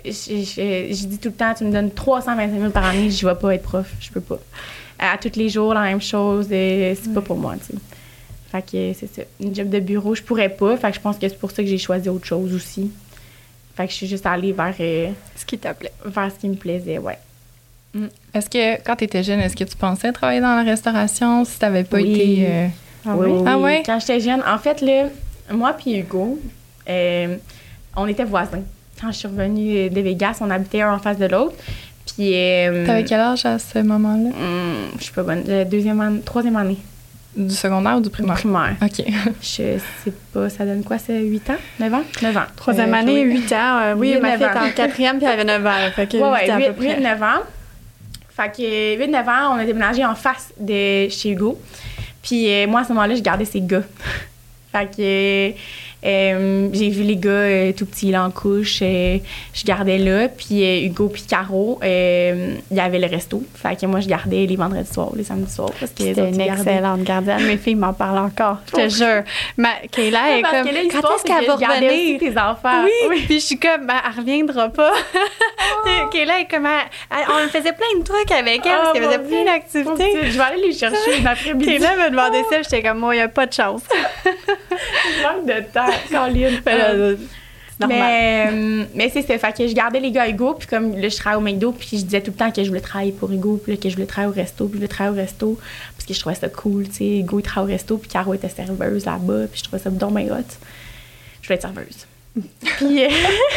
Je, 0.05 0.11
je- 0.13 0.87
je 0.95 1.07
dis 1.07 1.19
tout 1.19 1.29
le 1.29 1.35
temps, 1.35 1.53
tu 1.57 1.65
me 1.65 1.73
donnes 1.73 1.91
325 1.91 2.51
000 2.59 2.71
par 2.71 2.85
année, 2.87 3.11
je 3.11 3.27
vais 3.27 3.35
pas 3.35 3.55
être 3.55 3.63
prof. 3.63 3.87
Je 4.01 4.11
peux 4.11 4.21
pas. 4.21 4.39
À 4.99 5.17
tous 5.19 5.37
les 5.37 5.49
jours, 5.49 5.75
la 5.75 5.83
même 5.83 6.01
chose, 6.01 6.47
euh, 6.53 6.95
c'est 7.03 7.13
pas 7.15 7.21
pour 7.21 7.37
moi, 7.37 7.55
tu 7.57 7.73
sais. 7.75 7.79
Fait 8.51 8.63
que 8.63 8.93
c'est 8.99 9.15
ça. 9.15 9.23
Une 9.41 9.55
job 9.55 9.69
de 9.69 9.79
bureau, 9.81 10.15
je 10.15 10.23
pourrais 10.23 10.49
pas. 10.49 10.77
Fait 10.77 10.89
que 10.91 10.97
je 10.97 11.01
pense 11.01 11.19
que 11.19 11.29
c'est 11.29 11.39
pour 11.39 11.51
ça 11.51 11.63
que 11.63 11.69
j'ai 11.69 11.79
choisi 11.79 12.09
autre 12.09 12.25
chose 12.27 12.55
aussi. 12.55 12.91
Fait 13.77 13.85
que 13.87 13.91
je 13.93 13.97
suis 13.97 14.07
juste 14.07 14.25
allée 14.27 14.53
vers, 14.53 14.75
euh, 14.81 15.11
Ce 15.37 15.45
qui 15.45 15.59
t'appelait. 15.59 15.93
vers 16.05 16.33
ce 16.33 16.39
qui 16.39 16.49
me 16.49 16.55
plaisait, 16.57 16.99
ouais. 16.99 17.19
Est-ce 18.35 18.49
que 18.49 18.83
quand 18.83 18.97
tu 18.97 19.05
étais 19.05 19.23
jeune, 19.23 19.41
est-ce 19.41 19.57
que 19.57 19.65
tu 19.65 19.77
pensais 19.77 20.13
travailler 20.13 20.41
dans 20.41 20.55
la 20.57 20.63
restauration? 20.63 21.45
Si 21.45 21.59
tu 21.59 21.65
n'avais 21.65 21.85
pas 21.85 21.97
Oui. 21.99 22.13
été. 22.13 22.47
euh, 22.47 22.67
Ah 23.07 23.15
oui, 23.17 23.33
Ah 23.47 23.57
oui. 23.57 23.63
ouais? 23.65 23.83
Quand 23.85 23.99
j'étais 24.01 24.21
jeune, 24.21 24.43
en 24.47 24.59
fait, 24.59 24.81
là, 24.83 25.09
moi 25.53 25.73
puis 25.73 25.97
Hugo, 25.99 26.39
euh, 26.89 27.37
on 27.97 28.07
était 28.07 28.25
voisins. 28.25 28.63
Quand 29.01 29.11
je 29.13 29.17
suis 29.19 29.29
revenue 29.29 29.89
de 29.91 30.01
Vegas, 30.01 30.39
on 30.41 30.51
habitait 30.51 30.83
un 30.83 30.95
en 30.95 30.99
face 30.99 31.19
de 31.19 31.27
l'autre. 31.27 31.55
Puis, 32.07 32.33
euh, 32.35 32.87
T'avais 32.87 33.05
quel 33.05 33.21
âge 33.21 33.45
à 33.47 33.59
ce 33.59 33.79
moment-là? 33.81 34.31
hum, 34.31 34.89
je 34.99 35.05
suis 35.05 35.13
pas 35.13 35.23
bonne. 35.23 35.45
Deuxième 35.71 36.01
année, 36.01 36.21
troisième 36.21 36.57
année, 36.57 36.79
Du 37.39 37.55
secondaire 37.55 37.97
ou 37.97 38.01
du 38.01 38.11
primaire? 38.11 38.35
primaire. 38.35 38.75
OK. 38.83 39.05
Je 39.41 39.47
sais 39.47 39.79
pas, 40.35 40.49
ça 40.51 40.65
donne 40.67 40.83
quoi, 40.83 40.99
c'est 40.99 41.21
8 41.23 41.51
ans? 41.51 41.57
9 41.79 41.95
ans? 41.95 42.03
9 42.21 42.37
ans. 42.37 42.43
Troisième 42.57 42.93
Euh, 42.93 42.97
année, 42.99 43.25
oui. 43.25 43.41
8 43.43 43.53
ans. 43.53 43.79
euh, 43.81 43.95
oui, 43.97 44.17
ma 44.21 44.37
fille 44.37 44.47
était 44.47 44.59
en 44.59 44.71
quatrième, 44.71 45.19
puis 45.19 45.27
elle 45.27 45.33
avait 45.41 45.45
9 45.45 45.65
ans. 45.67 45.91
Fait 45.95 46.07
que 46.07 46.17
Ouais, 46.17 46.23
8 46.23 46.33
ouais, 46.47 46.51
ans 46.51 46.55
à 46.55 46.59
8, 46.59 46.67
peu 46.67 46.73
près. 46.75 47.01
9 47.01 47.23
ans. 47.23 47.27
Fait 48.31 48.53
que 48.57 48.99
8, 48.99 49.09
9 49.09 49.29
ans, 49.29 49.55
on 49.55 49.59
a 49.59 49.65
déménagé 49.65 50.05
en 50.05 50.15
face 50.15 50.53
de 50.59 51.09
chez 51.09 51.31
Hugo. 51.31 51.61
Puis 52.23 52.51
euh, 52.53 52.67
moi, 52.67 52.81
à 52.81 52.85
ce 52.85 52.89
moment-là, 52.91 53.15
je 53.15 53.23
gardais 53.23 53.45
ses 53.45 53.61
gars. 53.61 53.83
fait 54.73 54.87
que 54.97 55.59
euh, 56.05 56.69
j'ai 56.73 56.91
vu 56.91 57.03
les 57.03 57.17
gars 57.17 57.31
euh, 57.31 57.73
tout 57.73 57.87
petits 57.87 58.11
là 58.11 58.25
en 58.25 58.31
couche. 58.31 58.79
euh, 58.83 59.19
je 59.55 59.65
gardais 59.65 59.99
là. 59.99 60.29
Puis 60.29 60.63
euh, 60.65 60.87
Hugo 60.87 61.09
puis 61.09 61.23
Caro, 61.23 61.81
il 61.83 62.57
y 62.71 62.81
avait 62.81 62.99
le 62.99 63.07
resto. 63.09 63.43
Fait 63.55 63.79
que 63.79 63.87
moi, 63.87 64.01
je 64.01 64.09
gardais 64.09 64.47
les 64.47 64.57
vendredis 64.57 64.93
soirs, 64.93 65.11
les 65.17 65.25
samedis 65.25 65.53
soirs. 65.53 65.71
Parce 65.79 65.93
que 65.93 66.05
C'était 66.05 66.29
une 66.29 66.41
excellente 66.41 67.03
gardienne. 67.03 67.45
Mes 67.47 67.57
filles 67.57 67.75
m'en 67.75 67.93
parlent 67.93 68.19
encore. 68.19 68.59
Je 68.69 68.73
te 68.83 68.89
jure. 68.89 69.23
Ma, 69.57 69.71
Kayla 69.91 70.39
est 70.39 70.43
Parce 70.43 70.55
comme. 70.63 70.69
que 70.69 70.75
là, 70.75 70.81
Quand 70.91 71.15
est-ce 71.17 71.25
qu'elle 71.25 71.47
va 71.47 71.55
revenir? 71.55 72.21
tes 72.21 72.39
enfants. 72.39 72.85
Oui. 73.11 73.23
Puis 73.27 73.41
je 73.41 73.45
suis 73.47 73.59
comme, 73.59 73.87
ben, 73.87 73.95
elle 74.05 74.19
reviendra 74.21 74.69
pas. 74.69 74.93
Kayla 76.13 76.41
est 76.41 76.51
comme, 76.51 76.67
elle- 76.67 76.89
elle- 77.11 77.27
on 77.45 77.49
faisait 77.49 77.73
plein 77.73 77.99
de 77.99 78.05
trucs 78.05 78.31
avec 78.31 78.61
elle 78.65 78.73
parce 78.73 78.89
Ah, 78.89 78.93
qu'elle 78.93 79.05
faisait 79.05 79.19
plein 79.19 79.45
d'activités. 79.45 80.31
Je 80.31 80.37
vais 80.39 80.45
aller 80.45 80.67
les 80.69 80.73
chercher 80.73 81.21
l'après-midi. 81.23 81.67
Kayla 81.79 81.97
me 81.97 82.11
demandait 82.11 82.43
ça, 82.51 82.63
j'étais 82.63 82.83
comme, 82.83 82.99
moi, 82.99 83.15
il 83.15 83.19
n'y 83.19 83.25
a 83.25 83.29
pas 83.29 83.47
de 83.47 83.53
chance. 83.53 83.83
Je 84.25 85.23
manque 85.23 85.47
de 85.47 85.61
temps, 85.73 85.88
Caroline. 86.11 86.61
Mais, 87.87 88.49
euh, 88.51 88.85
mais 88.95 89.09
c'est 89.09 89.23
ça. 89.23 89.39
Fait 89.39 89.57
que 89.57 89.69
je 89.69 89.73
gardais 89.73 90.01
les 90.01 90.11
gars 90.11 90.23
à 90.23 90.29
Hugo, 90.29 90.55
puis 90.55 90.67
comme 90.67 90.97
là, 90.97 91.09
je 91.09 91.17
travaillais 91.17 91.41
au 91.41 91.45
McDo, 91.45 91.73
puis 91.73 91.89
je 91.93 92.05
disais 92.05 92.21
tout 92.21 92.33
le 92.33 92.37
temps 92.37 92.51
que 92.51 92.63
je 92.63 92.69
voulais 92.69 92.81
travailler 92.81 93.13
pour 93.13 93.31
Hugo, 93.31 93.61
puis 93.63 93.73
là, 93.73 93.79
que 93.81 93.89
je 93.89 93.95
voulais 93.95 94.07
travailler 94.07 94.33
au 94.33 94.35
resto, 94.35 94.67
puis 94.67 94.73
je 94.73 94.79
voulais 94.79 94.89
travailler 94.89 95.17
au 95.17 95.23
resto, 95.23 95.59
parce 95.95 96.05
que 96.05 96.13
je 96.13 96.19
trouvais 96.19 96.35
ça 96.35 96.49
cool, 96.49 96.89
tu 96.89 96.95
sais. 96.95 97.19
Hugo, 97.19 97.39
il 97.39 97.43
travaillait 97.43 97.75
au 97.75 97.77
resto, 97.77 97.99
puis 97.99 98.11
Caro 98.11 98.35
était 98.35 98.49
serveuse 98.49 99.07
là-bas, 99.07 99.47
puis 99.47 99.61
je 99.61 99.65
trouvais 99.65 99.79
ça 99.79 99.91
donc 99.91 100.15
bien 100.15 100.27
hot. 100.27 100.43
Je 101.41 101.47
voulais 101.47 101.55
être 101.55 101.63
serveuse. 101.63 102.08
Puis, 102.77 103.03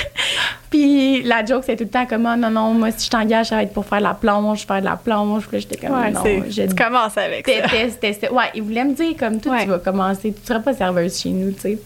puis 0.69 1.21
la 1.23 1.43
joke, 1.45 1.63
c'est 1.65 1.75
tout 1.75 1.83
le 1.83 1.89
temps 1.89 2.05
comme, 2.05 2.25
Ah, 2.25 2.37
non, 2.37 2.49
non, 2.49 2.73
moi, 2.73 2.91
si 2.91 3.05
je 3.05 3.09
t'engage, 3.11 3.47
ça 3.47 3.55
va 3.57 3.63
être 3.63 3.73
pour 3.73 3.85
faire 3.85 3.99
de 3.99 4.03
la 4.03 4.13
plonge, 4.13 4.65
faire 4.65 4.79
de 4.79 4.85
la 4.85 4.95
plonge. 4.95 5.47
Puis 5.47 5.57
là, 5.57 5.59
j'étais 5.69 5.87
comme, 5.87 5.99
Ouais, 5.99 6.11
non, 6.11 6.23
je 6.49 6.61
tu 6.63 6.75
commences 6.75 7.17
avec 7.17 7.47
ça. 7.47 8.31
ouais, 8.33 8.43
il 8.55 8.63
voulait 8.63 8.83
me 8.85 8.93
dire 8.93 9.15
comme 9.17 9.39
toi, 9.39 9.53
Ouais. 9.53 9.63
tu 9.63 9.69
vas 9.69 9.79
commencer, 9.79 10.33
tu 10.33 10.45
seras 10.45 10.59
pas 10.59 10.73
serveuse 10.73 11.19
chez 11.19 11.29
nous, 11.29 11.51
tu 11.51 11.59
sais. 11.61 11.77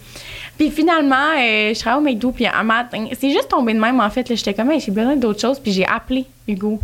Puis 0.57 0.71
finalement, 0.71 1.15
euh, 1.37 1.73
je 1.73 1.79
travaillais 1.79 2.01
au 2.01 2.13
McDo, 2.13 2.31
puis 2.31 2.47
un 2.47 2.63
matin, 2.63 3.07
c'est 3.19 3.29
juste 3.31 3.49
tombé 3.49 3.73
de 3.73 3.79
même, 3.79 3.99
en 3.99 4.09
fait. 4.09 4.29
là, 4.29 4.35
J'étais 4.35 4.53
comme, 4.53 4.71
Hey, 4.71 4.79
j'ai 4.79 4.91
besoin 4.91 5.15
d'autre 5.17 5.41
chose, 5.41 5.59
puis 5.59 5.71
j'ai 5.71 5.85
appelé 5.85 6.25
Hugo. 6.47 6.79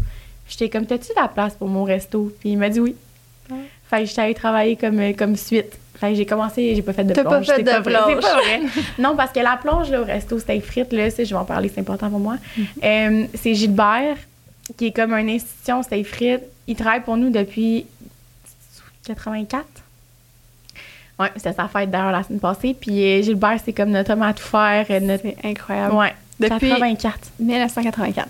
J'étais 0.50 0.68
comme, 0.70 0.86
t'as-tu 0.86 1.10
de 1.16 1.22
la 1.22 1.30
place 1.30 1.54
pour 1.54 1.70
mon 1.70 1.84
resto? 1.86 2.34
Puis 2.42 2.50
il 2.50 2.58
m'a 2.58 2.68
dit 2.70 2.82
oui. 2.82 2.96
Fait 3.90 4.00
que 4.00 4.06
j'étais 4.06 4.22
allée 4.22 4.34
travailler 4.34 4.76
comme, 4.76 5.00
euh, 5.00 5.14
comme 5.18 5.36
suite. 5.38 5.78
J'ai 6.14 6.26
commencé, 6.26 6.76
j'ai 6.76 6.82
pas 6.82 6.94
fait 6.94 7.04
de 7.04 7.14
T'as 7.14 7.24
pas 7.24 7.30
plonge. 7.30 7.46
fait 7.48 7.64
de 7.64 7.70
vrai, 7.70 7.82
plonge. 7.82 8.16
C'est 8.16 8.22
pas 8.22 8.36
vrai. 8.42 8.60
non, 9.00 9.16
parce 9.16 9.32
que 9.32 9.40
la 9.40 9.58
plonge 9.58 9.90
là, 9.92 10.02
au 10.02 10.06
resto, 10.06 10.40
c'était 10.40 10.60
frites, 10.60 10.92
là, 10.94 11.10
je 11.10 11.24
vais 11.24 11.34
en 11.36 11.46
parler, 11.46 11.70
c'est 11.74 11.82
important 11.82 12.10
pour 12.10 12.20
moi. 12.20 12.38
Euh, 12.84 13.26
c'est 13.36 13.54
Gilbert, 13.56 14.18
qui 14.78 14.88
est 14.88 14.92
comme 14.92 15.14
une 15.14 15.30
institution, 15.30 15.84
c'était 15.84 16.04
frites. 16.04 16.42
Il 16.68 16.76
travaille 16.76 17.02
pour 17.02 17.18
nous 17.18 17.30
depuis 17.30 17.86
84. 19.06 19.66
Ouais, 21.20 21.28
c'était 21.36 21.54
sa 21.54 21.68
fête 21.68 21.92
d'ailleurs 21.92 22.12
la 22.12 22.24
semaine 22.24 22.40
passée. 22.40 22.76
Puis 22.80 23.04
euh, 23.04 23.22
Gilbert, 23.22 23.60
c'est 23.64 23.74
comme 23.74 23.90
notre 23.92 24.12
homme 24.14 24.24
à 24.24 24.34
tout 24.34 24.44
faire. 24.44 24.86
euh, 24.90 25.00
notre... 25.00 25.24
C'est 25.24 25.38
incroyable. 25.44 25.96
Ouais, 25.96 26.14
Depuis- 26.40 26.70
84. 26.70 27.20
1984. 27.40 28.28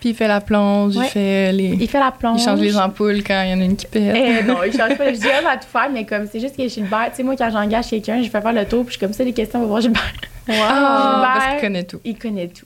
Puis 0.00 0.10
il 0.10 0.14
fait 0.14 0.28
la 0.28 0.40
plonge, 0.40 0.96
Ouais. 0.96 1.06
il 1.06 1.10
fait 1.10 1.52
les. 1.52 1.68
Il 1.80 1.88
fait 1.88 1.98
la 1.98 2.12
plonge. 2.12 2.40
Il 2.40 2.44
change 2.44 2.60
les 2.60 2.76
ampoules 2.76 3.22
quand 3.24 3.42
il 3.42 3.50
y 3.50 3.54
en 3.54 3.60
a 3.60 3.64
une 3.64 3.76
qui 3.76 3.86
pète. 3.86 4.14
Eh, 4.16 4.42
non, 4.44 4.56
il 4.64 4.72
change 4.72 4.96
pas. 4.96 5.12
Je 5.12 5.18
dis 5.18 5.26
homme 5.26 5.46
à 5.48 5.56
tout 5.56 5.66
faire, 5.72 5.88
mais 5.92 6.04
comme 6.04 6.26
c'est 6.30 6.40
juste 6.40 6.56
que 6.56 6.68
Gilbert, 6.68 7.08
tu 7.10 7.16
sais, 7.16 7.22
moi, 7.22 7.34
quand 7.36 7.50
j'engage 7.50 7.88
quelqu'un, 7.88 8.22
je 8.22 8.28
fais 8.28 8.40
faire 8.40 8.52
le 8.52 8.64
tour, 8.64 8.84
puis 8.84 8.92
je 8.94 8.98
suis 8.98 9.00
comme 9.06 9.12
ça, 9.12 9.24
les 9.24 9.32
questions, 9.32 9.58
on 9.58 9.62
va 9.62 9.68
voir 9.68 9.80
Gilbert. 9.80 10.02
Ah, 10.48 10.52
Gilbert. 10.52 11.32
parce 11.34 11.46
qu'il 11.52 11.60
connaît 11.60 11.84
tout. 11.84 12.00
Il 12.04 12.16
connaît 12.18 12.48
tout. 12.48 12.64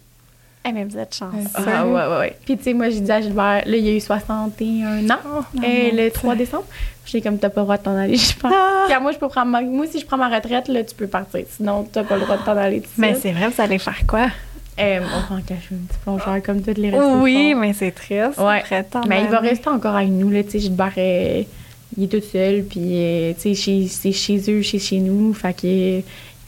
Eh, 0.64 0.70
mais 0.72 0.85
vous 0.85 0.97
êtes 0.97 1.12
chanceux. 1.14 1.39
Ah, 1.55 1.85
ouais, 1.85 1.93
ouais, 1.93 2.18
ouais. 2.18 2.37
Puis, 2.45 2.57
tu 2.57 2.62
sais, 2.62 2.72
moi, 2.72 2.89
j'ai 2.91 3.01
dit 3.01 3.11
à 3.11 3.20
Gilbert, 3.20 3.62
là, 3.66 3.76
il 3.76 3.89
a 3.89 3.93
eu 3.93 4.01
61 4.01 5.11
ans, 5.11 5.16
euh, 5.57 5.91
le 5.93 6.09
3 6.11 6.37
décembre. 6.37 6.64
J'étais 7.05 7.20
comme, 7.28 7.39
t'as 7.39 7.49
pas 7.49 7.62
le 7.62 7.64
droit 7.64 7.78
de 7.78 7.83
t'en 7.83 7.97
aller, 7.97 8.14
je 8.16 8.37
pense. 8.39 8.53
Ah. 8.55 8.85
Puis, 8.89 8.95
moi, 9.03 9.11
je 9.11 9.18
peux 9.18 9.26
prendre 9.26 9.51
ma... 9.51 9.61
moi, 9.62 9.87
si 9.91 9.99
je 9.99 10.07
prends 10.07 10.16
ma 10.18 10.28
retraite, 10.28 10.68
là, 10.68 10.85
tu 10.85 10.95
peux 10.95 11.09
partir. 11.09 11.41
Sinon, 11.51 11.89
t'as 11.91 12.05
pas 12.05 12.14
le 12.14 12.20
droit 12.22 12.37
de 12.37 12.45
t'en 12.45 12.57
aller 12.57 12.83
Mais 12.97 13.14
c'est 13.14 13.33
vrai, 13.33 13.49
vous 13.49 13.61
allez 13.61 13.78
faire 13.78 13.99
quoi? 14.07 14.26
Euh, 14.80 15.00
on 15.00 15.34
va 15.34 15.38
en 15.40 15.42
cacher 15.42 15.68
une 15.72 15.80
petite 15.86 16.00
plongeur 16.02 16.42
comme 16.42 16.62
toutes 16.62 16.78
les 16.78 16.90
restos. 16.90 17.20
Oui, 17.20 17.54
mais 17.54 17.72
c'est 17.74 17.90
triste. 17.92 18.38
Ouais. 18.38 18.62
Mais 19.08 19.22
il 19.24 19.28
va 19.28 19.38
rester 19.40 19.68
encore 19.68 19.96
avec 19.96 20.08
nous, 20.08 20.30
là. 20.30 20.40
Gilbert, 20.52 20.92
euh, 20.96 21.42
il 21.96 22.04
est 22.04 22.08
tout 22.08 22.26
seul, 22.26 22.64
puis, 22.64 22.80
euh, 22.82 23.32
tu 23.34 23.40
sais, 23.40 23.54
chez- 23.54 23.86
c'est 23.88 24.12
chez 24.12 24.38
eux, 24.50 24.62
chez, 24.62 24.78
chez 24.78 24.98
nous. 24.98 25.34
Fait 25.34 25.52
que, 25.54 25.98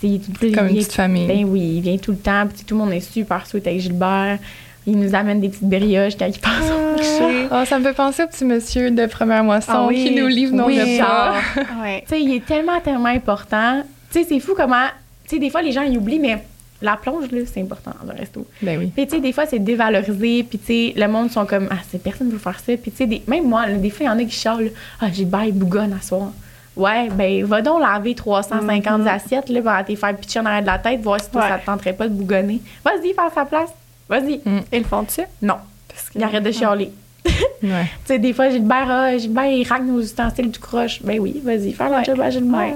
il 0.02 0.14
est 0.16 0.18
tout 0.24 0.32
plus. 0.32 0.52
Comme 0.52 0.66
il 0.68 0.70
une 0.72 0.76
petite 0.78 0.92
famille. 0.92 1.26
Ben 1.26 1.44
oui, 1.44 1.74
il 1.76 1.80
vient 1.82 1.96
tout 1.98 2.12
le 2.12 2.16
temps. 2.18 2.46
Puis, 2.52 2.64
tout 2.64 2.74
le 2.74 2.80
monde 2.84 2.92
est 2.92 3.00
super 3.00 3.46
sweet 3.46 3.66
avec 3.66 3.80
Gilbert. 3.80 4.38
Il 4.86 4.98
nous 4.98 5.14
amène 5.14 5.40
des 5.40 5.48
petites 5.48 5.64
brioches 5.68 6.14
quand 6.18 6.26
il 6.26 6.38
passe 6.38 6.70
au 6.70 6.90
marché. 6.96 7.48
Ah, 7.50 7.64
ça 7.64 7.78
me 7.78 7.84
fait 7.84 7.94
penser 7.94 8.22
au 8.22 8.26
petit 8.26 8.44
monsieur 8.44 8.90
de 8.90 9.06
première 9.06 9.42
moisson 9.42 9.72
Ah 9.72 9.86
oui. 9.88 10.04
qui 10.04 10.14
nous 10.14 10.26
livre 10.26 10.54
nos 10.54 10.66
Oui, 10.66 10.78
repas. 10.78 11.34
Ouais. 11.82 12.02
Tu 12.02 12.08
sais, 12.08 12.20
il 12.22 12.34
est 12.34 12.44
tellement, 12.44 12.78
tellement 12.80 13.06
important. 13.06 13.82
Tu 14.12 14.18
sais, 14.20 14.26
c'est 14.28 14.40
fou 14.40 14.52
comment. 14.56 14.86
Tu 15.26 15.36
sais, 15.36 15.38
des 15.38 15.48
fois, 15.48 15.62
les 15.62 15.72
gens, 15.72 15.82
ils 15.82 15.96
oublient, 15.96 16.18
mais 16.18 16.42
la 16.84 16.96
plonge, 16.96 17.30
là, 17.30 17.40
c'est 17.52 17.60
important 17.60 17.92
dans 18.04 18.12
le 18.12 18.18
resto. 18.18 18.46
Ben 18.62 18.78
oui. 18.78 18.92
Puis, 18.94 19.06
tu 19.06 19.16
sais, 19.16 19.20
des 19.20 19.32
fois, 19.32 19.46
c'est 19.46 19.58
dévalorisé. 19.58 20.42
Puis, 20.44 20.58
tu 20.58 20.66
sais, 20.66 20.92
le 20.96 21.06
monde 21.08 21.30
sont 21.30 21.46
comme, 21.46 21.68
ah, 21.70 21.78
c'est 21.90 22.02
personne 22.02 22.30
veut 22.30 22.38
faire 22.38 22.58
ça. 22.60 22.76
Puis, 22.76 22.90
tu 22.90 22.96
sais, 23.08 23.22
même 23.26 23.48
moi, 23.48 23.66
là, 23.66 23.74
des 23.74 23.90
fois, 23.90 24.04
il 24.04 24.06
y 24.06 24.08
en 24.10 24.18
a 24.18 24.24
qui 24.24 24.30
chialent, 24.30 24.70
ah, 25.00 25.06
j'ai 25.12 25.24
bail 25.24 25.52
bougonne 25.52 25.92
à 25.92 26.02
soir. 26.02 26.30
Ouais, 26.76 27.08
ben, 27.10 27.44
va 27.44 27.62
donc 27.62 27.80
laver 27.80 28.14
350 28.14 29.06
assiettes, 29.06 29.48
là, 29.48 29.60
pour 29.62 29.86
te 29.86 29.94
faire 29.94 30.16
pitcher 30.16 30.40
en 30.40 30.46
arrière 30.46 30.62
de 30.62 30.66
la 30.66 30.78
tête, 30.78 31.00
voir 31.02 31.20
si 31.20 31.30
toi, 31.30 31.42
Ouais. 31.42 31.48
ça 31.48 31.58
te 31.58 31.66
tenterait 31.66 31.92
pas 31.92 32.08
de 32.08 32.12
bougonner. 32.14 32.60
Vas-y, 32.84 33.12
faire 33.14 33.30
sa 33.34 33.44
place. 33.44 33.70
Vas-y. 34.08 34.40
Ils 34.72 34.78
le 34.80 34.84
font-tu? 34.84 35.22
Non. 35.40 35.54
Parce 35.88 36.10
que- 36.10 36.18
Il 36.18 36.22
arrête 36.24 36.42
de 36.42 36.50
chialer. 36.50 36.90
Ouais. 37.62 37.84
Tu 37.84 37.88
sais, 38.06 38.18
des 38.18 38.34
fois, 38.34 38.50
Gilbert, 38.50 38.86
ah, 38.90 39.16
Gilbert, 39.16 39.46
il 39.46 39.66
racle 39.66 39.84
nos 39.84 40.00
ustensiles 40.00 40.50
du 40.50 40.58
croche. 40.58 41.00
Ben 41.02 41.18
oui, 41.18 41.40
vas-y, 41.42 41.72
faire 41.72 41.88
le 41.88 41.94
Ouais. 41.96 42.04
job 42.04 42.20
à 42.20 42.28
Gilbert. 42.28 42.74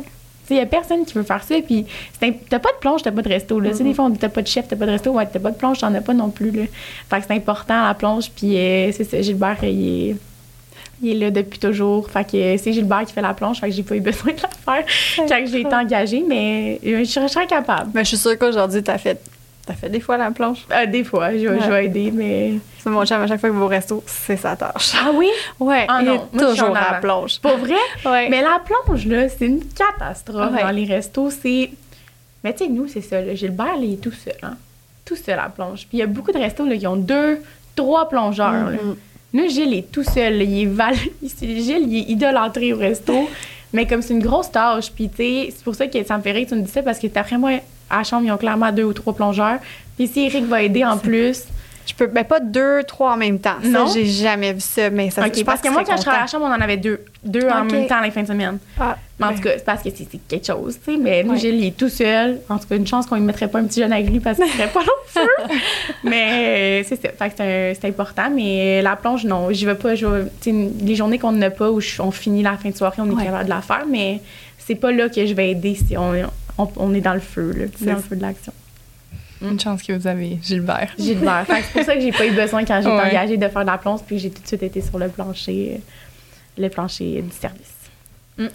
Il 0.50 0.56
y 0.56 0.60
a 0.60 0.66
personne 0.66 1.04
qui 1.04 1.14
veut 1.14 1.22
faire 1.22 1.42
ça. 1.42 1.54
Puis, 1.64 1.86
t'as 2.20 2.58
pas 2.58 2.72
de 2.72 2.78
plonge, 2.80 3.02
t'as 3.02 3.10
pas 3.12 3.22
de 3.22 3.28
resto. 3.28 3.60
Là. 3.60 3.70
Tu 3.70 3.76
sais, 3.76 3.84
des 3.84 3.94
fois, 3.94 4.06
on 4.06 4.08
dit 4.10 4.18
t'as 4.18 4.28
pas 4.28 4.42
de 4.42 4.46
chef, 4.46 4.66
t'as 4.68 4.76
pas 4.76 4.86
de 4.86 4.92
resto. 4.92 5.10
Ouais, 5.12 5.26
t'as 5.30 5.38
pas 5.40 5.50
de 5.50 5.56
plonge, 5.56 5.78
t'en 5.78 5.94
as 5.94 6.00
pas 6.00 6.14
non 6.14 6.30
plus. 6.30 6.50
Là. 6.50 6.62
Fait 7.10 7.20
que 7.20 7.26
c'est 7.28 7.34
important, 7.34 7.86
la 7.86 7.94
plonge. 7.94 8.30
Puis, 8.30 8.56
euh, 8.56 8.90
c'est 8.92 9.04
ça, 9.04 9.20
Gilbert, 9.20 9.56
il 9.62 10.10
est, 10.10 10.16
il 11.02 11.10
est 11.10 11.14
là 11.26 11.30
depuis 11.30 11.58
toujours. 11.58 12.10
Fait 12.10 12.24
que 12.24 12.36
euh, 12.36 12.56
c'est 12.58 12.72
Gilbert 12.72 13.04
qui 13.06 13.12
fait 13.12 13.22
la 13.22 13.34
plonge. 13.34 13.60
Fait 13.60 13.68
que 13.68 13.74
j'ai 13.74 13.82
pas 13.82 13.96
eu 13.96 14.00
besoin 14.00 14.32
de 14.32 14.40
la 14.40 14.48
faire 14.82 14.84
quand 15.28 15.46
j'ai 15.46 15.60
été 15.60 15.74
engagée. 15.74 16.24
Mais 16.26 16.80
euh, 16.86 17.04
je 17.04 17.26
serais- 17.28 17.46
capable. 17.46 17.90
Mais 17.94 18.02
je 18.04 18.08
suis 18.08 18.16
sûre 18.16 18.38
qu'aujourd'hui, 18.38 18.82
t'as 18.82 18.98
fait, 18.98 19.20
t'as 19.68 19.74
fait 19.74 19.88
des 19.88 20.00
fois 20.00 20.16
la 20.16 20.30
planche. 20.32 20.66
Euh, 20.72 20.86
des 20.86 21.04
fois, 21.04 21.30
je, 21.32 21.46
vais- 21.46 21.60
je 21.60 21.68
vais 21.70 21.84
aider, 21.86 22.10
mais. 22.10 22.54
C'est 22.82 22.90
mon 22.90 23.04
chum, 23.04 23.20
à 23.22 23.26
chaque 23.26 23.38
fois 23.40 23.50
que 23.50 23.54
vous 23.54 23.64
au 23.64 23.68
resto, 23.68 24.02
c'est 24.06 24.36
sa 24.36 24.56
tâche. 24.56 24.94
Ah 25.00 25.10
oui? 25.14 25.28
Ouais, 25.60 25.84
Ah 25.88 26.02
non, 26.02 26.26
je 26.32 26.38
suis 26.38 26.48
toujours 26.48 26.70
en 26.70 26.74
à 26.74 26.92
la 26.92 26.98
plonge. 27.00 27.38
Pas 27.40 27.56
vrai? 27.56 27.74
Ouais. 28.04 28.28
Mais 28.30 28.40
la 28.42 28.60
plonge, 28.64 29.06
là, 29.06 29.28
c'est 29.28 29.46
une 29.46 29.60
catastrophe 29.64 30.52
Ouais. 30.54 30.62
dans 30.62 30.70
les 30.70 30.84
restos. 30.86 31.30
C'est. 31.30 31.70
Mais 32.42 32.52
tu 32.54 32.64
sais, 32.64 32.70
nous, 32.70 32.88
c'est 32.88 33.00
ça. 33.02 33.20
Là. 33.20 33.34
Gilbert, 33.34 33.76
là, 33.76 33.82
il 33.82 33.94
est 33.94 33.96
tout 34.02 34.12
seul. 34.12 34.34
Hein? 34.42 34.56
Tout 35.04 35.16
seul 35.16 35.38
à 35.38 35.42
la 35.44 35.48
plonge. 35.48 35.80
Puis 35.88 35.98
il 35.98 35.98
y 35.98 36.02
a 36.02 36.06
beaucoup 36.06 36.32
de 36.32 36.38
restos 36.38 36.64
là, 36.66 36.76
qui 36.76 36.86
ont 36.86 36.96
deux, 36.96 37.40
trois 37.76 38.08
plongeurs. 38.08 38.52
là. 38.52 38.70
Mhm. 38.72 38.96
Nous, 39.34 39.48
Gilles 39.48 39.74
est 39.74 39.90
tout 39.92 40.04
seul. 40.04 40.38
là. 40.38 40.44
Il 40.44 40.62
est 40.62 40.66
val... 40.66 40.94
Gilles, 41.22 41.86
il 41.88 41.98
est 41.98 42.10
idolâtré 42.12 42.72
au 42.72 42.78
resto. 42.78 43.28
mais 43.72 43.86
comme 43.86 44.00
c'est 44.00 44.14
une 44.14 44.22
grosse 44.22 44.50
tâche, 44.50 44.90
puis 44.92 45.10
tu 45.10 45.16
sais, 45.16 45.48
c'est 45.54 45.62
pour 45.64 45.74
ça 45.74 45.86
que 45.88 46.02
ça 46.04 46.16
me 46.16 46.22
fait 46.22 46.32
rire 46.32 46.44
que 46.46 46.50
tu 46.50 46.54
me 46.56 46.62
dis 46.62 46.70
ça, 46.70 46.82
parce 46.82 46.98
que 46.98 47.06
d'après 47.08 47.36
moi, 47.36 47.50
à 47.90 47.98
la 47.98 48.04
chambre, 48.04 48.24
ils 48.26 48.32
ont 48.32 48.36
clairement 48.38 48.72
deux 48.72 48.84
ou 48.84 48.92
trois 48.92 49.14
plongeurs. 49.14 49.58
Puis 49.96 50.06
si 50.08 50.26
Eric 50.26 50.44
va 50.46 50.62
aider 50.62 50.84
en 50.84 50.96
plus. 50.98 51.44
Je 51.86 51.94
peux, 51.94 52.06
ben 52.06 52.22
pas 52.22 52.38
deux, 52.38 52.82
trois 52.86 53.14
en 53.14 53.16
même 53.16 53.38
temps. 53.38 53.56
Ça, 53.62 53.68
Non? 53.68 53.86
j'ai 53.86 54.04
jamais 54.04 54.52
vu 54.52 54.60
ça, 54.60 54.90
mais 54.90 55.08
ça 55.08 55.26
OK, 55.26 55.32
je 55.38 55.42
parce 55.42 55.62
que 55.62 55.70
moi, 55.70 55.84
quand 55.86 55.96
je 55.96 56.02
travaillais 56.02 56.20
à 56.20 56.24
la 56.26 56.30
chambre, 56.30 56.44
on 56.44 56.48
en 56.52 56.60
avait 56.60 56.76
deux. 56.76 57.00
Deux 57.24 57.48
en 57.48 57.64
même 57.64 57.86
temps 57.86 58.02
les 58.02 58.10
fins 58.10 58.20
de 58.24 58.26
semaine. 58.26 58.58
Ah, 58.78 58.98
Mais 59.18 59.24
en 59.24 59.28
ben, 59.30 59.36
tout 59.36 59.42
cas, 59.44 59.50
c'est 59.56 59.64
parce 59.64 59.82
que 59.82 59.88
c'est 59.88 60.06
c'est 60.12 60.18
quelque 60.28 60.46
chose, 60.46 60.78
tu 60.84 60.92
sais. 60.92 60.98
Mais 60.98 61.24
nous, 61.24 61.30
Ouais. 61.32 61.38
Gilles, 61.38 61.54
il 61.54 61.66
est 61.68 61.76
tout 61.78 61.88
seul. 61.88 62.40
En 62.50 62.58
tout 62.58 62.68
cas, 62.68 62.76
une 62.76 62.86
chance 62.86 63.06
qu'on 63.06 63.16
ne 63.16 63.22
mettrait 63.22 63.48
pas 63.48 63.60
un 63.60 63.64
petit 63.64 63.80
jeune 63.80 63.90
avec 63.94 64.10
lui 64.10 64.20
parce 64.20 64.36
qu'il 64.36 64.48
serait 64.48 64.68
pas 64.68 64.80
long 64.80 64.86
feu. 65.06 65.26
mais 66.04 66.82
euh, 66.82 66.86
c'est 66.86 67.00
ça. 67.00 67.08
Fait 67.08 67.30
que 67.30 67.34
c'est 67.38 67.70
un- 67.70 67.74
c'est 67.80 67.88
important. 67.88 68.28
Mais 68.34 68.82
la 68.82 68.94
plonge, 68.94 69.24
non, 69.24 69.50
j'y 69.50 69.64
vais 69.64 69.74
pas. 69.74 69.94
Je 69.94 70.04
vais- 70.06 70.24
les 70.82 70.94
journées 70.94 71.18
qu'on 71.18 71.32
n'a 71.32 71.48
pas 71.50 71.70
où 71.70 71.80
je- 71.80 72.02
on 72.02 72.10
finit 72.10 72.42
la 72.42 72.58
fin 72.58 72.68
de 72.68 72.76
soirée, 72.76 72.96
on 73.00 73.06
est 73.10 73.14
Ouais. 73.14 73.24
capable 73.24 73.44
de 73.44 73.50
la 73.50 73.62
faire. 73.62 73.84
Mais 73.90 74.20
c'est 74.58 74.74
pas 74.74 74.92
là 74.92 75.08
que 75.08 75.24
je 75.24 75.32
vais 75.32 75.52
aider 75.52 75.74
si 75.74 75.96
on, 75.96 76.12
on, 76.58 76.68
on 76.76 76.94
est 76.94 77.00
dans 77.00 77.14
le 77.14 77.20
feu, 77.20 77.52
là, 77.52 77.64
C'est 77.78 77.86
dans 77.86 77.94
le 77.94 78.00
feu 78.02 78.16
de 78.16 78.22
l'action. 78.22 78.52
Une 79.40 79.58
chance 79.60 79.82
que 79.84 79.92
vous 79.92 80.06
avez 80.08 80.38
Gilbert. 80.42 80.92
Gilbert. 80.98 81.46
C'est 81.46 81.72
pour 81.72 81.84
ça 81.84 81.94
que 81.94 82.00
j'ai 82.00 82.10
pas 82.12 82.26
eu 82.26 82.32
besoin 82.32 82.64
quand 82.64 82.80
j'ai 82.82 82.88
été 82.88 82.96
Ouais. 82.98 83.08
engagée 83.10 83.36
de 83.36 83.48
faire 83.48 83.62
de 83.62 83.66
la 83.66 83.78
plonge 83.78 84.00
puis 84.04 84.18
j'ai 84.18 84.30
tout 84.30 84.42
de 84.42 84.46
suite 84.48 84.62
été 84.64 84.80
sur 84.80 84.98
le 84.98 85.08
plancher, 85.08 85.80
le 86.58 86.68
plancher 86.68 87.22
du 87.22 87.30
service. 87.30 88.50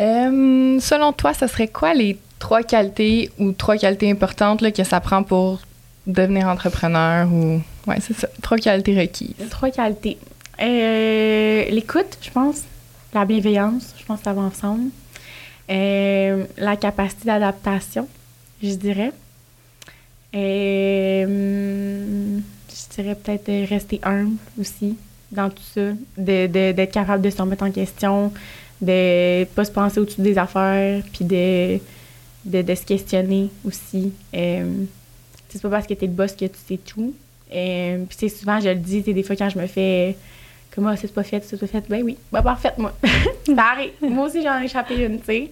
Euh, 0.00 0.78
selon 0.80 1.12
toi, 1.12 1.34
ce 1.34 1.46
serait 1.46 1.68
quoi 1.68 1.94
les 1.94 2.18
trois 2.38 2.62
qualités 2.62 3.30
ou 3.38 3.52
trois 3.52 3.76
qualités 3.76 4.10
importantes 4.10 4.60
là, 4.62 4.70
que 4.70 4.84
ça 4.84 5.00
prend 5.00 5.22
pour 5.22 5.60
devenir 6.06 6.46
entrepreneur 6.48 7.30
ou 7.32 7.60
ouais 7.86 7.98
c'est 8.00 8.14
ça 8.14 8.28
trois 8.40 8.58
qualités 8.58 8.98
requises? 8.98 9.34
Trois 9.50 9.70
qualités. 9.70 10.18
Euh, 10.60 11.64
L'écoute, 11.70 12.18
je 12.22 12.30
pense. 12.30 12.62
La 13.14 13.24
bienveillance, 13.24 13.94
je 13.98 14.04
pense 14.04 14.18
que 14.20 14.24
ça 14.24 14.32
va 14.32 14.42
ensemble. 14.42 14.90
Euh, 15.70 16.44
la 16.58 16.76
capacité 16.76 17.26
d'adaptation, 17.26 18.08
je 18.62 18.74
dirais. 18.74 19.12
Euh, 20.34 22.38
je 22.68 22.94
dirais 23.02 23.14
peut-être 23.14 23.68
rester 23.68 24.00
humble 24.02 24.36
aussi 24.60 24.96
dans 25.30 25.48
tout 25.50 25.62
ça. 25.74 25.92
De- 26.18 26.46
de- 26.46 26.72
D'être 26.72 26.92
capable 26.92 27.22
de 27.22 27.30
se 27.30 27.40
remettre 27.40 27.64
en 27.64 27.70
question, 27.70 28.32
de 28.80 29.44
pas 29.44 29.64
se 29.64 29.70
penser 29.70 30.00
au-dessus 30.00 30.20
des 30.20 30.36
affaires, 30.38 31.02
puis 31.12 31.24
de, 31.24 31.78
de, 32.44 32.62
de 32.62 32.74
se 32.74 32.84
questionner 32.84 33.48
aussi. 33.64 34.12
Euh, 34.34 34.84
c'est 35.48 35.60
pas 35.62 35.68
parce 35.70 35.86
que 35.86 35.94
t'es 35.94 36.06
le 36.06 36.12
boss 36.12 36.32
que 36.32 36.46
tu 36.46 36.58
sais 36.66 36.78
tout. 36.78 37.14
Euh, 37.54 37.98
puis 38.08 38.16
c'est 38.18 38.28
souvent, 38.30 38.58
je 38.60 38.70
le 38.70 38.76
dis, 38.76 39.02
sais, 39.02 39.12
des 39.12 39.22
fois 39.22 39.36
quand 39.36 39.50
je 39.50 39.58
me 39.58 39.66
fais 39.66 40.16
comme 40.74 40.86
ah, 40.86 40.96
c'est 40.96 41.12
pas 41.12 41.22
fait, 41.22 41.44
c'est 41.44 41.58
pas 41.58 41.66
fait, 41.66 41.84
ben 41.88 42.02
oui, 42.02 42.16
ben 42.32 42.42
parfait, 42.42 42.72
moi. 42.78 42.92
arrive. 43.56 43.90
Moi 44.00 44.26
aussi, 44.26 44.42
j'en 44.42 44.60
ai 44.60 44.64
échappé 44.64 45.04
une, 45.04 45.18
tu 45.18 45.26
sais. 45.26 45.50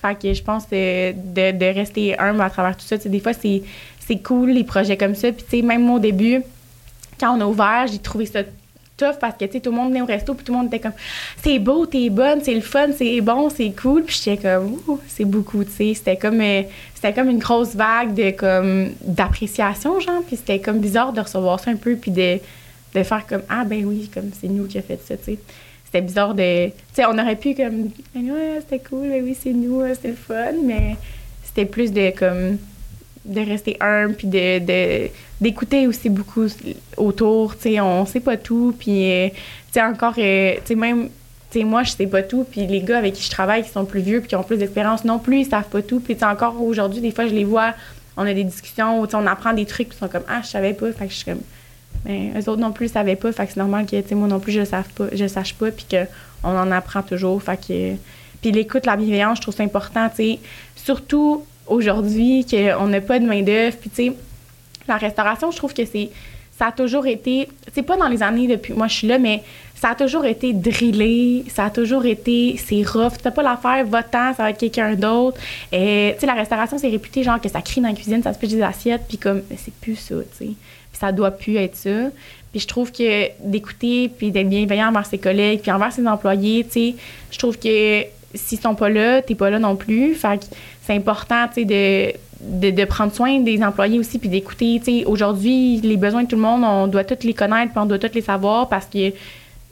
Fait 0.00 0.18
que 0.20 0.32
je 0.32 0.42
pense 0.42 0.64
euh, 0.72 1.12
de, 1.12 1.52
de 1.56 1.64
rester 1.66 2.18
humble 2.18 2.40
à 2.40 2.50
travers 2.50 2.76
tout 2.76 2.84
ça. 2.84 2.96
Tu 2.96 3.04
sais, 3.04 3.08
des 3.08 3.20
fois, 3.20 3.34
c'est, 3.34 3.62
c'est 4.00 4.22
cool, 4.22 4.50
les 4.50 4.64
projets 4.64 4.96
comme 4.96 5.14
ça. 5.14 5.30
Puis, 5.30 5.44
tu 5.48 5.58
sais, 5.58 5.62
même 5.62 5.82
moi, 5.82 5.96
au 5.96 6.00
début, 6.00 6.42
quand 7.20 7.36
on 7.36 7.40
a 7.40 7.46
ouvert, 7.46 7.86
j'ai 7.86 7.98
trouvé 7.98 8.26
ça 8.26 8.40
tough 8.96 9.18
parce 9.20 9.36
que, 9.36 9.44
tu 9.44 9.52
sais, 9.52 9.60
tout 9.60 9.70
le 9.70 9.76
monde 9.76 9.90
venait 9.90 10.02
au 10.02 10.06
resto, 10.06 10.34
puis 10.34 10.44
tout 10.44 10.52
le 10.52 10.58
monde 10.58 10.68
était 10.68 10.80
comme, 10.80 10.92
c'est 11.42 11.58
beau, 11.58 11.86
t'es 11.86 12.10
bonne, 12.10 12.40
c'est 12.42 12.54
le 12.54 12.60
fun, 12.62 12.88
c'est 12.96 13.20
bon, 13.20 13.48
c'est 13.50 13.70
cool. 13.70 14.04
Puis 14.04 14.20
j'étais 14.24 14.42
comme, 14.42 14.78
ouh, 14.88 14.98
c'est 15.06 15.24
beaucoup, 15.24 15.62
tu 15.64 15.70
sais. 15.70 15.94
C'était 15.94 16.16
comme, 16.16 16.40
euh, 16.40 16.62
c'était 16.94 17.12
comme 17.12 17.28
une 17.28 17.38
grosse 17.38 17.74
vague 17.74 18.14
de, 18.14 18.30
comme, 18.30 18.90
d'appréciation, 19.02 20.00
genre. 20.00 20.22
Puis 20.26 20.36
c'était 20.36 20.60
comme 20.60 20.78
bizarre 20.78 21.12
de 21.12 21.20
recevoir 21.20 21.60
ça 21.60 21.70
un 21.70 21.76
peu, 21.76 21.94
puis 21.94 22.10
de, 22.10 22.38
de 22.94 23.02
faire 23.02 23.26
comme, 23.26 23.42
ah, 23.48 23.64
ben 23.64 23.84
oui, 23.84 24.10
comme, 24.12 24.30
c'est 24.38 24.48
nous 24.48 24.66
qui 24.66 24.78
a 24.78 24.82
fait 24.82 25.00
ça, 25.06 25.16
tu 25.16 25.24
sais. 25.24 25.38
C'était 25.84 26.02
bizarre 26.02 26.34
de. 26.34 26.68
Tu 26.68 26.72
sais, 26.94 27.04
on 27.04 27.18
aurait 27.18 27.36
pu, 27.36 27.54
comme, 27.54 27.90
ouais, 28.14 28.60
c'était 28.60 28.78
cool, 28.78 29.08
ben 29.08 29.22
oui, 29.22 29.36
c'est 29.38 29.52
nous, 29.52 29.82
c'était 29.94 30.08
le 30.08 30.14
fun, 30.14 30.52
mais 30.64 30.96
c'était 31.44 31.66
plus 31.66 31.92
de, 31.92 32.10
comme, 32.18 32.56
de 33.24 33.40
rester 33.40 33.76
humble, 33.80 34.14
puis 34.14 34.26
de, 34.26 35.08
d'écouter 35.40 35.86
aussi 35.86 36.08
beaucoup 36.08 36.46
autour, 36.96 37.56
tu 37.56 37.62
sais, 37.62 37.80
on 37.80 38.06
sait 38.06 38.20
pas 38.20 38.36
tout, 38.36 38.74
puis, 38.78 39.10
euh, 39.10 39.28
tu 39.28 39.34
sais, 39.72 39.82
encore, 39.82 40.14
euh, 40.18 40.54
tu 40.56 40.60
sais, 40.68 40.74
même, 40.74 41.08
tu 41.50 41.58
sais, 41.58 41.64
moi, 41.64 41.82
je 41.82 41.90
sais 41.90 42.06
pas 42.06 42.22
tout, 42.22 42.44
puis 42.50 42.66
les 42.66 42.80
gars 42.80 42.98
avec 42.98 43.14
qui 43.14 43.22
je 43.22 43.30
travaille, 43.30 43.62
qui 43.62 43.70
sont 43.70 43.84
plus 43.84 44.00
vieux, 44.00 44.20
puis 44.20 44.28
qui 44.28 44.36
ont 44.36 44.42
plus 44.42 44.56
d'expérience 44.56 45.04
non 45.04 45.18
plus, 45.18 45.40
ils 45.40 45.46
savent 45.46 45.68
pas 45.68 45.82
tout, 45.82 46.00
puis, 46.00 46.16
tu 46.16 46.24
encore 46.24 46.60
aujourd'hui, 46.62 47.00
des 47.00 47.10
fois, 47.10 47.26
je 47.26 47.34
les 47.34 47.44
vois, 47.44 47.74
on 48.16 48.26
a 48.26 48.34
des 48.34 48.44
discussions, 48.44 49.00
où, 49.00 49.06
on 49.12 49.26
apprend 49.26 49.52
des 49.52 49.66
trucs, 49.66 49.88
ils 49.92 49.98
sont 49.98 50.08
comme, 50.08 50.24
ah, 50.28 50.40
je 50.42 50.48
savais 50.48 50.74
pas, 50.74 50.90
fait 50.92 51.06
que 51.06 51.10
je 51.10 51.16
suis 51.16 51.24
comme, 51.26 51.42
mais 52.04 52.32
eux 52.36 52.48
autres 52.48 52.60
non 52.60 52.72
plus 52.72 52.88
savaient 52.88 53.16
pas, 53.16 53.32
fait 53.32 53.46
c'est 53.48 53.56
normal 53.56 53.86
que, 53.86 54.14
moi 54.14 54.28
non 54.28 54.40
plus, 54.40 54.52
je 54.52 54.64
sache 54.64 54.88
pas, 54.88 55.06
je 55.12 55.26
sache 55.26 55.54
pas, 55.54 55.70
puis 55.70 55.86
qu'on 55.90 56.58
en 56.58 56.70
apprend 56.70 57.02
toujours, 57.02 57.42
fait 57.42 57.56
que, 57.56 57.96
puis 58.40 58.50
l'écoute, 58.50 58.86
la 58.86 58.96
bienveillance, 58.96 59.38
je 59.38 59.42
trouve 59.42 59.54
ça 59.54 59.62
important, 59.62 60.08
tu 60.08 60.16
sais, 60.16 60.38
surtout 60.76 61.44
aujourd'hui 61.66 62.44
qu'on 62.44 62.88
n'a 62.88 63.00
pas 63.00 63.18
de 63.18 63.26
main-d'œuvre, 63.26 63.76
puis, 63.76 63.90
tu 63.90 64.06
sais, 64.06 64.12
la 64.88 64.96
restauration, 64.96 65.50
je 65.50 65.56
trouve 65.56 65.74
que 65.74 65.84
c'est 65.84 66.10
ça 66.58 66.66
a 66.66 66.72
toujours 66.72 67.06
été 67.06 67.48
c'est 67.74 67.82
pas 67.82 67.96
dans 67.96 68.08
les 68.08 68.22
années 68.22 68.46
depuis 68.46 68.74
moi 68.74 68.86
je 68.86 68.94
suis 68.94 69.08
là 69.08 69.18
mais 69.18 69.42
ça 69.74 69.90
a 69.90 69.94
toujours 69.94 70.26
été 70.26 70.52
drillé 70.52 71.44
ça 71.48 71.64
a 71.64 71.70
toujours 71.70 72.04
été 72.04 72.56
c'est 72.64 72.86
rough. 72.86 73.14
T'as 73.22 73.30
pas 73.30 73.42
l'affaire 73.42 73.84
va-t'en 73.86 74.34
ça 74.34 74.44
va 74.44 74.50
être 74.50 74.58
quelqu'un 74.58 74.94
d'autre. 74.94 75.40
Et 75.72 76.12
tu 76.14 76.20
sais 76.20 76.26
la 76.26 76.34
restauration 76.34 76.78
c'est 76.78 76.88
réputé 76.88 77.22
genre 77.22 77.40
que 77.40 77.48
ça 77.48 77.62
crie 77.62 77.80
dans 77.80 77.88
la 77.88 77.94
cuisine 77.94 78.22
ça 78.22 78.32
se 78.32 78.38
pêche 78.38 78.50
des 78.50 78.62
assiettes 78.62 79.02
puis 79.08 79.18
comme 79.18 79.42
c'est 79.56 79.74
plus 79.74 79.96
ça 79.96 80.14
tu 80.38 80.46
sais 80.46 80.52
ça 81.02 81.12
doit 81.12 81.32
plus 81.32 81.56
être 81.56 81.76
ça 81.76 82.10
puis 82.52 82.60
je 82.60 82.68
trouve 82.68 82.92
que 82.92 83.28
d'écouter 83.44 84.08
puis 84.08 84.30
d'être 84.30 84.48
bienveillant 84.48 84.88
envers 84.88 85.06
ses 85.06 85.18
collègues 85.18 85.60
puis 85.60 85.70
envers 85.70 85.92
ses 85.92 86.06
employés 86.06 86.64
tu 86.64 86.70
sais 86.70 86.94
je 87.30 87.38
trouve 87.38 87.58
que 87.58 88.04
s'ils 88.34 88.60
sont 88.60 88.74
pas 88.74 88.88
là 88.88 89.20
t'es 89.20 89.34
pas 89.34 89.50
là 89.50 89.58
non 89.58 89.76
plus 89.76 90.14
fait 90.14 90.38
que 90.38 90.44
c'est 90.82 90.94
important 90.94 91.48
tu 91.48 91.54
sais 91.54 91.64
de 91.64 92.16
de, 92.42 92.84
prendre 92.84 93.14
soin 93.14 93.38
des 93.38 93.62
employés 93.62 94.00
aussi, 94.00 94.18
puis 94.18 94.28
d'écouter. 94.28 94.80
tu 94.84 94.98
sais, 95.00 95.04
Aujourd'hui, 95.04 95.80
les 95.80 95.96
besoins 95.96 96.24
de 96.24 96.28
tout 96.28 96.34
le 96.34 96.42
monde, 96.42 96.64
on 96.64 96.88
doit 96.88 97.04
tous 97.04 97.24
les 97.24 97.34
connaître, 97.34 97.70
puis 97.70 97.80
on 97.80 97.86
doit 97.86 98.00
tous 98.00 98.14
les 98.14 98.20
savoir 98.20 98.68
parce 98.68 98.86
que 98.86 99.12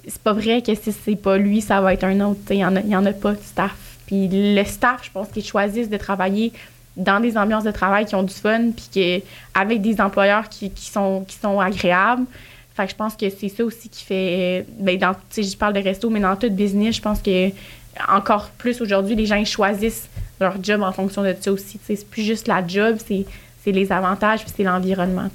c'est 0.06 0.22
pas 0.22 0.32
vrai 0.32 0.62
que 0.62 0.72
si 0.74 0.92
c'est 0.92 1.16
pas 1.16 1.36
lui, 1.36 1.60
ça 1.62 1.80
va 1.80 1.92
être 1.94 2.04
un 2.04 2.20
autre. 2.20 2.38
tu 2.46 2.54
sais, 2.54 2.56
Il 2.58 2.86
y, 2.88 2.90
y 2.90 2.96
en 2.96 3.06
a 3.06 3.12
pas 3.12 3.32
de 3.32 3.42
staff. 3.42 3.74
Puis 4.06 4.28
le 4.30 4.64
staff, 4.64 5.00
je 5.04 5.10
pense 5.10 5.28
qu'ils 5.28 5.44
choisissent 5.44 5.90
de 5.90 5.96
travailler 5.96 6.52
dans 7.00 7.20
des 7.20 7.36
ambiances 7.36 7.64
de 7.64 7.70
travail 7.70 8.04
qui 8.04 8.14
ont 8.14 8.22
du 8.22 8.34
fun, 8.34 8.70
puis 8.70 9.22
avec 9.54 9.80
des 9.80 10.00
employeurs 10.00 10.48
qui, 10.48 10.70
qui 10.70 10.90
sont, 10.90 11.24
qui 11.26 11.36
sont 11.36 11.58
agréables. 11.58 12.24
Fait 12.74 12.84
que 12.84 12.90
je 12.92 12.96
pense 12.96 13.16
que 13.16 13.28
c'est 13.30 13.48
ça 13.48 13.64
aussi 13.64 13.88
qui 13.88 14.04
fait. 14.04 14.64
Ben, 14.78 14.98
dans, 14.98 15.14
tu 15.30 15.42
je 15.42 15.56
parle 15.56 15.72
de 15.72 15.80
resto, 15.80 16.08
mais 16.10 16.20
dans 16.20 16.36
tout 16.36 16.50
business, 16.50 16.96
je 16.96 17.02
pense 17.02 17.20
que 17.20 17.50
encore 18.08 18.50
plus 18.50 18.80
aujourd'hui, 18.80 19.16
les 19.16 19.26
gens 19.26 19.36
ils 19.36 19.46
choisissent 19.46 20.08
leur 20.40 20.62
job 20.62 20.82
en 20.82 20.92
fonction 20.92 21.22
de 21.22 21.34
ça 21.38 21.52
aussi. 21.52 21.80
C'est 21.84 22.08
plus 22.08 22.22
juste 22.22 22.46
la 22.48 22.66
job, 22.66 22.98
c'est 22.98 23.26
les 23.66 23.92
avantages 23.92 24.40
puis 24.40 24.52
c'est 24.56 24.62
l'environnement. 24.62 25.28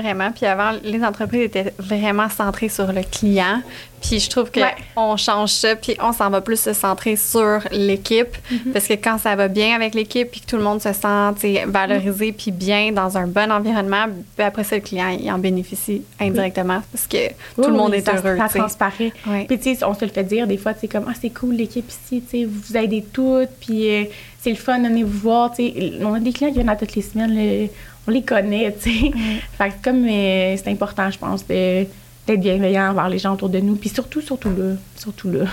Vraiment. 0.00 0.32
Puis 0.32 0.46
avant, 0.46 0.72
les 0.82 1.02
entreprises 1.04 1.42
étaient 1.42 1.72
vraiment 1.78 2.28
centrées 2.28 2.68
sur 2.68 2.92
le 2.92 3.02
client. 3.02 3.62
Puis 4.02 4.20
je 4.20 4.28
trouve 4.28 4.50
que 4.50 4.60
Ouais. 4.60 4.74
on 4.96 5.16
change 5.16 5.50
ça, 5.50 5.76
puis 5.76 5.96
on 5.98 6.12
s'en 6.12 6.28
va 6.28 6.42
plus 6.42 6.60
se 6.60 6.74
centrer 6.74 7.16
sur 7.16 7.60
l'équipe. 7.72 8.36
Mm-hmm. 8.52 8.72
Parce 8.72 8.86
que 8.86 8.94
quand 8.94 9.16
ça 9.18 9.34
va 9.34 9.48
bien 9.48 9.74
avec 9.74 9.94
l'équipe, 9.94 10.30
puis 10.30 10.40
que 10.42 10.46
tout 10.46 10.56
le 10.56 10.62
monde 10.62 10.82
se 10.82 10.92
sent 10.92 11.64
valorisé, 11.66 12.32
puis 12.32 12.50
bien 12.50 12.92
dans 12.92 13.16
un 13.16 13.26
bon 13.26 13.50
environnement, 13.50 14.04
ben 14.36 14.46
après 14.46 14.64
ça, 14.64 14.76
le 14.76 14.82
client, 14.82 15.08
il 15.08 15.30
en 15.32 15.38
bénéficie 15.38 16.02
indirectement 16.20 16.82
parce 16.92 17.06
que 17.06 17.28
tout 17.54 17.70
le 17.70 17.76
monde 17.76 17.92
oui, 17.92 17.98
est 17.98 18.04
ça, 18.04 18.16
heureux. 18.16 18.36
Ça 18.36 18.58
transparaît. 18.58 19.12
Puis, 19.48 19.58
tu 19.58 19.74
sais, 19.74 19.84
on 19.84 19.94
se 19.94 20.04
le 20.04 20.10
fait 20.10 20.24
dire 20.24 20.46
des 20.46 20.58
fois, 20.58 20.74
tu 20.74 20.80
sais, 20.80 20.88
comme, 20.88 21.06
ah, 21.08 21.14
c'est 21.18 21.30
cool 21.30 21.54
l'équipe 21.54 21.88
ici, 21.88 22.22
tu 22.28 22.40
sais, 22.40 22.44
vous 22.44 22.60
vous 22.60 22.76
aidez 22.76 23.04
toutes, 23.10 23.50
puis 23.60 23.88
euh, 23.90 24.04
c'est 24.42 24.50
le 24.50 24.56
fun, 24.56 24.78
venez 24.82 25.02
vous 25.02 25.18
voir, 25.18 25.50
tu 25.54 25.66
sais. 25.68 25.92
On 26.02 26.12
a 26.12 26.20
des 26.20 26.32
clients 26.32 26.50
qui 26.50 26.56
viennent 26.56 26.68
à 26.68 26.76
toutes 26.76 26.94
les 26.94 27.02
semaines, 27.02 27.68
on 28.06 28.10
les 28.10 28.22
connaît, 28.22 28.74
tu 28.80 28.90
sais. 28.90 29.10
Fait 29.58 29.70
que 29.70 29.82
comme, 29.82 30.04
euh, 30.06 30.56
c'est 30.56 30.68
important, 30.68 31.10
je 31.10 31.18
pense, 31.18 31.46
d'être 31.46 31.90
bienveillant 32.26 32.90
envers 32.90 33.08
les 33.08 33.18
gens 33.18 33.34
autour 33.34 33.48
de 33.48 33.60
nous, 33.60 33.76
puis 33.76 33.88
surtout, 33.88 34.20
surtout 34.20 34.50
là, 34.50 34.74
surtout 34.96 35.30
là. 35.30 35.44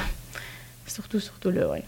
Surtout, 0.85 1.19
surtout 1.19 1.51
là, 1.51 1.67
ouais. 1.69 1.83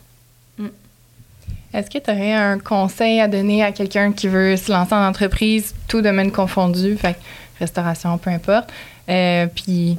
Est-ce 1.74 1.90
que 1.90 1.98
tu 1.98 2.12
aurais 2.12 2.34
un 2.34 2.60
conseil 2.60 3.20
à 3.20 3.28
donner 3.28 3.64
à 3.64 3.72
quelqu'un 3.72 4.12
qui 4.12 4.28
veut 4.28 4.56
se 4.58 4.72
lancer 4.72 4.94
en 4.94 5.08
entreprise, 5.08 5.74
tout 5.88 6.02
domaine 6.02 6.32
confondu, 6.32 6.96
fait 6.98 7.18
restauration, 7.60 8.18
peu 8.20 8.30
importe, 8.30 8.72
euh, 9.10 9.48
puis 9.48 9.98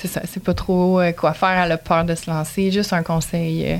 c'est 0.00 0.08
ça, 0.08 0.20
c'est 0.30 0.42
pas 0.42 0.54
trop 0.54 1.00
euh, 1.00 1.12
quoi 1.12 1.32
faire, 1.32 1.62
elle 1.64 1.72
a 1.72 1.76
peur 1.76 2.04
de 2.04 2.14
se 2.14 2.30
lancer, 2.30 2.70
juste 2.70 2.92
un 2.92 3.02
conseil. 3.02 3.64
Euh. 3.72 3.76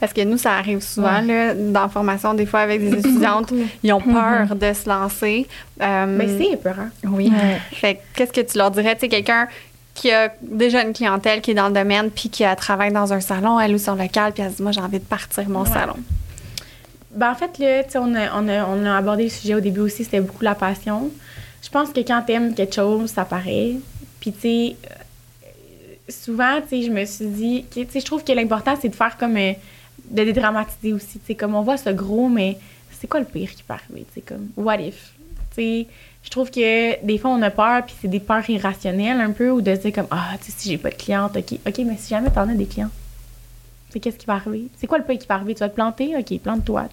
Parce 0.00 0.12
que 0.12 0.22
nous, 0.22 0.36
ça 0.38 0.52
arrive 0.52 0.80
souvent, 0.80 1.20
là, 1.20 1.54
dans 1.54 1.82
la 1.82 1.88
formation, 1.88 2.34
des 2.34 2.46
fois, 2.46 2.60
avec 2.60 2.80
des 2.80 2.98
étudiantes, 2.98 3.52
ils 3.82 3.92
ont 3.92 4.00
peur 4.00 4.46
Mhm. 4.50 4.58
de 4.58 4.72
se 4.72 4.88
lancer. 4.88 5.46
Euh, 5.80 6.06
Mais 6.06 6.28
c'est 6.28 6.52
épeurant. 6.52 6.88
Oui. 7.04 7.30
Ouais. 7.32 7.58
Fait 7.72 7.94
que 7.94 8.00
qu'est-ce 8.14 8.32
que 8.32 8.40
tu 8.42 8.58
leur 8.58 8.70
dirais? 8.70 8.94
Tu 8.94 9.00
sais, 9.00 9.08
quelqu'un 9.08 9.48
qui 9.94 10.10
a 10.10 10.32
déjà 10.42 10.82
une 10.82 10.92
clientèle 10.92 11.40
qui 11.40 11.50
est 11.50 11.54
dans 11.54 11.68
le 11.68 11.74
domaine, 11.74 12.10
puis 12.10 12.28
qui 12.30 12.44
a 12.44 12.54
travaillé 12.56 12.92
dans 12.92 13.12
un 13.12 13.20
salon, 13.20 13.58
elle 13.60 13.74
ou 13.74 13.78
son 13.78 13.94
local, 13.94 14.32
puis 14.32 14.42
elle 14.42 14.50
se 14.50 14.56
dit, 14.56 14.62
moi, 14.62 14.72
j'ai 14.72 14.80
envie 14.80 14.98
de 14.98 15.04
partir 15.04 15.48
mon 15.48 15.62
Ouais. 15.64 15.68
salon. 15.70 15.96
Ben, 17.14 17.30
en 17.30 17.34
fait, 17.34 17.58
là, 17.58 17.82
tu 17.84 17.90
sais, 17.90 17.98
on 17.98 18.14
a, 18.14 18.32
on, 18.40 18.48
a, 18.48 18.64
on 18.66 18.86
a 18.86 18.96
abordé 18.96 19.24
le 19.24 19.28
sujet 19.28 19.54
au 19.54 19.60
début 19.60 19.80
aussi, 19.80 20.04
c'était 20.04 20.20
beaucoup 20.20 20.44
la 20.44 20.54
passion. 20.54 21.10
Je 21.62 21.68
pense 21.68 21.90
que 21.90 22.00
quand 22.00 22.22
t'aimes 22.26 22.54
quelque 22.54 22.74
chose, 22.74 23.10
ça 23.10 23.24
paraît. 23.26 23.72
Puis, 24.18 24.32
tu 24.32 24.40
sais, 24.40 24.76
souvent, 26.12 26.60
je 26.70 26.90
me 26.90 27.04
suis 27.04 27.26
dit, 27.26 27.64
je 27.74 28.04
trouve 28.04 28.22
que 28.24 28.32
l'important, 28.32 28.76
c'est 28.80 28.88
de 28.88 28.94
faire 28.94 29.16
comme, 29.16 29.36
euh, 29.36 29.52
de 30.10 30.24
dédramatiser 30.24 30.92
aussi. 30.92 31.20
Comme 31.36 31.54
on 31.54 31.62
voit 31.62 31.76
ce 31.76 31.90
gros, 31.90 32.28
mais 32.28 32.58
c'est 33.00 33.06
quoi 33.06 33.20
le 33.20 33.26
pire 33.26 33.50
qui 33.50 33.62
peut 33.62 33.74
arriver? 33.74 34.06
Comme, 34.26 34.48
what 34.56 34.80
if? 34.80 35.12
Je 35.58 36.30
trouve 36.30 36.50
que 36.50 37.04
des 37.04 37.18
fois, 37.18 37.30
on 37.30 37.42
a 37.42 37.50
peur, 37.50 37.84
puis 37.84 37.94
c'est 38.00 38.08
des 38.08 38.20
peurs 38.20 38.48
irrationnelles 38.48 39.20
un 39.20 39.32
peu, 39.32 39.50
ou 39.50 39.60
de 39.60 39.74
dire 39.74 39.92
comme, 39.92 40.06
ah, 40.10 40.30
tu 40.40 40.50
sais, 40.50 40.52
si 40.56 40.68
j'ai 40.70 40.78
pas 40.78 40.90
de 40.90 40.94
cliente, 40.94 41.36
OK. 41.36 41.58
OK, 41.66 41.78
mais 41.78 41.96
si 41.98 42.10
jamais 42.10 42.30
t'en 42.30 42.48
as 42.48 42.54
des 42.54 42.66
clients, 42.66 42.90
c'est 43.90 44.00
qu'est-ce 44.00 44.16
qui 44.16 44.26
va 44.26 44.34
arriver? 44.34 44.68
C'est 44.78 44.86
quoi 44.86 44.98
le 44.98 45.04
pire 45.04 45.18
qui 45.18 45.26
va 45.26 45.34
arriver? 45.34 45.54
Tu 45.54 45.60
vas 45.60 45.68
te 45.68 45.74
planter? 45.74 46.16
OK, 46.16 46.38
plante-toi. 46.38 46.88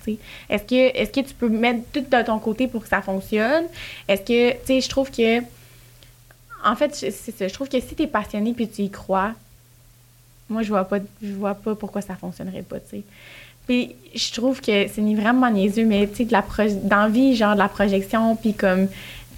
Est-ce 0.49 0.63
que, 0.63 0.97
est-ce 0.97 1.11
que 1.11 1.25
tu 1.25 1.33
peux 1.33 1.47
mettre 1.47 1.79
tout 1.93 2.01
de 2.01 2.21
ton 2.23 2.39
côté 2.39 2.67
pour 2.67 2.81
que 2.81 2.89
ça 2.89 3.01
fonctionne? 3.01 3.65
Est-ce 4.07 4.23
que, 4.23 4.81
je 4.81 4.89
trouve 4.89 5.09
que, 5.09 5.39
en 6.63 6.75
fait, 6.75 6.95
c'est 6.95 7.11
ça. 7.11 7.47
Je 7.47 7.53
trouve 7.53 7.69
que 7.69 7.79
si 7.79 7.95
tu 7.95 8.03
es 8.03 8.07
passionné 8.07 8.53
puis 8.53 8.67
tu 8.67 8.83
y 8.83 8.89
crois, 8.89 9.33
moi, 10.49 10.63
je 10.63 10.69
vois 10.69 10.85
pas, 10.85 10.97
je 11.21 11.33
vois 11.33 11.55
pas 11.55 11.75
pourquoi 11.75 12.01
ça 12.01 12.15
fonctionnerait 12.15 12.63
pas, 12.63 12.79
tu 12.79 12.89
sais. 12.89 13.03
Puis 13.67 13.95
je 14.15 14.33
trouve 14.33 14.61
que 14.61 14.87
c'est 14.87 15.15
vraiment 15.15 15.49
niaiseux, 15.51 15.85
mais 15.85 16.07
tu 16.07 16.15
sais, 16.15 16.25
de 16.25 16.31
la 16.31 16.43
d'envie, 16.83 17.35
genre 17.35 17.53
de 17.53 17.59
la 17.59 17.69
projection, 17.69 18.35
puis 18.35 18.53
comme, 18.53 18.87
tu 18.87 18.93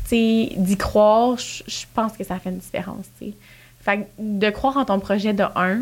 sais, 0.06 0.52
d'y 0.56 0.77
croire, 0.77 1.38
je 1.38 1.85
pense 1.93 2.14
que 2.14 2.23
ça 2.23 2.39
fait 2.39 2.49
une 2.49 2.60
différence, 2.60 3.06
tu 3.19 3.27
sais. 3.27 3.34
Fait 3.81 3.98
que 3.98 4.03
de 4.19 4.49
croire 4.52 4.77
en 4.77 4.85
ton 4.85 4.99
projet 4.99 5.34
de 5.34 5.43
un, 5.56 5.81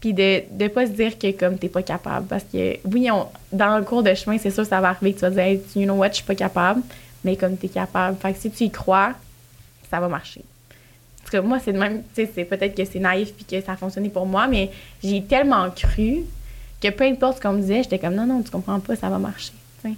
puis 0.00 0.12
de 0.12 0.42
ne 0.58 0.68
pas 0.68 0.86
se 0.86 0.92
dire 0.92 1.18
que 1.18 1.32
comme 1.32 1.58
t'es 1.58 1.68
pas 1.68 1.82
capable. 1.82 2.26
Parce 2.26 2.44
que 2.44 2.76
oui, 2.84 3.10
on, 3.10 3.26
dans 3.52 3.78
le 3.78 3.84
cours 3.84 4.02
de 4.02 4.14
chemin, 4.14 4.38
c'est 4.38 4.50
sûr 4.50 4.64
ça 4.64 4.80
va 4.80 4.90
arriver 4.90 5.14
que 5.14 5.18
tu 5.18 5.22
vas 5.22 5.30
dire 5.30 5.40
hey, 5.40 5.62
you 5.74 5.84
know 5.84 5.94
what, 5.94 6.10
je 6.10 6.16
suis 6.16 6.24
pas 6.24 6.34
capable, 6.34 6.82
mais 7.24 7.36
comme 7.36 7.56
t'es 7.56 7.68
capable. 7.68 8.16
Fait 8.18 8.32
que 8.32 8.38
si 8.38 8.50
tu 8.50 8.64
y 8.64 8.70
crois, 8.70 9.14
ça 9.90 10.00
va 10.00 10.08
marcher. 10.08 10.42
Parce 11.20 11.30
que 11.30 11.38
moi, 11.38 11.58
c'est 11.58 11.72
de 11.72 11.78
même, 11.78 12.02
tu 12.14 12.24
sais, 12.24 12.30
c'est 12.32 12.44
peut-être 12.44 12.76
que 12.76 12.84
c'est 12.84 13.00
naïf 13.00 13.34
puis 13.34 13.44
que 13.44 13.60
ça 13.60 13.72
a 13.72 13.76
fonctionné 13.76 14.08
pour 14.08 14.26
moi, 14.26 14.46
mais 14.46 14.70
j'ai 15.02 15.22
tellement 15.24 15.68
cru 15.70 16.18
que 16.80 16.88
peu 16.90 17.04
importe 17.04 17.38
ce 17.38 17.42
qu'on 17.42 17.52
me 17.52 17.60
disait, 17.60 17.82
j'étais 17.82 17.98
comme 17.98 18.14
non, 18.14 18.26
non, 18.26 18.42
tu 18.42 18.50
comprends 18.50 18.78
pas, 18.78 18.94
ça 18.96 19.08
va 19.08 19.18
marcher. 19.18 19.52
tu 19.82 19.90
sais. 19.90 19.96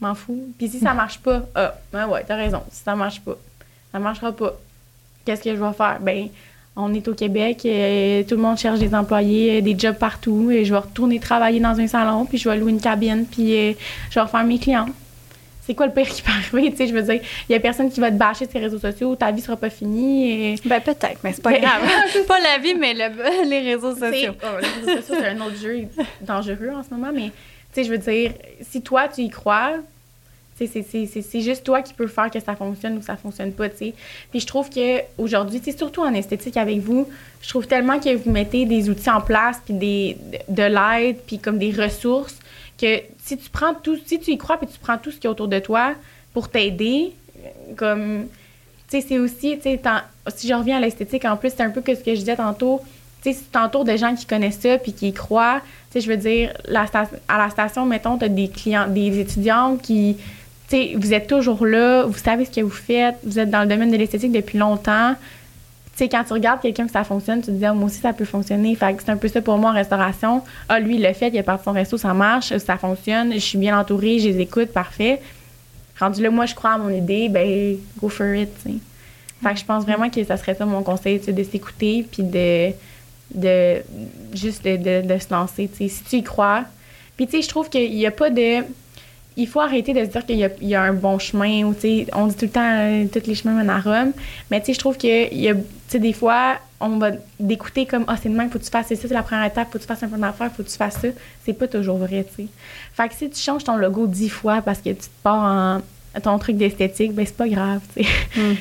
M'en 0.00 0.14
fous. 0.14 0.52
Puis 0.58 0.68
si 0.68 0.80
ça 0.80 0.94
marche 0.94 1.18
pas, 1.18 1.46
ah, 1.54 1.74
ben 1.92 2.08
ouais, 2.08 2.24
t'as 2.26 2.36
raison. 2.36 2.62
Si 2.70 2.82
ça 2.82 2.96
marche 2.96 3.20
pas, 3.20 3.36
ça 3.92 3.98
marchera 3.98 4.32
pas. 4.32 4.54
Qu'est-ce 5.24 5.42
que 5.42 5.54
je 5.54 5.62
vais 5.62 5.72
faire? 5.74 5.98
Ben, 6.00 6.28
on 6.74 6.94
est 6.94 7.06
au 7.08 7.14
Québec, 7.14 7.62
euh, 7.64 8.22
tout 8.22 8.36
le 8.36 8.40
monde 8.40 8.56
cherche 8.56 8.78
des 8.78 8.94
employés, 8.94 9.58
euh, 9.58 9.60
des 9.60 9.76
jobs 9.76 9.96
partout, 9.96 10.50
et 10.50 10.64
je 10.64 10.72
vais 10.72 10.78
retourner 10.78 11.18
travailler 11.18 11.58
dans 11.58 11.78
un 11.78 11.86
salon, 11.88 12.24
puis 12.24 12.38
je 12.38 12.48
vais 12.48 12.56
louer 12.56 12.70
une 12.70 12.80
cabine, 12.80 13.26
puis 13.28 13.56
euh, 13.56 13.72
je 14.10 14.14
vais 14.14 14.20
refaire 14.20 14.44
mes 14.44 14.58
clients. 14.58 14.86
C'est 15.68 15.74
quoi 15.74 15.84
le 15.86 15.92
pire 15.92 16.08
qui 16.08 16.22
peut 16.22 16.30
arriver? 16.30 16.70
Tu 16.70 16.78
sais, 16.78 16.86
je 16.86 16.94
veux 16.94 17.02
dire, 17.02 17.20
il 17.46 17.52
y 17.52 17.54
a 17.54 17.60
personne 17.60 17.90
qui 17.90 18.00
va 18.00 18.10
te 18.10 18.16
bâcher 18.16 18.46
sur 18.46 18.54
les 18.58 18.64
réseaux 18.64 18.78
sociaux, 18.78 19.14
ta 19.16 19.30
vie 19.30 19.42
sera 19.42 19.54
pas 19.54 19.68
finie. 19.68 20.54
Et... 20.54 20.54
Ben, 20.64 20.80
peut-être, 20.80 21.18
mais 21.22 21.34
c'est 21.34 21.42
pas 21.42 21.50
Ben, 21.52 21.60
grave. 21.60 21.82
pas 22.26 22.40
la 22.40 22.56
vie, 22.58 22.74
mais 22.74 22.94
le- 22.94 23.44
les 23.50 23.60
réseaux 23.60 23.94
sociaux. 23.94 24.32
oh, 24.42 24.46
les 24.62 24.66
réseaux 24.86 25.02
sociaux, 25.02 25.16
c'est 25.20 25.28
un 25.28 25.40
autre 25.42 25.56
jeu 25.60 25.82
dangereux 26.22 26.70
en 26.74 26.82
ce 26.82 26.88
moment, 26.94 27.12
mais 27.14 27.26
tu 27.26 27.32
sais, 27.74 27.84
je 27.84 27.90
veux 27.90 27.98
dire, 27.98 28.32
si 28.62 28.80
toi, 28.80 29.08
tu 29.08 29.20
y 29.20 29.28
crois, 29.28 29.72
c'est- 30.56 30.66
c'est- 30.66 30.82
c'est 31.06 31.20
c'est 31.22 31.40
juste 31.42 31.64
toi 31.64 31.82
qui 31.82 31.92
peux 31.92 32.06
faire 32.06 32.30
que 32.30 32.40
ça 32.40 32.56
fonctionne 32.56 32.96
ou 32.96 33.00
que 33.00 33.04
ça 33.04 33.16
fonctionne 33.16 33.52
pas, 33.52 33.68
tu 33.68 33.76
sais. 33.76 33.94
Puis 34.30 34.40
je 34.40 34.46
trouve 34.46 34.70
qu'aujourd'hui, 34.70 35.60
tu 35.60 35.70
sais, 35.70 35.76
surtout 35.76 36.00
en 36.00 36.14
esthétique 36.14 36.56
avec 36.56 36.78
vous, 36.78 37.06
je 37.42 37.48
trouve 37.50 37.66
tellement 37.66 38.00
que 38.00 38.14
vous 38.16 38.30
mettez 38.30 38.64
des 38.64 38.88
outils 38.88 39.10
en 39.10 39.20
place, 39.20 39.60
puis 39.64 39.74
des, 39.74 40.16
de 40.48 40.62
l'aide, 40.62 41.18
puis 41.26 41.38
comme 41.38 41.58
des 41.58 41.72
ressources, 41.72 42.38
que 42.80 43.00
si 43.28 43.36
tu 43.36 43.50
prends 43.50 43.74
tout, 43.74 43.98
si 44.06 44.18
tu 44.18 44.30
y 44.30 44.38
crois, 44.38 44.56
puis 44.56 44.66
tu 44.66 44.78
prends 44.78 44.96
tout 44.96 45.10
ce 45.10 45.18
qui 45.18 45.26
est 45.26 45.30
autour 45.30 45.48
de 45.48 45.58
toi 45.58 45.92
pour 46.32 46.48
t'aider, 46.48 47.12
comme 47.76 48.26
tu 48.88 49.00
sais, 49.00 49.06
c'est 49.06 49.18
aussi, 49.18 49.56
tu 49.56 49.64
sais, 49.64 49.80
si 50.34 50.48
je 50.48 50.54
reviens 50.54 50.78
à 50.78 50.80
l'esthétique, 50.80 51.26
en 51.26 51.36
plus, 51.36 51.52
c'est 51.54 51.62
un 51.62 51.68
peu 51.68 51.82
que 51.82 51.94
ce 51.94 52.00
que 52.00 52.14
je 52.14 52.20
disais 52.20 52.36
tantôt, 52.36 52.80
tu 53.22 53.30
sais, 53.30 53.38
si 53.38 53.44
tu 53.44 53.50
t'entoures 53.50 53.84
de 53.84 53.94
gens 53.98 54.14
qui 54.14 54.24
connaissent 54.24 54.60
ça 54.60 54.78
puis 54.78 54.94
qui 54.94 55.08
y 55.08 55.12
croient, 55.12 55.60
tu 55.90 56.00
sais, 56.00 56.06
je 56.06 56.10
veux 56.10 56.16
dire, 56.16 56.54
à 57.28 57.38
la 57.38 57.50
station, 57.50 57.84
mettons, 57.84 58.16
tu 58.16 58.24
as 58.24 58.30
des 58.30 58.48
clients, 58.48 58.88
des 58.88 59.20
étudiants 59.20 59.76
qui, 59.76 60.16
tu 60.70 60.76
sais, 60.76 60.94
vous 60.96 61.12
êtes 61.12 61.26
toujours 61.26 61.66
là, 61.66 62.04
vous 62.04 62.16
savez 62.16 62.46
ce 62.46 62.50
que 62.50 62.62
vous 62.62 62.70
faites, 62.70 63.16
vous 63.24 63.38
êtes 63.38 63.50
dans 63.50 63.60
le 63.60 63.66
domaine 63.66 63.90
de 63.90 63.96
l'esthétique 63.98 64.32
depuis 64.32 64.56
longtemps. 64.56 65.14
Sais, 65.98 66.08
quand 66.08 66.22
tu 66.24 66.32
regardes 66.32 66.60
quelqu'un 66.60 66.86
que 66.86 66.92
ça 66.92 67.02
fonctionne, 67.02 67.40
tu 67.40 67.46
te 67.46 67.50
dis, 67.50 67.64
Ah, 67.64 67.74
moi 67.74 67.86
aussi, 67.86 67.98
ça 67.98 68.12
peut 68.12 68.24
fonctionner. 68.24 68.74
Fait 68.76 68.94
que 68.94 69.02
c'est 69.02 69.10
un 69.10 69.16
peu 69.16 69.28
ça 69.28 69.42
pour 69.42 69.58
moi 69.58 69.70
en 69.70 69.74
restauration. 69.74 70.42
Ah, 70.68 70.78
lui, 70.78 70.94
il 70.94 71.02
l'a 71.02 71.12
fait, 71.12 71.28
il 71.28 71.38
a 71.38 71.42
parti 71.42 71.64
son 71.64 71.72
resto, 71.72 71.98
ça 71.98 72.14
marche, 72.14 72.56
ça 72.58 72.76
fonctionne, 72.76 73.32
je 73.32 73.38
suis 73.38 73.58
bien 73.58 73.78
entourée, 73.78 74.18
je 74.18 74.28
les 74.28 74.40
écoute, 74.40 74.68
parfait 74.68 75.20
rendu 75.98 76.22
là, 76.22 76.30
moi, 76.30 76.46
je 76.46 76.54
crois 76.54 76.72
à 76.72 76.78
mon 76.78 76.90
idée, 76.90 77.28
ben, 77.28 77.76
go 77.98 78.08
for 78.08 78.34
it, 78.34 78.50
tu. 78.62 78.74
Fait 79.42 79.54
que 79.54 79.60
je 79.60 79.64
pense 79.64 79.84
vraiment 79.84 80.10
que 80.10 80.24
ça 80.24 80.36
serait 80.36 80.54
ça 80.54 80.66
mon 80.66 80.82
conseil, 80.82 81.20
de 81.20 81.42
s'écouter, 81.44 82.04
puis 82.10 82.24
de, 82.24 82.72
de, 83.32 83.82
juste 84.34 84.64
de, 84.64 84.76
de, 84.76 85.06
de 85.06 85.18
se 85.18 85.30
lancer. 85.30 85.70
Si 85.76 85.90
tu 86.08 86.16
y 86.16 86.22
crois. 86.22 86.64
Puis, 87.16 87.26
tu 87.26 87.36
sais, 87.36 87.42
je 87.42 87.48
trouve 87.48 87.68
qu'il 87.68 87.94
n'y 87.94 88.06
a 88.06 88.10
pas 88.10 88.30
de... 88.30 88.64
Il 89.38 89.46
faut 89.48 89.60
arrêter 89.60 89.94
de 89.94 90.00
se 90.00 90.10
dire 90.10 90.26
qu'il 90.26 90.36
y 90.36 90.44
a, 90.44 90.50
il 90.60 90.68
y 90.68 90.74
a 90.74 90.82
un 90.82 90.92
bon 90.92 91.18
chemin, 91.18 91.62
ou, 91.64 91.72
tu 91.72 91.80
sais, 91.80 92.06
on 92.14 92.26
dit 92.26 92.34
tout 92.34 92.44
le 92.46 92.50
temps, 92.50 92.60
euh, 92.64 93.04
tous 93.10 93.26
les 93.26 93.34
chemins 93.34 93.54
mènent 93.54 93.70
à 93.70 93.78
Rome. 93.80 94.12
Mais, 94.50 94.60
tu 94.60 94.66
sais, 94.66 94.72
je 94.74 94.78
trouve 94.80 94.96
y 95.02 95.48
a, 95.48 95.54
sais, 95.88 95.98
des 95.98 96.12
fois, 96.12 96.56
on 96.80 96.98
va 96.98 97.12
d'écouter 97.40 97.86
comme, 97.86 98.04
ah, 98.08 98.16
c'est 98.20 98.28
demain, 98.28 98.48
faut 98.50 98.58
que 98.58 98.64
tu 98.64 98.70
fasses 98.70 98.88
ça, 98.88 98.94
c'est 98.96 99.08
la 99.08 99.22
première 99.22 99.44
étape, 99.46 99.68
faut 99.72 99.78
que 99.78 99.82
tu 99.84 99.88
fasses 99.88 100.02
un 100.02 100.08
peu 100.08 100.18
d'affaires, 100.18 100.50
faut 100.54 100.62
que 100.62 100.68
tu 100.68 100.76
fasses 100.76 100.98
ça. 101.00 101.08
C'est 101.44 101.52
pas 101.52 101.66
toujours 101.68 101.98
vrai, 101.98 102.26
tu 102.36 102.42
sais. 102.42 102.48
Fait 102.94 103.08
que 103.08 103.14
si 103.14 103.30
tu 103.30 103.40
changes 103.40 103.64
ton 103.64 103.76
logo 103.76 104.06
dix 104.06 104.28
fois 104.28 104.60
parce 104.60 104.78
que 104.78 104.90
tu 104.90 104.96
te 104.96 105.06
pars 105.22 105.80
en 106.16 106.20
ton 106.20 106.36
truc 106.38 106.56
d'esthétique, 106.56 107.12
ben 107.12 107.24
c'est 107.24 107.36
pas 107.36 107.48
grave, 107.48 107.80
tu 107.96 108.02
sais. 108.02 108.08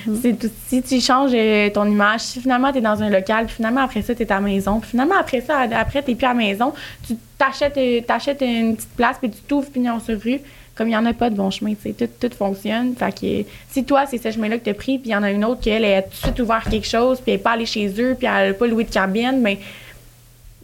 Mhm. 0.06 0.20
C'est 0.22 0.38
tout- 0.38 0.52
si 0.68 0.84
tu 0.84 1.00
changes 1.02 1.32
euh, 1.34 1.70
ton 1.72 1.86
image, 1.86 2.20
si 2.22 2.40
finalement 2.42 2.72
tu 2.72 2.78
es 2.78 2.82
dans 2.82 3.02
un 3.02 3.10
local, 3.10 3.46
puis 3.48 3.56
finalement 3.56 3.82
après 3.82 4.02
ça 4.04 4.14
tu 4.14 4.22
es 4.22 4.32
à 4.32 4.36
la 4.36 4.42
maison, 4.42 4.80
puis 4.80 4.92
finalement 4.92 5.16
après 5.20 5.42
ça, 5.42 5.62
après 5.62 6.04
tu 6.04 6.14
plus 6.16 6.26
à 6.26 6.30
la 6.30 6.34
maison, 6.36 6.74
tu 7.08 7.16
t'achètes, 7.38 7.78
euh, 7.78 8.02
t'achètes 8.02 8.42
une 8.42 8.76
petite 8.76 8.96
place, 8.96 9.18
puis 9.20 9.32
tu 9.32 9.40
t'ouvres 9.42 9.70
pignon 9.72 10.00
sur 10.00 10.22
rue, 10.22 10.40
comme 10.78 10.88
il 10.88 10.92
n'y 10.92 10.98
en 10.98 11.06
a 11.06 11.14
pas 11.14 11.30
de 11.30 11.36
bon 11.36 11.50
chemin, 11.50 11.74
tout, 11.74 12.08
tout 12.20 12.36
fonctionne. 12.36 12.96
Fait 12.96 13.12
que 13.12 13.50
si 13.72 13.84
toi, 13.84 14.06
c'est 14.06 14.18
ce 14.18 14.32
chemin-là 14.32 14.60
que 14.60 14.64
tu 14.66 14.70
as 14.70 14.74
pris, 14.74 15.00
puis 15.00 15.10
il 15.10 15.14
y 15.14 15.16
en 15.16 15.24
a 15.24 15.32
une 15.32 15.44
autre 15.44 15.62
qui, 15.62 15.70
elle, 15.70 15.86
a 15.86 16.02
tout 16.04 16.10
de 16.12 16.16
suite 16.16 16.40
ouvert 16.40 16.64
quelque 16.70 16.88
chose, 16.88 17.20
puis 17.20 17.32
elle 17.32 17.38
n'est 17.38 17.44
pas 17.44 17.52
allée 17.52 17.66
chez 17.66 17.88
eux, 18.00 18.16
puis 18.18 18.28
elle 18.28 18.50
n'a 18.50 18.54
pas 18.54 18.68
loué 18.68 18.84
de 18.84 18.92
cabine, 18.92 19.40
mais 19.42 19.60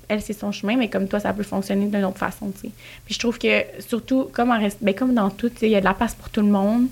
elle, 0.08 0.22
c'est 0.22 0.38
son 0.38 0.52
chemin, 0.52 0.76
mais 0.76 0.90
comme 0.90 1.08
toi, 1.08 1.20
ça 1.20 1.34
peut 1.34 1.44
fonctionner 1.44 1.88
d'une 1.88 2.06
autre 2.06 2.20
façon, 2.20 2.52
tu 2.52 2.68
sais. 2.68 2.74
Puis 3.06 3.16
je 3.16 3.20
trouve 3.20 3.40
que, 3.40 3.64
surtout, 3.88 4.30
comme, 4.32 4.52
en 4.52 4.60
rest- 4.60 4.78
ben, 4.82 4.94
comme 4.94 5.14
dans 5.14 5.30
tout, 5.30 5.52
il 5.62 5.70
y 5.70 5.76
a 5.76 5.80
de 5.80 5.86
la 5.86 5.94
place 5.94 6.14
pour 6.14 6.30
tout 6.30 6.42
le 6.42 6.48
monde. 6.48 6.88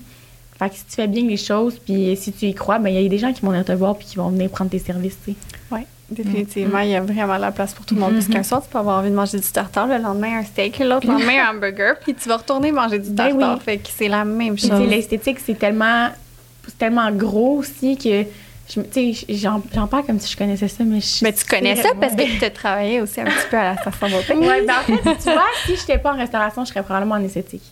Fait 0.58 0.68
que 0.70 0.74
si 0.76 0.84
tu 0.84 0.92
fais 0.94 1.06
bien 1.08 1.24
les 1.26 1.36
choses, 1.36 1.78
puis 1.78 2.16
si 2.16 2.32
tu 2.32 2.46
y 2.46 2.54
crois, 2.54 2.78
ben 2.78 2.88
il 2.90 3.00
y 3.02 3.04
a 3.04 3.08
des 3.08 3.18
gens 3.18 3.32
qui 3.32 3.42
vont 3.42 3.50
venir 3.50 3.64
te 3.64 3.72
voir 3.72 3.96
puis 3.96 4.06
qui 4.06 4.16
vont 4.16 4.28
venir 4.30 4.48
prendre 4.50 4.70
tes 4.70 4.78
services, 4.78 5.16
tu 5.24 5.32
sais. 5.32 5.36
Oui, 5.70 5.80
définitivement, 6.12 6.80
il 6.80 6.90
y 6.90 6.96
a 6.96 7.00
vraiment 7.00 7.38
la 7.38 7.50
place 7.50 7.74
pour 7.74 7.84
tout 7.84 7.94
le 7.94 8.00
monde. 8.00 8.14
Parce 8.14 8.28
qu'un 8.28 8.42
soir, 8.42 8.62
tu 8.62 8.68
peux 8.68 8.78
avoir 8.78 8.98
envie 9.00 9.10
de 9.10 9.14
manger 9.14 9.38
du 9.38 9.46
tartare, 9.50 9.86
le 9.86 9.98
lendemain 9.98 10.38
un 10.38 10.44
steak, 10.44 10.78
l'autre 10.78 11.06
lendemain 11.06 11.46
un 11.46 11.50
hamburger, 11.56 11.96
puis 12.00 12.14
tu 12.14 12.28
vas 12.28 12.36
retourner 12.36 12.72
manger 12.72 12.98
du 12.98 13.10
Ben 13.10 13.30
tartare. 13.30 13.56
oui. 13.56 13.64
Fait 13.64 13.78
que 13.78 13.88
c'est 13.88 14.08
la 14.08 14.24
même 14.24 14.58
chose. 14.58 14.80
l'esthétique, 14.88 15.38
c'est 15.44 15.58
tellement, 15.58 16.08
tellement 16.78 17.10
gros 17.10 17.58
aussi 17.58 17.96
que, 17.96 18.24
j'en 19.28 19.86
parle 19.86 20.04
comme 20.04 20.18
si 20.18 20.32
je 20.32 20.36
connaissais 20.36 20.68
ça, 20.68 20.84
mais 20.84 21.00
je 21.00 21.24
Mais 21.24 21.32
tu 21.32 21.44
connais 21.44 21.76
ça 21.76 21.90
parce 22.00 22.14
que 22.14 22.38
tu 22.38 22.44
as 22.44 22.50
travaillé 22.50 23.00
aussi 23.00 23.20
un 23.20 23.24
petit 23.24 23.48
peu 23.50 23.56
à 23.56 23.74
la 23.74 23.76
station 23.76 24.08
Beaupré. 24.08 24.34
Ouais, 24.36 24.64
ben, 24.64 24.74
en 24.80 24.82
fait, 24.82 25.16
tu 25.16 25.30
vois, 25.30 25.42
si 25.66 25.76
je 25.76 25.80
n'étais 25.80 25.98
pas 25.98 26.12
en 26.12 26.16
restauration, 26.16 26.64
je 26.64 26.70
serais 26.70 26.82
probablement 26.82 27.16
en 27.16 27.24
esthétique. 27.24 27.71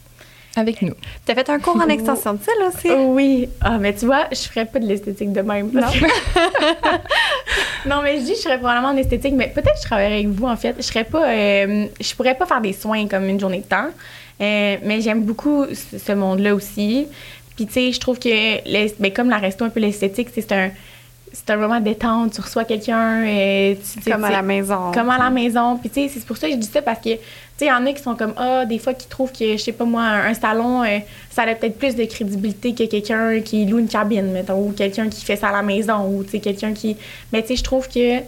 Avec 0.56 0.82
nous. 0.82 0.94
Tu 1.24 1.30
as 1.32 1.34
fait 1.36 1.48
un 1.48 1.60
cours 1.60 1.76
en 1.76 1.88
extension 1.88 2.34
de 2.34 2.40
style 2.42 2.52
aussi? 2.66 2.90
Oui. 3.06 3.48
Ah, 3.60 3.78
mais 3.78 3.94
tu 3.94 4.06
vois, 4.06 4.24
je 4.32 4.40
ferais 4.48 4.66
pas 4.66 4.80
de 4.80 4.86
l'esthétique 4.86 5.32
de 5.32 5.42
même. 5.42 5.70
que- 5.70 5.78
non, 7.88 8.02
mais 8.02 8.18
je 8.18 8.24
dis, 8.24 8.34
je 8.34 8.40
serais 8.40 8.58
probablement 8.58 8.88
en 8.88 8.96
esthétique, 8.96 9.34
mais 9.34 9.48
peut-être 9.48 9.74
que 9.74 9.80
je 9.80 9.86
travaillerais 9.86 10.14
avec 10.14 10.28
vous, 10.28 10.46
en 10.46 10.56
fait. 10.56 10.74
Je 10.76 10.82
serais 10.82 11.04
pas. 11.04 11.28
euh, 11.30 11.86
je 12.00 12.14
pourrais 12.14 12.34
pas 12.34 12.46
faire 12.46 12.60
des 12.60 12.72
soins 12.72 13.06
comme 13.06 13.28
une 13.28 13.40
journée 13.40 13.58
de 13.60 13.64
temps. 13.64 13.88
Euh, 14.40 14.76
mais 14.82 15.00
j'aime 15.00 15.22
beaucoup 15.22 15.66
ce 15.72 15.98
ce 15.98 16.12
monde-là 16.12 16.54
aussi. 16.54 17.06
Puis, 17.56 17.66
tu 17.66 17.72
sais, 17.74 17.92
je 17.92 18.00
trouve 18.00 18.18
que, 18.18 18.28
l'es- 18.28 18.94
ben, 18.98 19.12
comme 19.12 19.30
la 19.30 19.38
resto, 19.38 19.64
un 19.64 19.68
peu 19.70 19.80
l'esthétique, 19.80 20.28
c'est 20.34 20.50
un. 20.52 20.70
C'est 21.32 21.50
un 21.50 21.56
moment 21.56 21.80
détente, 21.80 22.32
tu 22.32 22.40
reçois 22.40 22.64
quelqu'un, 22.64 23.24
et 23.24 23.78
tu, 24.02 24.10
Comme 24.10 24.24
à 24.24 24.30
la 24.30 24.42
maison. 24.42 24.90
comme 24.92 25.10
à 25.10 25.18
la 25.18 25.30
maison. 25.30 25.76
Puis, 25.78 25.88
tu 25.90 26.00
sais, 26.02 26.08
c'est 26.12 26.24
pour 26.24 26.36
ça 26.36 26.46
que 26.48 26.54
je 26.54 26.58
dis 26.58 26.66
ça 26.66 26.82
parce 26.82 26.98
que, 26.98 27.10
tu 27.14 27.18
sais, 27.56 27.66
il 27.66 27.68
y 27.68 27.72
en 27.72 27.86
a 27.86 27.92
qui 27.92 28.02
sont 28.02 28.16
comme, 28.16 28.34
ah, 28.36 28.64
des 28.64 28.78
fois, 28.78 28.94
qui 28.94 29.06
trouvent 29.06 29.30
que, 29.32 29.52
je 29.52 29.56
sais 29.56 29.72
pas 29.72 29.84
moi, 29.84 30.02
un, 30.02 30.30
un 30.30 30.34
salon, 30.34 30.82
euh, 30.82 30.98
ça 31.30 31.42
a 31.42 31.54
peut-être 31.54 31.78
plus 31.78 31.94
de 31.94 32.04
crédibilité 32.04 32.74
que 32.74 32.84
quelqu'un 32.84 33.40
qui 33.40 33.64
loue 33.66 33.78
une 33.78 33.88
cabine, 33.88 34.32
mettons, 34.32 34.58
ou 34.60 34.72
quelqu'un 34.72 35.08
qui 35.08 35.24
fait 35.24 35.36
ça 35.36 35.48
à 35.48 35.52
la 35.52 35.62
maison, 35.62 36.06
ou, 36.08 36.24
tu 36.24 36.30
sais, 36.30 36.40
quelqu'un 36.40 36.72
qui. 36.72 36.96
Mais, 37.32 37.42
tu 37.42 37.48
sais, 37.48 37.56
je 37.56 37.64
trouve 37.64 37.88
que. 37.88 38.18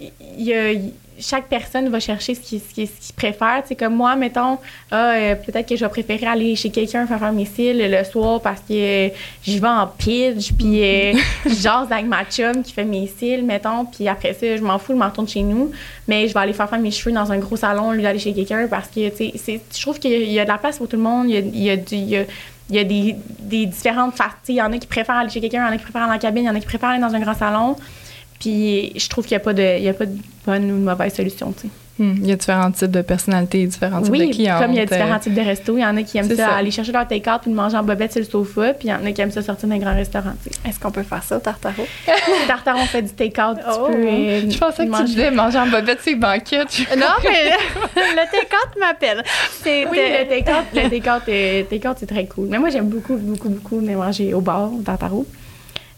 il 0.00 0.10
y 0.38 0.54
a- 0.54 0.72
chaque 1.20 1.48
personne 1.48 1.88
va 1.88 2.00
chercher 2.00 2.34
ce 2.34 2.40
qu'il 2.40 2.88
préfère. 3.16 3.62
Sais, 3.66 3.74
comme 3.74 3.94
moi, 3.94 4.16
mettons, 4.16 4.58
ah, 4.90 5.12
euh, 5.12 5.34
peut-être 5.34 5.68
que 5.68 5.76
je 5.76 5.84
vais 5.84 5.90
préférer 5.90 6.26
aller 6.26 6.56
chez 6.56 6.70
quelqu'un 6.70 7.06
faire 7.06 7.18
faire 7.18 7.32
mes 7.32 7.44
cils 7.44 7.78
le 7.78 8.04
soir 8.04 8.40
parce 8.40 8.60
que 8.60 8.72
euh, 8.72 9.08
j'y 9.44 9.58
vais 9.58 9.68
en 9.68 9.86
pitch, 9.86 10.52
puis 10.52 10.82
euh, 10.82 11.12
je 11.46 11.54
jase 11.54 11.90
avec 11.92 12.06
ma 12.06 12.24
chum 12.24 12.62
qui 12.62 12.72
fait 12.72 12.84
mes 12.84 13.06
cils, 13.06 13.44
mettons, 13.44 13.84
puis 13.84 14.08
après 14.08 14.34
ça, 14.34 14.56
je 14.56 14.62
m'en 14.62 14.78
fous, 14.78 14.92
je 14.92 14.98
m'en 14.98 15.06
retourne 15.08 15.28
chez 15.28 15.42
nous. 15.42 15.70
Mais 16.08 16.26
je 16.28 16.34
vais 16.34 16.40
aller 16.40 16.52
faire 16.52 16.68
faire 16.68 16.80
mes 16.80 16.90
cheveux 16.90 17.14
dans 17.14 17.30
un 17.30 17.38
gros 17.38 17.56
salon 17.56 17.88
au 17.88 17.92
lieu 17.92 18.02
d'aller 18.02 18.18
chez 18.18 18.32
quelqu'un 18.34 18.66
parce 18.68 18.88
que, 18.88 19.08
tu 19.10 19.16
sais, 19.16 19.32
c'est- 19.36 19.60
je 19.76 19.80
trouve 19.82 19.98
qu'il 19.98 20.10
y 20.10 20.14
a- 20.14 20.18
il 20.18 20.32
y 20.32 20.40
a 20.40 20.44
de 20.44 20.48
la 20.50 20.58
place 20.58 20.78
pour 20.78 20.88
tout 20.88 20.96
le 20.96 21.02
monde. 21.02 21.28
Il 21.28 21.34
y 21.34 21.36
a, 21.36 21.40
il 21.40 21.62
y 21.62 21.70
a 21.70 21.76
du- 21.76 21.94
il 21.94 22.08
y 22.08 22.16
a- 22.16 22.24
il 22.70 22.76
y 22.76 22.78
a 22.78 22.84
des, 22.84 23.16
des 23.40 23.66
différentes 23.66 24.16
faces. 24.16 24.30
Il 24.48 24.54
y 24.54 24.62
en 24.62 24.72
a 24.72 24.78
qui 24.78 24.86
préfèrent 24.86 25.16
aller 25.16 25.28
chez 25.30 25.40
quelqu'un, 25.40 25.58
il 25.64 25.66
y 25.66 25.70
en 25.70 25.74
a 25.74 25.76
qui 25.76 25.82
préfèrent 25.82 26.02
aller 26.02 26.08
dans 26.08 26.14
la 26.14 26.18
cabine, 26.20 26.44
il 26.44 26.46
y 26.46 26.50
en 26.50 26.54
a 26.54 26.60
qui 26.60 26.66
préfèrent 26.66 26.88
aller 26.90 27.00
dans 27.02 27.14
un 27.14 27.20
grand 27.20 27.34
salon. 27.34 27.76
Puis 28.42 28.92
je 28.98 29.08
trouve 29.08 29.24
qu'il 29.24 29.36
n'y 29.36 29.40
a, 29.42 29.44
pas 29.44 29.52
de- 29.54 29.78
il 29.78 29.84
y 29.84 29.88
a 29.88 29.94
pas 29.94 30.06
de 30.06 30.16
bonne 30.44 30.64
ou 30.72 30.78
de 30.78 30.82
mauvaise 30.84 31.14
solution. 31.14 31.52
tu 31.52 31.62
sais. 31.62 31.68
Hmm, 31.98 32.14
Il 32.22 32.26
y 32.26 32.32
a 32.32 32.36
différents 32.36 32.70
types 32.72 32.90
de 32.90 33.02
personnalités, 33.02 33.66
différents 33.66 34.00
types 34.00 34.10
Oui, 34.12 34.26
de 34.26 34.32
clients. 34.32 34.58
comme 34.58 34.72
il 34.72 34.78
y 34.78 34.80
a 34.80 34.86
différents 34.86 35.18
types 35.18 35.34
de 35.34 35.42
restos, 35.42 35.76
il 35.76 35.82
y 35.82 35.84
en 35.84 35.94
a 35.98 36.02
qui 36.02 36.16
aiment 36.16 36.26
ça, 36.30 36.36
ça. 36.36 36.48
aller 36.56 36.70
chercher 36.70 36.90
leur 36.90 37.06
take-out 37.06 37.42
puis 37.42 37.50
le 37.50 37.56
manger 37.56 37.76
en 37.76 37.82
bobette 37.82 38.12
sur 38.12 38.20
le 38.20 38.26
sofa, 38.26 38.72
puis 38.72 38.88
il 38.88 38.90
y 38.90 38.94
en 38.94 39.04
a 39.04 39.12
qui 39.12 39.20
aiment 39.20 39.30
ça 39.30 39.42
sortir 39.42 39.68
d'un 39.68 39.76
grand 39.76 39.94
restaurant. 39.94 40.32
tu. 40.42 40.48
Est-ce 40.68 40.80
qu'on 40.80 40.90
peut 40.90 41.02
faire 41.02 41.22
ça 41.22 41.36
au 41.36 41.40
Tartaro? 41.40 41.86
Tartaron 42.48 42.86
fait 42.86 43.02
du 43.02 43.10
take-out, 43.10 43.58
Oh. 43.68 43.88
tu 43.90 43.92
peux. 43.92 44.06
euh, 44.06 44.50
Je 44.50 44.58
pensais 44.58 44.76
que 44.78 44.82
tu 44.84 44.88
manger. 44.88 45.04
disais 45.04 45.30
manger 45.30 45.58
en 45.58 45.66
bobette, 45.68 45.98
c'est 46.02 46.14
banquette. 46.14 46.78
non, 46.96 47.06
mais 47.22 47.50
le 47.94 48.30
take 48.30 48.80
m'appelle. 48.80 49.22
C'est 49.62 49.86
Oui, 49.88 49.98
le 50.00 50.28
take-out, 50.30 50.64
le 50.74 50.88
take-out, 50.88 51.22
euh, 51.28 51.62
take-out, 51.68 51.96
c'est 52.00 52.06
très 52.06 52.24
cool. 52.26 52.48
Mais 52.48 52.58
moi, 52.58 52.70
j'aime 52.70 52.88
beaucoup, 52.88 53.16
beaucoup, 53.16 53.50
beaucoup 53.50 53.80
de 53.82 53.90
manger 53.90 54.32
au 54.32 54.40
bar, 54.40 54.72
au 54.72 54.80
Tartaro. 54.80 55.26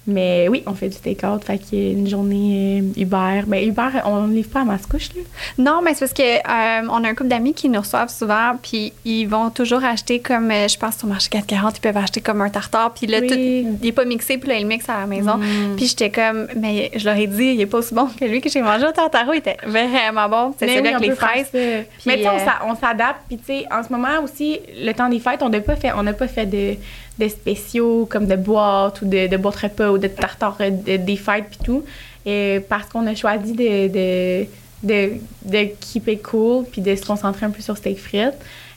Mais 0.06 0.48
oui, 0.50 0.62
on 0.66 0.74
fait 0.74 0.88
du 0.90 0.98
take-out, 0.98 1.42
fait 1.44 1.56
qu'il 1.58 1.78
y 1.82 1.88
a 1.88 1.92
une 1.92 2.06
journée 2.08 2.82
euh, 2.96 3.00
Uber. 3.02 3.42
Mais 3.46 3.64
Uber, 3.66 3.88
on 4.04 4.26
ne 4.26 4.34
livre 4.34 4.50
pas 4.50 4.60
à 4.60 4.64
Mascouche, 4.64 5.08
là. 5.16 5.22
Non, 5.56 5.80
mais 5.82 5.94
c'est 5.94 6.00
parce 6.00 6.12
que 6.12 6.22
euh, 6.22 6.88
on 6.90 7.02
a 7.04 7.08
un 7.08 7.14
couple 7.14 7.28
d'amis 7.30 7.54
qui 7.54 7.70
nous 7.70 7.80
reçoivent 7.80 8.10
souvent, 8.10 8.52
puis 8.62 8.92
ils 9.06 9.24
vont 9.26 9.48
toujours 9.48 9.82
acheter 9.82 10.20
comme, 10.20 10.50
euh, 10.50 10.68
je 10.68 10.76
pense 10.76 10.98
sur 10.98 11.08
Marché 11.08 11.28
440, 11.30 11.78
ils 11.78 11.80
peuvent 11.80 11.96
acheter 11.96 12.20
comme 12.20 12.42
un 12.42 12.50
tartare, 12.50 12.92
puis 12.92 13.06
là, 13.06 13.18
Oui. 13.22 13.28
tout, 13.28 13.34
il 13.34 13.78
n'est 13.82 13.92
pas 13.92 14.04
mixé, 14.04 14.36
puis 14.36 14.48
là, 14.50 14.56
ils 14.56 14.62
le 14.62 14.68
mixent 14.68 14.90
à 14.90 15.00
la 15.00 15.06
maison. 15.06 15.36
Mm. 15.38 15.76
Puis 15.76 15.86
j'étais 15.86 16.10
comme, 16.10 16.48
mais 16.56 16.90
je 16.94 17.04
leur 17.06 17.16
ai 17.16 17.26
dit, 17.26 17.52
il 17.54 17.60
est 17.62 17.66
pas 17.66 17.78
aussi 17.78 17.94
bon 17.94 18.06
que 18.08 18.24
lui 18.26 18.42
que 18.42 18.50
j'ai 18.50 18.60
mangé 18.60 18.86
au 18.86 18.92
tartaro, 18.92 19.32
il 19.32 19.38
était 19.38 19.56
vraiment 19.66 20.28
bon. 20.28 20.54
C'est 20.58 20.68
celui 20.68 20.82
oui, 20.82 20.88
avec 20.94 21.08
les 21.08 21.14
fraises. 21.14 21.48
Mais 21.54 22.16
tu 22.18 22.22
sais, 22.24 22.28
on 22.28 22.38
s'a- 22.38 22.60
on 22.66 22.74
s'adapte. 22.74 23.20
Puis 23.28 23.38
tu 23.38 23.44
sais, 23.46 23.64
en 23.72 23.82
ce 23.82 23.90
moment 23.90 24.22
aussi, 24.22 24.60
le 24.82 24.92
temps 24.92 25.08
des 25.08 25.18
fêtes, 25.20 25.42
on 25.42 25.48
n'a 25.48 25.60
pas 25.60 25.76
fait, 25.76 25.92
on 25.96 26.02
n'a 26.02 26.12
pas 26.12 26.28
fait 26.28 26.46
de, 26.46 26.74
de 27.18 27.28
spéciaux 27.28 28.06
comme 28.10 28.26
de 28.26 28.36
boîtes 28.36 29.02
ou 29.02 29.06
de, 29.06 29.26
de 29.28 29.36
boîtes 29.36 29.56
repas 29.56 29.90
ou 29.90 29.98
de 29.98 30.08
tartare 30.08 30.56
euh, 30.60 30.70
de- 30.70 30.96
des 30.96 31.16
fêtes 31.16 31.46
puis 31.50 31.60
tout. 31.64 31.84
Et 32.26 32.60
parce 32.68 32.88
qu'on 32.88 33.06
a 33.06 33.14
choisi 33.14 33.52
de, 33.52 33.88
de, 33.88 34.46
de, 34.82 35.12
de 35.44 35.68
keep 35.80 36.08
it 36.08 36.22
cool 36.22 36.64
puis 36.64 36.80
de 36.82 36.94
se 36.96 37.04
concentrer 37.06 37.46
un 37.46 37.50
peu 37.50 37.62
sur 37.62 37.76
steak 37.76 37.98
frites. 37.98 38.34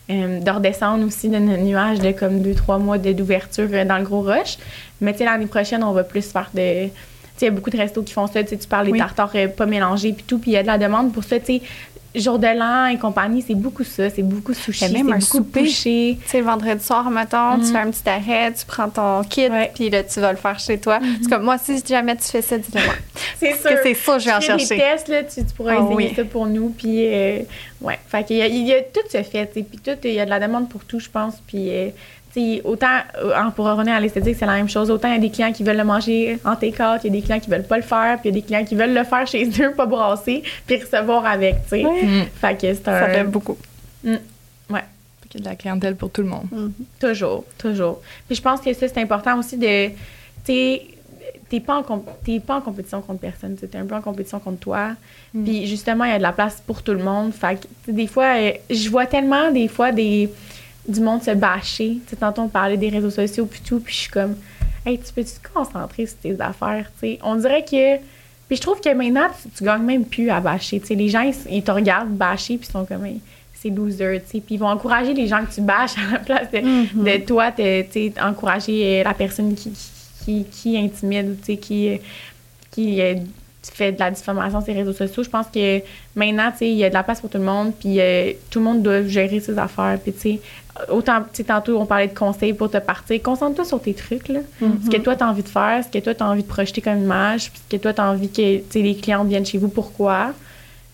Euh, 0.10 0.40
de 0.40 0.50
redescendre 0.52 1.06
aussi 1.06 1.28
de 1.28 1.38
notre 1.38 1.62
nuage 1.64 2.00
de 2.00 2.12
comme 2.14 2.42
deux, 2.42 2.54
trois 2.54 2.78
mois 2.78 2.98
d'ouverture 2.98 3.68
euh, 3.74 3.84
dans 3.84 3.98
le 3.98 4.06
gros 4.06 4.22
rush. 4.22 4.58
Mais 5.02 5.12
tu 5.12 5.18
sais, 5.20 5.26
l'année 5.26 5.48
prochaine, 5.48 5.84
on 5.84 5.92
va 5.92 6.04
plus 6.06 6.22
faire 6.32 6.50
de. 6.54 6.86
Tu 6.86 6.90
sais, 6.90 6.92
il 7.42 7.46
y 7.46 7.48
a 7.50 7.52
beaucoup 7.52 7.70
de 7.70 7.76
restos 7.78 8.04
qui 8.04 8.14
font 8.14 8.26
ça. 8.28 8.42
Tu 8.42 8.52
sais, 8.52 8.58
tu 8.58 8.68
parles 8.70 8.86
des 8.86 8.94
Oui. 8.94 9.00
tartares 9.00 9.34
pas 9.58 9.66
mélangés 9.66 10.14
puis 10.14 10.24
tout, 10.26 10.40
puis 10.40 10.52
il 10.52 10.54
y 10.54 10.58
a 10.58 10.62
de 10.62 10.68
la 10.68 10.78
demande 10.78 11.12
pour 11.12 11.26
ça. 11.26 11.38
Tu 11.40 11.46
sais, 11.58 11.62
jour 12.16 12.40
de 12.40 12.48
l'an 12.48 12.86
et 12.88 12.98
compagnie, 12.98 13.44
c'est 13.46 13.54
beaucoup 13.56 13.84
ça. 13.84 14.10
C'est 14.10 14.24
beaucoup 14.24 14.54
sushi, 14.54 14.86
c'est 14.88 15.04
beaucoup 15.04 15.22
souper. 15.22 15.64
Tu 15.66 15.72
sais, 16.26 16.40
le 16.40 16.44
vendredi 16.44 16.84
soir, 16.84 17.10
mettons, 17.12 17.56
tu 17.56 17.66
Mhm. 17.66 17.72
fais 17.72 17.78
un 17.78 17.92
petit 17.92 18.10
arrêt, 18.10 18.54
tu 18.54 18.66
prends 18.66 18.90
ton 18.90 19.22
kit, 19.24 19.50
puis 19.76 19.90
là, 19.90 20.04
tu 20.04 20.20
vas 20.20 20.32
le 20.32 20.38
faire 20.38 20.58
chez 20.60 20.80
toi. 20.80 21.00
C'est 21.22 21.30
comme 21.30 21.44
moi, 21.44 21.58
si 21.58 21.82
jamais 21.88 22.16
tu 22.16 22.24
fais 22.24 22.42
ça, 22.42 22.58
dis-le 22.58 22.82
moi. 22.84 22.94
C'est 23.40 23.50
Parce 23.50 23.76
que 23.76 23.84
c'est 23.84 23.94
ça, 23.94 24.18
je 24.20 24.26
vais 24.26 24.34
en 24.34 24.42
chercher. 24.42 24.78
tests, 24.78 25.08
là, 25.10 25.24
tu, 25.24 25.36
tu 25.46 25.54
pourras 25.56 25.74
Ah 25.74 25.84
essayer 25.84 25.96
oui. 25.96 26.14
ça 26.16 26.24
pour 26.24 26.48
nous. 26.48 26.70
Puis, 26.70 27.06
euh, 27.14 27.40
ouais. 27.82 28.00
Fait 28.08 28.24
qu'il 28.24 28.38
y 28.38 28.60
y 28.68 28.74
a 28.74 28.82
tout 28.82 29.02
se 29.12 29.22
fait. 29.22 29.46
Puis 29.46 29.64
tout, 29.84 29.92
il 30.04 30.14
y 30.14 30.20
a 30.20 30.26
de 30.26 30.30
la 30.32 30.40
demande 30.40 30.70
pour 30.70 30.84
tout, 30.86 31.00
je 31.00 31.10
pense. 31.10 31.36
Puis, 31.46 31.70
euh, 31.70 31.90
autant, 32.64 32.88
euh, 33.22 33.32
en- 33.36 33.52
pour 33.52 33.66
revenir 33.66 33.94
à 33.96 34.00
l'esthétique, 34.00 34.36
c'est 34.38 34.46
la 34.46 34.56
même 34.56 34.70
chose. 34.70 34.90
Autant 34.92 35.08
il 35.10 35.14
y 35.16 35.18
a 35.18 35.20
des 35.20 35.30
clients 35.30 35.52
qui 35.52 35.64
veulent 35.64 35.78
le 35.78 35.84
manger 35.84 36.40
en 36.46 36.56
take-out, 36.56 37.02
il 37.04 37.08
y 37.08 37.10
a 37.18 37.20
des 37.20 37.22
clients 37.22 37.40
qui 37.40 37.50
veulent 37.50 37.64
pas 37.68 37.78
le 37.78 37.84
faire, 37.84 38.20
puis 38.20 38.30
il 38.30 38.36
y 38.36 38.38
a 38.38 38.42
des 38.42 38.46
clients 38.46 38.66
qui 38.66 38.76
veulent 38.76 38.94
le 38.94 39.04
faire 39.04 39.26
chez 39.28 39.48
eux, 39.62 39.74
pas 39.76 39.86
brasser, 39.86 40.44
puis 40.66 40.78
recevoir 40.82 41.26
avec, 41.26 41.56
tu 41.64 41.70
sais. 41.70 41.84
Hmm. 41.84 42.24
Fait 42.40 42.56
que 42.56 42.74
c'est 42.74 42.88
un. 42.88 43.00
Ça 43.00 43.10
fait 43.10 43.24
beaucoup. 43.24 43.58
Il 44.04 44.12
y 45.34 45.38
a 45.38 45.40
de 45.42 45.50
la 45.50 45.56
clientèle 45.56 45.96
pour 45.98 46.10
tout 46.10 46.22
le 46.22 46.30
monde. 46.30 46.48
Toujours, 47.00 47.44
toujours. 47.58 48.02
Puis 48.28 48.36
je 48.38 48.42
pense 48.42 48.62
que 48.62 48.72
ça, 48.74 48.88
c'est 48.88 48.98
important 49.02 49.38
aussi 49.38 49.58
de. 49.58 49.90
Tu 49.90 49.94
sais, 50.46 50.82
t'es 51.50 51.60
pas, 51.60 51.76
en 51.76 51.84
comp- 51.84 52.10
t'es 52.24 52.40
pas 52.40 52.56
en 52.56 52.62
compétition 52.62 53.02
contre 53.02 53.20
personne, 53.20 53.56
tu 53.58 53.66
es 53.66 53.80
un 53.80 53.86
peu 53.86 53.96
en 53.96 54.02
compétition 54.02 54.40
contre 54.40 54.60
toi. 54.60 54.92
Puis 55.44 55.68
justement, 55.68 56.06
il 56.06 56.12
y 56.12 56.14
a 56.14 56.18
de 56.18 56.24
la 56.24 56.32
place 56.32 56.64
pour 56.66 56.82
tout 56.82 56.94
le 56.94 57.04
monde. 57.04 57.34
Fait 57.34 57.60
que, 57.60 57.92
des 57.92 58.08
fois, 58.08 58.38
euh, 58.38 58.52
je 58.70 58.90
vois 58.90 59.06
tellement 59.06 59.52
des 59.52 59.68
fois 59.68 59.92
des, 59.92 60.30
du 60.88 61.00
monde 61.02 61.22
se 61.24 61.32
bâcher. 61.32 61.98
Tu 62.06 62.10
sais, 62.12 62.16
tantôt, 62.16 62.42
on 62.44 62.48
parlait 62.48 62.78
des 62.78 62.90
réseaux 62.90 63.10
sociaux, 63.10 63.46
puis 63.46 63.62
tout, 63.66 63.80
puis 63.80 63.94
je 63.94 64.00
suis 64.02 64.10
comme, 64.12 64.36
hey, 64.86 64.98
tu 65.00 65.12
peux-tu 65.14 65.32
te 65.42 65.48
concentrer 65.54 66.06
sur 66.06 66.18
tes 66.18 66.40
affaires, 66.42 66.86
tu 67.00 67.08
sais? 67.08 67.20
On 67.24 67.36
dirait 67.36 67.64
que. 67.64 67.98
Puis 68.48 68.56
je 68.56 68.62
trouve 68.62 68.80
que 68.80 68.94
maintenant, 68.94 69.28
tu, 69.44 69.50
tu 69.50 69.64
gagnes 69.66 69.84
même 69.84 70.06
plus 70.06 70.30
à 70.30 70.40
bâcher. 70.40 70.80
Tu 70.80 70.88
sais, 70.88 70.96
les 70.96 71.10
gens, 71.10 71.22
ils, 71.22 71.36
ils 71.52 71.64
te 71.64 71.72
regardent 71.72 72.10
bâcher, 72.12 72.58
puis 72.58 72.68
ils 72.70 72.72
sont 72.72 72.86
comme, 72.86 73.06
Hey, 73.06 73.20
c'est 73.54 73.70
loser, 73.70 74.22
tu 74.26 74.32
sais. 74.38 74.40
Puis 74.40 74.56
ils 74.56 74.58
vont 74.60 74.70
encourager 74.70 75.14
les 75.14 75.28
gens 75.28 75.44
que 75.46 75.54
tu 75.54 75.60
bâches 75.62 75.96
à 75.98 76.14
la 76.14 76.20
place 76.20 76.50
de, 76.52 76.60
de 77.04 77.26
toi, 77.26 77.52
te- 77.52 77.82
tu 77.82 77.92
sais, 77.92 78.14
encourager 78.22 79.02
euh, 79.02 79.04
la 79.04 79.14
personne 79.14 79.54
qui, 79.56 79.74
qui, 80.24 80.46
qui 80.46 80.78
intimide 80.78 81.30
ou, 81.32 81.36
tu 81.36 81.44
sais, 81.54 81.58
qui, 81.58 82.00
qui 82.72 83.02
euh, 83.02 83.16
fait 83.74 83.92
de 83.92 84.00
la 84.00 84.12
diffamation 84.12 84.62
sur 84.62 84.72
les 84.74 84.80
réseaux 84.80 84.94
sociaux. 84.94 85.24
Je 85.24 85.30
pense 85.30 85.48
que 85.54 85.82
maintenant, 86.16 86.50
tu 86.52 86.60
sais, 86.60 86.70
il 86.70 86.78
y 86.78 86.86
a 86.86 86.90
de 86.90 86.94
la 86.94 87.04
place 87.04 87.20
pour 87.20 87.30
tout 87.30 87.38
le 87.40 87.44
monde, 87.44 87.74
puis 87.78 88.00
euh, 88.00 88.32
tout 88.50 88.60
le 88.60 88.66
monde 88.66 88.82
doit 88.82 89.04
gérer 89.04 89.42
ses 89.42 89.58
affaires. 89.58 90.00
Puis, 90.02 90.14
tu 90.14 90.20
sais, 90.20 90.40
autant, 90.90 91.22
tu 91.22 91.28
sais, 91.34 91.44
tantôt, 91.44 91.78
on 91.80 91.86
parlait 91.86 92.08
de 92.08 92.18
conseils 92.18 92.54
pour 92.54 92.70
te 92.70 92.78
partir. 92.78 93.22
Concentre-toi 93.22 93.66
sur 93.66 93.82
tes 93.82 93.94
trucs, 93.94 94.28
là. 94.30 94.40
Ce 94.86 94.90
que 94.90 94.98
toi, 94.98 95.16
tu 95.16 95.24
as 95.24 95.30
envie 95.30 95.44
de 95.44 95.50
faire, 95.50 95.84
ce 95.84 95.90
que 95.90 96.04
toi, 96.04 96.14
tu 96.14 96.24
as 96.24 96.28
envie 96.28 96.44
de 96.44 96.48
projeter 96.48 96.82
comme 96.82 97.02
image, 97.02 97.52
ce 97.54 97.76
que 97.76 97.82
toi, 97.82 97.94
tu 97.94 98.02
as 98.02 98.10
envie 98.10 98.30
que, 98.30 98.58
tu 98.58 98.64
sais, 98.70 98.82
les 98.82 98.96
clients 98.96 99.24
viennent 99.24 99.46
chez 99.46 99.58
vous, 99.58 99.70
pourquoi? 99.70 100.32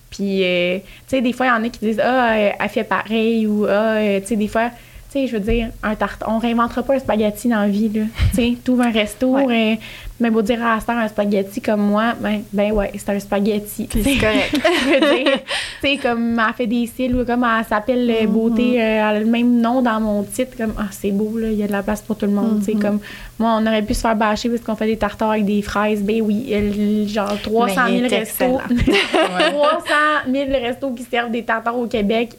Puis, 0.09 0.43
euh, 0.43 0.77
tu 0.77 0.83
sais, 1.07 1.21
des 1.21 1.33
fois, 1.33 1.47
il 1.47 1.49
y 1.49 1.51
en 1.53 1.63
a 1.63 1.69
qui 1.69 1.79
disent 1.79 2.01
Ah, 2.03 2.37
elle 2.37 2.69
fait 2.69 2.83
pareil, 2.83 3.47
ou 3.47 3.65
Ah, 3.65 3.95
euh, 3.97 4.19
tu 4.19 4.27
sais, 4.27 4.35
des 4.35 4.47
fois, 4.47 4.69
sais, 5.13 5.27
je 5.27 5.37
veux 5.37 5.39
dire, 5.39 5.69
un 5.83 5.95
tarte, 5.95 6.23
on 6.27 6.39
réinventera 6.39 6.83
pas 6.83 6.95
un 6.95 6.99
spaghetti 6.99 7.47
dans 7.47 7.61
la 7.61 7.67
vie, 7.67 7.89
là. 7.89 8.01
tu 8.31 8.35
sais, 8.35 8.57
tu 8.65 8.71
un 8.71 8.91
resto, 8.91 9.37
euh, 9.37 9.75
mais 10.19 10.29
beau 10.29 10.41
dire 10.41 10.63
à 10.63 10.75
la 10.75 10.81
star 10.81 10.97
un 10.97 11.07
spaghetti 11.07 11.61
comme 11.61 11.81
moi, 11.81 12.13
ben, 12.19 12.41
ben 12.51 12.71
ouais, 12.71 12.91
c'est 12.97 13.09
un 13.09 13.19
spaghetti. 13.19 13.87
C'est 13.91 14.17
correct. 14.17 14.53
tu 15.81 15.87
sais, 15.87 15.97
comme 15.97 16.39
elle 16.39 16.53
fait 16.55 16.67
des 16.67 16.87
cils, 16.87 17.15
ou 17.15 17.25
comme 17.25 17.43
elle 17.43 17.65
s'appelle 17.65 18.09
euh, 18.09 18.27
Beauté, 18.27 18.81
euh, 18.81 18.83
elle 18.83 19.01
a 19.01 19.19
le 19.19 19.25
même 19.25 19.61
nom 19.61 19.81
dans 19.81 19.99
mon 19.99 20.23
titre, 20.23 20.57
comme, 20.57 20.73
ah, 20.77 20.87
c'est 20.91 21.11
beau, 21.11 21.37
là, 21.37 21.47
il 21.47 21.57
y 21.57 21.63
a 21.63 21.67
de 21.67 21.71
la 21.71 21.83
place 21.83 22.01
pour 22.01 22.17
tout 22.17 22.25
le 22.25 22.31
monde, 22.31 22.59
tu 22.59 22.71
sais, 22.71 22.73
comme, 22.73 22.99
moi, 23.37 23.57
on 23.59 23.67
aurait 23.67 23.83
pu 23.83 23.93
se 23.93 24.01
faire 24.01 24.15
bâcher 24.15 24.49
parce 24.49 24.61
qu'on 24.61 24.75
fait 24.75 24.87
des 24.87 24.97
tartares 24.97 25.31
avec 25.31 25.45
des 25.45 25.61
fraises, 25.61 26.01
ben 26.01 26.21
oui, 26.21 27.07
genre 27.07 27.39
300 27.41 27.81
Mais 27.85 27.97
il 27.97 28.09
000 28.09 28.13
est 28.13 28.17
restos. 28.19 28.61
300 28.61 29.83
000 30.31 30.49
restos 30.51 30.91
qui 30.91 31.03
servent 31.03 31.31
des 31.31 31.43
tartares 31.43 31.77
au 31.77 31.87
Québec 31.87 32.37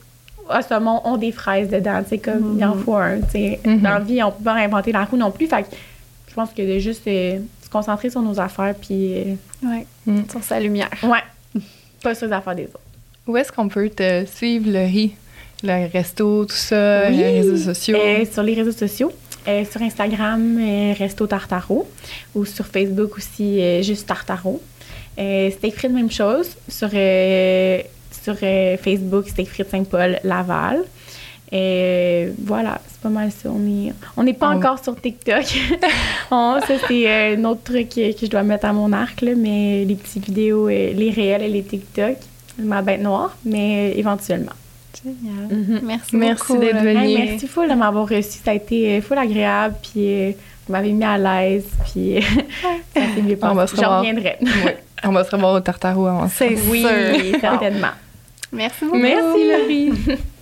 à 0.48 0.62
saumon 0.62 1.00
ont 1.04 1.16
des 1.16 1.32
fraises 1.32 1.68
dedans. 1.70 2.00
Tu 2.02 2.10
sais, 2.10 2.18
comme, 2.18 2.56
il 2.58 2.64
en 2.64 2.74
faut 2.74 2.96
un. 2.96 3.20
Tu 3.20 3.30
sais. 3.32 3.60
Mhm. 3.64 3.80
Dans 3.80 3.90
la 3.90 4.00
vie, 4.00 4.22
on 4.22 4.30
peut 4.30 4.44
pas 4.44 4.52
réinventer 4.54 4.92
la 4.92 5.04
roue 5.04 5.16
non 5.16 5.30
plus. 5.30 5.46
Fait 5.46 5.62
que 5.62 5.68
je 6.28 6.34
pense 6.34 6.50
que 6.50 6.62
de 6.62 6.78
juste 6.78 7.06
euh, 7.06 7.38
se 7.62 7.68
concentrer 7.70 8.10
sur 8.10 8.22
nos 8.22 8.38
affaires, 8.40 8.74
puis. 8.80 9.14
euh, 9.18 9.34
Ouais. 9.62 9.86
Mm. 10.06 10.20
Sur 10.30 10.42
sa 10.42 10.60
lumière. 10.60 10.90
ouais. 11.02 11.60
Pas 12.02 12.14
sur 12.14 12.26
les 12.26 12.32
affaires 12.34 12.54
des 12.54 12.64
autres. 12.64 12.80
Où 13.26 13.36
est-ce 13.38 13.50
qu'on 13.50 13.68
peut 13.68 13.88
te 13.88 14.26
suivre, 14.26 14.70
le 14.70 14.84
riz? 14.84 15.14
Le 15.62 15.88
resto, 15.90 16.44
tout 16.44 16.54
ça, 16.54 17.04
Oui. 17.08 17.16
les 17.16 17.40
réseaux 17.40 17.56
sociaux? 17.72 17.96
Euh, 17.98 18.24
sur 18.30 18.42
les 18.42 18.52
réseaux 18.54 18.72
sociaux. 18.72 19.10
euh, 19.48 19.64
sur 19.70 19.80
Instagram, 19.80 20.58
euh, 20.60 20.92
Resto 20.98 21.26
Tartaro. 21.26 21.88
Ou 22.34 22.44
sur 22.44 22.66
Facebook 22.66 23.16
aussi, 23.16 23.60
euh, 23.62 23.80
juste 23.82 24.06
Tartaro. 24.06 24.60
Euh, 25.18 25.50
Steak 25.50 25.74
Frites, 25.76 25.92
même 25.92 26.10
chose. 26.10 26.48
Sur, 26.68 26.90
euh, 26.92 27.80
sur 28.24 28.34
euh, 28.42 28.76
Facebook, 28.78 29.28
Steak 29.28 29.48
Frites 29.48 29.70
Saint-Paul, 29.70 30.18
Laval. 30.24 30.82
Et 31.52 32.28
voilà, 32.42 32.80
c'est 32.88 33.00
pas 33.00 33.10
mal 33.10 33.30
ça. 33.30 33.48
On 33.50 33.60
est- 33.66 33.92
on 34.16 34.22
n'est 34.24 34.32
pas 34.32 34.48
encore 34.48 34.82
sur 34.82 35.00
TikTok. 35.00 35.44
On- 36.30 36.58
ça, 36.66 36.74
c'est 36.88 37.08
euh, 37.08 37.36
un 37.36 37.44
autre 37.44 37.62
truc 37.64 37.96
euh, 37.98 38.12
que 38.12 38.20
je 38.26 38.30
dois 38.30 38.42
mettre 38.42 38.64
à 38.66 38.72
mon 38.72 38.92
arc, 38.92 39.20
là, 39.20 39.32
mais 39.36 39.84
les 39.84 39.94
petites 39.94 40.24
vidéos, 40.24 40.68
euh, 40.68 40.92
les 40.94 41.10
réels 41.10 41.42
et 41.42 41.48
les 41.48 41.62
TikTok, 41.62 42.16
ma 42.58 42.82
bête 42.82 43.02
noire, 43.02 43.36
mais 43.44 43.92
euh, 43.94 43.98
éventuellement. 43.98 44.52
Génial. 45.04 45.48
Mhm. 45.50 45.80
Merci, 45.84 46.16
Merci 46.16 46.46
beaucoup. 46.48 46.60
d'être. 46.60 46.76
Hey, 46.86 47.18
merci 47.18 47.46
full 47.46 47.68
de 47.68 47.74
m'avoir 47.74 48.08
reçu. 48.08 48.38
Ça 48.44 48.50
a 48.52 48.54
été 48.54 48.96
euh, 48.96 49.00
full 49.02 49.18
agréable. 49.18 49.74
Puis, 49.82 49.92
euh, 49.96 50.30
Vous 50.66 50.72
m'avez 50.72 50.92
mis 50.92 51.04
à 51.04 51.18
l'aise, 51.18 51.66
puis 51.84 52.20
ça 52.94 53.00
s'est 53.14 53.20
mieux 53.22 53.36
On 53.42 53.52
va 53.52 53.62
passé. 53.66 53.76
J'en 53.82 53.98
reviendrai. 53.98 54.38
Oui. 54.40 54.48
On 55.04 55.12
va 55.12 55.22
se 55.22 55.30
revoir 55.30 55.52
au 55.54 55.60
Tartarou 55.60 56.06
avant 56.06 56.26
ça. 56.28 56.34
C'est 56.48 56.56
Oui, 56.70 56.82
certainement. 57.38 57.88
Merci 58.54 58.84
beaucoup. 58.84 58.98
Merci, 58.98 59.48
Laurie. 59.48 60.18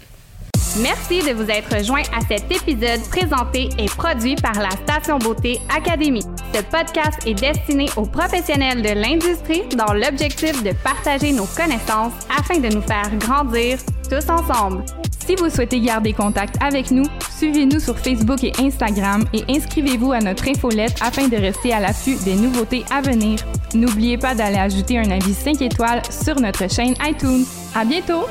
Merci 0.81 1.21
de 1.21 1.35
vous 1.35 1.51
être 1.51 1.85
joint 1.85 2.03
à 2.17 2.21
cet 2.27 2.51
épisode 2.51 3.03
présenté 3.11 3.69
et 3.79 3.87
produit 3.87 4.37
par 4.37 4.55
la 4.55 4.71
Station 4.71 5.19
Beauté 5.19 5.61
Académie. 5.69 6.25
Ce 6.55 6.63
podcast 6.63 7.27
est 7.27 7.35
destiné 7.35 7.91
aux 7.97 8.07
professionnels 8.07 8.81
de 8.81 8.89
l'industrie 8.89 9.65
dans 9.77 9.93
l'objectif 9.93 10.63
de 10.63 10.73
partager 10.83 11.33
nos 11.33 11.45
connaissances 11.45 12.15
afin 12.39 12.59
de 12.59 12.75
nous 12.75 12.81
faire 12.81 13.11
grandir 13.19 13.79
tous 14.09 14.31
ensemble. 14.31 14.83
Si 15.27 15.35
vous 15.37 15.51
souhaitez 15.51 15.79
garder 15.79 16.15
contact 16.15 16.57
avec 16.63 16.91
nous, 16.91 17.05
suivez-nous 17.37 17.79
sur 17.79 17.99
Facebook 17.99 18.43
et 18.43 18.53
Instagram 18.59 19.25
et 19.35 19.45
inscrivez-vous 19.51 20.13
à 20.13 20.21
notre 20.21 20.49
infolette 20.49 20.97
afin 21.03 21.29
de 21.29 21.37
rester 21.37 21.75
à 21.75 21.81
l'affût 21.81 22.17
des 22.25 22.35
nouveautés 22.35 22.85
à 22.91 23.03
venir. 23.03 23.39
N'oubliez 23.75 24.17
pas 24.17 24.35
d'aller 24.35 24.57
ajouter 24.57 24.99
un 24.99 25.11
avis 25.11 25.35
5 25.35 25.61
étoiles 25.61 26.03
sur 26.11 26.41
notre 26.41 26.69
chaîne 26.71 26.95
iTunes. 27.07 27.45
À 27.75 27.85
bientôt! 27.85 28.25